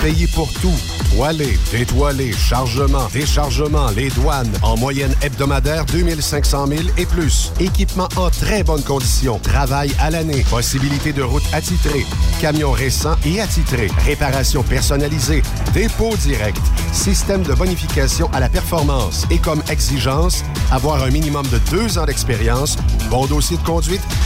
Payé 0.00 0.26
pour 0.34 0.52
tout. 0.60 0.74
Toilé, 1.14 1.58
détoilé, 1.70 2.32
chargement, 2.32 3.06
déchargement, 3.12 3.88
les 3.96 4.10
douanes. 4.10 4.52
En 4.62 4.76
moyenne 4.76 5.14
hebdomadaire, 5.22 5.86
2500 5.86 6.66
000 6.66 6.80
et 6.98 7.06
plus. 7.06 7.52
Équipement 7.58 8.08
en 8.16 8.28
très 8.28 8.62
bonne 8.64 8.82
condition. 8.82 9.38
Travail 9.38 9.92
à 9.98 10.10
l'année. 10.10 10.44
Possibilité 10.50 11.12
de 11.12 11.22
route 11.22 11.44
attitrée. 11.52 12.04
Camions 12.40 12.72
récents 12.72 13.16
et 13.24 13.40
attitrés. 13.40 13.90
Réparation 14.04 14.62
personnalisée. 14.62 15.42
Dépôt 15.72 16.14
direct. 16.16 16.60
Système 16.92 17.42
de 17.42 17.54
bonification 17.54 18.28
à 18.32 18.40
la 18.40 18.48
performance. 18.48 19.26
Et 19.30 19.38
comme 19.38 19.62
exigence, 19.70 20.44
avoir 20.70 21.02
un 21.02 21.10
minimum 21.10 21.46
de 21.46 21.58
deux 21.70 21.96
ans 21.96 22.04
d'expérience, 22.04 22.76
bon 23.08 23.26
dossier 23.26 23.56
de 23.56 23.62
conduite 23.62 24.02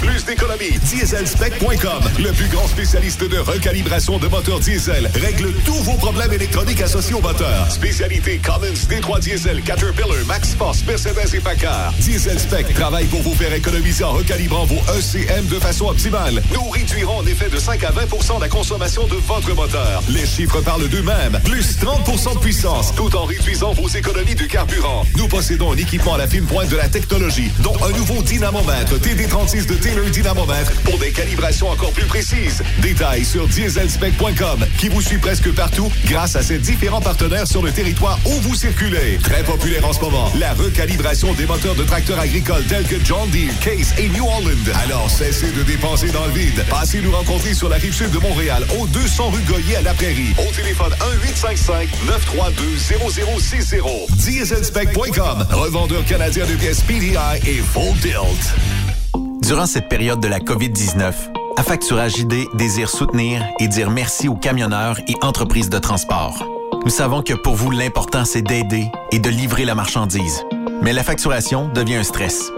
Plus 0.00 0.22
d'économie. 0.26 0.78
Dieselspec.com, 0.82 2.02
le 2.18 2.30
plus 2.32 2.48
grand 2.48 2.68
spécialiste 2.68 3.24
de 3.24 3.38
recalibration 3.38 4.18
de 4.18 4.28
moteurs 4.28 4.60
diesel, 4.60 5.10
règle 5.14 5.50
tous 5.64 5.82
vos 5.82 5.94
problèmes 5.94 6.32
électroniques 6.34 6.82
associés 6.82 7.14
au 7.14 7.22
moteur. 7.22 7.70
Spécialité 7.70 8.38
Collins, 8.38 8.74
D3 8.74 9.20
Diesel, 9.20 9.62
Caterpillar, 9.62 10.26
Max 10.26 10.54
Force, 10.54 10.84
Mercedes 10.86 11.34
et 11.34 11.40
Packard. 11.40 11.94
Dieselspec 12.00 12.74
travaille 12.74 13.06
pour 13.06 13.22
vous 13.22 13.34
faire 13.34 13.52
économiser 13.54 14.04
en 14.04 14.12
recalibrant 14.12 14.66
vos 14.66 14.80
ECM 14.98 15.46
de 15.46 15.58
façon 15.58 15.86
optimale. 15.86 16.42
Nous 16.52 16.68
réduirons 16.68 17.18
en 17.20 17.26
effet 17.26 17.48
de 17.48 17.58
5 17.58 17.82
à 17.84 17.92
20% 17.92 18.38
la 18.40 18.48
consommation 18.48 19.06
de 19.06 19.16
votre 19.26 19.54
moteur. 19.54 20.02
Les 20.10 20.26
chiffres 20.26 20.60
parlent 20.60 20.88
d'eux-mêmes. 20.88 21.40
Plus 21.44 21.78
30% 21.78 22.34
de 22.34 22.40
puissance, 22.40 22.94
tout 22.94 23.16
en 23.16 23.24
réduisant 23.24 23.72
vos 23.72 23.88
économies 23.88 24.34
de 24.34 24.44
carburant. 24.44 25.06
Nous 25.16 25.28
possédons 25.28 25.72
un 25.72 25.76
équipement 25.76 26.14
à 26.14 26.18
la 26.18 26.26
fine 26.26 26.44
pointe 26.44 26.68
de 26.68 26.76
la 26.76 26.88
technologie, 26.88 27.50
dont 27.60 27.76
un 27.82 27.96
nouveau 27.96 28.22
dynamomètre 28.22 28.98
TD30 29.00 29.45
de 29.46 29.74
Taylor 29.74 30.06
Dynamomètre 30.06 30.72
pour 30.82 30.98
des 30.98 31.12
calibrations 31.12 31.68
encore 31.68 31.92
plus 31.92 32.06
précises. 32.06 32.64
Détails 32.80 33.24
sur 33.24 33.46
dieselspec.com 33.46 34.66
qui 34.76 34.88
vous 34.88 35.00
suit 35.00 35.18
presque 35.18 35.54
partout 35.54 35.88
grâce 36.06 36.34
à 36.34 36.42
ses 36.42 36.58
différents 36.58 37.00
partenaires 37.00 37.46
sur 37.46 37.62
le 37.62 37.70
territoire 37.70 38.18
où 38.26 38.32
vous 38.40 38.56
circulez. 38.56 39.20
Très 39.22 39.44
populaire 39.44 39.86
en 39.86 39.92
ce 39.92 40.00
moment, 40.00 40.32
la 40.36 40.52
recalibration 40.52 41.32
des 41.34 41.46
moteurs 41.46 41.76
de 41.76 41.84
tracteurs 41.84 42.18
agricoles 42.18 42.64
tels 42.64 42.88
que 42.88 42.96
John 43.04 43.30
Deere, 43.30 43.56
Case 43.60 43.94
et 43.98 44.08
New 44.08 44.24
Holland. 44.24 44.68
Alors 44.82 45.08
cessez 45.08 45.52
de 45.52 45.62
dépenser 45.62 46.08
dans 46.08 46.26
le 46.26 46.32
vide. 46.32 46.64
Passez 46.68 47.00
nous 47.00 47.12
rencontrer 47.12 47.54
sur 47.54 47.68
la 47.68 47.76
rive 47.76 47.94
sud 47.94 48.10
de 48.10 48.18
Montréal, 48.18 48.66
au 48.80 48.88
200 48.88 49.30
rue 49.30 49.42
Goyer 49.42 49.76
à 49.76 49.82
la 49.82 49.94
Prairie. 49.94 50.34
Au 50.38 50.52
téléphone 50.52 50.92
1-855-932-0060. 51.36 54.10
Dieselspec.com, 54.16 55.46
revendeur 55.52 56.04
canadien 56.04 56.46
de 56.46 56.56
pièces 56.56 56.82
PDI 56.82 57.14
et 57.46 57.62
Full 57.62 57.96
Tilt. 58.00 58.95
Durant 59.42 59.66
cette 59.66 59.88
période 59.88 60.20
de 60.20 60.28
la 60.28 60.40
COVID-19, 60.40 61.12
Affacturage 61.56 62.18
ID 62.18 62.46
désire 62.54 62.90
soutenir 62.90 63.42
et 63.60 63.68
dire 63.68 63.90
merci 63.90 64.28
aux 64.28 64.34
camionneurs 64.34 64.98
et 65.08 65.14
entreprises 65.22 65.70
de 65.70 65.78
transport. 65.78 66.44
Nous 66.84 66.90
savons 66.90 67.22
que 67.22 67.32
pour 67.32 67.54
vous, 67.54 67.70
l'important, 67.70 68.24
c'est 68.24 68.42
d'aider 68.42 68.90
et 69.10 69.18
de 69.18 69.30
livrer 69.30 69.64
la 69.64 69.74
marchandise. 69.74 70.44
Mais 70.82 70.92
la 70.92 71.02
facturation 71.02 71.68
devient 71.68 71.96
un 71.96 72.02
stress. 72.02 72.50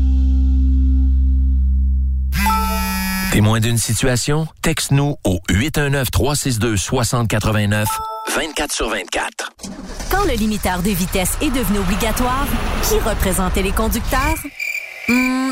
Témoin 3.33 3.59
d'une 3.59 3.77
situation? 3.79 4.47
Texte-nous 4.61 5.17
au 5.23 5.39
819-362-6089, 5.49 7.87
24 8.29 8.71
sur 8.71 8.89
24. 8.89 9.51
Quand 10.09 10.23
le 10.25 10.33
limiteur 10.33 10.81
de 10.81 10.89
vitesse 10.89 11.37
est 11.41 11.49
devenu 11.51 11.79
obligatoire, 11.79 12.47
qui 12.87 12.95
représentait 12.99 13.61
les 13.61 13.71
conducteurs? 13.71 14.35
Hmm, 15.07 15.51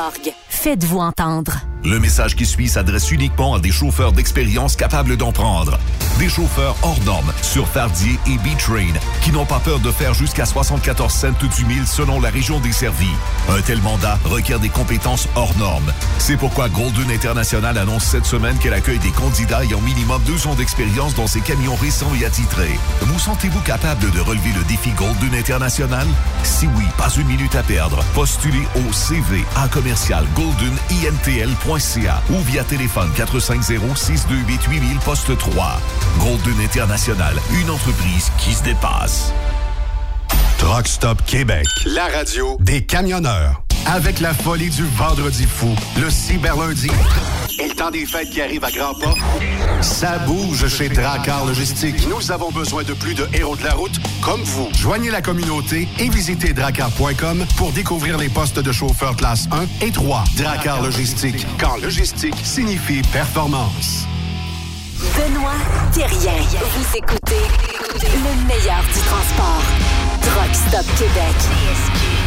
org. 0.01 0.40
Faites-vous 0.51 0.99
entendre. 0.99 1.61
Le 1.83 1.99
message 1.99 2.35
qui 2.35 2.45
suit 2.45 2.67
s'adresse 2.67 3.09
uniquement 3.09 3.55
à 3.55 3.59
des 3.59 3.71
chauffeurs 3.71 4.11
d'expérience 4.11 4.75
capables 4.75 5.17
d'en 5.17 5.31
prendre. 5.31 5.79
Des 6.19 6.29
chauffeurs 6.29 6.75
hors 6.83 6.99
normes 7.05 7.33
sur 7.41 7.67
Fardier 7.67 8.19
et 8.27 8.37
B-Train 8.37 8.93
qui 9.23 9.31
n'ont 9.31 9.45
pas 9.45 9.59
peur 9.59 9.79
de 9.79 9.89
faire 9.89 10.13
jusqu'à 10.13 10.45
74 10.45 11.11
cents 11.11 11.27
du 11.57 11.65
mille 11.65 11.87
selon 11.87 12.21
la 12.21 12.29
région 12.29 12.59
desservie. 12.59 13.15
Un 13.49 13.61
tel 13.61 13.81
mandat 13.81 14.19
requiert 14.25 14.59
des 14.59 14.69
compétences 14.69 15.27
hors 15.35 15.57
normes. 15.57 15.91
C'est 16.19 16.37
pourquoi 16.37 16.69
Golden 16.69 17.09
International 17.09 17.75
annonce 17.79 18.03
cette 18.03 18.25
semaine 18.25 18.59
qu'elle 18.59 18.75
accueille 18.75 18.99
des 18.99 19.09
candidats 19.09 19.63
ayant 19.63 19.81
minimum 19.81 20.21
deux 20.27 20.45
ans 20.45 20.53
d'expérience 20.53 21.15
dans 21.15 21.27
ses 21.27 21.41
camions 21.41 21.75
récents 21.75 22.13
et 22.21 22.25
attitrés. 22.25 22.77
Vous 23.01 23.17
sentez-vous 23.17 23.61
capable 23.61 24.11
de 24.11 24.19
relever 24.19 24.51
le 24.55 24.63
défi 24.65 24.91
Golden 24.91 25.33
International? 25.33 26.05
Si 26.43 26.67
oui, 26.77 26.85
pas 26.97 27.09
une 27.17 27.27
minute 27.27 27.55
à 27.55 27.63
perdre. 27.63 28.03
Postulez 28.13 28.67
au 28.75 28.93
CV 28.93 29.43
à 29.55 29.67
commercial 29.67 30.25
goldenintl.ca 30.41 32.21
ou 32.31 32.39
via 32.39 32.63
téléphone 32.63 33.09
450-628-8000 33.15 34.99
poste 35.03 35.37
3. 35.37 35.79
Golden 36.19 36.59
International, 36.61 37.35
une 37.61 37.69
entreprise 37.69 38.31
qui 38.39 38.53
se 38.53 38.63
dépasse. 38.63 39.33
Truck 40.57 40.87
Stop 40.87 41.23
Québec, 41.25 41.65
la 41.85 42.07
radio 42.07 42.57
des 42.59 42.83
camionneurs. 42.83 43.63
Avec 43.85 44.19
la 44.19 44.33
folie 44.33 44.69
du 44.69 44.85
vendredi 44.95 45.45
fou, 45.45 45.75
le 45.99 46.09
cyberlundi 46.09 46.89
et 47.61 47.67
le 47.67 47.75
temps 47.75 47.91
des 47.91 48.05
fêtes 48.05 48.29
qui 48.31 48.41
arrive 48.41 48.63
à 48.63 48.71
grands 48.71 48.95
pas, 48.95 49.13
ça 49.81 50.17
bouge 50.19 50.67
chez 50.67 50.89
Dracar 50.89 51.45
Logistique. 51.45 52.07
Nous 52.09 52.31
avons 52.31 52.51
besoin 52.51 52.83
de 52.83 52.93
plus 52.93 53.13
de 53.13 53.27
héros 53.33 53.55
de 53.55 53.63
la 53.63 53.73
route 53.73 53.91
comme 54.21 54.41
vous. 54.41 54.69
Joignez 54.75 55.11
la 55.11 55.21
communauté 55.21 55.87
et 55.99 56.09
visitez 56.09 56.53
dracar.com 56.53 57.45
pour 57.57 57.71
découvrir 57.71 58.17
les 58.17 58.29
postes 58.29 58.59
de 58.59 58.71
chauffeur 58.71 59.15
classe 59.15 59.47
1 59.51 59.85
et 59.85 59.91
3. 59.91 60.23
Dracar 60.37 60.81
Logistique, 60.81 61.45
quand 61.59 61.77
logistique 61.77 62.35
signifie 62.43 63.01
performance. 63.13 64.07
Benoît 65.15 65.51
Thérien. 65.93 66.41
Vous 66.41 66.97
écoutez 66.97 67.41
le 68.01 68.47
meilleur 68.47 68.81
du 68.93 68.99
transport. 69.01 69.63
Truck 70.21 70.55
Stop 70.55 70.85
Québec. 70.97 72.20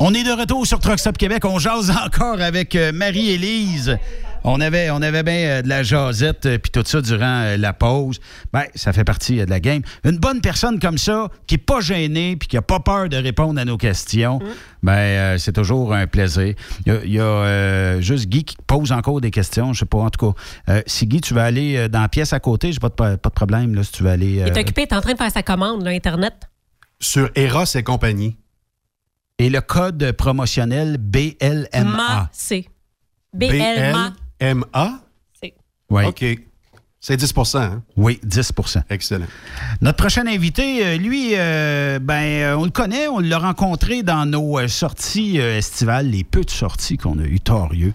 On 0.00 0.14
est 0.14 0.22
de 0.22 0.30
retour 0.30 0.64
sur 0.64 0.78
Truck 0.78 1.00
Stop 1.00 1.18
Québec. 1.18 1.44
On 1.44 1.58
jase 1.58 1.90
encore 2.04 2.40
avec 2.40 2.76
euh, 2.76 2.92
Marie-Élise. 2.92 3.98
On 4.44 4.60
avait, 4.60 4.90
on 4.90 5.02
avait 5.02 5.24
bien 5.24 5.34
euh, 5.34 5.62
de 5.62 5.68
la 5.68 5.82
jasette 5.82 6.46
euh, 6.46 6.58
puis 6.58 6.70
tout 6.70 6.84
ça 6.86 7.00
durant 7.00 7.56
la 7.58 7.72
pause. 7.72 8.20
Ben, 8.52 8.62
ça 8.76 8.92
fait 8.92 9.02
partie 9.02 9.38
de 9.38 9.50
la 9.50 9.58
game. 9.58 9.82
Une 10.04 10.18
bonne 10.18 10.40
personne 10.40 10.78
comme 10.78 10.98
ça, 10.98 11.28
qui 11.48 11.54
n'est 11.54 11.58
pas 11.58 11.80
gênée 11.80 12.36
puis 12.36 12.46
qui 12.46 12.54
n'a 12.54 12.62
pas 12.62 12.78
peur 12.78 13.08
de 13.08 13.16
répondre 13.16 13.60
à 13.60 13.64
nos 13.64 13.76
questions, 13.76 14.38
ben, 14.84 14.92
euh, 14.92 15.38
c'est 15.38 15.52
toujours 15.52 15.92
un 15.92 16.06
plaisir. 16.06 16.54
Il 16.86 16.92
y 16.92 16.96
a, 16.96 17.04
il 17.04 17.12
y 17.12 17.18
a, 17.18 17.24
euh, 17.24 18.00
juste 18.00 18.28
Guy 18.28 18.44
qui 18.44 18.56
pose 18.68 18.92
encore 18.92 19.20
des 19.20 19.32
questions. 19.32 19.72
Je 19.72 19.80
sais 19.80 19.86
pas, 19.86 19.98
en 19.98 20.10
tout 20.10 20.32
cas. 20.32 20.40
Euh, 20.68 20.82
si 20.86 21.06
Guy, 21.06 21.20
tu 21.20 21.34
veux 21.34 21.40
aller 21.40 21.88
dans 21.88 22.02
la 22.02 22.08
pièce 22.08 22.32
à 22.32 22.38
côté, 22.38 22.70
j'ai 22.70 22.78
pas 22.78 22.90
de, 22.90 22.94
pas 22.94 23.16
de 23.16 23.34
problème 23.34 23.74
là, 23.74 23.82
si 23.82 23.90
tu 23.90 24.04
veux 24.04 24.10
aller. 24.10 24.34
Il 24.34 24.38
est 24.38 24.58
occupé, 24.58 24.82
il 24.82 24.92
est 24.92 24.96
en 24.96 25.00
train 25.00 25.14
de 25.14 25.18
faire 25.18 25.32
sa 25.32 25.42
commande, 25.42 25.82
là, 25.82 25.90
Internet. 25.90 26.34
Sur 27.00 27.30
Eros 27.34 27.64
et 27.74 27.82
compagnie. 27.82 28.36
Et 29.38 29.50
le 29.50 29.60
code 29.60 30.12
promotionnel 30.12 30.98
BLMA. 30.98 31.84
MA, 31.84 32.28
C. 32.32 32.68
BLMA. 33.32 34.12
M-A? 34.40 35.00
C. 35.40 35.54
Oui. 35.90 36.04
OK. 36.06 36.24
C'est 37.00 37.16
10% 37.16 37.58
hein? 37.58 37.82
Oui, 37.96 38.18
10% 38.26 38.82
Excellent. 38.90 39.26
Notre 39.80 39.96
prochain 39.98 40.26
invité, 40.26 40.84
euh, 40.84 40.96
lui, 40.96 41.30
euh, 41.36 42.00
ben, 42.00 42.14
euh, 42.42 42.56
on 42.56 42.64
le 42.64 42.70
connaît, 42.70 43.06
on 43.06 43.20
l'a 43.20 43.38
rencontré 43.38 44.02
dans 44.02 44.26
nos 44.26 44.66
sorties 44.66 45.36
estivales, 45.38 46.08
les 46.10 46.24
peu 46.24 46.40
de 46.40 46.50
sorties 46.50 46.96
qu'on 46.96 47.20
a 47.20 47.22
eues, 47.22 47.38
torieux. 47.38 47.94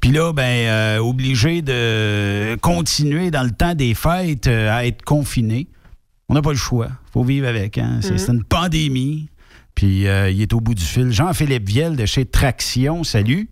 Puis 0.00 0.10
là, 0.10 0.34
ben, 0.34 0.42
euh, 0.68 0.98
obligé 0.98 1.62
de 1.62 2.54
continuer 2.60 3.30
dans 3.30 3.42
le 3.42 3.52
temps 3.52 3.74
des 3.74 3.94
fêtes 3.94 4.46
euh, 4.46 4.70
à 4.70 4.84
être 4.84 5.02
confiné. 5.02 5.66
On 6.28 6.34
n'a 6.34 6.42
pas 6.42 6.50
le 6.52 6.56
choix. 6.56 6.88
faut 7.12 7.24
vivre 7.24 7.48
avec. 7.48 7.78
Hein? 7.78 8.00
C'est 8.02 8.12
Mhm. 8.12 8.18
c'est 8.18 8.32
une 8.32 8.44
pandémie. 8.44 9.28
Puis 9.74 10.06
euh, 10.06 10.30
il 10.30 10.42
est 10.42 10.52
au 10.52 10.60
bout 10.60 10.74
du 10.74 10.84
fil. 10.84 11.10
Jean-Philippe 11.10 11.68
Viel 11.68 11.96
de 11.96 12.06
chez 12.06 12.24
Traction, 12.24 13.04
salut. 13.04 13.48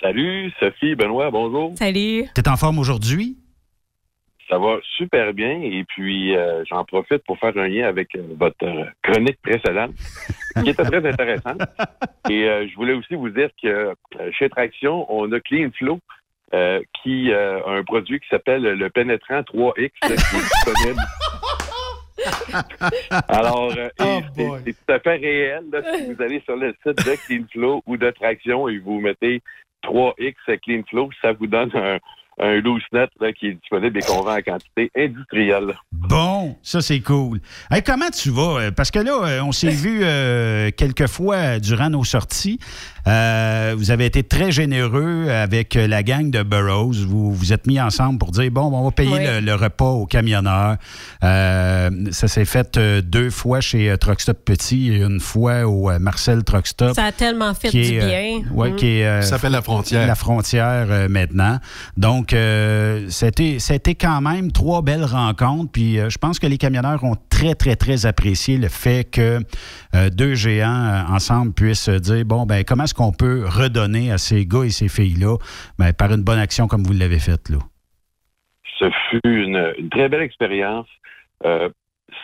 Salut, 0.00 0.52
Sophie, 0.60 0.94
Benoît, 0.94 1.30
bonjour. 1.30 1.72
Salut. 1.76 2.24
T'es 2.34 2.48
en 2.48 2.56
forme 2.56 2.78
aujourd'hui? 2.78 3.38
Ça 4.48 4.58
va 4.58 4.76
super 4.96 5.34
bien 5.34 5.60
et 5.60 5.84
puis 5.88 6.36
euh, 6.36 6.62
j'en 6.68 6.84
profite 6.84 7.24
pour 7.24 7.36
faire 7.38 7.56
un 7.56 7.66
lien 7.66 7.88
avec 7.88 8.14
euh, 8.14 8.22
votre 8.38 8.64
chronique 9.02 9.38
précédente 9.42 9.90
qui 10.62 10.70
était 10.70 10.84
très 10.84 11.04
intéressante. 11.04 11.62
Et 12.30 12.44
euh, 12.44 12.68
je 12.68 12.74
voulais 12.76 12.92
aussi 12.92 13.14
vous 13.14 13.30
dire 13.30 13.48
que 13.60 13.92
chez 14.38 14.48
Traction, 14.48 15.04
on 15.12 15.32
a 15.32 15.40
Clean 15.40 15.70
Flow 15.76 15.98
euh, 16.54 16.80
qui 17.02 17.32
euh, 17.32 17.60
a 17.64 17.72
un 17.72 17.82
produit 17.82 18.20
qui 18.20 18.28
s'appelle 18.28 18.62
le 18.62 18.88
pénétrant 18.90 19.40
3X 19.40 19.90
là, 20.02 20.08
qui 20.08 20.36
est 20.36 20.40
disponible. 20.40 21.00
Alors, 23.28 23.72
euh, 23.76 23.88
et 24.00 24.20
c'est- 24.64 24.72
tout 24.72 24.92
à 24.92 24.98
fait 25.00 25.16
réel. 25.16 25.64
Là, 25.72 25.80
si 25.94 26.12
vous 26.12 26.22
allez 26.22 26.40
sur 26.44 26.56
le 26.56 26.74
site 26.86 26.96
de 27.06 27.16
Clean 27.26 27.44
Flow 27.52 27.82
ou 27.86 27.96
de 27.96 28.10
Traction 28.10 28.68
et 28.68 28.78
vous 28.78 29.00
mettez 29.00 29.42
3X 29.84 30.34
Clean 30.64 30.82
Flow, 30.88 31.10
ça 31.22 31.32
vous 31.32 31.46
donne 31.46 31.70
un, 31.74 31.98
un 32.38 32.60
loose 32.60 32.82
net 32.92 33.10
là, 33.20 33.32
qui 33.32 33.48
est 33.48 33.54
disponible 33.54 33.98
et 33.98 34.02
qu'on 34.02 34.22
vend 34.22 34.36
en 34.36 34.42
quantité 34.42 34.90
industrielle. 34.96 35.74
Bon, 35.92 36.56
ça 36.62 36.80
c'est 36.80 37.00
cool. 37.00 37.40
Hey, 37.70 37.82
comment 37.82 38.10
tu 38.10 38.30
vas? 38.30 38.60
Euh, 38.60 38.70
Parce 38.70 38.90
que 38.90 38.98
là, 38.98 39.12
euh, 39.24 39.40
on 39.42 39.52
s'est 39.52 39.68
vu 39.70 40.00
euh, 40.02 40.70
quelques 40.76 41.06
fois 41.08 41.58
durant 41.60 41.90
nos 41.90 42.04
sorties. 42.04 42.58
Euh, 43.06 43.74
vous 43.78 43.90
avez 43.90 44.06
été 44.06 44.22
très 44.22 44.50
généreux 44.50 45.28
avec 45.30 45.74
la 45.74 46.02
gang 46.02 46.30
de 46.30 46.42
Burroughs. 46.42 47.04
Vous 47.06 47.32
vous 47.32 47.52
êtes 47.52 47.66
mis 47.66 47.80
ensemble 47.80 48.18
pour 48.18 48.32
dire, 48.32 48.50
bon, 48.50 48.62
on 48.72 48.84
va 48.84 48.90
payer 48.90 49.12
Oui. 49.12 49.20
le, 49.24 49.40
le 49.40 49.54
repas 49.54 49.90
aux 49.90 50.06
camionneurs. 50.06 50.76
Euh, 51.22 51.90
ça 52.10 52.28
s'est 52.28 52.44
fait 52.44 52.76
euh, 52.76 53.00
deux 53.02 53.30
fois 53.30 53.60
chez 53.60 53.90
euh, 53.90 53.96
Truck 53.96 54.20
Stop 54.20 54.38
Petit 54.44 54.92
et 54.92 54.96
une 55.02 55.20
fois 55.20 55.66
au 55.66 55.96
Marcel 55.98 56.42
Truck 56.44 56.66
Stop. 56.66 56.94
Ça 56.96 57.04
a 57.04 57.12
tellement 57.12 57.54
fait 57.54 57.68
qui 57.68 57.82
du 57.82 57.94
est, 57.96 58.02
euh, 58.02 58.06
bien. 58.06 58.50
ouais, 58.52 58.70
Mm. 58.72 58.76
qui 58.76 58.86
est, 58.86 59.06
euh, 59.06 59.22
Ça 59.22 59.30
s'appelle 59.36 59.52
la 59.52 59.62
frontière. 59.62 60.06
La 60.06 60.14
frontière 60.16 60.86
euh, 60.90 61.08
maintenant. 61.08 61.58
Donc, 61.96 62.32
euh, 62.32 63.06
c'était, 63.08 63.58
c'était 63.60 63.94
quand 63.94 64.20
même 64.20 64.50
trois 64.50 64.82
belles 64.82 65.04
rencontres. 65.04 65.70
Puis, 65.72 65.98
euh, 66.00 66.10
je 66.10 66.18
pense 66.18 66.38
que 66.38 66.46
les 66.46 66.58
camionneurs 66.58 67.02
ont 67.04 67.16
très, 67.30 67.54
très, 67.54 67.76
très 67.76 68.04
apprécié 68.06 68.56
le 68.58 68.68
fait 68.68 69.04
que 69.04 69.40
euh, 69.94 70.10
deux 70.10 70.34
géants 70.34 70.86
euh, 70.86 71.02
ensemble 71.14 71.52
puissent 71.52 71.88
dire 71.88 72.24
bon, 72.24 72.46
ben, 72.46 72.64
comment 72.64 72.84
est-ce 72.84 72.94
qu'on 72.96 73.12
peut 73.12 73.44
redonner 73.46 74.10
à 74.10 74.18
ces 74.18 74.46
gars 74.46 74.64
et 74.64 74.70
ces 74.70 74.88
filles-là 74.88 75.36
ben, 75.78 75.92
par 75.92 76.12
une 76.12 76.22
bonne 76.22 76.38
action 76.38 76.66
comme 76.66 76.82
vous 76.82 76.92
l'avez 76.92 77.18
faite, 77.18 77.48
là? 77.50 77.58
Ce 78.78 78.90
fut 79.10 79.20
une, 79.24 79.88
très 79.90 80.08
belle 80.08 80.22
expérience. 80.22 80.88
Euh, 81.44 81.68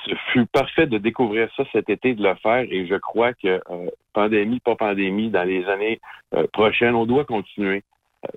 ce 0.06 0.14
fut 0.32 0.46
parfait 0.46 0.86
de 0.86 0.98
découvrir 0.98 1.48
ça 1.56 1.64
cet 1.72 1.88
été, 1.88 2.14
de 2.14 2.22
le 2.22 2.34
faire, 2.36 2.64
et 2.68 2.86
je 2.86 2.94
crois 2.96 3.32
que 3.34 3.60
euh, 3.70 3.90
pandémie, 4.12 4.60
pas 4.60 4.76
pandémie, 4.76 5.30
dans 5.30 5.44
les 5.44 5.64
années 5.66 6.00
euh, 6.34 6.46
prochaines, 6.52 6.94
on 6.94 7.06
doit 7.06 7.24
continuer 7.24 7.82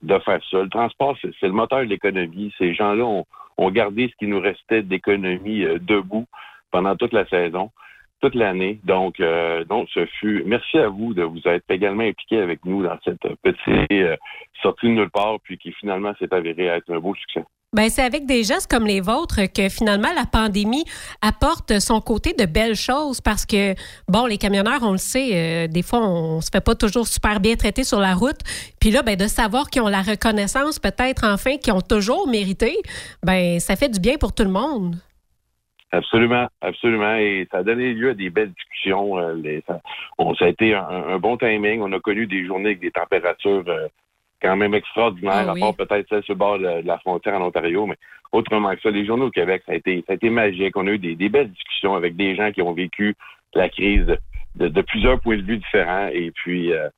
de 0.02 0.18
faire 0.20 0.40
ça. 0.50 0.64
Le 0.64 0.70
transport, 0.70 1.18
c'est 1.22 1.48
le 1.48 1.52
moteur 1.52 1.80
de 1.80 1.86
l'économie. 1.86 2.54
Ces 2.58 2.74
gens-là 2.74 3.04
ont, 3.04 3.26
ont 3.58 3.70
gardé 3.70 4.10
ce 4.10 4.16
qui 4.18 4.28
nous 4.28 4.40
restait 4.40 4.82
d'économie 4.82 5.64
debout 5.82 6.26
pendant 6.72 6.96
toute 6.96 7.14
la 7.14 7.26
saison, 7.28 7.72
toute 8.22 8.36
l'année. 8.36 8.80
Donc, 8.84 9.20
euh, 9.20 9.64
donc, 9.66 9.88
ce 9.94 10.06
fut. 10.06 10.44
Merci 10.46 10.78
à 10.78 10.90
vous 10.90 11.14
de 11.14 11.24
vous 11.24 11.42
être 11.46 11.66
également 11.70 12.04
impliqué 12.04 12.40
avec 12.40 12.64
nous 12.66 12.84
dans 12.84 12.98
cette 13.04 13.22
petite 13.42 13.92
euh, 13.92 14.16
sortie 14.62 14.88
de 14.88 14.92
nulle 14.92 15.10
part, 15.10 15.38
puis 15.44 15.58
qui 15.58 15.72
finalement 15.74 16.14
s'est 16.20 16.34
avérée 16.34 16.66
être 16.66 16.92
un 16.92 17.00
beau 17.00 17.14
succès. 17.16 17.44
Ben, 17.76 17.90
c'est 17.90 18.04
avec 18.04 18.26
des 18.26 18.46
gestes 18.46 18.72
comme 18.72 18.88
les 18.88 19.02
vôtres 19.02 19.52
que 19.54 19.68
finalement 19.68 20.08
la 20.16 20.26
pandémie 20.26 20.86
apporte 21.22 21.78
son 21.80 22.00
côté 22.00 22.32
de 22.32 22.46
belles 22.46 22.78
choses 22.78 23.20
parce 23.20 23.46
que, 23.46 23.76
bon, 24.08 24.28
les 24.28 24.38
camionneurs, 24.38 24.80
on 24.82 24.94
le 24.94 24.98
sait, 24.98 25.32
euh, 25.34 25.68
des 25.68 25.82
fois, 25.82 26.00
on 26.00 26.40
se 26.40 26.50
fait 26.50 26.64
pas 26.64 26.76
toujours 26.76 27.06
super 27.06 27.42
bien 27.42 27.58
traiter 27.58 27.84
sur 27.84 28.00
la 28.00 28.14
route. 28.14 28.40
Puis 28.80 28.92
là, 28.92 29.02
ben, 29.02 29.18
de 29.18 29.28
savoir 29.28 29.70
qu'ils 29.70 29.82
ont 29.82 29.90
la 29.90 30.04
reconnaissance, 30.04 30.80
peut-être 30.80 31.26
enfin, 31.26 31.58
qu'ils 31.58 31.74
ont 31.74 31.82
toujours 31.82 32.30
mérité, 32.30 32.78
ben, 33.24 33.60
ça 33.60 33.76
fait 33.76 33.90
du 33.90 34.00
bien 34.00 34.16
pour 34.16 34.34
tout 34.34 34.44
le 34.44 34.52
monde. 34.52 34.96
Absolument, 35.96 36.48
absolument. 36.62 37.16
Et 37.16 37.48
ça 37.52 37.60
a 37.60 37.64
donné 37.64 37.94
lieu 37.94 38.10
à 38.10 38.14
des 38.14 38.30
belles 38.30 38.52
discussions. 38.52 39.18
euh, 39.18 39.34
les- 39.36 39.62
ça, 39.68 39.80
on, 40.18 40.34
ça 40.36 40.46
a 40.46 40.50
été 40.50 40.74
un, 40.74 40.84
un 40.88 41.20
bon 41.20 41.38
timing. 41.38 41.82
On 41.82 41.92
a 41.94 42.00
connu 42.00 42.28
des 42.28 42.46
journées 42.46 42.70
avec 42.72 42.80
des 42.80 42.92
températures 42.92 43.64
euh, 43.68 43.88
quand 44.42 44.56
même 44.58 44.74
extraordinaires, 44.74 45.46
Ah 45.48 45.52
à 45.52 45.56
part 45.62 45.76
peut-être 45.76 46.08
celle 46.10 46.24
sur 46.24 46.34
le 46.34 46.40
bord 46.40 46.60
de, 46.60 46.82
de 46.82 46.88
la 46.88 46.98
frontière 47.00 47.36
en 47.36 47.46
Ontario. 47.48 47.86
Mais 47.86 47.96
autrement 48.32 48.74
que 48.76 48.82
ça, 48.82 48.90
les 48.90 49.06
journées 49.06 49.24
au 49.26 49.32
Québec, 49.32 49.64
ça 49.66 49.72
a 49.72 49.76
été, 49.76 50.04
ça 50.06 50.14
a 50.14 50.16
été 50.16 50.30
magique. 50.30 50.76
On 50.76 50.88
a 50.88 50.92
eu 50.92 51.00
des, 51.00 51.16
des 51.16 51.30
belles 51.30 51.52
discussions 51.52 51.96
avec 51.96 52.16
des 52.16 52.36
gens 52.36 52.52
qui 52.52 52.62
ont 52.62 52.74
vécu 52.74 53.16
la 53.54 53.70
crise 53.70 54.06
de, 54.06 54.18
de- 54.56 54.68
de 54.68 54.82
plusieurs 54.82 55.20
points 55.22 55.38
de 55.38 55.44
vue 55.44 55.58
différents. 55.58 56.10
Et 56.12 56.32
puis, 56.32 56.74
euh, 56.74 56.90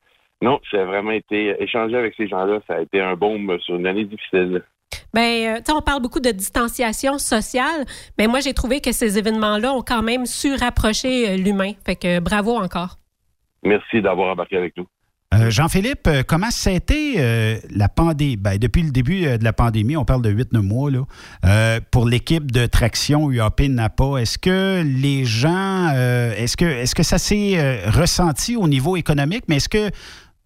non, 0.42 0.60
ça 0.72 0.82
a 0.82 0.86
vraiment 0.86 1.12
été 1.12 1.56
échanger 1.62 1.96
avec 1.96 2.16
ces 2.16 2.28
gens-là. 2.28 2.60
Ça 2.68 2.76
a 2.76 2.82
été 2.82 3.00
un 3.02 3.16
baume 3.16 3.58
sur 3.60 3.76
une 3.76 3.86
année 3.88 4.06
difficile. 4.06 4.64
Ben, 5.18 5.24
euh, 5.24 5.58
tu 5.58 5.64
sais, 5.66 5.72
on 5.72 5.82
parle 5.82 6.04
beaucoup 6.04 6.20
de 6.20 6.30
distanciation 6.30 7.18
sociale, 7.18 7.86
mais 8.20 8.28
moi, 8.28 8.40
j'ai 8.40 8.54
trouvé 8.54 8.82
que 8.82 8.92
ces 8.92 9.18
événements-là 9.18 9.74
ont 9.74 9.82
quand 9.82 10.04
même 10.04 10.28
su 10.28 10.54
rapprocher 10.54 11.32
euh, 11.32 11.38
l'humain. 11.38 11.72
Fait 11.88 11.96
que 11.96 12.20
bravo 12.20 12.56
encore. 12.56 12.98
Merci 13.64 14.04
d'avoir 14.04 14.32
embarqué 14.32 14.58
avec 14.58 14.78
nous. 14.78 14.86
Euh, 15.34 15.50
Jean-Philippe, 15.50 16.08
comment 16.28 16.52
ça 16.52 16.70
a 16.70 16.74
été 16.74 17.16
euh, 17.18 17.58
la 17.70 17.90
pandémie? 17.90 18.38
Ben, 18.38 18.58
depuis 18.58 18.84
le 18.84 18.92
début 18.92 19.22
de 19.22 19.44
la 19.44 19.54
pandémie, 19.54 19.98
on 19.98 20.06
parle 20.06 20.22
de 20.22 20.32
8-9 20.32 20.62
mois, 20.62 20.90
là, 20.90 21.00
euh, 21.46 21.80
pour 21.92 22.08
l'équipe 22.08 22.50
de 22.50 22.66
traction 22.66 23.30
UAP 23.30 23.62
Napa. 23.70 24.22
Est-ce 24.22 24.38
que 24.38 24.84
les 24.86 25.26
gens, 25.26 25.92
euh, 25.96 26.34
est-ce 26.38 26.56
que, 26.56 26.66
est-ce 26.66 26.96
que 26.96 27.04
ça 27.04 27.18
s'est 27.18 27.58
euh, 27.58 27.90
ressenti 27.90 28.56
au 28.56 28.68
niveau 28.68 28.96
économique? 28.96 29.46
Mais 29.50 29.58
est-ce 29.58 29.70
que, 29.70 29.90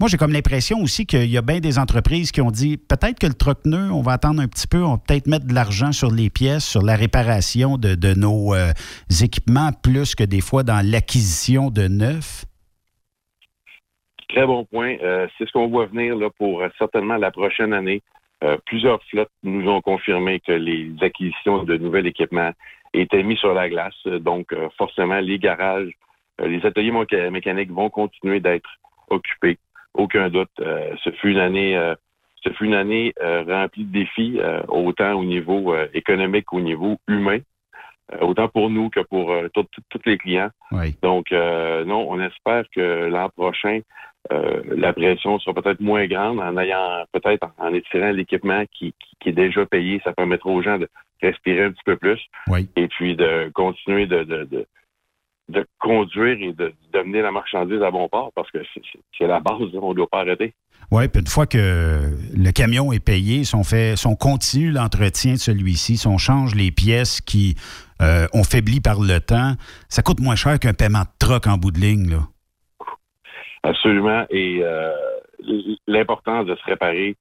moi, 0.02 0.08
j'ai 0.10 0.18
comme 0.18 0.34
l'impression 0.34 0.80
aussi 0.80 1.06
qu'il 1.06 1.30
y 1.30 1.38
a 1.38 1.44
bien 1.44 1.60
des 1.60 1.78
entreprises 1.78 2.32
qui 2.32 2.42
ont 2.42 2.50
dit 2.50 2.76
peut-être 2.76 3.20
que 3.20 3.28
le 3.28 3.36
troc-nœud, 3.36 3.92
on 3.92 4.02
va 4.02 4.14
attendre 4.14 4.42
un 4.42 4.48
petit 4.48 4.66
peu, 4.66 4.80
on 4.80 4.94
va 4.94 4.98
peut-être 4.98 5.28
mettre 5.28 5.46
de 5.46 5.54
l'argent 5.54 5.92
sur 5.92 6.10
les 6.10 6.32
pièces, 6.32 6.66
sur 6.68 6.82
la 6.82 6.96
réparation 6.96 7.78
de, 7.78 8.16
nos 8.16 8.56
euh, 8.56 8.72
équipements, 9.24 9.70
plus 9.84 10.16
que 10.16 10.24
des 10.24 10.42
fois 10.42 10.64
dans 10.64 10.84
l'acquisition 10.84 11.70
de 11.70 11.88
neufs. 11.88 12.46
Très 14.30 14.44
bon 14.48 14.66
point. 14.66 14.98
Euh, 15.04 15.28
c'est 15.38 15.46
ce 15.48 15.52
qu'on 15.52 15.68
voit 15.68 15.86
venir 15.86 16.18
pour 16.40 16.64
euh, 16.64 16.70
certainement 16.80 17.18
la 17.18 17.30
prochaine 17.30 17.72
année. 17.72 18.02
Plusieurs 18.66 19.04
flottes 19.04 19.30
nous 19.44 19.70
ont 19.70 19.82
confirmé 19.82 20.40
que 20.40 20.52
les 20.52 20.92
acquisitions 21.02 21.64
de 21.64 21.78
nouvel 21.78 22.08
équipement 22.08 22.50
étaient 22.92 23.22
mis 23.22 23.38
sur 23.38 23.54
la 23.54 23.70
glace. 23.70 23.94
Donc, 24.08 24.48
forcément, 24.80 25.20
les 25.20 25.38
garages, 25.38 25.92
les 26.44 26.66
ateliers 26.66 26.92
méca- 26.92 27.30
mécaniques 27.30 27.70
vont 27.70 27.92
continuer 27.92 28.40
d'être 28.40 28.68
occupés. 29.12 29.60
Aucun 29.94 30.30
doute. 30.30 30.50
Euh, 30.60 30.96
ce 31.04 31.10
fut 31.12 31.32
une 31.32 31.40
année, 31.40 31.76
euh, 31.78 31.96
ce 32.44 32.50
fut 32.52 32.66
une 32.66 32.74
année 32.74 33.14
euh, 33.22 33.44
remplie 33.48 33.84
de 33.86 33.92
défis, 33.92 34.40
euh, 34.40 34.62
autant 34.68 35.14
au 35.14 35.24
niveau 35.26 35.74
euh, 35.74 35.88
économique 35.94 36.46
qu'au 36.46 36.62
niveau 36.62 36.98
humain, 37.08 37.40
euh, 38.14 38.20
autant 38.22 38.48
pour 38.48 38.70
nous 38.70 38.90
que 38.90 39.02
pour 39.02 39.32
euh, 39.32 39.48
tous 39.54 39.66
les 40.06 40.18
clients. 40.18 40.50
Oui. 40.72 40.96
Donc, 41.02 41.32
euh, 41.32 41.86
non, 41.86 42.08
on 42.10 42.20
espère 42.22 42.64
que 42.74 43.10
l'an 43.10 43.30
prochain, 43.30 43.82
euh, 44.32 44.62
la 44.78 44.94
pression 44.94 45.40
sera 45.40 45.54
peut-être 45.54 45.82
moins 45.82 46.06
grande 46.08 46.40
en 46.40 46.58
ayant, 46.58 47.04
peut-être 47.12 47.44
en, 47.58 47.68
en 47.68 47.74
étirant 47.74 48.12
l'équipement 48.12 48.64
qui, 48.72 48.94
qui, 49.00 49.16
qui 49.20 49.30
est 49.30 49.34
déjà 49.34 49.66
payé. 49.66 50.00
Ça 50.04 50.14
permettra 50.14 50.50
aux 50.50 50.62
gens 50.62 50.78
de 50.78 50.88
respirer 51.22 51.66
un 51.66 51.72
petit 51.72 51.84
peu 51.86 51.98
plus. 51.98 52.20
Oui. 52.48 52.68
Et 52.76 52.88
puis 52.88 53.16
de 53.16 53.52
continuer 53.54 54.06
de, 54.06 54.24
de, 54.24 54.44
de, 54.46 54.66
de 55.52 55.66
conduire 55.80 56.38
et 56.42 56.54
de 56.54 56.74
d'amener 56.94 57.22
la 57.22 57.32
marchandise 57.32 57.82
à 57.82 57.92
bon 57.92 58.08
port 58.10 58.32
parce 58.36 58.50
que 58.52 58.60
c'est- 58.74 59.28
la 59.28 59.40
base, 59.40 59.60
on 59.82 59.90
ne 59.90 59.94
doit 59.96 60.08
pas 60.08 60.22
arrêter. 60.22 60.54
Oui, 60.92 61.08
puis 61.08 61.22
une 61.22 61.28
fois 61.28 61.46
que 61.46 62.10
le 62.36 62.52
camion 62.52 62.92
est 62.92 63.00
payé, 63.00 63.46
si 63.46 63.56
on, 63.56 63.64
fait, 63.64 63.96
si 63.96 64.08
on 64.08 64.16
continue 64.16 64.72
l'entretien 64.72 65.34
de 65.34 65.38
celui-ci, 65.38 65.96
si 65.98 66.08
on 66.08 66.18
change 66.18 66.54
les 66.56 66.72
pièces 66.72 67.22
qui 67.22 67.56
euh, 68.02 68.28
ont 68.34 68.44
faibli 68.44 68.82
par 68.82 69.00
le 69.00 69.20
temps, 69.20 69.54
ça 69.88 70.02
coûte 70.02 70.20
moins 70.20 70.36
cher 70.36 70.60
qu'un 70.60 70.74
paiement 70.74 71.02
de 71.04 71.18
troc 71.20 71.48
en 71.48 71.58
bout 71.58 71.72
de 71.72 71.80
ligne. 71.80 72.10
Là. 72.10 72.18
Absolument. 73.64 74.26
Et 74.32 74.60
euh, 74.64 74.92
l'importance 75.88 76.48
de 76.48 76.56
se 76.56 76.64
réparer 76.66 77.16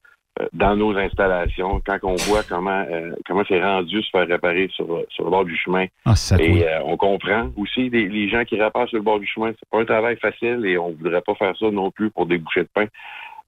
dans 0.53 0.75
nos 0.77 0.97
installations, 0.97 1.83
quand 1.85 1.99
on 2.03 2.17
voit 2.17 2.43
comment 2.43 2.85
euh, 2.91 3.13
comment 3.27 3.43
c'est 3.49 3.63
rendu 3.63 4.03
se 4.03 4.11
faire 4.11 4.27
réparer 4.27 4.69
sur, 4.75 4.87
sur 5.11 5.25
le 5.25 5.31
bord 5.31 5.45
du 5.45 5.57
chemin. 5.57 5.87
Ah, 6.07 6.15
et 6.39 6.65
euh, 6.67 6.81
on 6.85 6.97
comprend 6.97 7.51
aussi 7.57 7.91
les, 7.91 8.09
les 8.09 8.29
gens 8.31 8.45
qui 8.45 8.61
réparent 8.61 8.89
sur 8.89 8.97
le 8.99 9.03
bord 9.05 9.21
du 9.21 9.27
chemin, 9.27 9.51
c'est 9.51 9.69
pas 9.71 9.81
un 9.81 9.85
travail 9.85 10.17
facile 10.17 10.65
et 10.65 10.79
on 10.79 10.91
voudrait 10.93 11.21
pas 11.21 11.35
faire 11.35 11.55
ça 11.59 11.71
non 11.71 11.91
plus 11.91 12.11
pour 12.11 12.27
des 12.27 12.39
bouchées 12.39 12.63
de 12.63 12.69
pain. 12.73 12.87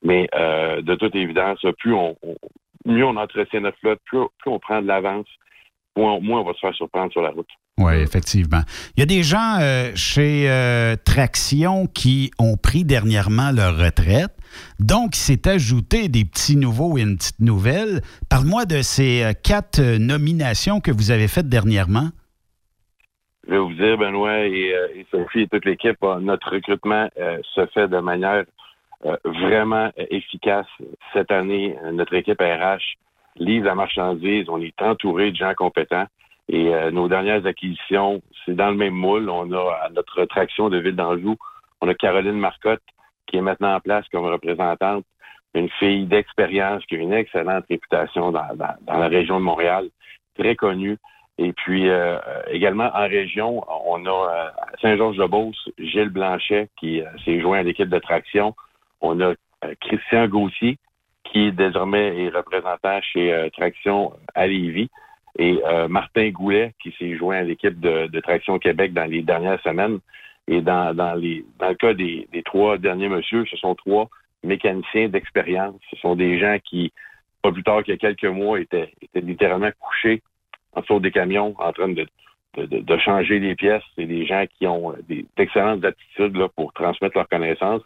Mais 0.02 0.28
euh, 0.34 0.82
de 0.82 0.94
toute 0.96 1.14
évidence, 1.14 1.64
plus 1.78 1.94
on, 1.94 2.16
on- 2.22 2.36
mieux 2.84 3.06
on 3.06 3.16
entretient 3.16 3.60
notre 3.60 3.78
flotte, 3.78 4.00
plus, 4.04 4.18
plus 4.38 4.50
on 4.50 4.58
prend 4.58 4.82
de 4.82 4.88
l'avance, 4.88 5.26
moins, 5.96 6.18
moins 6.20 6.40
on 6.40 6.44
va 6.44 6.52
se 6.54 6.58
faire 6.58 6.74
surprendre 6.74 7.12
sur 7.12 7.22
la 7.22 7.30
route. 7.30 7.48
Oui, 7.78 7.94
effectivement. 7.94 8.60
Il 8.96 9.00
y 9.00 9.02
a 9.02 9.06
des 9.06 9.22
gens 9.22 9.58
euh, 9.60 9.92
chez 9.94 10.50
euh, 10.50 10.94
Traction 11.04 11.86
qui 11.86 12.30
ont 12.38 12.56
pris 12.56 12.84
dernièrement 12.84 13.50
leur 13.50 13.78
retraite. 13.78 14.32
Donc, 14.78 15.16
il 15.16 15.20
s'est 15.20 15.48
ajouté 15.48 16.08
des 16.08 16.24
petits 16.24 16.56
nouveaux 16.56 16.98
et 16.98 17.02
une 17.02 17.16
petite 17.16 17.40
nouvelle. 17.40 18.00
Parle-moi 18.30 18.64
de 18.64 18.82
ces 18.82 19.22
euh, 19.22 19.32
quatre 19.32 19.80
euh, 19.80 19.98
nominations 19.98 20.80
que 20.80 20.90
vous 20.90 21.10
avez 21.10 21.28
faites 21.28 21.48
dernièrement. 21.48 22.08
Je 23.46 23.52
vais 23.52 23.58
vous 23.58 23.72
dire, 23.74 23.98
Benoît 23.98 24.40
et, 24.40 24.72
euh, 24.74 24.88
Sophie 25.10 25.40
et 25.40 25.48
toute 25.48 25.64
l'équipe, 25.64 25.98
notre 26.20 26.50
recrutement 26.50 27.08
se 27.16 27.66
fait 27.74 27.88
de 27.88 27.98
manière 27.98 28.44
vraiment 29.24 29.90
efficace. 29.96 30.66
Cette 31.12 31.32
année, 31.32 31.76
notre 31.92 32.14
équipe 32.14 32.40
RH 32.40 32.96
livre 33.36 33.66
la 33.66 33.74
marchandise. 33.74 34.48
On 34.48 34.60
est 34.60 34.80
entouré 34.80 35.32
de 35.32 35.36
gens 35.36 35.54
compétents. 35.54 36.06
Et 36.48 36.70
nos 36.92 37.08
dernières 37.08 37.44
acquisitions, 37.44 38.22
c'est 38.44 38.54
dans 38.54 38.70
le 38.70 38.76
même 38.76 38.94
moule. 38.94 39.28
On 39.28 39.50
a 39.52 39.72
à 39.84 39.88
notre 39.90 40.24
traction 40.26 40.68
de 40.68 40.78
Ville 40.78 40.94
d'Anjou, 40.94 41.36
on 41.82 41.88
a 41.88 41.94
Caroline 41.94 42.38
Marcotte 42.38 42.82
qui 43.26 43.36
est 43.38 43.40
maintenant 43.42 43.74
en 43.74 43.80
place 43.80 44.06
comme 44.10 44.24
représentante, 44.26 45.04
une 45.54 45.68
fille 45.78 46.06
d'expérience 46.06 46.84
qui 46.86 46.96
a 46.96 46.98
une 46.98 47.12
excellente 47.12 47.64
réputation 47.68 48.30
dans, 48.32 48.54
dans- 48.54 48.76
dans 48.82 48.98
la 48.98 49.08
région 49.08 49.38
de 49.38 49.44
Montréal, 49.44 49.88
très 50.38 50.56
connue. 50.56 50.96
Et 51.38 51.52
puis 51.52 51.88
euh, 51.88 52.18
euh, 52.18 52.42
également 52.50 52.90
en 52.94 53.08
région, 53.08 53.64
on 53.86 54.04
a 54.06 54.10
euh, 54.10 54.48
Saint-Georges-de-Beauce, 54.80 55.68
Gilles 55.78 56.10
Blanchet 56.10 56.68
qui 56.78 57.00
euh, 57.00 57.06
s'est 57.24 57.40
joint 57.40 57.58
à 57.60 57.62
l'équipe 57.62 57.88
de 57.88 57.98
traction. 57.98 58.54
On 59.00 59.18
a 59.20 59.28
euh, 59.64 59.74
Christian 59.80 60.28
Gauthier 60.28 60.78
qui 61.24 61.50
désormais 61.52 62.24
est 62.24 62.28
représentant 62.28 63.00
chez 63.00 63.48
Traction 63.56 64.12
à 64.34 64.46
Lévis, 64.46 64.90
et 65.38 65.62
Martin 65.88 66.28
Goulet, 66.28 66.74
qui 66.82 66.94
s'est 66.98 67.16
joint 67.16 67.38
à 67.38 67.42
l'équipe 67.42 67.80
de, 67.80 68.06
de, 68.08 68.20
Traction 68.20 68.58
Québec 68.58 68.92
dans 68.92 69.08
les 69.08 69.22
dernières 69.22 69.62
semaines. 69.62 70.00
Et 70.48 70.60
dans, 70.60 70.94
dans, 70.94 71.14
les, 71.14 71.44
dans 71.58 71.68
le 71.68 71.74
cas 71.74 71.94
des, 71.94 72.28
des 72.32 72.42
trois 72.42 72.78
derniers 72.78 73.08
monsieur, 73.08 73.44
ce 73.46 73.56
sont 73.56 73.74
trois 73.74 74.08
mécaniciens 74.42 75.08
d'expérience. 75.08 75.76
Ce 75.90 75.96
sont 75.96 76.16
des 76.16 76.38
gens 76.38 76.58
qui, 76.64 76.92
pas 77.42 77.52
plus 77.52 77.62
tard 77.62 77.82
qu'il 77.82 77.92
y 77.92 77.94
a 77.94 77.98
quelques 77.98 78.24
mois, 78.24 78.60
étaient, 78.60 78.92
étaient 79.00 79.20
littéralement 79.20 79.70
couchés 79.78 80.22
en 80.74 80.80
dessous 80.80 81.00
des 81.00 81.12
camions 81.12 81.54
en 81.58 81.72
train 81.72 81.88
de, 81.88 82.06
de, 82.56 82.66
de 82.66 82.98
changer 82.98 83.38
les 83.38 83.54
pièces. 83.54 83.82
C'est 83.96 84.06
des 84.06 84.26
gens 84.26 84.44
qui 84.58 84.66
ont 84.66 84.94
d'excellentes 85.36 85.84
aptitudes 85.84 86.36
là, 86.36 86.48
pour 86.48 86.72
transmettre 86.72 87.16
leurs 87.16 87.28
connaissances 87.28 87.82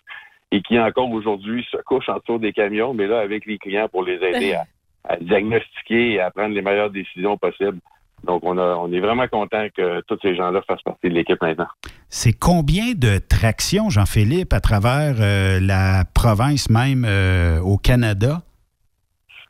et 0.50 0.62
qui 0.62 0.78
encore 0.78 1.10
aujourd'hui 1.10 1.66
se 1.70 1.76
couchent 1.78 2.08
en 2.08 2.18
dessous 2.18 2.38
des 2.38 2.52
camions, 2.52 2.94
mais 2.94 3.06
là 3.06 3.20
avec 3.20 3.44
les 3.46 3.58
clients 3.58 3.88
pour 3.88 4.04
les 4.04 4.14
aider 4.14 4.54
à, 4.54 4.64
à 5.04 5.16
diagnostiquer 5.16 6.12
et 6.12 6.20
à 6.20 6.30
prendre 6.30 6.54
les 6.54 6.62
meilleures 6.62 6.90
décisions 6.90 7.36
possibles. 7.36 7.80
Donc, 8.26 8.42
on, 8.44 8.58
a, 8.58 8.76
on 8.76 8.92
est 8.92 9.00
vraiment 9.00 9.28
content 9.28 9.66
que 9.74 10.00
tous 10.02 10.18
ces 10.20 10.34
gens-là 10.34 10.60
fassent 10.62 10.82
partie 10.82 11.08
de 11.08 11.14
l'équipe 11.14 11.40
maintenant. 11.40 11.68
C'est 12.08 12.32
combien 12.32 12.92
de 12.94 13.18
tractions, 13.18 13.88
Jean-Philippe, 13.88 14.52
à 14.52 14.60
travers 14.60 15.16
euh, 15.20 15.58
la 15.60 16.04
province 16.14 16.68
même 16.68 17.04
euh, 17.06 17.60
au 17.60 17.78
Canada? 17.78 18.42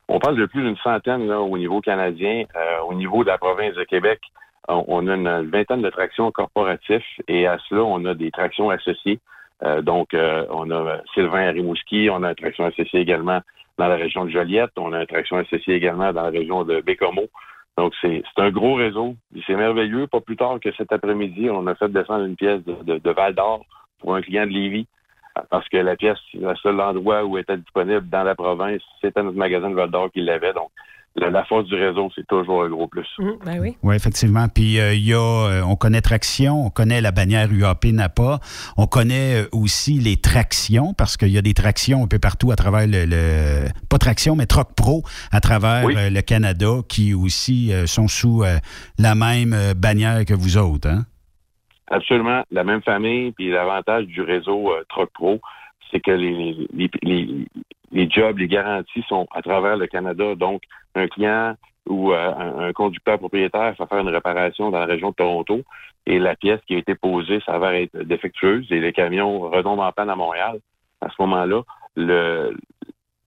On 0.09 0.21
parle 0.21 0.37
de 0.37 0.47
plus 0.47 0.63
d'une 0.63 0.77
centaine 0.77 1.27
là, 1.27 1.41
au 1.41 1.59
niveau 1.59 1.81
canadien. 1.81 2.45
Euh, 2.55 2.81
au 2.89 2.95
niveau 2.95 3.25
de 3.25 3.29
la 3.29 3.39
province 3.39 3.75
de 3.75 3.85
Québec, 3.85 4.21
on, 4.69 5.07
a 5.07 5.15
une 5.15 5.51
vingtaine 5.51 5.83
de 5.83 5.91
tractions 5.91 6.31
corporatives 6.33 7.01
et 7.29 7.47
à 7.47 7.57
cela, 7.69 7.85
on 7.85 8.05
a 8.05 8.15
des 8.15 8.33
tractions 8.33 8.69
associées. 8.71 9.21
donc, 9.83 10.09
on 10.13 10.71
a 10.73 10.99
Sylvain 11.15 11.53
Rimouski, 11.53 12.09
on 12.11 12.25
a 12.25 12.31
une 12.31 12.35
traction 12.35 12.65
associée 12.65 12.99
également 12.99 13.41
dans 13.79 13.87
la 13.87 13.95
région 13.95 14.25
de 14.25 14.31
Joliette, 14.31 14.73
on 14.77 14.93
a 14.93 15.03
une 15.03 15.07
traction 15.07 15.37
associée 15.37 15.75
également 15.75 16.13
dans 16.13 16.23
la 16.23 16.31
région 16.31 16.65
de 16.65 16.81
Bécomo. 16.81 17.23
Donc, 17.77 17.93
c'est 18.01 18.23
un 18.39 18.51
gros 18.51 18.75
réseau. 18.75 19.17
C'est 19.47 19.55
merveilleux. 19.55 20.07
Pas 20.07 20.21
plus 20.21 20.37
tard 20.37 20.59
que 20.61 20.73
cet 20.73 20.93
après-midi, 20.93 21.51
on 21.51 21.67
a 21.67 21.75
fait 21.75 21.89
descendre 21.89 22.25
une 22.25 22.37
pièce 22.37 22.65
de, 22.65 22.99
de, 22.99 23.11
Val 23.11 23.35
d'Or 23.35 23.65
pour 24.01 24.15
un 24.15 24.23
client 24.23 24.47
de 24.47 24.53
Lévis 24.53 24.87
parce 25.51 25.69
que 25.69 25.77
la 25.77 25.97
pièce, 25.97 26.19
le 26.33 26.55
seul 26.57 26.81
endroit 26.81 27.25
où 27.25 27.37
elle 27.37 27.43
était 27.43 27.59
disponible 27.59 28.09
dans 28.09 28.23
la 28.23 28.35
province, 28.35 28.81
c'était 29.03 29.23
notre 29.23 29.37
magasin 29.37 29.69
de 29.69 29.75
Val 29.75 29.91
d'Or 29.91 30.11
qui 30.11 30.23
l'avait. 30.23 30.55
Donc, 30.55 30.71
la, 31.17 31.45
force 31.45 31.67
du 31.67 31.75
réseau, 31.75 32.11
c'est 32.15 32.27
toujours 32.27 32.63
un 32.65 32.69
gros 32.69 32.87
plus. 32.87 33.09
Mmh, 33.19 33.31
ben 33.45 33.61
oui. 33.61 33.77
Oui, 33.83 33.97
effectivement. 33.97 34.47
Puis 34.49 34.79
euh, 34.79 34.95
il 34.95 35.07
y 35.07 35.15
a, 35.15 35.19
euh, 35.19 35.63
on 35.63 35.77
connaît 35.77 36.01
Traction, 36.01 36.67
on 36.67 36.71
connaît 36.71 37.01
la 37.01 37.13
bannière 37.13 37.49
UAP 37.51 37.87
Napa, 37.87 38.39
on 38.77 38.87
connaît 38.87 39.45
euh, 39.45 39.49
aussi 39.53 39.95
les 39.95 40.17
tractions 40.17 40.95
parce 40.97 41.17
qu'il 41.17 41.29
y 41.29 41.39
a 41.39 41.43
des 41.43 41.55
tractions 41.55 42.05
un 42.05 42.07
peu 42.07 42.19
partout 42.19 42.51
à 42.51 42.57
travers 42.57 42.87
le, 42.87 43.67
pas 43.89 43.99
Traction, 43.99 44.37
mais 44.37 44.47
Troc 44.47 44.75
Pro 44.77 45.03
à 45.33 45.41
travers 45.41 45.87
le 45.89 46.21
Canada 46.21 46.81
qui 46.89 47.15
aussi 47.15 47.73
sont 47.87 48.09
sous 48.09 48.45
la 48.99 49.15
même 49.15 49.55
bannière 49.77 50.25
que 50.25 50.35
vous 50.35 50.59
autres. 50.59 50.89
Hein? 50.89 51.05
Absolument, 51.89 52.43
la 52.51 52.65
même 52.65 52.83
famille. 52.83 53.33
Puis 53.33 53.51
l'avantage 53.51 54.07
du 54.07 54.21
réseau 54.21 54.73
Troc 54.89 55.11
Pro, 55.13 55.41
c'est 55.91 56.01
que 56.01 56.11
les, 56.11 56.69
les, 57.03 57.47
les 57.93 58.11
jobs, 58.11 58.39
les 58.39 58.49
garanties 58.49 59.05
sont 59.09 59.27
à 59.35 59.43
travers 59.43 59.77
le 59.77 59.87
Canada. 59.87 60.35
Donc, 60.35 60.63
un 60.97 61.09
client 61.09 61.55
ou 61.89 62.13
euh, 62.13 62.69
un, 62.69 62.73
conducteur 62.73 63.19
propriétaire 63.19 63.75
va 63.79 63.87
faire 63.87 63.99
une 63.99 64.09
réparation 64.09 64.71
dans 64.71 64.81
la 64.81 64.87
région 64.87 65.11
de 65.11 65.15
Toronto 65.15 65.63
et 66.07 66.19
la 66.19 66.35
pièce 66.35 66.61
qui 66.67 66.75
a 66.75 66.79
été 66.79 66.95
posée 66.95 67.41
s'avère 67.47 67.71
être 67.71 67.97
défectueuse 68.03 68.67
et 68.71 68.81
les 68.81 68.93
camions 68.93 69.41
retombent 69.41 69.81
en 69.81 69.93
panne 69.93 70.11
à 70.11 70.17
Montréal. 70.17 70.59
À 71.01 71.09
ce 71.11 71.15
moment-là, 71.21 71.63
le, 71.97 72.57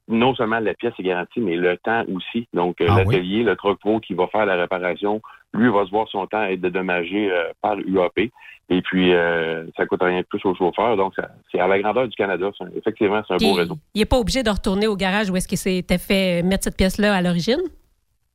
non 0.10 0.34
seulement 0.36 0.60
la 0.60 0.74
pièce 0.74 0.94
est 0.98 1.04
garantie, 1.04 1.40
mais 1.40 1.56
le 1.56 1.78
temps 1.78 2.04
aussi. 2.14 2.48
Donc, 2.54 2.82
euh, 2.82 2.88
ah 2.90 2.98
l'atelier, 2.98 3.44
le 3.44 3.56
truck 3.56 3.80
pro 3.80 4.00
qui 4.00 4.14
va 4.14 4.28
faire 4.28 4.46
la 4.46 4.56
réparation, 4.56 5.22
lui 5.54 5.70
va 5.72 5.86
se 5.86 5.92
voir 5.92 6.08
son 6.10 6.28
temps 6.28 6.44
être 6.44 6.62
dédommagé 6.62 7.32
euh, 7.32 7.52
par 7.62 7.78
UAP. 7.80 8.30
Et 8.72 8.82
puis, 8.84 9.14
euh, 9.14 9.66
ça 9.76 9.88
coûte 9.88 10.04
rien 10.04 10.22
de 10.22 10.26
plus 10.26 10.44
au 10.46 10.54
chauffeur. 10.54 10.96
Donc, 10.96 11.14
c'est 11.52 11.60
à 11.60 11.68
la 11.68 11.80
grandeur 11.80 12.08
du 12.08 12.16
Canada. 12.16 12.52
Effectivement, 12.76 13.22
c'est 13.28 13.34
un 13.34 13.38
beau 13.38 13.54
réseau. 13.54 13.78
Il 13.96 14.00
n'est 14.00 14.06
pas 14.06 14.20
obligé 14.20 14.44
de 14.44 14.50
retourner 14.50 14.86
au 14.86 14.96
garage 14.96 15.32
où 15.32 15.36
est-ce 15.36 15.48
qu'il 15.48 15.58
s'était 15.58 15.98
fait 15.98 16.44
mettre 16.44 16.66
cette 16.66 16.78
pièce-là 16.78 17.16
à 17.16 17.22
l'origine? 17.22 17.62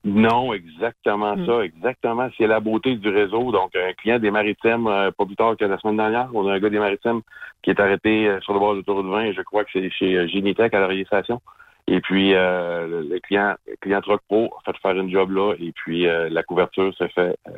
Non, 0.05 0.53
exactement 0.53 1.37
hmm. 1.37 1.47
ça, 1.47 1.65
exactement. 1.65 2.29
C'est 2.37 2.49
la 2.49 2.59
beauté 2.59 2.97
du 2.97 3.09
réseau. 3.09 3.53
Donc, 3.53 3.77
un 3.77 3.93
client 3.93 4.19
des 4.19 4.33
Maritimes, 4.33 4.85
pas 5.17 5.25
plus 5.25 5.37
tard 5.37 5.57
que 5.57 5.65
la 5.65 5.79
semaine 5.79 5.97
dernière, 5.97 6.29
on 6.35 6.49
a 6.49 6.55
un 6.55 6.59
gars 6.59 6.69
des 6.69 6.81
Maritimes 6.81 7.21
qui 7.63 7.71
est 7.71 7.81
arrêté 7.81 8.29
sur 8.43 8.55
le 8.55 8.59
bord 8.59 8.75
du 8.75 8.83
Tour 8.83 9.05
de 9.05 9.09
Vin, 9.09 9.33
je 9.33 9.41
crois 9.43 9.65
que 9.65 9.71
c'est 9.73 9.89
chez 9.91 10.29
Génitech 10.29 10.75
à 10.75 10.81
la 10.81 10.89
réalisation. 10.89 11.41
Et 11.87 12.01
puis, 12.01 12.35
euh, 12.35 13.03
le 13.09 13.19
client, 13.21 13.55
le 13.67 13.77
client 13.81 14.01
Truck 14.01 14.23
Pro 14.29 14.55
a 14.57 14.73
fait 14.73 14.79
faire 14.81 14.99
une 14.99 15.11
job 15.11 15.31
là, 15.31 15.55
et 15.59 15.73
puis 15.73 16.07
euh, 16.07 16.29
la 16.31 16.43
couverture 16.43 16.95
se 16.95 17.07
fait 17.09 17.37
euh, 17.49 17.53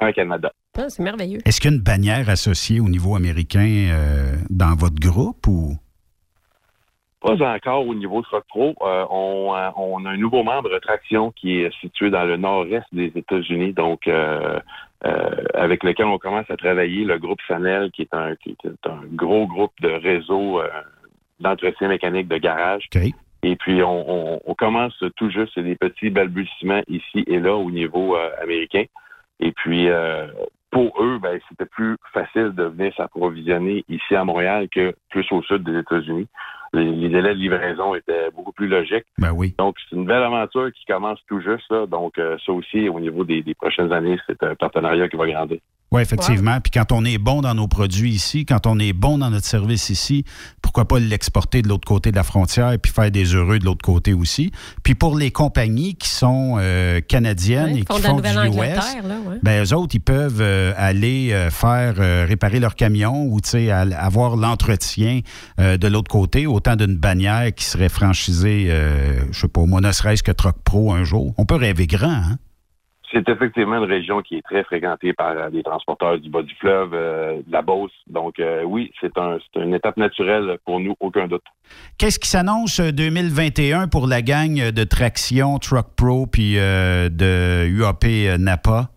en 0.00 0.12
Canada. 0.12 0.52
Ah, 0.76 0.88
c'est 0.88 1.02
merveilleux. 1.02 1.38
Est-ce 1.46 1.60
qu'il 1.60 1.70
y 1.70 1.74
a 1.74 1.76
une 1.76 1.82
bannière 1.82 2.28
associée 2.28 2.80
au 2.80 2.88
niveau 2.88 3.16
américain 3.16 3.88
dans 4.48 4.74
votre 4.74 5.00
groupe 5.00 5.46
ou? 5.46 5.76
Pas 7.20 7.36
encore 7.54 7.86
au 7.86 7.94
niveau 7.94 8.22
Truck 8.22 8.44
Pro. 8.48 8.74
On, 8.80 9.54
on, 9.76 10.06
a 10.06 10.10
un 10.10 10.16
nouveau 10.16 10.42
membre 10.42 10.78
Traction 10.78 11.32
qui 11.32 11.60
est 11.60 11.70
situé 11.80 12.08
dans 12.08 12.24
le 12.24 12.38
nord-est 12.38 12.86
des 12.92 13.12
États-Unis, 13.14 13.74
donc 13.74 14.08
avec 15.02 15.84
lequel 15.84 16.06
on 16.06 16.18
commence 16.18 16.50
à 16.50 16.56
travailler, 16.56 17.04
le 17.04 17.18
groupe 17.18 17.40
Chanel, 17.46 17.90
qui 17.90 18.02
est 18.02 18.14
un, 18.14 18.36
qui 18.36 18.56
est 18.64 18.86
un 18.88 19.02
gros 19.12 19.46
groupe 19.46 19.72
de 19.82 19.90
réseau 19.90 20.62
d'entretien 21.40 21.88
mécanique 21.88 22.28
de 22.28 22.38
garage. 22.38 22.88
Et 23.42 23.56
puis, 23.56 23.82
on, 23.82 24.38
commence 24.58 25.02
tout 25.16 25.30
juste, 25.30 25.52
c'est 25.54 25.62
des 25.62 25.76
petits 25.76 26.10
balbutiements 26.10 26.82
ici 26.86 27.24
et 27.26 27.38
là 27.38 27.56
au 27.56 27.70
niveau 27.70 28.14
euh, 28.14 28.30
américain. 28.42 28.84
Et 29.40 29.52
puis, 29.52 29.88
euh, 29.88 30.26
pour 30.70 31.02
eux, 31.02 31.18
ben, 31.18 31.40
c'était 31.48 31.64
plus 31.64 31.96
facile 32.12 32.52
de 32.54 32.64
venir 32.64 32.94
s'approvisionner 32.94 33.84
ici 33.88 34.14
à 34.14 34.24
Montréal 34.24 34.68
que 34.68 34.94
plus 35.08 35.26
au 35.32 35.42
sud 35.42 35.64
des 35.64 35.78
États-Unis. 35.78 36.28
Les, 36.74 37.08
délais 37.08 37.34
de 37.34 37.40
livraison 37.40 37.94
étaient 37.94 38.30
beaucoup 38.30 38.52
plus 38.52 38.68
logiques. 38.68 39.06
Ben 39.18 39.32
oui. 39.32 39.54
Donc, 39.58 39.76
c'est 39.88 39.96
une 39.96 40.04
belle 40.04 40.22
aventure 40.22 40.70
qui 40.72 40.84
commence 40.84 41.18
tout 41.26 41.40
juste. 41.40 41.68
Là. 41.70 41.86
Donc, 41.86 42.18
euh, 42.18 42.36
ça 42.44 42.52
aussi, 42.52 42.88
au 42.88 43.00
niveau 43.00 43.24
des 43.24 43.42
prochaines 43.54 43.92
années, 43.92 44.18
c'est 44.26 44.42
un 44.42 44.54
partenariat 44.54 45.08
qui 45.08 45.16
va 45.16 45.26
grandir. 45.26 45.58
Oui, 45.92 46.02
effectivement. 46.02 46.60
Puis 46.60 46.70
quand 46.70 46.92
on 46.92 47.04
est 47.04 47.18
bon 47.18 47.40
dans 47.40 47.54
nos 47.54 47.66
produits 47.66 48.12
ici, 48.12 48.46
quand 48.46 48.68
on 48.68 48.78
est 48.78 48.92
bon 48.92 49.18
dans 49.18 49.28
notre 49.28 49.46
service 49.46 49.90
ici, 49.90 50.24
pourquoi 50.62 50.86
pas 50.86 51.00
l'exporter 51.00 51.62
de 51.62 51.68
l'autre 51.68 51.86
côté 51.86 52.12
de 52.12 52.16
la 52.16 52.22
frontière 52.22 52.70
et 52.70 52.78
puis 52.78 52.92
faire 52.92 53.10
des 53.10 53.34
heureux 53.34 53.58
de 53.58 53.64
l'autre 53.64 53.84
côté 53.84 54.12
aussi. 54.12 54.52
Puis 54.84 54.94
pour 54.94 55.18
les 55.18 55.32
compagnies 55.32 55.96
qui 55.96 56.08
sont 56.08 56.58
euh, 56.60 57.00
canadiennes 57.00 57.76
et 57.76 57.82
qui 57.82 58.02
font 58.02 58.20
du 58.20 58.28
US, 58.28 58.96
ben 59.42 59.64
eux 59.64 59.74
autres, 59.74 59.96
ils 59.96 60.00
peuvent 60.00 60.40
euh, 60.40 60.72
aller 60.76 61.32
euh, 61.32 61.50
faire 61.50 61.96
réparer 62.28 62.60
leur 62.60 62.76
camion 62.76 63.24
ou 63.24 63.40
avoir 63.96 64.36
l'entretien 64.36 65.20
de 65.58 65.88
l'autre 65.88 66.10
côté, 66.10 66.46
autant 66.46 66.76
d'une 66.76 66.96
bannière 66.96 67.52
qui 67.52 67.64
serait 67.64 67.88
franchisée, 67.88 68.70
je 69.32 69.40
sais 69.40 69.48
pas, 69.48 69.62
au 69.62 69.66
moins 69.66 69.80
ne 69.80 69.90
serait-ce 69.90 70.22
que 70.22 70.30
Truck 70.30 70.56
Pro 70.62 70.92
un 70.92 71.02
jour. 71.02 71.34
On 71.36 71.46
peut 71.46 71.56
rêver 71.56 71.86
grand, 71.86 72.10
hein? 72.10 72.38
C'est 73.12 73.28
effectivement 73.28 73.78
une 73.78 73.90
région 73.90 74.22
qui 74.22 74.36
est 74.36 74.42
très 74.42 74.62
fréquentée 74.62 75.12
par 75.12 75.30
euh, 75.30 75.50
des 75.50 75.64
transporteurs 75.64 76.18
du 76.18 76.30
bas 76.30 76.42
du 76.42 76.54
fleuve, 76.54 76.90
euh, 76.94 77.38
de 77.44 77.52
la 77.52 77.60
Beauce. 77.60 77.90
Donc 78.06 78.38
euh, 78.38 78.62
oui, 78.62 78.92
c'est 79.00 79.16
un, 79.18 79.38
une 79.56 79.74
étape 79.74 79.96
naturelle 79.96 80.58
pour 80.64 80.78
nous, 80.78 80.94
aucun 81.00 81.26
doute. 81.26 81.42
Qu'est-ce 81.98 82.20
qui 82.20 82.28
s'annonce 82.28 82.80
2021 82.80 83.88
pour 83.88 84.06
la 84.06 84.22
gang 84.22 84.70
de 84.70 84.84
Traction, 84.84 85.58
Truck 85.58 85.86
Pro 85.96 86.26
puis 86.26 86.54
de 86.54 87.66
UAP 87.66 88.38
Napa? 88.38 88.90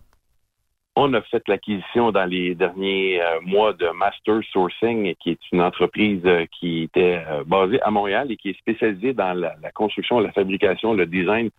On 0.96 1.12
a 1.14 1.22
fait 1.22 1.42
l'acquisition 1.48 2.12
dans 2.12 2.24
les 2.24 2.54
derniers 2.54 3.20
mois 3.42 3.72
de 3.72 3.88
Master 3.96 4.40
Sourcing, 4.52 5.14
qui 5.20 5.30
est 5.30 5.40
une 5.52 5.60
entreprise 5.60 6.22
qui 6.58 6.84
était 6.84 7.20
basée 7.46 7.80
à 7.82 7.90
Montréal 7.90 8.30
et 8.30 8.36
qui 8.36 8.50
est 8.50 8.58
spécialisée 8.58 9.12
dans 9.12 9.34
la, 9.34 9.54
la 9.60 9.70
construction, 9.72 10.20
la 10.20 10.30
fabrication, 10.32 10.94
le 10.94 11.06
design 11.06 11.50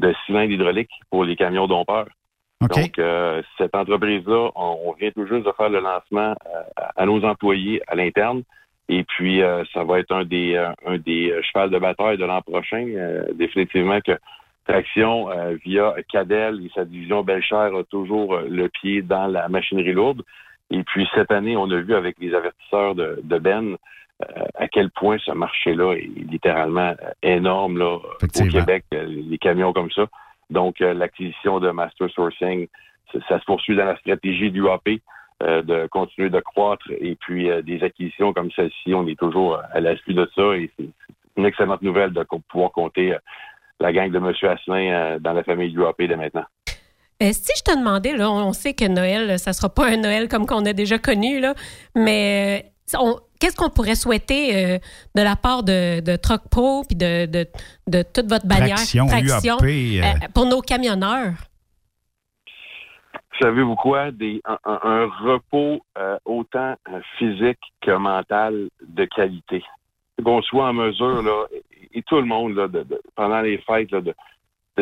de 0.00 0.14
cylindres 0.26 0.52
hydrauliques 0.52 1.00
pour 1.10 1.24
les 1.24 1.36
camions 1.36 1.66
dompeurs. 1.66 2.08
Donc, 2.60 2.98
euh, 2.98 3.42
cette 3.56 3.74
entreprise-là, 3.74 4.50
on, 4.54 4.92
vient 4.98 5.10
tout 5.12 5.26
juste 5.26 5.46
de 5.46 5.52
faire 5.52 5.70
le 5.70 5.80
lancement 5.80 6.34
euh, 6.46 6.62
à 6.94 7.06
nos 7.06 7.24
employés 7.24 7.80
à 7.86 7.94
l'interne. 7.94 8.42
Et 8.90 9.04
puis, 9.04 9.42
euh, 9.42 9.64
ça 9.72 9.82
va 9.82 9.98
être 10.00 10.12
un 10.12 10.24
des 10.24 10.56
un 10.84 10.98
des 10.98 11.34
chevals 11.42 11.70
de 11.70 11.78
bataille 11.78 12.18
de 12.18 12.24
l'an 12.24 12.42
prochain. 12.42 12.86
définitivement 13.34 14.00
que 14.00 14.12
Traction, 14.66 15.28
via 15.64 15.94
Cadel 16.12 16.64
et 16.64 16.70
sa 16.74 16.84
division 16.84 17.22
Belcher, 17.22 17.70
a 17.76 17.82
toujours 17.90 18.38
le 18.38 18.68
pied 18.68 19.00
dans 19.00 19.26
la 19.26 19.48
machinerie 19.48 19.94
lourde. 19.94 20.22
Et 20.70 20.82
puis, 20.84 21.08
cette 21.14 21.32
année, 21.32 21.56
on 21.56 21.70
a 21.70 21.80
vu 21.80 21.94
avec 21.94 22.16
les 22.20 22.34
avertisseurs 22.34 22.94
de, 22.94 23.18
de 23.22 23.38
Ben 23.38 23.76
à 24.54 24.68
quel 24.68 24.90
point 24.90 25.18
ce 25.24 25.32
marché-là 25.32 25.94
est 25.94 26.10
littéralement 26.30 26.94
euh, 27.02 27.10
énorme 27.22 27.78
là, 27.78 27.96
au 27.96 28.48
Québec, 28.50 28.84
euh, 28.94 29.06
les 29.06 29.38
camions 29.38 29.72
comme 29.72 29.90
ça. 29.90 30.06
Donc, 30.50 30.80
l'acquisition 30.80 31.60
de 31.60 31.70
Master 31.70 32.10
Sourcing, 32.10 32.66
ça, 33.28 33.38
se 33.38 33.44
poursuit 33.44 33.76
dans 33.76 33.84
la 33.84 33.96
stratégie 33.98 34.50
du 34.50 34.68
AP 34.68 35.00
de 35.40 35.86
continuer 35.86 36.28
de 36.28 36.40
croître 36.40 36.84
et 36.90 37.14
puis 37.14 37.48
des 37.62 37.84
acquisitions 37.84 38.32
comme 38.32 38.50
celle-ci, 38.50 38.92
on 38.92 39.06
est 39.06 39.16
toujours 39.16 39.60
à 39.72 39.78
l'affût 39.78 40.12
de 40.12 40.28
ça 40.34 40.56
et 40.56 40.68
c'est 40.76 40.88
une 41.36 41.46
excellente 41.46 41.82
nouvelle 41.82 42.12
de 42.12 42.26
pouvoir 42.48 42.72
compter 42.72 43.14
la 43.78 43.92
gang 43.92 44.10
de 44.10 44.18
M. 44.18 44.32
Asselin 44.42 45.18
dans 45.20 45.32
la 45.32 45.44
famille 45.44 45.72
UAP 45.72 46.02
de 46.02 46.16
maintenant. 46.16 46.44
si 47.20 47.52
je 47.56 47.62
te 47.62 47.78
demandais, 47.78 48.16
là, 48.16 48.28
on 48.28 48.52
sait 48.52 48.74
que 48.74 48.88
Noël, 48.88 49.38
ça 49.38 49.52
sera 49.52 49.72
pas 49.72 49.86
un 49.86 49.98
Noël 49.98 50.26
comme 50.26 50.46
qu'on 50.46 50.66
a 50.66 50.72
déjà 50.72 50.98
connu, 50.98 51.38
là, 51.38 51.54
mais 51.94 52.72
qu'est-ce 53.40 53.56
qu'on 53.56 53.70
pourrait 53.70 53.94
souhaiter 53.94 54.78
de 55.14 55.22
la 55.22 55.36
part 55.36 55.62
de, 55.62 56.00
de 56.00 56.16
Truck 56.16 56.42
Pro 56.50 56.84
puis 56.84 56.96
de, 56.96 57.26
de, 57.26 58.02
toute 58.02 58.28
votre 58.28 58.46
bannière? 58.46 58.76
Traction, 58.76 59.06
pour 60.34 60.46
nos 60.46 60.60
camionneurs? 60.60 61.34
savez-vous 63.40 63.76
quoi? 63.76 64.10
Des, 64.10 64.40
un, 64.64 65.06
repos 65.06 65.80
euh, 65.98 66.18
autant 66.24 66.74
euh, 66.88 67.00
physique 67.18 67.60
que 67.80 67.92
mental 67.92 68.68
de 68.86 69.04
qualité. 69.06 69.62
Qu'on 70.24 70.42
soit 70.42 70.68
en 70.68 70.72
mesure, 70.74 71.22
là, 71.22 71.46
et, 71.94 72.02
tout 72.02 72.16
le 72.16 72.26
monde, 72.26 72.54
là, 72.54 72.68
de, 72.68 72.84
pendant 73.16 73.40
les 73.40 73.58
fêtes, 73.58 73.90
là, 73.90 74.00
de, 74.00 74.14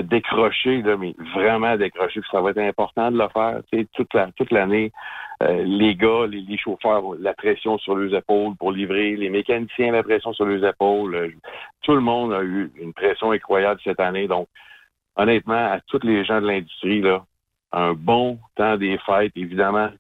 de 0.03 0.09
décrocher, 0.09 0.83
là, 0.83 0.97
mais 0.97 1.15
vraiment 1.35 1.77
décrocher, 1.77 2.21
ça 2.31 2.41
va 2.41 2.51
être 2.51 2.59
important 2.59 3.11
de 3.11 3.19
le 3.19 3.29
faire. 3.29 3.61
toute 3.95 4.15
la, 4.15 4.31
toute 4.33 4.51
l'année, 4.51 4.93
euh, 5.43 5.63
les 5.65 5.95
gars, 5.95 6.27
les, 6.29 6.41
les, 6.41 6.59
chauffeurs, 6.59 7.03
la 7.21 7.35
pression 7.35 7.79
sur 7.79 7.95
leurs 7.95 8.15
épaules 8.15 8.55
pour 8.57 8.73
livrer, 8.73 9.17
les 9.17 9.31
mécaniciens, 9.31 9.93
la 9.93 10.03
pression 10.03 10.33
sur 10.33 10.47
leurs 10.47 10.65
épaules. 10.65 11.35
tout 11.83 11.95
le 11.95 12.01
monde 12.01 12.33
a 12.33 12.43
eu 12.43 12.71
une 12.81 12.93
pression 12.93 13.31
incroyable 13.33 13.81
cette 13.85 14.01
année. 14.01 14.27
Donc, 14.27 14.49
honnêtement, 15.17 15.73
à 15.73 15.81
tous 15.87 16.01
les 16.03 16.25
gens 16.25 16.41
de 16.41 16.47
l'industrie, 16.47 17.01
là, 17.03 17.25
un 17.73 17.93
bon 17.93 18.39
temps 18.57 18.77
des 18.77 18.99
fêtes. 19.05 19.33
Évidemment, 19.37 19.91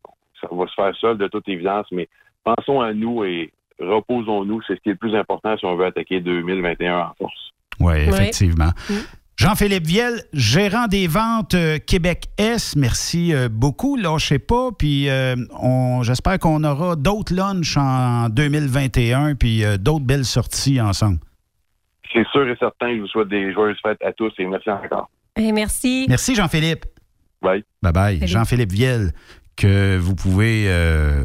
ça 0.41 0.49
va 0.51 0.67
se 0.67 0.75
faire 0.75 0.97
seul 0.97 1.19
de 1.19 1.29
toute 1.29 1.49
évidence, 1.49 1.87
mais 1.93 2.09
pensons 2.45 2.81
à 2.81 2.93
nous 2.93 3.25
et 3.25 3.53
reposons-nous. 3.79 4.63
C'est 4.63 4.77
ce 4.77 4.81
qui 4.81 4.89
est 4.91 4.93
le 4.93 4.99
plus 4.99 5.15
important 5.15 5.57
si 5.57 5.65
on 5.67 5.77
veut 5.77 5.87
attaquer 5.87 6.21
2021 6.21 6.99
en 6.99 7.15
force. 7.19 7.53
Oui, 7.81 7.95
effectivement. 8.09 8.71
Mm. 8.89 8.95
Jean-Philippe 9.39 9.87
Viel, 9.87 10.21
gérant 10.33 10.89
des 10.89 11.07
ventes 11.07 11.55
euh, 11.55 11.79
Québec 11.79 12.25
S, 12.39 12.75
merci 12.75 13.33
euh, 13.33 13.49
beaucoup. 13.49 13.97
Lâchez 13.97 14.41
pas, 14.41 14.71
puis 14.77 15.09
euh, 15.09 15.37
j'espère 16.03 16.41
qu'on 16.41 16.65
aura 16.65 16.97
d'autres 16.97 17.33
lunchs 17.33 17.77
en 17.77 18.31
2021, 18.31 19.37
puis 19.37 19.63
d'autres 19.79 20.05
belles 20.05 20.25
sorties 20.25 20.81
ensemble. 20.81 21.21
C'est 22.13 22.27
sûr 22.33 22.49
et 22.49 22.57
certain. 22.57 22.97
Je 22.97 23.03
vous 23.03 23.07
souhaite 23.07 23.29
des 23.29 23.53
joyeuses 23.53 23.79
fêtes 23.81 24.03
à 24.03 24.13
tous 24.13 24.33
et 24.39 24.47
merci 24.47 24.71
encore. 24.71 25.09
Et 25.37 25.53
merci. 25.53 26.07
Merci, 26.09 26.35
Jean-Philippe. 26.35 26.87
Bye. 27.41 27.63
Bye 27.81 27.93
bye. 27.93 28.27
Jean-Philippe 28.27 28.73
Viel, 28.73 29.13
que 29.57 29.97
vous 29.99 30.17
pouvez 30.17 30.65
euh, 30.67 31.25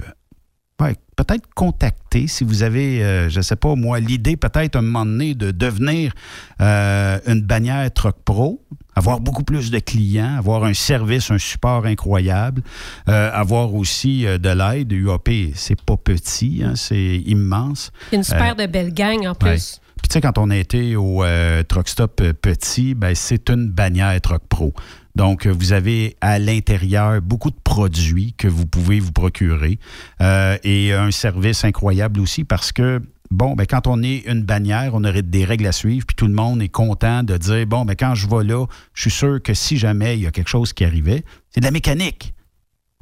peut-être 1.16 1.48
contacter 1.56 2.28
si 2.28 2.44
vous 2.44 2.64
avez, 2.64 3.04
euh, 3.04 3.30
je 3.30 3.38
ne 3.38 3.42
sais 3.42 3.56
pas 3.56 3.76
moi, 3.76 4.00
l'idée 4.00 4.38
peut-être 4.38 4.76
un 4.76 4.82
moment 4.82 5.06
donné 5.06 5.36
de 5.36 5.52
devenir 5.52 6.14
euh, 6.62 7.20
une 7.28 7.42
bannière 7.42 7.92
Truck 7.94 8.18
Pro, 8.24 8.64
avoir 8.96 9.20
beaucoup 9.20 9.44
plus 9.44 9.72
de 9.72 9.80
clients, 9.80 10.38
avoir 10.38 10.64
un 10.64 10.74
service, 10.74 11.32
un 11.32 11.38
support 11.38 11.86
incroyable, 11.86 12.62
avoir 13.08 13.74
aussi 13.74 14.24
de 14.24 14.50
l'aide. 14.50 14.92
UAP, 14.92 15.30
c'est 15.56 15.82
pas 15.82 15.98
petit, 15.98 16.62
hein, 16.64 16.74
c'est 16.76 17.18
immense. 17.26 17.92
Une 18.12 18.24
super 18.24 18.56
de 18.56 18.68
belle 18.68 18.94
gang 18.94 19.26
en 19.26 19.34
plus. 19.34 19.80
Puis 19.98 20.10
tu 20.10 20.14
sais, 20.14 20.22
quand 20.22 20.38
on 20.38 20.52
a 20.52 20.58
été 20.58 20.96
au 20.96 21.24
Truck 21.68 21.90
Stop 21.90 22.22
Petit, 22.42 22.94
ben, 22.94 23.16
c'est 23.16 23.50
une 23.50 23.72
bannière 23.72 24.20
Truck 24.22 24.44
Pro. 24.48 24.74
Donc, 25.16 25.46
vous 25.46 25.74
avez 25.74 26.16
à 26.22 26.40
l'intérieur 26.40 27.22
beaucoup 27.22 27.52
de 27.52 27.60
produits 27.64 28.34
que 28.38 28.48
vous 28.48 28.66
pouvez 28.66 29.00
vous 29.00 29.12
procurer 29.12 29.78
euh, 30.22 30.58
et 30.64 30.94
un 30.94 31.12
service 31.12 31.64
incroyable 31.64 32.20
aussi 32.20 32.44
parce 32.44 32.72
que 32.72 33.00
bon, 33.34 33.56
ben, 33.56 33.66
quand 33.66 33.88
on 33.88 34.02
est 34.02 34.26
une 34.28 34.44
bannière, 34.44 34.92
on 34.94 35.04
aurait 35.04 35.22
des 35.22 35.46
règles 35.46 35.68
à 35.68 35.72
suivre, 35.72 36.06
puis 36.06 36.16
tout 36.16 36.28
le 36.28 36.34
monde 36.34 36.62
est 36.62 36.70
content 36.70 37.24
de 37.24 37.38
dire, 37.38 37.66
bon, 37.68 37.86
ben, 37.86 37.96
quand 37.96 38.16
je 38.16 38.28
vais 38.28 38.44
là, 38.44 38.66
je 38.94 39.02
suis 39.02 39.12
sûr 39.12 39.42
que 39.42 39.54
si 39.54 39.78
jamais 39.78 40.18
il 40.18 40.24
y 40.24 40.28
a 40.28 40.32
quelque 40.32 40.50
chose 40.50 40.74
qui 40.74 40.86
arrivait, 40.86 41.24
c'est 41.50 41.60
de 41.60 41.66
la 41.66 41.72
mécanique. 41.72 42.34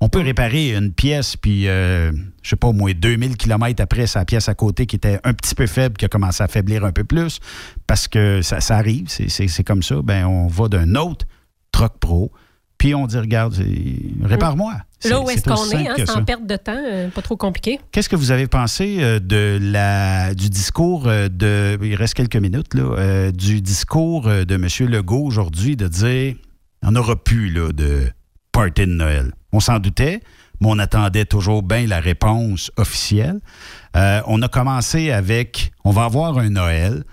On 0.04 0.10
peut 0.10 0.22
réparer 0.22 0.76
une 0.76 0.92
pièce, 0.92 1.38
puis, 1.38 1.68
euh, 1.68 2.12
je 2.42 2.50
sais 2.50 2.56
pas, 2.56 2.68
au 2.68 2.74
moins 2.74 2.92
2000 2.92 3.38
km 3.38 3.84
après, 3.84 4.08
sa 4.08 4.26
pièce 4.26 4.50
à 4.50 4.56
côté 4.56 4.88
qui 4.88 4.96
était 4.96 5.20
un 5.24 5.34
petit 5.34 5.54
peu 5.54 5.68
faible, 5.68 5.96
qui 5.96 6.06
a 6.06 6.08
commencé 6.08 6.42
à 6.42 6.48
faiblir 6.48 6.84
un 6.86 6.92
peu 6.92 7.04
plus, 7.04 7.40
parce 7.86 8.08
que 8.08 8.42
ça, 8.42 8.62
ça 8.62 8.78
arrive, 8.78 9.08
c'est 9.10 9.64
comme 9.64 9.84
ça. 9.84 10.02
Ben, 10.02 10.26
on 10.26 10.48
va 10.48 10.70
d'un 10.70 10.96
autre 10.96 11.28
Truck 11.72 11.98
Pro. 11.99 12.31
Puis 12.81 12.95
on 12.95 13.06
dit, 13.06 13.18
regarde, 13.19 13.56
répare-moi. 14.23 14.73
Là 15.06 15.22
où 15.22 15.30
est-ce 15.30 15.43
qu'on 15.43 15.69
est, 15.69 15.88
hein, 15.88 15.95
sans 16.06 16.23
perte 16.23 16.48
de 16.48 16.56
temps, 16.56 16.76
euh, 16.76 17.10
pas 17.10 17.22
trop 17.22 17.38
compliqué. 17.38 17.80
Qu'est-ce 17.91 18.10
que 18.10 18.15
vous 18.15 18.31
avez 18.31 18.48
pensé 18.48 18.98
euh, 18.99 19.19
de 19.19 19.60
la, 19.61 20.34
du 20.34 20.49
discours 20.49 21.07
euh, 21.07 21.27
de, 21.30 21.77
il 21.84 21.93
reste 21.93 22.15
quelques 22.15 22.38
minutes, 22.38 22.73
là, 22.73 23.31
du 23.31 23.61
discours 23.61 24.23
de 24.23 24.56
M. 24.56 24.68
Legault 24.89 25.23
aujourd'hui 25.23 25.76
de 25.76 25.88
dire, 25.88 26.35
on 26.81 26.91
n'aura 26.91 27.15
plus 27.15 27.52
là, 27.52 27.72
de 27.72 28.07
party 28.52 28.81
de 28.81 28.93
Noël. 28.93 29.31
On 29.52 29.60
s'en 29.60 29.77
doutait, 29.77 30.22
mais 30.60 30.68
on 30.68 30.80
attendait 30.80 31.26
toujours 31.26 31.61
bien 31.61 31.85
la 31.85 31.99
réponse 31.99 32.72
officielle. 32.77 33.39
on 33.93 34.41
a 34.41 34.48
commencé 34.48 35.11
avec, 35.11 35.72
on 35.84 35.91
va 35.91 36.06
avoir 36.06 36.38
un 36.38 36.49
Noël. 36.49 37.03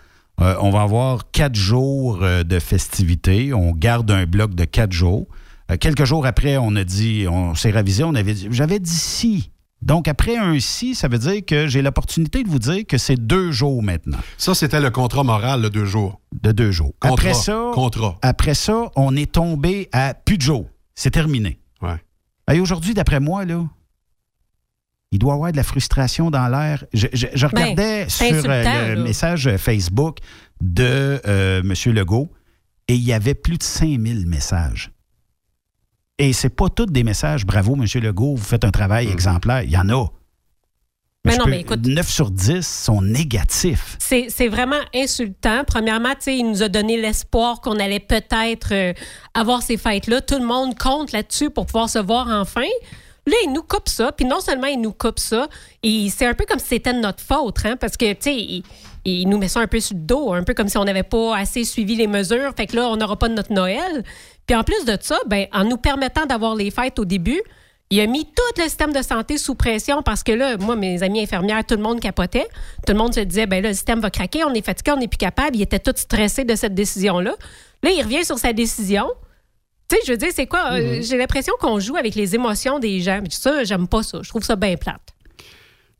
Euh, 0.40 0.54
on 0.60 0.70
va 0.70 0.82
avoir 0.82 1.30
quatre 1.32 1.56
jours 1.56 2.20
euh, 2.22 2.44
de 2.44 2.58
festivités. 2.58 3.52
On 3.52 3.72
garde 3.72 4.10
un 4.10 4.24
bloc 4.24 4.54
de 4.54 4.64
quatre 4.64 4.92
jours. 4.92 5.26
Euh, 5.70 5.76
quelques 5.78 6.04
jours 6.04 6.26
après, 6.26 6.56
on 6.56 6.76
a 6.76 6.84
dit, 6.84 7.26
on 7.28 7.54
s'est 7.54 7.70
ravisé, 7.70 8.04
on 8.04 8.14
avait 8.14 8.34
dit, 8.34 8.48
j'avais 8.50 8.78
dit 8.78 8.90
si. 8.90 9.50
Donc, 9.82 10.08
après 10.08 10.36
un 10.36 10.58
si, 10.58 10.94
ça 10.94 11.08
veut 11.08 11.18
dire 11.18 11.44
que 11.46 11.66
j'ai 11.68 11.82
l'opportunité 11.82 12.42
de 12.42 12.48
vous 12.48 12.58
dire 12.58 12.84
que 12.86 12.98
c'est 12.98 13.16
deux 13.16 13.52
jours 13.52 13.82
maintenant. 13.82 14.18
Ça, 14.36 14.54
c'était 14.54 14.80
le 14.80 14.90
contrat 14.90 15.22
moral 15.22 15.62
de 15.62 15.68
deux 15.68 15.84
jours. 15.84 16.20
De 16.32 16.52
deux 16.52 16.72
jours. 16.72 16.92
après 17.00 17.34
ça, 17.34 17.70
contrat. 17.74 18.18
après 18.22 18.54
ça, 18.54 18.90
on 18.96 19.14
est 19.16 19.30
tombé 19.30 19.88
à 19.92 20.14
plus 20.14 20.36
de 20.36 20.42
jours. 20.42 20.66
C'est 20.94 21.12
terminé. 21.12 21.60
Ouais. 21.80 22.02
Et 22.52 22.58
aujourd'hui, 22.58 22.94
d'après 22.94 23.20
moi, 23.20 23.44
là, 23.44 23.64
il 25.10 25.18
doit 25.18 25.32
y 25.32 25.34
avoir 25.34 25.52
de 25.52 25.56
la 25.56 25.62
frustration 25.62 26.30
dans 26.30 26.48
l'air. 26.48 26.84
Je, 26.92 27.06
ben, 27.06 27.46
regardais 27.46 28.08
sur 28.08 28.26
euh, 28.26 28.94
le 28.94 29.02
message 29.02 29.56
Facebook 29.56 30.18
de 30.60 31.20
euh, 31.26 31.62
M. 31.62 31.94
Legault 31.94 32.30
et 32.88 32.94
il 32.94 33.02
y 33.02 33.12
avait 33.12 33.34
plus 33.34 33.58
de 33.58 33.62
5000 33.62 34.26
messages. 34.26 34.90
Et 36.18 36.32
c'est 36.32 36.48
pas 36.48 36.68
tous 36.68 36.86
des 36.86 37.04
messages 37.04 37.46
bravo, 37.46 37.76
M. 37.76 37.84
Legault, 38.02 38.34
vous 38.34 38.44
faites 38.44 38.64
un 38.64 38.70
travail 38.70 39.06
mm-hmm. 39.06 39.12
exemplaire. 39.12 39.62
Il 39.62 39.70
y 39.70 39.78
en 39.78 39.88
a. 39.88 40.06
Mais, 41.24 41.36
non, 41.36 41.46
mais 41.46 41.60
écoute, 41.60 41.84
9 41.84 42.08
sur 42.08 42.30
10 42.30 42.66
sont 42.66 43.02
négatifs. 43.02 43.96
C'est 43.98 44.48
vraiment 44.48 44.80
insultant. 44.94 45.62
Premièrement, 45.66 46.14
il 46.26 46.48
nous 46.48 46.62
a 46.62 46.68
donné 46.68 47.00
l'espoir 47.00 47.60
qu'on 47.60 47.78
allait 47.78 48.00
peut-être 48.00 48.72
euh, 48.72 48.92
avoir 49.34 49.62
ces 49.62 49.76
fêtes-là. 49.76 50.20
Tout 50.20 50.38
le 50.38 50.46
monde 50.46 50.78
compte 50.78 51.12
là-dessus 51.12 51.50
pour 51.50 51.66
pouvoir 51.66 51.90
se 51.90 51.98
voir 51.98 52.28
enfin. 52.28 52.68
Là, 53.28 53.34
il 53.44 53.52
nous 53.52 53.62
coupe 53.62 53.90
ça, 53.90 54.10
puis 54.10 54.24
non 54.24 54.40
seulement 54.40 54.68
il 54.68 54.80
nous 54.80 54.92
coupe 54.92 55.18
ça, 55.18 55.48
et 55.82 56.08
c'est 56.08 56.24
un 56.24 56.32
peu 56.32 56.46
comme 56.46 56.58
si 56.58 56.68
c'était 56.68 56.94
notre 56.94 57.22
faute, 57.22 57.58
hein, 57.66 57.76
parce 57.76 57.98
que, 57.98 58.10
tu 58.14 58.18
sais, 58.22 58.62
il, 59.04 59.28
nous 59.28 59.36
met 59.36 59.48
ça 59.48 59.60
un 59.60 59.66
peu 59.66 59.80
sur 59.80 59.96
le 59.96 60.02
dos, 60.02 60.32
un 60.32 60.44
peu 60.44 60.54
comme 60.54 60.68
si 60.68 60.78
on 60.78 60.84
n'avait 60.84 61.02
pas 61.02 61.36
assez 61.36 61.64
suivi 61.64 61.94
les 61.94 62.06
mesures, 62.06 62.52
fait 62.56 62.66
que 62.66 62.76
là, 62.76 62.88
on 62.88 62.96
n'aura 62.96 63.18
pas 63.18 63.28
de 63.28 63.34
notre 63.34 63.52
Noël. 63.52 64.02
Puis 64.46 64.56
en 64.56 64.64
plus 64.64 64.86
de 64.86 64.96
ça, 64.98 65.18
ben, 65.26 65.46
en 65.52 65.64
nous 65.64 65.76
permettant 65.76 66.24
d'avoir 66.24 66.54
les 66.54 66.70
fêtes 66.70 66.98
au 66.98 67.04
début, 67.04 67.42
il 67.90 68.00
a 68.00 68.06
mis 68.06 68.24
tout 68.24 68.42
le 68.56 68.64
système 68.64 68.92
de 68.92 69.02
santé 69.02 69.36
sous 69.36 69.54
pression 69.54 70.02
parce 70.02 70.22
que 70.22 70.32
là, 70.32 70.56
moi, 70.58 70.76
mes 70.76 71.02
amis 71.02 71.20
infirmières, 71.20 71.64
tout 71.64 71.76
le 71.76 71.82
monde 71.82 72.00
capotait. 72.00 72.46
Tout 72.86 72.92
le 72.92 72.98
monde 72.98 73.14
se 73.14 73.20
disait, 73.20 73.46
ben 73.46 73.62
là, 73.62 73.70
le 73.70 73.74
système 73.74 74.00
va 74.00 74.10
craquer, 74.10 74.44
on 74.44 74.52
est 74.52 74.64
fatigué, 74.64 74.92
on 74.92 74.98
n'est 74.98 75.08
plus 75.08 75.18
capable. 75.18 75.56
Il 75.56 75.62
était 75.62 75.78
tout 75.78 75.92
stressé 75.94 76.44
de 76.44 76.54
cette 76.54 76.74
décision-là. 76.74 77.34
Là, 77.82 77.90
il 77.90 78.02
revient 78.02 78.24
sur 78.24 78.38
sa 78.38 78.52
décision. 78.52 79.06
Tu 79.88 79.96
sais, 79.96 80.02
je 80.06 80.12
veux 80.12 80.18
dire, 80.18 80.28
c'est 80.34 80.46
quoi? 80.46 80.72
Euh, 80.72 80.78
mm-hmm. 80.78 81.08
J'ai 81.08 81.16
l'impression 81.16 81.54
qu'on 81.58 81.80
joue 81.80 81.96
avec 81.96 82.14
les 82.14 82.34
émotions 82.34 82.78
des 82.78 83.00
gens. 83.00 83.20
Mais 83.22 83.30
ça, 83.30 83.64
j'aime 83.64 83.88
pas 83.88 84.02
ça. 84.02 84.20
Je 84.22 84.28
trouve 84.28 84.44
ça 84.44 84.56
bien 84.56 84.76
plate. 84.76 85.14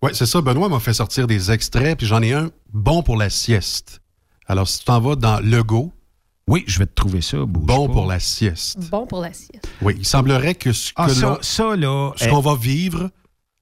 Oui, 0.02 0.10
c'est 0.12 0.26
ça. 0.26 0.40
Benoît 0.40 0.68
m'a 0.68 0.78
fait 0.78 0.92
sortir 0.92 1.26
des 1.26 1.50
extraits, 1.50 1.96
puis 1.96 2.06
j'en 2.06 2.22
ai 2.22 2.32
un 2.32 2.50
bon 2.72 3.02
pour 3.02 3.16
la 3.16 3.30
sieste. 3.30 4.00
Alors, 4.46 4.68
si 4.68 4.80
tu 4.80 4.84
t'en 4.84 5.00
vas 5.00 5.16
dans 5.16 5.40
Lego. 5.40 5.92
Oui, 6.46 6.64
je 6.66 6.78
vais 6.78 6.86
te 6.86 6.94
trouver 6.94 7.20
ça. 7.20 7.38
Bon 7.46 7.90
pour 7.90 8.06
la 8.06 8.18
sieste. 8.18 8.78
Bon 8.90 9.06
pour 9.06 9.20
la 9.20 9.34
sieste. 9.34 9.68
Oui, 9.82 9.94
il 9.98 10.06
semblerait 10.06 10.54
que 10.54 10.72
ce 10.72 10.92
ah, 10.96 11.10
ça, 11.10 11.38
ça, 11.42 11.76
là, 11.76 12.12
ce 12.16 12.26
qu'on 12.28 12.40
va 12.40 12.54
vivre, 12.56 13.10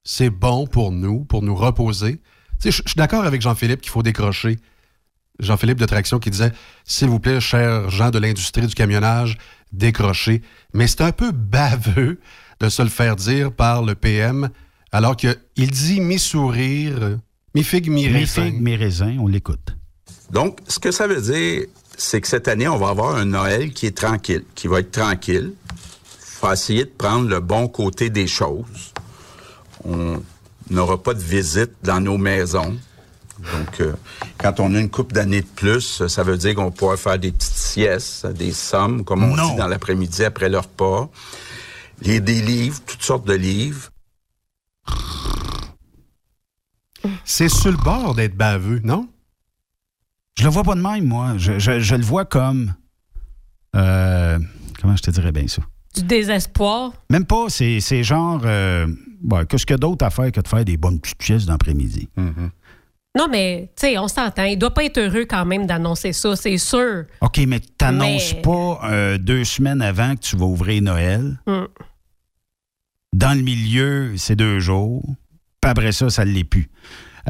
c'est 0.04 0.30
bon 0.30 0.68
pour 0.68 0.92
nous, 0.92 1.24
pour 1.24 1.42
nous 1.42 1.56
reposer. 1.56 2.20
Tu 2.60 2.70
sais, 2.70 2.70
je 2.70 2.82
suis 2.86 2.96
d'accord 2.96 3.24
avec 3.24 3.42
Jean-Philippe 3.42 3.80
qu'il 3.80 3.90
faut 3.90 4.04
décrocher. 4.04 4.58
Jean-Philippe 5.40 5.78
de 5.78 5.84
Traction 5.84 6.20
qui 6.20 6.30
disait 6.30 6.52
S'il 6.84 7.08
vous 7.08 7.18
plaît, 7.18 7.40
chers 7.40 7.90
gens 7.90 8.10
de 8.10 8.20
l'industrie 8.20 8.66
du 8.68 8.74
camionnage, 8.74 9.36
décroché. 9.76 10.42
Mais 10.72 10.86
c'est 10.86 11.02
un 11.02 11.12
peu 11.12 11.32
baveux 11.32 12.18
de 12.60 12.68
se 12.68 12.82
le 12.82 12.88
faire 12.88 13.16
dire 13.16 13.52
par 13.52 13.82
le 13.82 13.94
PM, 13.94 14.48
alors 14.92 15.16
qu'il 15.16 15.36
dit 15.56 16.00
mi-sourire, 16.00 17.18
mi-figue, 17.54 17.90
mi-raisin. 17.90 18.44
Mi-figue, 18.44 18.60
mi-raisin, 18.60 19.16
on 19.20 19.26
l'écoute. 19.26 19.76
Donc, 20.30 20.58
ce 20.66 20.78
que 20.78 20.90
ça 20.90 21.06
veut 21.06 21.20
dire, 21.20 21.66
c'est 21.96 22.20
que 22.20 22.28
cette 22.28 22.48
année, 22.48 22.68
on 22.68 22.78
va 22.78 22.88
avoir 22.88 23.16
un 23.16 23.26
Noël 23.26 23.72
qui 23.72 23.86
est 23.86 23.96
tranquille, 23.96 24.44
qui 24.54 24.68
va 24.68 24.80
être 24.80 24.90
tranquille. 24.90 25.52
Il 25.54 26.40
faut 26.40 26.52
essayer 26.52 26.84
de 26.84 26.90
prendre 26.90 27.28
le 27.28 27.40
bon 27.40 27.68
côté 27.68 28.10
des 28.10 28.26
choses. 28.26 28.92
On 29.84 30.22
n'aura 30.70 31.02
pas 31.02 31.14
de 31.14 31.22
visite 31.22 31.72
dans 31.82 32.00
nos 32.00 32.18
maisons. 32.18 32.76
Donc, 33.52 33.80
euh, 33.80 33.92
quand 34.38 34.58
on 34.60 34.74
a 34.74 34.80
une 34.80 34.90
coupe 34.90 35.12
d'années 35.12 35.42
de 35.42 35.46
plus, 35.46 36.06
ça 36.06 36.22
veut 36.22 36.36
dire 36.36 36.54
qu'on 36.54 36.70
pourra 36.70 36.96
faire 36.96 37.18
des 37.18 37.30
petites 37.32 37.54
siestes, 37.54 38.26
des 38.26 38.52
sommes, 38.52 39.04
comme 39.04 39.22
on 39.24 39.36
Non. 39.36 39.50
dit 39.50 39.56
dans 39.56 39.68
l'après-midi 39.68 40.24
après 40.24 40.48
le 40.48 40.58
repas. 40.58 41.08
Lire 42.02 42.20
des 42.22 42.40
livres, 42.42 42.80
toutes 42.86 43.02
sortes 43.02 43.26
de 43.26 43.34
livres. 43.34 43.90
C'est 47.24 47.48
sur 47.48 47.70
le 47.70 47.76
bord 47.76 48.14
d'être 48.14 48.36
baveux, 48.36 48.80
non? 48.82 49.08
Je 50.38 50.44
le 50.44 50.50
vois 50.50 50.64
pas 50.64 50.74
de 50.74 50.80
même, 50.80 51.04
moi. 51.06 51.34
Je, 51.38 51.58
je- 51.58 51.80
je 51.80 51.94
le 51.94 52.02
vois 52.04 52.24
comme. 52.24 52.74
euh, 53.74 54.38
comment 54.80 54.96
je 54.96 55.02
te 55.02 55.10
dirais 55.10 55.32
bien 55.32 55.46
ça? 55.48 55.62
Du 55.94 56.02
désespoir? 56.02 56.92
Même 57.10 57.24
pas, 57.24 57.46
c'est 57.48 57.80
c'est 57.80 58.02
genre. 58.02 58.40
Euh, 58.44 58.86
bon, 59.22 59.46
Qu'est-ce 59.46 59.64
qu'il 59.64 59.74
y 59.74 59.74
a 59.74 59.78
d'autre 59.78 60.04
à 60.04 60.10
faire 60.10 60.30
que 60.32 60.40
de 60.40 60.48
faire 60.48 60.64
des 60.64 60.76
bonnes 60.76 61.00
petites 61.00 61.18
pièces 61.18 61.46
d'après-midi? 61.46 62.08
Non, 63.16 63.28
mais, 63.30 63.70
tu 63.76 63.86
sais, 63.86 63.98
on 63.98 64.08
s'entend. 64.08 64.44
Il 64.44 64.58
doit 64.58 64.74
pas 64.74 64.84
être 64.84 64.98
heureux 64.98 65.24
quand 65.28 65.46
même 65.46 65.66
d'annoncer 65.66 66.12
ça, 66.12 66.36
c'est 66.36 66.58
sûr. 66.58 67.04
OK, 67.22 67.38
mais 67.48 67.60
t'annonces 67.60 68.34
Mais- 68.34 68.42
pas 68.42 68.80
euh, 68.90 69.18
deux 69.18 69.44
semaines 69.44 69.80
avant 69.80 70.14
que 70.16 70.20
tu 70.20 70.36
vas 70.36 70.44
ouvrir 70.44 70.82
Noël? 70.82 71.40
Mm. 71.46 71.64
Dans 73.14 73.32
le 73.34 73.42
milieu, 73.42 74.12
c'est 74.18 74.36
deux 74.36 74.58
jours. 74.58 75.02
Puis 75.62 75.70
après 75.70 75.92
ça, 75.92 76.10
ça 76.10 76.24
ne 76.26 76.30
l'est 76.32 76.44
plus. 76.44 76.68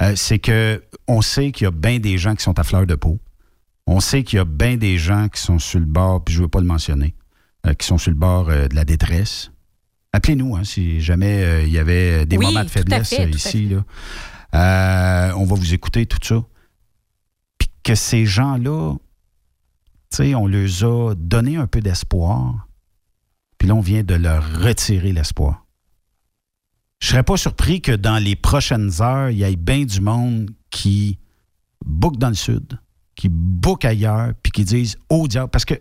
Euh, 0.03 0.13
c'est 0.17 0.41
que 0.41 0.83
on 1.07 1.23
sait 1.23 1.53
qu'il 1.53 1.67
y 1.67 1.69
a 1.69 1.71
bien 1.71 2.01
des 2.01 2.19
gens 2.19 2.35
qui 2.35 2.43
sont 2.43 2.59
à 2.59 2.65
fleur 2.65 2.87
de 2.87 2.97
peau. 2.97 3.19
On 3.87 4.01
sait 4.01 4.25
qu'il 4.25 4.39
y 4.39 4.41
a 4.41 4.45
bien 4.45 4.77
des 4.77 4.99
gens 4.99 5.29
qui 5.29 5.41
sont 5.41 5.61
sur 5.61 5.79
le 5.79 5.87
bord, 5.87 6.25
puis 6.25 6.35
je 6.35 6.41
ne 6.41 6.45
veux 6.47 6.51
pas 6.51 6.59
le 6.61 6.67
mentionner, 6.67 7.15
euh, 7.67 7.75
qui 7.75 7.87
sont 7.87 7.99
sur 7.99 8.11
le 8.11 8.17
bord 8.17 8.47
de 8.47 8.75
la 8.75 8.85
détresse. 8.85 9.53
Appelez-nous 10.13 10.57
hein, 10.57 10.65
si 10.65 11.01
jamais 11.01 11.63
il 11.65 11.73
y 11.73 11.79
avait 11.79 12.27
des 12.27 12.37
Oui, 12.37 12.47
moments 12.47 12.65
de 12.65 12.69
faiblesse 12.69 13.11
fait, 13.11 13.29
ici. 13.31 13.69
Là. 13.69 13.85
Euh, 14.55 15.33
on 15.37 15.45
va 15.45 15.55
vous 15.55 15.75
écouter, 15.75 16.07
tout 16.07 16.19
ça. 16.23 16.43
Puis 17.59 17.69
que 17.83 17.95
ces 17.95 18.27
gens-là, 18.27 18.95
tu 20.11 20.17
sais, 20.17 20.35
on 20.35 20.47
leur 20.47 20.85
a 20.85 21.15
donné 21.15 21.57
un 21.57 21.67
peu 21.67 21.81
d'espoir, 21.81 22.67
puis 23.59 23.69
là, 23.69 23.75
on 23.75 23.81
vient 23.81 24.03
de 24.03 24.15
leur 24.15 24.43
retirer 24.61 25.13
l'espoir. 25.13 25.67
Je 27.01 27.09
serais 27.09 27.23
pas 27.23 27.37
surpris 27.37 27.81
que 27.81 27.93
dans 27.93 28.23
les 28.23 28.37
prochaines 28.37 28.91
heures, 29.01 29.31
il 29.31 29.39
y 29.39 29.45
ait 29.45 29.57
bien 29.57 29.85
du 29.85 30.01
monde 30.01 30.51
qui 30.71 31.19
book 31.85 32.17
dans 32.17 32.29
le 32.29 32.35
sud, 32.35 32.79
qui 33.15 33.29
book 33.29 33.85
ailleurs, 33.85 34.33
puis 34.43 34.53
qui 34.53 34.65
disent 34.65 34.97
Oh 35.09 35.29
diable. 35.29 35.51
Parce 35.51 35.65
que 35.65 35.75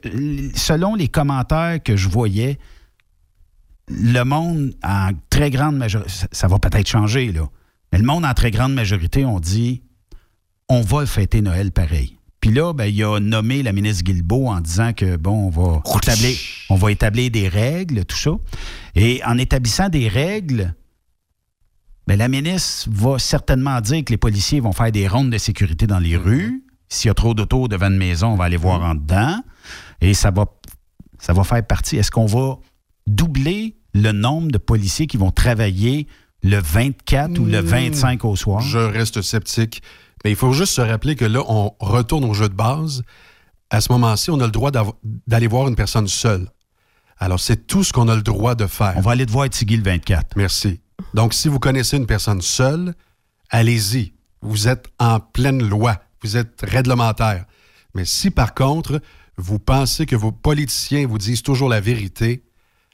selon 0.55 0.95
les 0.95 1.07
commentaires 1.07 1.81
que 1.81 1.95
je 1.95 2.09
voyais, 2.09 2.59
le 3.87 4.23
monde 4.23 4.73
en 4.83 5.11
très 5.29 5.49
grande 5.51 5.77
majorité, 5.77 6.11
ça 6.31 6.47
va 6.47 6.59
peut-être 6.59 6.87
changer, 6.87 7.31
là, 7.31 7.47
le 7.97 8.03
monde 8.03 8.25
en 8.25 8.33
très 8.33 8.51
grande 8.51 8.73
majorité 8.73 9.25
ont 9.25 9.39
dit 9.39 9.83
On 10.69 10.81
va 10.81 11.05
fêter 11.05 11.41
Noël 11.41 11.71
pareil. 11.71 12.17
Puis 12.45 12.53
là, 12.53 12.73
ben, 12.73 12.85
il 12.85 13.03
a 13.03 13.19
nommé 13.19 13.63
la 13.63 13.71
ministre 13.71 14.03
Guilbeault 14.03 14.49
en 14.49 14.61
disant 14.61 14.93
que, 14.93 15.15
bon, 15.15 15.47
on 15.47 15.49
va, 15.49 15.81
établir, 15.97 16.37
on 16.69 16.75
va 16.75 16.91
établir 16.91 17.31
des 17.31 17.47
règles, 17.47 18.05
tout 18.05 18.15
ça. 18.15 18.31
Et 18.93 19.19
en 19.25 19.39
établissant 19.39 19.89
des 19.89 20.07
règles, 20.07 20.75
ben, 22.05 22.17
la 22.17 22.27
ministre 22.27 22.87
va 22.91 23.17
certainement 23.17 23.81
dire 23.81 24.05
que 24.05 24.11
les 24.11 24.17
policiers 24.17 24.59
vont 24.59 24.73
faire 24.73 24.91
des 24.91 25.07
rondes 25.07 25.31
de 25.31 25.39
sécurité 25.39 25.87
dans 25.87 25.97
les 25.97 26.17
rues. 26.17 26.63
S'il 26.87 27.07
y 27.07 27.11
a 27.11 27.15
trop 27.15 27.33
d'autos 27.33 27.67
devant 27.67 27.87
une 27.87 27.97
maison, 27.97 28.27
on 28.27 28.35
va 28.35 28.45
aller 28.45 28.57
voir 28.57 28.83
en 28.83 28.93
dedans. 28.93 29.41
Et 30.01 30.13
ça 30.13 30.29
va, 30.29 30.45
ça 31.17 31.33
va 31.33 31.43
faire 31.43 31.65
partie. 31.65 31.97
Est-ce 31.97 32.11
qu'on 32.11 32.27
va 32.27 32.59
doubler 33.07 33.75
le 33.95 34.11
nombre 34.11 34.51
de 34.51 34.59
policiers 34.59 35.07
qui 35.07 35.17
vont 35.17 35.31
travailler 35.31 36.07
le 36.45 36.59
24 36.61 37.39
ou 37.39 37.45
le 37.45 37.59
25 37.59 38.23
au 38.23 38.35
soir? 38.35 38.61
Je 38.61 38.77
reste 38.77 39.21
sceptique. 39.21 39.81
Mais 40.23 40.31
il 40.31 40.35
faut 40.35 40.53
juste 40.53 40.73
se 40.73 40.81
rappeler 40.81 41.15
que 41.15 41.25
là, 41.25 41.41
on 41.47 41.73
retourne 41.79 42.23
au 42.23 42.33
jeu 42.33 42.49
de 42.49 42.53
base. 42.53 43.03
À 43.69 43.81
ce 43.81 43.91
moment-ci, 43.91 44.29
on 44.29 44.39
a 44.39 44.45
le 44.45 44.51
droit 44.51 44.71
d'aller 45.27 45.47
voir 45.47 45.67
une 45.67 45.75
personne 45.75 46.07
seule. 46.07 46.47
Alors, 47.17 47.39
c'est 47.39 47.67
tout 47.67 47.83
ce 47.83 47.91
qu'on 47.91 48.07
a 48.07 48.15
le 48.15 48.21
droit 48.21 48.55
de 48.55 48.67
faire. 48.67 48.93
On 48.95 49.01
va 49.01 49.11
aller 49.11 49.25
te 49.25 49.31
voir 49.31 49.49
Tigui 49.49 49.77
le 49.77 49.83
24. 49.83 50.35
Merci. 50.35 50.81
Donc, 51.13 51.33
si 51.33 51.47
vous 51.47 51.59
connaissez 51.59 51.97
une 51.97 52.05
personne 52.05 52.41
seule, 52.41 52.93
allez-y. 53.49 54.13
Vous 54.41 54.67
êtes 54.67 54.85
en 54.99 55.19
pleine 55.19 55.67
loi. 55.67 55.97
Vous 56.21 56.37
êtes 56.37 56.61
réglementaire. 56.61 57.45
Mais 57.95 58.05
si, 58.05 58.29
par 58.29 58.53
contre, 58.53 59.01
vous 59.37 59.59
pensez 59.59 60.05
que 60.05 60.15
vos 60.15 60.31
politiciens 60.31 61.07
vous 61.07 61.17
disent 61.17 61.41
toujours 61.41 61.69
la 61.69 61.81
vérité, 61.81 62.43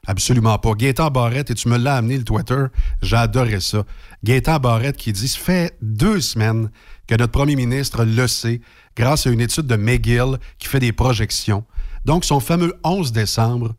absolument 0.07 0.57
pas. 0.57 0.73
Gaétan 0.73 1.09
Barrette, 1.09 1.51
et 1.51 1.55
tu 1.55 1.69
me 1.69 1.77
l'as 1.77 1.95
amené 1.95 2.17
le 2.17 2.23
Twitter, 2.23 2.65
j'adorais 3.01 3.59
ça. 3.59 3.83
Gaétan 4.23 4.59
Barrette 4.59 4.97
qui 4.97 5.11
dit, 5.13 5.27
ça 5.27 5.39
fait 5.39 5.77
deux 5.81 6.21
semaines 6.21 6.69
que 7.07 7.15
notre 7.15 7.31
premier 7.31 7.55
ministre 7.55 8.03
le 8.03 8.27
sait, 8.27 8.61
grâce 8.95 9.27
à 9.27 9.29
une 9.29 9.41
étude 9.41 9.67
de 9.67 9.75
McGill 9.75 10.37
qui 10.57 10.67
fait 10.67 10.79
des 10.79 10.93
projections. 10.93 11.63
Donc, 12.05 12.25
son 12.25 12.39
fameux 12.39 12.73
11 12.83 13.11
décembre, 13.11 13.75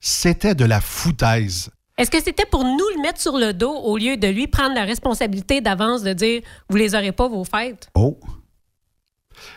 c'était 0.00 0.54
de 0.54 0.64
la 0.64 0.80
foutaise. 0.80 1.70
Est-ce 1.96 2.10
que 2.12 2.22
c'était 2.22 2.46
pour 2.46 2.62
nous 2.62 2.88
le 2.96 3.02
mettre 3.02 3.20
sur 3.20 3.36
le 3.36 3.52
dos 3.52 3.74
au 3.74 3.98
lieu 3.98 4.16
de 4.16 4.28
lui 4.28 4.46
prendre 4.46 4.74
la 4.74 4.84
responsabilité 4.84 5.60
d'avance 5.60 6.02
de 6.02 6.12
dire 6.12 6.42
vous 6.68 6.76
les 6.76 6.94
aurez 6.94 7.10
pas 7.10 7.28
vos 7.28 7.44
fêtes? 7.44 7.88
Oh. 7.94 8.18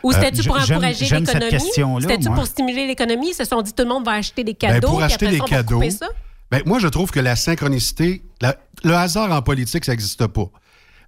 Ou 0.02 0.10
Euh, 0.10 0.14
c'était-tu 0.14 0.42
pour 0.48 0.56
encourager 0.56 1.04
l'économie? 1.04 1.60
C'était-tu 2.00 2.30
pour 2.30 2.46
stimuler 2.46 2.86
l'économie? 2.86 3.30
Ils 3.30 3.34
se 3.34 3.44
sont 3.44 3.62
dit 3.62 3.72
tout 3.72 3.82
le 3.82 3.88
monde 3.88 4.04
va 4.04 4.12
acheter 4.12 4.44
des 4.44 4.52
Ben, 4.52 4.68
cadeaux. 4.74 4.88
pour 4.88 4.96
puis 4.98 5.04
acheter 5.06 5.26
va 5.38 5.44
cadeaux, 5.44 5.82
ça? 5.90 6.06
ben, 6.50 6.62
moi, 6.66 6.78
je 6.78 6.88
trouve 6.88 7.10
que 7.10 7.20
la 7.20 7.36
synchronicité, 7.36 8.22
la- 8.40 8.56
le 8.84 8.94
hasard 8.94 9.30
en 9.32 9.42
politique, 9.42 9.84
ça 9.84 9.92
n'existe 9.92 10.26
pas. 10.26 10.46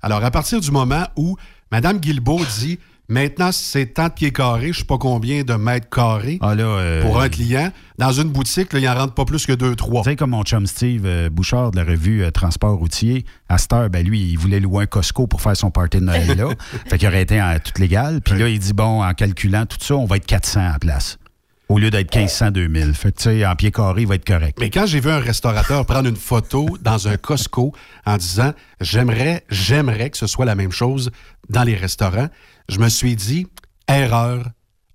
Alors, 0.02 0.22
à 0.24 0.30
partir 0.30 0.60
du 0.60 0.70
moment 0.70 1.04
où 1.16 1.36
Mme 1.72 1.98
Guilbeault 1.98 2.44
dit 2.60 2.78
maintenant, 3.08 3.52
c'est 3.52 3.86
tant 3.86 4.08
de 4.08 4.12
pieds 4.12 4.32
carrés, 4.32 4.66
je 4.66 4.68
ne 4.68 4.74
sais 4.74 4.84
pas 4.84 4.98
combien 4.98 5.42
de 5.42 5.54
mètres 5.54 5.88
carrés 5.88 6.38
Ah, 6.40 6.54
là, 6.54 6.64
euh, 6.64 7.02
pour 7.02 7.20
un 7.20 7.28
client, 7.28 7.70
dans 7.98 8.12
une 8.12 8.30
boutique, 8.30 8.72
là, 8.72 8.78
il 8.78 8.84
n'en 8.84 8.94
rentre 8.94 9.14
pas 9.14 9.24
plus 9.24 9.46
que 9.46 9.52
deux, 9.52 9.76
trois. 9.76 10.02
Tu 10.02 10.10
sais, 10.10 10.16
comme 10.16 10.30
mon 10.30 10.42
chum 10.42 10.66
Steve 10.66 11.02
euh, 11.04 11.30
Bouchard 11.30 11.70
de 11.70 11.76
la 11.76 11.84
revue 11.84 12.22
euh, 12.22 12.30
Transport 12.30 12.76
routier, 12.76 13.24
à 13.48 13.58
cette 13.58 13.72
heure, 13.72 13.90
ben 13.90 14.04
lui, 14.04 14.20
il 14.20 14.36
voulait 14.36 14.60
louer 14.60 14.84
un 14.84 14.86
Costco 14.86 15.26
pour 15.26 15.40
faire 15.42 15.56
son 15.56 15.70
party 15.70 15.98
de 15.98 16.04
Noël 16.04 16.36
là. 16.36 16.48
fait 16.86 16.98
qu'il 16.98 17.08
aurait 17.08 17.22
été 17.22 17.40
en 17.40 17.58
tout 17.58 17.80
légal. 17.80 18.20
Puis 18.20 18.38
là, 18.38 18.48
il 18.48 18.58
dit, 18.58 18.72
bon, 18.72 19.02
en 19.04 19.14
calculant 19.14 19.66
tout 19.66 19.78
ça, 19.80 19.94
on 19.96 20.06
va 20.06 20.16
être 20.16 20.26
400 20.26 20.60
à 20.60 20.72
la 20.72 20.78
place. 20.78 21.18
Au 21.70 21.78
lieu 21.78 21.90
d'être 21.90 22.14
1500, 22.14 22.50
2000. 22.50 22.94
Fait 22.94 23.10
que, 23.10 23.16
tu 23.16 23.22
sais, 23.24 23.46
en 23.46 23.56
pied 23.56 23.70
carré, 23.70 24.02
il 24.02 24.06
va 24.06 24.16
être 24.16 24.26
correct. 24.26 24.58
Mais 24.60 24.68
quand 24.68 24.84
j'ai 24.84 25.00
vu 25.00 25.10
un 25.10 25.18
restaurateur 25.18 25.86
prendre 25.86 26.08
une 26.08 26.16
photo 26.16 26.68
dans 26.82 27.08
un 27.08 27.16
Costco 27.16 27.72
en 28.04 28.18
disant 28.18 28.52
j'aimerais, 28.80 29.44
j'aimerais 29.48 30.10
que 30.10 30.18
ce 30.18 30.26
soit 30.26 30.44
la 30.44 30.54
même 30.54 30.72
chose 30.72 31.10
dans 31.48 31.62
les 31.62 31.74
restaurants, 31.74 32.28
je 32.68 32.78
me 32.78 32.88
suis 32.88 33.16
dit 33.16 33.46
erreur. 33.88 34.44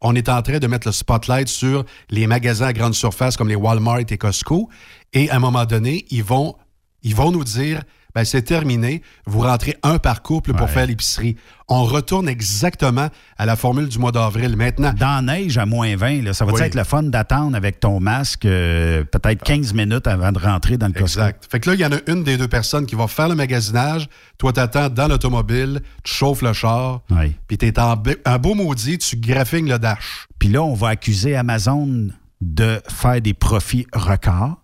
On 0.01 0.15
est 0.15 0.29
en 0.29 0.41
train 0.41 0.59
de 0.59 0.67
mettre 0.67 0.87
le 0.87 0.93
spotlight 0.93 1.47
sur 1.47 1.83
les 2.09 2.25
magasins 2.25 2.67
à 2.67 2.73
grande 2.73 2.93
surface 2.93 3.35
comme 3.35 3.49
les 3.49 3.55
Walmart 3.55 3.99
et 3.99 4.17
Costco. 4.17 4.69
Et 5.13 5.29
à 5.29 5.35
un 5.35 5.39
moment 5.39 5.65
donné, 5.65 6.05
ils 6.09 6.23
vont, 6.23 6.55
ils 7.03 7.15
vont 7.15 7.31
nous 7.31 7.43
dire 7.43 7.83
ben, 8.15 8.25
c'est 8.25 8.41
terminé, 8.41 9.01
vous 9.25 9.39
rentrez 9.41 9.77
un 9.83 9.99
par 9.99 10.21
couple 10.23 10.53
pour 10.53 10.69
faire 10.69 10.87
l'épicerie. 10.87 11.35
On 11.67 11.83
retourne 11.83 12.27
exactement 12.27 13.09
à 13.37 13.45
la 13.45 13.55
formule 13.55 13.87
du 13.87 13.99
mois 13.99 14.11
d'avril. 14.11 14.55
Maintenant, 14.57 14.91
Dans 14.97 15.23
neige 15.25 15.57
à 15.59 15.65
moins 15.67 15.95
20, 15.95 16.23
là, 16.23 16.33
ça 16.33 16.43
va 16.45 16.53
Oui. 16.53 16.61
être 16.61 16.73
le 16.75 16.83
fun 16.83 17.03
d'attendre 17.03 17.55
avec 17.55 17.79
ton 17.79 17.99
masque 17.99 18.45
euh, 18.45 19.03
peut-être 19.03 19.43
15 19.43 19.73
minutes 19.73 20.07
avant 20.07 20.31
de 20.31 20.39
rentrer 20.39 20.77
dans 20.77 20.87
le 20.87 20.93
Costco. 20.93 21.21
Exact. 21.21 21.47
Fait 21.51 21.59
que 21.59 21.69
là, 21.69 21.75
il 21.75 21.81
y 21.81 21.85
en 21.85 21.91
a 21.91 21.97
une 22.07 22.23
des 22.23 22.37
deux 22.37 22.47
personnes 22.47 22.85
qui 22.87 22.95
va 22.95 23.07
faire 23.07 23.29
le 23.29 23.35
magasinage. 23.35 24.09
Toi, 24.39 24.53
t'attends 24.53 24.89
dans 24.89 25.07
l'automobile, 25.07 25.81
tu 26.03 26.11
chauffes 26.13 26.41
le 26.41 26.53
char, 26.53 27.01
Oui. 27.11 27.35
puis 27.47 27.57
t'es 27.59 27.79
en 27.79 28.01
un 28.25 28.37
beau 28.39 28.55
maudit, 28.55 28.97
tu 28.97 29.15
graffines 29.17 29.69
le 29.69 29.77
dash. 29.77 30.27
Puis 30.39 30.49
là, 30.49 30.63
on 30.63 30.73
va 30.73 30.87
accuser 30.89 31.35
Amazon 31.35 32.07
de 32.41 32.81
faire 32.89 33.21
des 33.21 33.33
profits 33.33 33.85
records. 33.93 34.57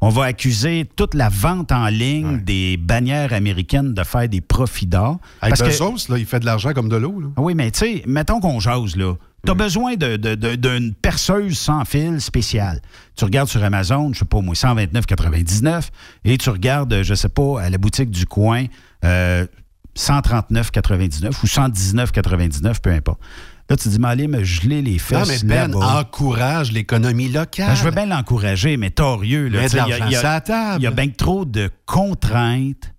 On 0.00 0.10
va 0.10 0.24
accuser 0.26 0.88
toute 0.94 1.14
la 1.14 1.28
vente 1.28 1.72
en 1.72 1.88
ligne 1.88 2.38
des 2.44 2.76
bannières 2.76 3.32
américaines 3.32 3.94
de 3.94 4.04
faire 4.04 4.28
des 4.28 4.40
profits 4.40 4.86
d'or. 4.86 5.18
Avec 5.40 5.56
Parce 5.56 5.62
que- 5.62 5.84
Bezos, 5.84 6.08
là, 6.12 6.18
il 6.18 6.26
fait 6.26 6.38
de 6.38 6.44
l'argent 6.46 6.72
comme 6.72 6.88
de 6.88 6.96
l'eau. 6.96 7.20
Oui, 7.36 7.54
mais 7.56 7.70
tu 7.72 7.78
sais, 7.80 8.02
mettons 8.06 8.38
qu'on 8.38 8.60
jase, 8.60 8.94
là. 8.94 9.14
Tu 9.44 9.50
as 9.52 9.54
besoin 9.54 9.94
d'une 9.96 10.94
perceuse 10.94 11.58
sans 11.58 11.84
fil 11.84 12.20
spéciale. 12.20 12.80
Tu 13.16 13.24
regardes 13.24 13.48
sur 13.48 13.62
Amazon, 13.62 14.12
je 14.12 14.20
sais 14.20 14.24
pas 14.24 14.40
moi, 14.40 14.54
129,99 14.54 15.90
et 16.24 16.36
tu 16.38 16.50
regardes, 16.50 16.92
euh, 16.92 17.02
je 17.02 17.14
sais 17.14 17.28
pas, 17.28 17.60
à 17.62 17.70
la 17.70 17.78
boutique 17.78 18.10
du 18.10 18.26
coin, 18.26 18.66
euh, 19.04 19.46
139,99 19.96 21.42
ou 21.42 21.46
119,99, 21.46 22.80
peu 22.80 22.90
importe. 22.90 23.20
Là, 23.70 23.76
tu 23.76 23.88
dis, 23.90 23.98
mais 23.98 24.08
allez 24.08 24.28
me 24.28 24.42
geler 24.44 24.80
les 24.80 24.92
Non, 24.92 24.98
fesses 25.24 25.44
mais 25.44 25.48
Ben 25.68 25.74
encourage 25.74 26.72
l'économie 26.72 27.28
locale. 27.28 27.68
Ben, 27.68 27.74
je 27.74 27.84
veux 27.84 27.90
bien 27.90 28.06
l'encourager, 28.06 28.76
mais 28.78 28.90
torieux. 28.90 29.48
Là, 29.48 29.62
de 29.64 29.68
sais, 29.68 29.76
il 29.76 29.76
y 29.76 29.80
a- 29.80 29.88
l'argent 29.98 30.06
il 30.06 30.12
y 30.12 30.16
a- 30.16 30.20
sur 30.20 30.28
la 30.28 30.40
table. 30.40 30.80
Il 30.80 30.84
y 30.84 30.86
a 30.86 30.90
bien 30.90 31.08
que 31.08 31.16
trop 31.16 31.44
de 31.44 31.70
contraintes. 31.84 32.94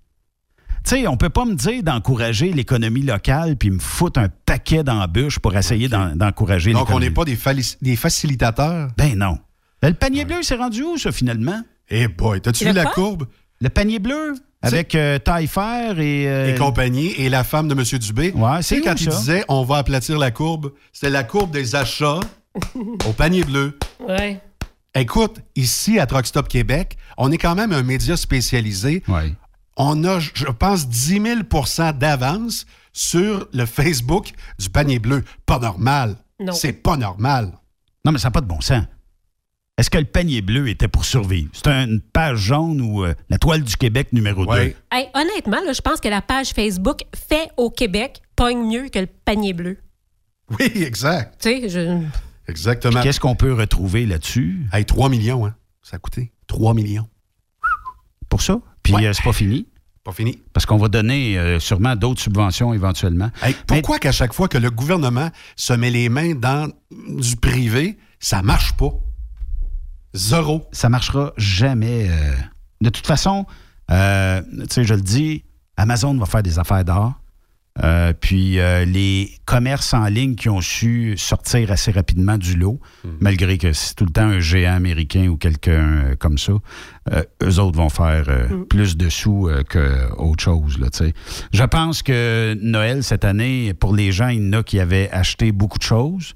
Tu 0.85 0.91
sais, 0.95 1.07
on 1.07 1.17
peut 1.17 1.29
pas 1.29 1.45
me 1.45 1.55
dire 1.55 1.83
d'encourager 1.83 2.53
l'économie 2.53 3.01
locale 3.01 3.57
puis 3.57 3.69
me 3.71 3.79
foutre 3.79 4.19
un 4.19 4.29
paquet 4.45 4.83
d'embûches 4.83 5.39
pour 5.39 5.55
essayer 5.57 5.87
d'en- 5.89 6.15
d'encourager 6.15 6.71
Donc, 6.71 6.83
on 6.83 6.99
l'économie. 6.99 7.05
n'est 7.07 7.13
pas 7.13 7.25
des, 7.25 7.35
facilitateurs? 7.95 8.89
Ben 8.97 9.17
non. 9.17 9.37
Le 9.83 9.93
panier 9.93 10.23
bleu, 10.25 10.37
c'est 10.41 10.55
rendu 10.55 10.83
où, 10.83 10.97
ça, 10.97 11.11
finalement? 11.11 11.61
Eh 11.89 12.07
boy, 12.07 12.41
t'as-tu 12.41 12.65
vu 12.65 12.71
la 12.73 12.85
courbe? 12.85 13.25
Le 13.61 13.69
panier 13.69 13.99
bleu? 13.99 14.35
Avec 14.61 14.95
euh, 14.95 15.19
Taillefer 15.19 15.93
et... 15.97 16.27
euh, 16.27 16.53
et 16.53 16.57
compagnie, 16.57 17.11
et 17.17 17.29
la 17.29 17.43
femme 17.43 17.67
de 17.67 17.73
M. 17.73 17.83
Dubé. 17.99 18.31
Ouais, 18.33 18.61
c'est 18.61 18.81
quand 18.81 18.99
il 18.99 19.11
ça? 19.11 19.17
disait 19.17 19.43
on 19.47 19.63
va 19.63 19.77
aplatir 19.77 20.17
la 20.17 20.31
courbe, 20.31 20.71
c'était 20.91 21.09
la 21.09 21.23
courbe 21.23 21.51
des 21.51 21.75
achats 21.75 22.19
au 22.75 23.13
panier 23.13 23.43
bleu. 23.43 23.77
Ouais. 24.07 24.41
Écoute, 24.95 25.37
ici 25.55 25.99
à 25.99 26.05
Truck 26.07 26.25
Stop 26.25 26.47
Québec, 26.47 26.97
on 27.17 27.31
est 27.31 27.37
quand 27.37 27.55
même 27.55 27.71
un 27.71 27.83
média 27.83 28.17
spécialisé. 28.17 29.03
On 29.77 30.03
a, 30.03 30.19
je 30.19 30.45
pense, 30.47 30.89
10 30.89 31.19
000% 31.19 31.97
d'avance 31.97 32.65
sur 32.91 33.47
le 33.53 33.65
Facebook 33.65 34.31
du 34.59 34.69
panier 34.69 34.99
bleu. 34.99 35.23
Pas 35.45 35.59
normal. 35.59 36.15
Non. 36.39 36.51
C'est 36.53 36.73
pas 36.73 36.97
normal. 36.97 37.53
Non, 38.03 38.11
mais 38.11 38.17
ça 38.17 38.27
n'a 38.27 38.31
pas 38.31 38.41
de 38.41 38.47
bon 38.47 38.59
sens. 38.61 38.83
Est-ce 39.79 39.89
que 39.89 39.97
le 39.97 40.03
panier 40.03 40.41
bleu 40.41 40.67
était 40.67 40.89
pour 40.89 41.05
survivre? 41.05 41.49
C'est 41.53 41.69
une 41.69 42.01
page 42.01 42.37
jaune 42.37 42.81
ou 42.81 43.05
euh, 43.05 43.13
la 43.29 43.37
toile 43.37 43.63
du 43.63 43.77
Québec 43.77 44.09
numéro 44.11 44.45
2? 44.45 44.75
Hey, 44.91 45.07
honnêtement, 45.13 45.61
là, 45.65 45.71
je 45.71 45.79
pense 45.79 46.01
que 46.01 46.09
la 46.09 46.21
page 46.21 46.49
Facebook 46.49 47.03
fait 47.15 47.49
au 47.55 47.69
Québec 47.69 48.21
pogne 48.35 48.67
mieux 48.69 48.89
que 48.89 48.99
le 48.99 49.07
panier 49.07 49.53
bleu. 49.53 49.77
Oui, 50.59 50.69
exact. 50.83 51.41
Tu 51.41 51.61
sais, 51.61 51.69
je. 51.69 52.03
Exactement. 52.49 53.01
Qu'est-ce 53.01 53.21
qu'on 53.21 53.35
peut 53.35 53.53
retrouver 53.53 54.05
là-dessus? 54.05 54.65
Hey, 54.73 54.83
3 54.83 55.07
millions, 55.07 55.45
hein? 55.45 55.55
Ça 55.81 55.95
a 55.95 55.99
coûté 55.99 56.33
3 56.47 56.73
millions. 56.73 57.07
Pour 58.27 58.41
ça? 58.41 58.59
Puis 58.83 58.95
euh, 59.05 59.13
c'est 59.13 59.23
pas 59.23 59.31
fini? 59.31 59.65
Pas 60.03 60.11
fini. 60.11 60.41
Parce 60.51 60.65
qu'on 60.65 60.77
va 60.77 60.89
donner 60.89 61.37
euh, 61.37 61.57
sûrement 61.59 61.95
d'autres 61.95 62.19
subventions 62.19 62.73
éventuellement. 62.73 63.29
Hey, 63.41 63.55
pourquoi 63.65 63.97
qu'à 63.97 64.11
chaque 64.11 64.33
fois 64.33 64.49
que 64.49 64.57
le 64.57 64.71
gouvernement 64.71 65.29
se 65.55 65.71
met 65.71 65.89
les 65.89 66.09
mains 66.09 66.35
dans 66.35 66.69
du 66.91 67.37
privé, 67.37 67.97
ça 68.19 68.41
marche 68.41 68.73
pas? 68.73 68.91
Zéro. 70.13 70.65
Ça 70.71 70.89
marchera 70.89 71.33
jamais. 71.37 72.07
euh. 72.09 72.33
De 72.81 72.89
toute 72.89 73.07
façon, 73.07 73.45
euh, 73.91 74.41
tu 74.61 74.65
sais, 74.69 74.83
je 74.83 74.93
le 74.93 75.01
dis, 75.01 75.43
Amazon 75.77 76.15
va 76.17 76.25
faire 76.25 76.43
des 76.43 76.59
affaires 76.59 76.85
d'or. 76.85 77.13
Euh, 77.83 78.11
puis 78.19 78.59
euh, 78.59 78.83
les 78.83 79.31
commerces 79.45 79.93
en 79.93 80.05
ligne 80.07 80.35
qui 80.35 80.49
ont 80.49 80.59
su 80.59 81.13
sortir 81.17 81.71
assez 81.71 81.91
rapidement 81.91 82.37
du 82.37 82.57
lot, 82.57 82.81
malgré 83.21 83.57
que 83.57 83.71
c'est 83.71 83.93
tout 83.95 84.03
le 84.03 84.11
temps 84.11 84.27
un 84.27 84.39
géant 84.41 84.73
américain 84.75 85.27
ou 85.27 85.37
quelqu'un 85.37 86.15
comme 86.19 86.37
ça, 86.37 86.53
euh, 87.13 87.23
eux 87.41 87.59
autres 87.59 87.77
vont 87.77 87.87
faire 87.87 88.25
euh, 88.27 88.65
plus 88.65 88.97
de 88.97 89.07
sous 89.07 89.47
euh, 89.47 89.63
qu'autre 89.63 90.43
chose. 90.43 90.77
Là, 90.77 90.89
tu 90.89 90.97
sais. 91.05 91.13
Je 91.53 91.63
pense 91.63 92.01
que 92.03 92.57
Noël, 92.61 93.01
cette 93.01 93.23
année, 93.23 93.73
pour 93.73 93.95
les 93.95 94.11
gens, 94.11 94.27
il 94.27 94.43
y 94.43 94.49
en 94.49 94.59
a 94.59 94.63
qui 94.63 94.79
avaient 94.79 95.09
acheté 95.11 95.53
beaucoup 95.53 95.77
de 95.77 95.83
choses. 95.83 96.33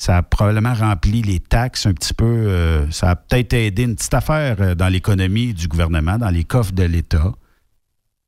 Ça 0.00 0.16
a 0.16 0.22
probablement 0.22 0.72
rempli 0.72 1.20
les 1.20 1.40
taxes 1.40 1.84
un 1.84 1.92
petit 1.92 2.14
peu. 2.14 2.24
euh, 2.24 2.90
ça 2.90 3.10
a 3.10 3.16
peut-être 3.16 3.52
aidé 3.52 3.82
une 3.82 3.96
petite 3.96 4.14
affaire 4.14 4.56
euh, 4.60 4.74
dans 4.74 4.88
l'économie 4.88 5.52
du 5.52 5.68
gouvernement, 5.68 6.16
dans 6.16 6.30
les 6.30 6.42
coffres 6.42 6.72
de 6.72 6.84
l'État. 6.84 7.34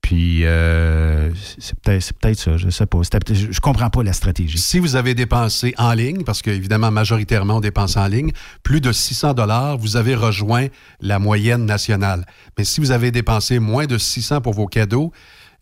Puis, 0.02 0.44
euh, 0.44 1.30
c'est 1.58 1.80
peut-être 1.80 2.38
ça, 2.38 2.58
je 2.58 2.68
sais 2.68 2.84
pas. 2.84 2.98
Je 3.00 3.60
comprends 3.60 3.88
pas 3.88 4.02
la 4.02 4.12
stratégie. 4.12 4.58
Si 4.58 4.80
vous 4.80 4.96
avez 4.96 5.14
dépensé 5.14 5.72
en 5.78 5.94
ligne, 5.94 6.24
parce 6.24 6.42
qu'évidemment, 6.42 6.90
majoritairement, 6.90 7.56
on 7.56 7.60
dépense 7.60 7.96
en 7.96 8.06
ligne, 8.06 8.32
plus 8.62 8.82
de 8.82 8.92
600 8.92 9.32
dollars, 9.32 9.78
vous 9.78 9.96
avez 9.96 10.14
rejoint 10.14 10.66
la 11.00 11.18
moyenne 11.18 11.64
nationale. 11.64 12.26
Mais 12.58 12.64
si 12.64 12.82
vous 12.82 12.90
avez 12.90 13.10
dépensé 13.10 13.60
moins 13.60 13.86
de 13.86 13.96
600 13.96 14.42
pour 14.42 14.52
vos 14.52 14.66
cadeaux, 14.66 15.10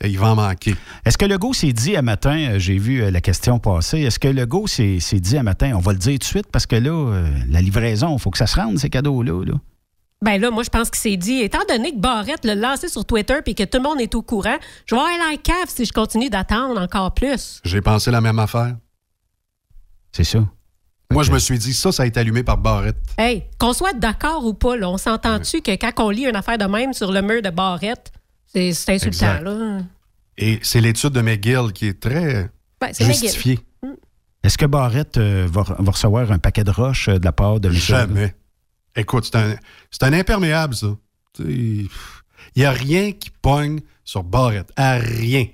il 0.09 0.18
va 0.18 0.28
en 0.28 0.36
manquer. 0.36 0.74
Est-ce 1.05 1.18
que 1.18 1.27
Legault 1.27 1.52
s'est 1.52 1.72
dit 1.72 1.97
à 1.97 2.02
matin, 2.02 2.52
euh, 2.52 2.59
j'ai 2.59 2.78
vu 2.78 3.02
euh, 3.02 3.10
la 3.10 3.20
question 3.20 3.59
passer, 3.59 4.01
est-ce 4.01 4.18
que 4.18 4.28
Legault 4.28 4.66
s'est 4.66 4.98
s'est 5.01 5.20
dit 5.20 5.36
à 5.36 5.43
matin, 5.43 5.72
on 5.74 5.81
va 5.81 5.93
le 5.93 5.98
dire 5.98 6.14
tout 6.14 6.18
de 6.18 6.24
suite, 6.24 6.47
parce 6.51 6.66
que 6.66 6.77
là, 6.77 6.90
euh, 6.90 7.28
la 7.48 7.60
livraison, 7.60 8.16
il 8.16 8.20
faut 8.20 8.31
que 8.31 8.39
ça 8.39 8.47
se 8.47 8.56
rende, 8.56 8.78
ces 8.78 8.90
cadeaux-là. 8.90 9.44
Là? 9.44 9.55
Ben 10.22 10.40
là, 10.40 10.51
moi, 10.51 10.62
je 10.62 10.70
pense 10.70 10.90
qu'il 10.90 11.01
s'est 11.01 11.16
dit, 11.16 11.40
étant 11.40 11.64
donné 11.68 11.93
que 11.93 11.98
Barrette 11.98 12.44
l'a 12.44 12.55
lancé 12.55 12.89
sur 12.89 13.05
Twitter 13.05 13.36
puis 13.44 13.55
que 13.55 13.62
tout 13.62 13.78
le 13.78 13.85
monde 13.85 14.01
est 14.01 14.14
au 14.14 14.22
courant, 14.22 14.56
je 14.86 14.94
vais 14.94 15.01
avoir 15.01 15.31
la 15.31 15.36
cave 15.36 15.68
si 15.68 15.85
je 15.85 15.93
continue 15.93 16.28
d'attendre 16.28 16.81
encore 16.81 17.14
plus. 17.14 17.60
J'ai 17.64 17.81
pensé 17.81 18.10
la 18.10 18.20
même 18.20 18.39
affaire. 18.39 18.77
C'est 20.12 20.24
ça. 20.24 20.40
Moi, 21.12 21.24
je 21.24 21.32
me 21.32 21.39
suis 21.39 21.59
dit, 21.59 21.74
ça, 21.74 21.90
ça 21.90 22.05
a 22.05 22.06
été 22.06 22.20
allumé 22.20 22.44
par 22.44 22.56
Barrette. 22.56 22.97
Hey, 23.18 23.44
qu'on 23.59 23.72
soit 23.72 23.94
d'accord 23.94 24.44
ou 24.44 24.55
pas, 24.55 24.77
là, 24.77 24.89
on 24.89 24.98
s'entend-tu 24.98 25.60
que 25.60 25.72
quand 25.72 25.90
on 26.05 26.10
lit 26.10 26.27
une 26.27 26.36
affaire 26.36 26.59
de 26.59 26.66
même 26.66 26.93
sur 26.93 27.10
le 27.10 27.20
mur 27.20 27.43
de 27.43 27.51
Barrette, 27.51 28.12
c'est 28.52 28.89
insultant, 28.89 29.09
Exact. 29.09 29.43
là? 29.43 29.81
Et 30.36 30.59
c'est 30.62 30.81
l'étude 30.81 31.10
de 31.10 31.20
McGill 31.20 31.72
qui 31.72 31.86
est 31.89 32.01
très 32.01 32.51
Ben, 32.81 32.90
c'est 32.93 33.05
justifiée. 33.05 33.59
Est-ce 34.43 34.56
que 34.56 34.66
Barrette 34.66 35.18
euh, 35.18 35.47
va, 35.51 35.62
va 35.62 35.90
recevoir 35.93 36.32
un 36.32 36.39
paquet 36.39 36.64
de 36.64 36.70
roches 36.70 37.09
euh, 37.09 37.18
de 37.18 37.24
la 37.24 37.32
part 37.32 37.60
de 37.60 37.68
M. 37.68 37.74
Jamais. 37.74 38.35
Écoute, 38.97 39.31
c'est 39.90 40.02
un, 40.02 40.12
imperméable, 40.12 40.74
ça. 40.74 40.97
Il 41.39 41.89
n'y 42.56 42.64
a 42.64 42.70
rien 42.70 43.12
qui 43.12 43.31
pogne 43.43 43.81
sur 44.02 44.24
Barrette. 44.24 44.72
À 44.77 44.94
rien. 44.94 45.47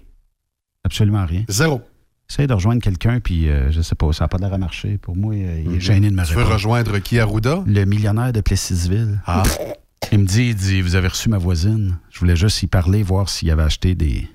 Absolument 0.85 1.27
rien. 1.27 1.45
Zéro. 1.49 1.83
Essaye 2.31 2.47
de 2.47 2.55
rejoindre 2.55 2.81
quelqu'un, 2.81 3.21
puis 3.21 3.49
euh, 3.49 3.71
je 3.71 3.83
sais 3.83 3.95
pas, 3.95 4.13
ça 4.13 4.25
n'a 4.25 4.29
pas 4.29 4.39
l'air 4.39 4.53
à 4.53 4.59
marcher. 4.59 4.99
Pour 4.99 5.17
moi, 5.17 5.35
il 5.35 5.75
est 5.77 5.81
gêné 5.81 6.11
de 6.11 6.15
me. 6.15 6.25
Tu 6.25 6.35
veux 6.35 6.45
rejoindre 6.45 6.99
qui, 6.99 7.19
Arruda? 7.21 7.63
Le 7.67 7.85
millionnaire 7.85 8.33
de 8.33 8.41
Plessisville. 8.41 9.21
Ah. 9.27 9.43
Il 10.13 10.21
me 10.21 10.27
dit, 10.27 10.49
il 10.49 10.55
dit, 10.55 10.81
vous 10.83 10.95
avez 10.95 11.09
reçu 11.09 11.29
ma 11.29 11.39
voisine. 11.39 11.99
Je 12.11 12.19
voulais 12.19 12.37
juste 12.37 12.63
y 12.63 12.67
parler, 12.67 13.03
voir 13.03 13.29
s'il 13.29 13.51
avait 13.51 13.63
acheté 13.63 13.95
des... 13.95 14.29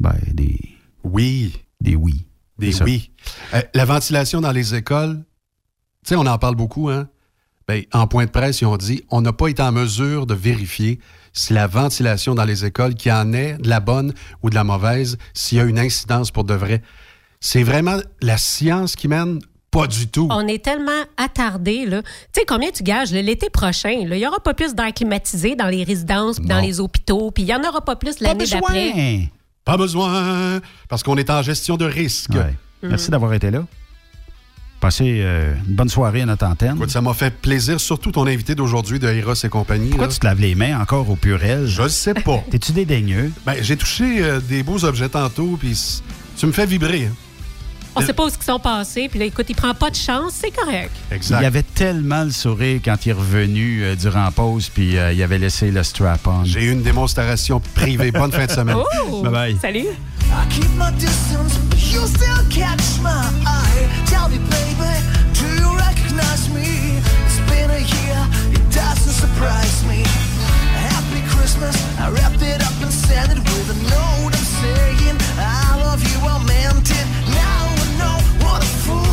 Ben, 0.00 0.18
des... 0.32 0.58
Oui. 1.04 1.56
Des 1.80 1.94
oui. 1.94 2.26
Des 2.58 2.82
oui. 2.82 3.12
Euh, 3.52 3.62
la 3.74 3.84
ventilation 3.84 4.40
dans 4.40 4.52
les 4.52 4.74
écoles, 4.74 5.24
tu 6.04 6.10
sais, 6.10 6.16
on 6.16 6.26
en 6.26 6.38
parle 6.38 6.56
beaucoup, 6.56 6.88
hein? 6.88 7.08
Ben, 7.66 7.82
en 7.92 8.06
point 8.06 8.26
de 8.26 8.30
presse, 8.30 8.60
ils 8.60 8.66
ont 8.66 8.76
dit 8.76 9.02
on 9.10 9.22
n'a 9.22 9.32
pas 9.32 9.48
été 9.48 9.62
en 9.62 9.72
mesure 9.72 10.26
de 10.26 10.34
vérifier 10.34 11.00
si 11.32 11.52
la 11.54 11.66
ventilation 11.66 12.34
dans 12.34 12.44
les 12.44 12.64
écoles, 12.64 12.94
qui 12.94 13.10
en 13.10 13.32
est 13.32 13.56
de 13.58 13.68
la 13.68 13.80
bonne 13.80 14.12
ou 14.42 14.50
de 14.50 14.54
la 14.54 14.64
mauvaise, 14.64 15.16
s'il 15.32 15.58
y 15.58 15.60
a 15.60 15.64
une 15.64 15.78
incidence 15.78 16.30
pour 16.30 16.44
de 16.44 16.54
vrai. 16.54 16.82
C'est 17.40 17.62
vraiment 17.62 17.96
la 18.20 18.36
science 18.36 18.96
qui 18.96 19.08
mène 19.08 19.40
pas 19.74 19.86
du 19.88 20.06
tout. 20.06 20.28
On 20.30 20.46
est 20.46 20.64
tellement 20.64 21.02
attardé, 21.16 21.84
là. 21.84 22.02
Tu 22.02 22.08
sais, 22.40 22.44
combien 22.46 22.70
tu 22.70 22.84
gages, 22.84 23.10
l'été 23.12 23.50
prochain, 23.50 23.90
il 23.90 24.08
n'y 24.08 24.26
aura 24.26 24.38
pas 24.38 24.54
plus 24.54 24.74
d'air 24.74 24.94
climatisé 24.94 25.56
dans 25.56 25.66
les 25.66 25.82
résidences, 25.82 26.40
dans 26.40 26.60
les 26.60 26.78
hôpitaux, 26.78 27.32
puis 27.32 27.42
il 27.42 27.46
n'y 27.46 27.54
en 27.54 27.68
aura 27.68 27.80
pas 27.80 27.96
plus 27.96 28.20
l'année 28.20 28.46
d'après. 28.46 29.30
Pas 29.64 29.76
besoin, 29.76 30.60
parce 30.88 31.02
qu'on 31.02 31.16
est 31.16 31.28
en 31.28 31.42
gestion 31.42 31.76
de 31.76 31.86
risque. 31.86 32.30
Ouais. 32.30 32.54
Merci 32.82 33.10
d'avoir 33.10 33.32
été 33.32 33.50
là. 33.50 33.64
Passez 34.80 35.20
euh, 35.22 35.54
une 35.66 35.74
bonne 35.74 35.88
soirée 35.88 36.20
à 36.20 36.26
notre 36.26 36.44
antenne. 36.44 36.76
Écoute, 36.76 36.90
ça 36.90 37.00
m'a 37.00 37.14
fait 37.14 37.32
plaisir, 37.34 37.80
surtout 37.80 38.12
ton 38.12 38.26
invité 38.26 38.54
d'aujourd'hui 38.54 38.98
de 38.98 39.08
Eros 39.08 39.32
et 39.32 39.48
compagnie. 39.48 39.88
Pourquoi 39.88 40.08
là. 40.08 40.12
tu 40.12 40.20
te 40.20 40.26
laves 40.26 40.40
les 40.40 40.54
mains 40.54 40.78
encore 40.78 41.08
au 41.08 41.16
purel? 41.16 41.66
Je 41.66 41.82
le 41.82 41.88
sais 41.88 42.12
pas. 42.12 42.44
T'es-tu 42.50 42.72
dédaigneux? 42.72 43.32
Ben, 43.46 43.56
j'ai 43.62 43.78
touché 43.78 44.22
euh, 44.22 44.40
des 44.40 44.62
beaux 44.62 44.84
objets 44.84 45.08
tantôt, 45.08 45.56
puis 45.58 45.74
tu 46.36 46.46
me 46.46 46.52
fais 46.52 46.66
vibrer. 46.66 47.06
hein. 47.06 47.23
On 47.96 48.00
sait 48.00 48.12
pas 48.12 48.24
où 48.24 48.28
ils 48.28 48.44
sont 48.44 48.58
passés, 48.58 49.08
puis 49.08 49.18
là, 49.18 49.24
écoute, 49.26 49.46
il 49.48 49.54
prend 49.54 49.72
pas 49.74 49.90
de 49.90 49.96
chance, 49.96 50.32
c'est 50.40 50.50
correct. 50.50 50.90
Exact. 51.12 51.40
Il 51.40 51.44
avait 51.44 51.62
tellement 51.62 52.24
le 52.24 52.30
sourire 52.30 52.80
quand 52.84 52.96
il 53.06 53.10
est 53.10 53.12
revenu 53.12 53.82
euh, 53.82 53.94
durant 53.94 54.24
la 54.24 54.30
pause, 54.30 54.68
puis 54.72 54.96
euh, 54.96 55.12
il 55.12 55.22
avait 55.22 55.38
laissé 55.38 55.70
le 55.70 55.82
strap-on. 55.82 56.44
J'ai 56.44 56.64
eu 56.64 56.72
une 56.72 56.82
démonstration 56.82 57.60
privée. 57.74 58.10
Bonne 58.10 58.32
fin 58.32 58.46
de 58.46 58.50
semaine. 58.50 58.76
Oh! 59.08 59.22
Bye-bye. 59.22 59.58
Salut! 59.60 59.86
I 60.32 60.46
keep 60.50 60.70
my 60.76 60.90
distance, 60.98 61.56
but 61.70 61.78
you 61.92 62.04
still 62.06 62.42
catch 62.50 62.98
my 63.00 63.30
eye. 63.46 63.88
Tell 64.06 64.28
me, 64.28 64.38
baby, 64.50 64.94
do 65.34 65.46
you 65.62 65.70
recognize 65.76 66.48
me? 66.50 66.98
It's 67.26 67.38
been 67.50 67.70
a 67.70 67.78
year, 67.78 68.18
it 68.52 68.74
doesn't 68.74 69.12
surprise 69.14 69.84
me. 69.86 70.02
Happy 70.90 71.22
Christmas, 71.28 71.76
I 72.00 72.10
wrapped 72.10 72.42
it 72.42 72.60
up 72.62 72.74
and 72.82 72.92
sent 72.92 73.30
it 73.30 73.38
with 73.38 73.70
a 73.70 73.78
note. 73.84 74.34
I'm 74.34 74.44
saying, 74.58 75.16
I 75.38 75.76
love 75.78 76.02
you, 76.02 76.18
I 76.26 76.38
meant 76.38 76.50
it. 76.50 76.53
Now 76.53 76.53
I 76.53 76.53
for 78.54 78.60
the 78.60 78.66
fool. 78.66 79.03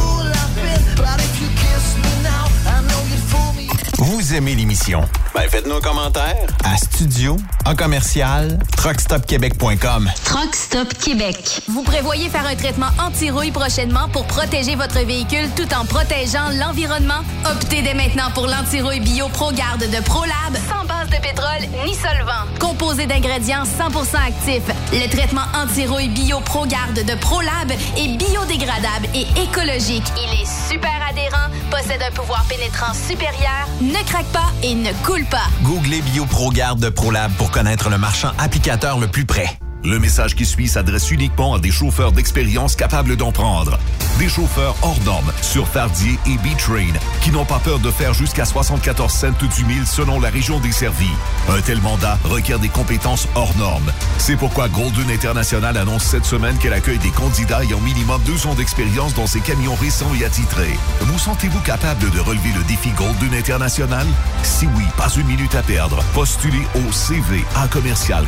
Vous 4.02 4.34
aimez 4.34 4.56
l'émission? 4.56 5.07
Ben 5.36 5.48
faites-nous 5.48 5.76
un 5.76 5.80
commentaire 5.80 6.48
à 6.64 6.76
studio 6.76 7.38
en 7.65 7.76
commercial 7.76 8.57
truckstopquebec.com. 8.76 10.10
Truck 10.23 10.56
Stop 10.56 10.91
Québec. 10.95 11.61
Vous 11.68 11.84
prévoyez 11.84 12.28
faire 12.28 12.48
un 12.48 12.56
traitement 12.56 12.90
anti-rouille 12.99 13.52
prochainement 13.52 14.10
pour 14.10 14.26
protéger 14.26 14.76
votre 14.76 15.06
véhicule 15.06 15.48
tout 15.56 15.72
en 15.76 15.86
protégeant 15.86 16.49
l'environnement? 16.60 17.22
Optez 17.45 17.84
dès 17.84 17.94
maintenant 17.94 18.32
pour 18.34 18.48
l'anti-rouille 18.48 19.02
bio 19.02 19.30
ProGarde 19.30 19.82
de 19.82 20.03
ProLab 20.03 20.57
sans 20.68 20.84
base 20.88 21.07
de 21.10 21.22
pétrole 21.22 21.69
ni 21.86 21.94
solvant. 21.94 22.48
Composé 22.60 23.06
d'ingrédients 23.06 23.65
100% 23.65 24.15
actifs, 24.15 24.64
le 24.94 25.07
traitement 25.10 25.45
anti-rouille 25.53 26.10
bio 26.10 26.40
ProGarde 26.40 27.06
de 27.06 27.14
ProLab 27.19 27.72
est 27.72 28.18
biodégradable 28.18 29.10
et 29.14 29.28
écologique. 29.40 30.11
Il 30.18 30.41
est 30.41 30.72
super 30.72 30.91
adhérent, 31.07 31.49
possède 31.69 32.02
un 32.02 32.11
pouvoir 32.11 32.44
pénétrant 32.49 32.94
supérieur, 32.95 33.68
ne 33.91 34.03
craque 34.05 34.31
pas 34.31 34.51
et 34.63 34.73
ne 34.73 34.91
coule 35.05 35.26
pas. 35.26 35.47
Googlez 35.63 36.01
BioProGarde 36.01 36.80
de 36.80 36.89
ProLab 36.89 37.31
pour 37.34 37.51
connaître 37.51 37.89
le 37.89 37.97
marchand 37.97 38.31
applicateur 38.38 38.99
le 38.99 39.07
plus 39.07 39.26
près. 39.26 39.47
Le 39.84 39.98
message 39.98 40.36
qui 40.36 40.45
suit 40.45 40.68
s'adresse 40.68 41.10
uniquement 41.10 41.56
à 41.56 41.60
des 41.60 41.72
chauffeurs 41.72 42.12
d'expérience 42.12 42.76
capables 42.76 43.16
d'en 43.16 43.32
prendre. 43.32 43.80
Des 44.20 44.30
chauffeurs 44.30 44.76
hors 44.84 44.99
normes 45.06 45.32
sur 45.41 45.68
Fardier 45.68 46.20
et 46.28 46.36
B-Train 46.38 46.94
qui 47.24 47.32
n'ont 47.32 47.45
pas 47.45 47.58
peur 47.58 47.80
de 47.80 47.90
faire 47.90 48.14
jusqu'à 48.14 48.45
74 48.45 49.12
cents 49.12 49.28
du 49.56 49.66
mille 49.66 49.88
selon 49.88 50.20
la 50.20 50.30
région 50.30 50.60
desservie. 50.60 51.10
Un 51.49 51.62
tel 51.62 51.82
mandat 51.82 52.20
requiert 52.24 52.60
des 52.60 52.70
compétences 52.70 53.28
hors 53.34 53.58
normes. 53.58 53.91
C'est 54.20 54.36
pourquoi 54.36 54.70
Golden 54.70 55.10
International 55.10 55.76
annonce 55.76 56.03
cette 56.03 56.26
semaine 56.26 56.58
qu'elle 56.60 56.74
accueille 56.74 56.99
des 56.99 57.10
candidats 57.10 57.64
ayant 57.64 57.80
minimum 57.80 58.22
deux 58.24 58.45
ans 58.45 58.53
d'expérience 58.53 59.16
dans 59.16 59.26
ses 59.26 59.40
camions 59.40 59.76
récents 59.76 60.14
et 60.20 60.26
attitrés. 60.26 60.78
Vous 60.99 61.18
sentez-vous 61.18 61.62
capable 61.62 62.12
de 62.12 62.20
relever 62.20 62.49
le 62.56 62.64
défi 62.66 62.90
Golden 62.91 63.34
International? 63.34 64.06
Si 64.44 64.68
oui, 64.78 64.84
pas 64.95 65.10
une 65.18 65.26
minute 65.26 65.56
à 65.56 65.64
perdre. 65.64 66.03
Postulez 66.14 66.68
au 66.76 66.91
CV 66.91 67.44
à 67.56 67.68
commercial 67.68 68.26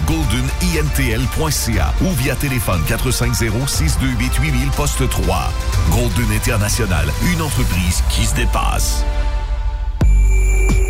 ou 2.02 2.10
via 2.12 2.36
téléphone 2.36 2.82
450-628-8000 2.88 4.72
poste 4.78 5.10
3. 5.10 5.52
Golden 5.92 6.32
International, 6.32 7.06
une 7.34 7.42
entreprise 7.42 8.02
qui 8.10 8.26
se 8.26 8.34
dépasse. 8.34 9.04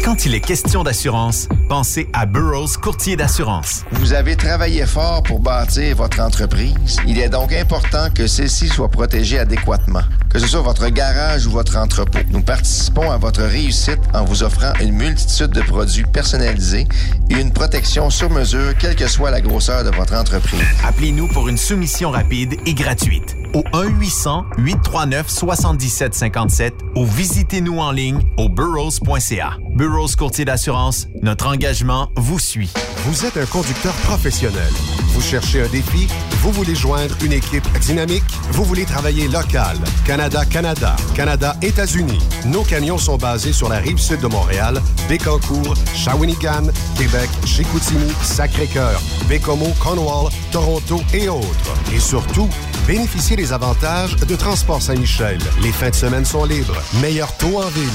Quand 0.04 0.26
il 0.26 0.36
est 0.36 0.42
question 0.42 0.84
d'assurance, 0.84 1.48
pensez 1.70 2.10
à 2.12 2.26
Burroughs 2.26 2.76
Courtier 2.82 3.16
d'assurance. 3.16 3.86
Vous 3.94 4.12
avez 4.12 4.36
travaillé 4.36 4.86
fort 4.86 5.24
pour 5.24 5.40
bâtir 5.40 5.96
votre 5.96 6.20
entreprise. 6.20 6.98
Il 7.08 7.18
est 7.20 7.30
donc 7.30 7.54
important 7.54 8.10
que 8.14 8.28
celle-ci 8.28 8.68
soit 8.68 8.90
protégée 8.90 9.40
adéquatement, 9.40 10.02
que 10.30 10.40
ce 10.40 10.48
soit 10.48 10.62
votre 10.62 10.90
garage 10.90 11.48
ou 11.48 11.52
votre 11.52 11.78
entrepôt. 11.78 12.20
Nous 12.32 12.42
participons 12.42 13.12
à 13.12 13.18
votre 13.18 13.44
réussite 13.44 14.02
en 14.14 14.26
vous 14.26 14.44
offrant 14.44 14.74
une 14.82 14.92
multitude 14.92 15.52
de 15.52 15.62
produits 15.62 16.04
personnalisés 16.04 16.86
et 17.30 17.40
une 17.40 17.54
protection 17.54 18.10
sur 18.10 18.30
mesure, 18.30 18.78
quelle 18.78 18.98
que 18.98 19.08
soit 19.08 19.32
la 19.32 19.40
grosseur 19.40 19.86
de 19.86 19.96
votre 19.96 20.16
entreprise. 20.16 20.60
Appelez-nous 20.86 21.30
pour 21.30 21.48
une 21.48 21.58
soumission 21.58 22.12
rapide 22.12 22.58
et 22.66 22.74
gratuite 22.74 23.38
au 23.54 23.62
1-800-839-7757 23.74 26.72
ou 26.96 27.06
visitez-nous 27.06 27.80
en 27.80 27.92
ligne 27.92 28.22
au 28.38 28.50
burrows.ca. 28.50 29.58
Burrows 29.94 30.16
Courtier 30.18 30.44
d'assurance, 30.44 31.06
notre 31.22 31.46
engagement 31.46 32.10
vous 32.16 32.40
suit. 32.40 32.72
Vous 33.06 33.26
êtes 33.28 33.38
un 33.38 33.46
conducteur 33.46 33.94
professionnel. 34.08 34.72
Vous 35.10 35.22
cherchez 35.22 35.62
un 35.62 35.68
défi? 35.68 36.08
Vous 36.42 36.52
voulez 36.52 36.74
joindre 36.74 37.16
une 37.24 37.32
équipe 37.32 37.64
dynamique? 37.78 38.24
Vous 38.54 38.64
voulez 38.64 38.86
travailler 38.86 39.28
local? 39.28 39.78
Canada-Canada, 40.04 40.96
Canada-États-Unis. 41.14 42.18
Nos 42.48 42.64
camions 42.64 42.98
sont 42.98 43.18
basés 43.18 43.54
sur 43.54 43.70
la 43.70 43.78
rive 43.78 44.00
sud 44.00 44.20
de 44.20 44.26
Montréal, 44.26 44.82
Bécancour, 45.08 45.76
Shawinigan, 45.94 46.72
Québec, 46.98 47.30
Chicoutimi, 47.46 48.12
Sacré-Cœur, 48.24 49.00
Bécomo, 49.30 49.68
Cornwall, 49.80 50.32
Toronto 50.52 51.02
et 51.14 51.30
autres. 51.30 51.74
Et 51.94 52.00
surtout, 52.00 52.50
bénéficiez 52.88 53.36
des 53.36 53.54
avantages 53.54 54.16
de 54.16 54.36
Transport 54.36 54.82
Saint-Michel. 54.82 55.38
Les 55.62 55.72
fins 55.72 55.90
de 55.90 55.96
semaine 55.96 56.26
sont 56.26 56.46
libres. 56.46 56.82
Meilleur 57.02 57.36
taux 57.38 57.58
en 57.58 57.68
ville. 57.70 57.90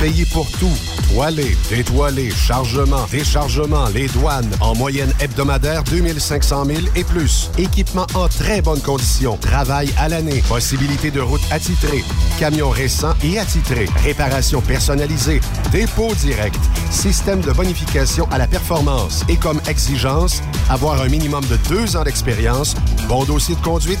Payez 0.00 0.24
pour 0.32 0.50
tout. 0.52 0.72
Toilé, 1.12 1.56
détoilé, 1.68 2.30
chargement, 2.30 3.06
déchargement, 3.10 3.86
les 3.92 4.06
douanes. 4.08 4.50
En 4.60 4.74
moyenne 4.74 5.12
hebdomadaire, 5.20 5.82
2500 5.84 6.64
000 6.64 6.78
et 6.96 7.04
plus. 7.04 7.50
Équipement 7.58 8.06
en 8.14 8.28
très 8.28 8.62
bonne 8.62 8.80
condition. 8.80 9.36
Travail 9.36 9.90
à 9.98 10.08
l'année. 10.08 10.42
Possibilité 10.48 11.10
de 11.10 11.20
route 11.20 11.42
attitrée. 11.50 12.02
Camions 12.38 12.70
récents 12.70 13.12
et 13.22 13.38
attitrés. 13.38 13.88
Réparation 14.02 14.62
personnalisée. 14.62 15.42
Dépôt 15.70 16.14
direct. 16.14 16.58
Système 16.90 17.42
de 17.42 17.52
bonification 17.52 18.26
à 18.30 18.38
la 18.38 18.46
performance. 18.46 19.24
Et 19.28 19.36
comme 19.36 19.60
exigence, 19.68 20.40
avoir 20.70 21.02
un 21.02 21.08
minimum 21.08 21.44
de 21.44 21.58
deux 21.68 21.96
ans 21.96 22.04
d'expérience, 22.04 22.74
bon 23.06 23.24
dossier 23.24 23.54
de 23.54 23.60
conduite 23.60 24.00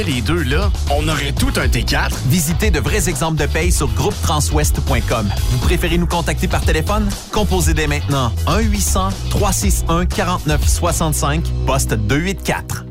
les 0.03 0.21
deux, 0.21 0.43
là, 0.43 0.69
on 0.89 1.07
aurait 1.07 1.31
tout 1.31 1.53
un 1.57 1.67
T4. 1.67 2.11
Visitez 2.27 2.71
de 2.71 2.79
vrais 2.79 3.09
exemples 3.09 3.39
de 3.39 3.45
paye 3.45 3.71
sur 3.71 3.87
groupetranswest.com. 3.93 5.29
Vous 5.51 5.57
préférez 5.59 5.97
nous 5.97 6.07
contacter 6.07 6.47
par 6.47 6.61
téléphone? 6.61 7.09
Composez 7.31 7.73
dès 7.73 7.87
maintenant 7.87 8.31
1-800-361-4965, 8.47 11.41
poste 11.65 11.93
284. 11.93 12.90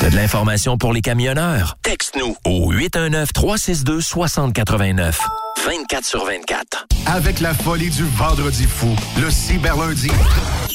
T'as 0.00 0.10
de 0.10 0.16
l'information 0.16 0.76
pour 0.76 0.92
les 0.92 1.00
camionneurs? 1.00 1.76
Texte-nous 1.82 2.36
au 2.44 2.72
819-362-6089. 2.72 5.14
24 5.64 6.04
sur 6.04 6.24
24. 6.26 6.86
Avec 7.06 7.40
la 7.40 7.54
folie 7.54 7.88
du 7.88 8.04
vendredi 8.04 8.64
fou, 8.64 8.94
le 9.20 9.30
cyberlundi 9.30 10.10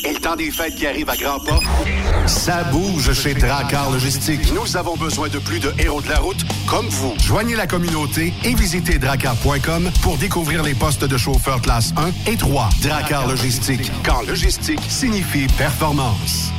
et 0.04 0.14
le 0.14 0.20
temps 0.20 0.36
des 0.36 0.50
fêtes 0.50 0.74
qui 0.76 0.88
arrive 0.88 1.08
à 1.10 1.16
grands 1.16 1.40
pas, 1.40 1.60
ça 2.26 2.64
bouge 2.66 3.14
chez 3.14 3.36
Dracar 3.36 3.92
Logistique. 3.92 4.52
Nous 4.54 4.76
avons 4.78 4.96
besoin 4.96 5.28
de 5.28 5.38
plus 5.38 5.60
de 5.60 5.72
héros 5.78 6.02
de 6.02 6.10
la 6.10 6.18
route 6.20 6.44
comme 6.68 6.88
vous. 6.88 7.14
Joignez 7.20 7.56
la 7.56 7.68
communauté 7.68 8.34
et 8.44 8.56
visitez 8.56 8.98
dracar.com 8.98 9.92
pour 10.02 10.18
découvrir 10.18 10.64
les 10.64 10.74
postes 10.74 11.06
de 11.06 11.18
chauffeur 11.18 11.62
classe 11.62 11.94
1 11.98 12.32
et 12.32 12.38
3. 12.38 12.70
Dracar 12.82 13.28
Logistique, 13.28 13.92
quand 14.04 14.24
logistique 14.24 14.82
signifie 14.90 15.46
performance. 15.58 16.52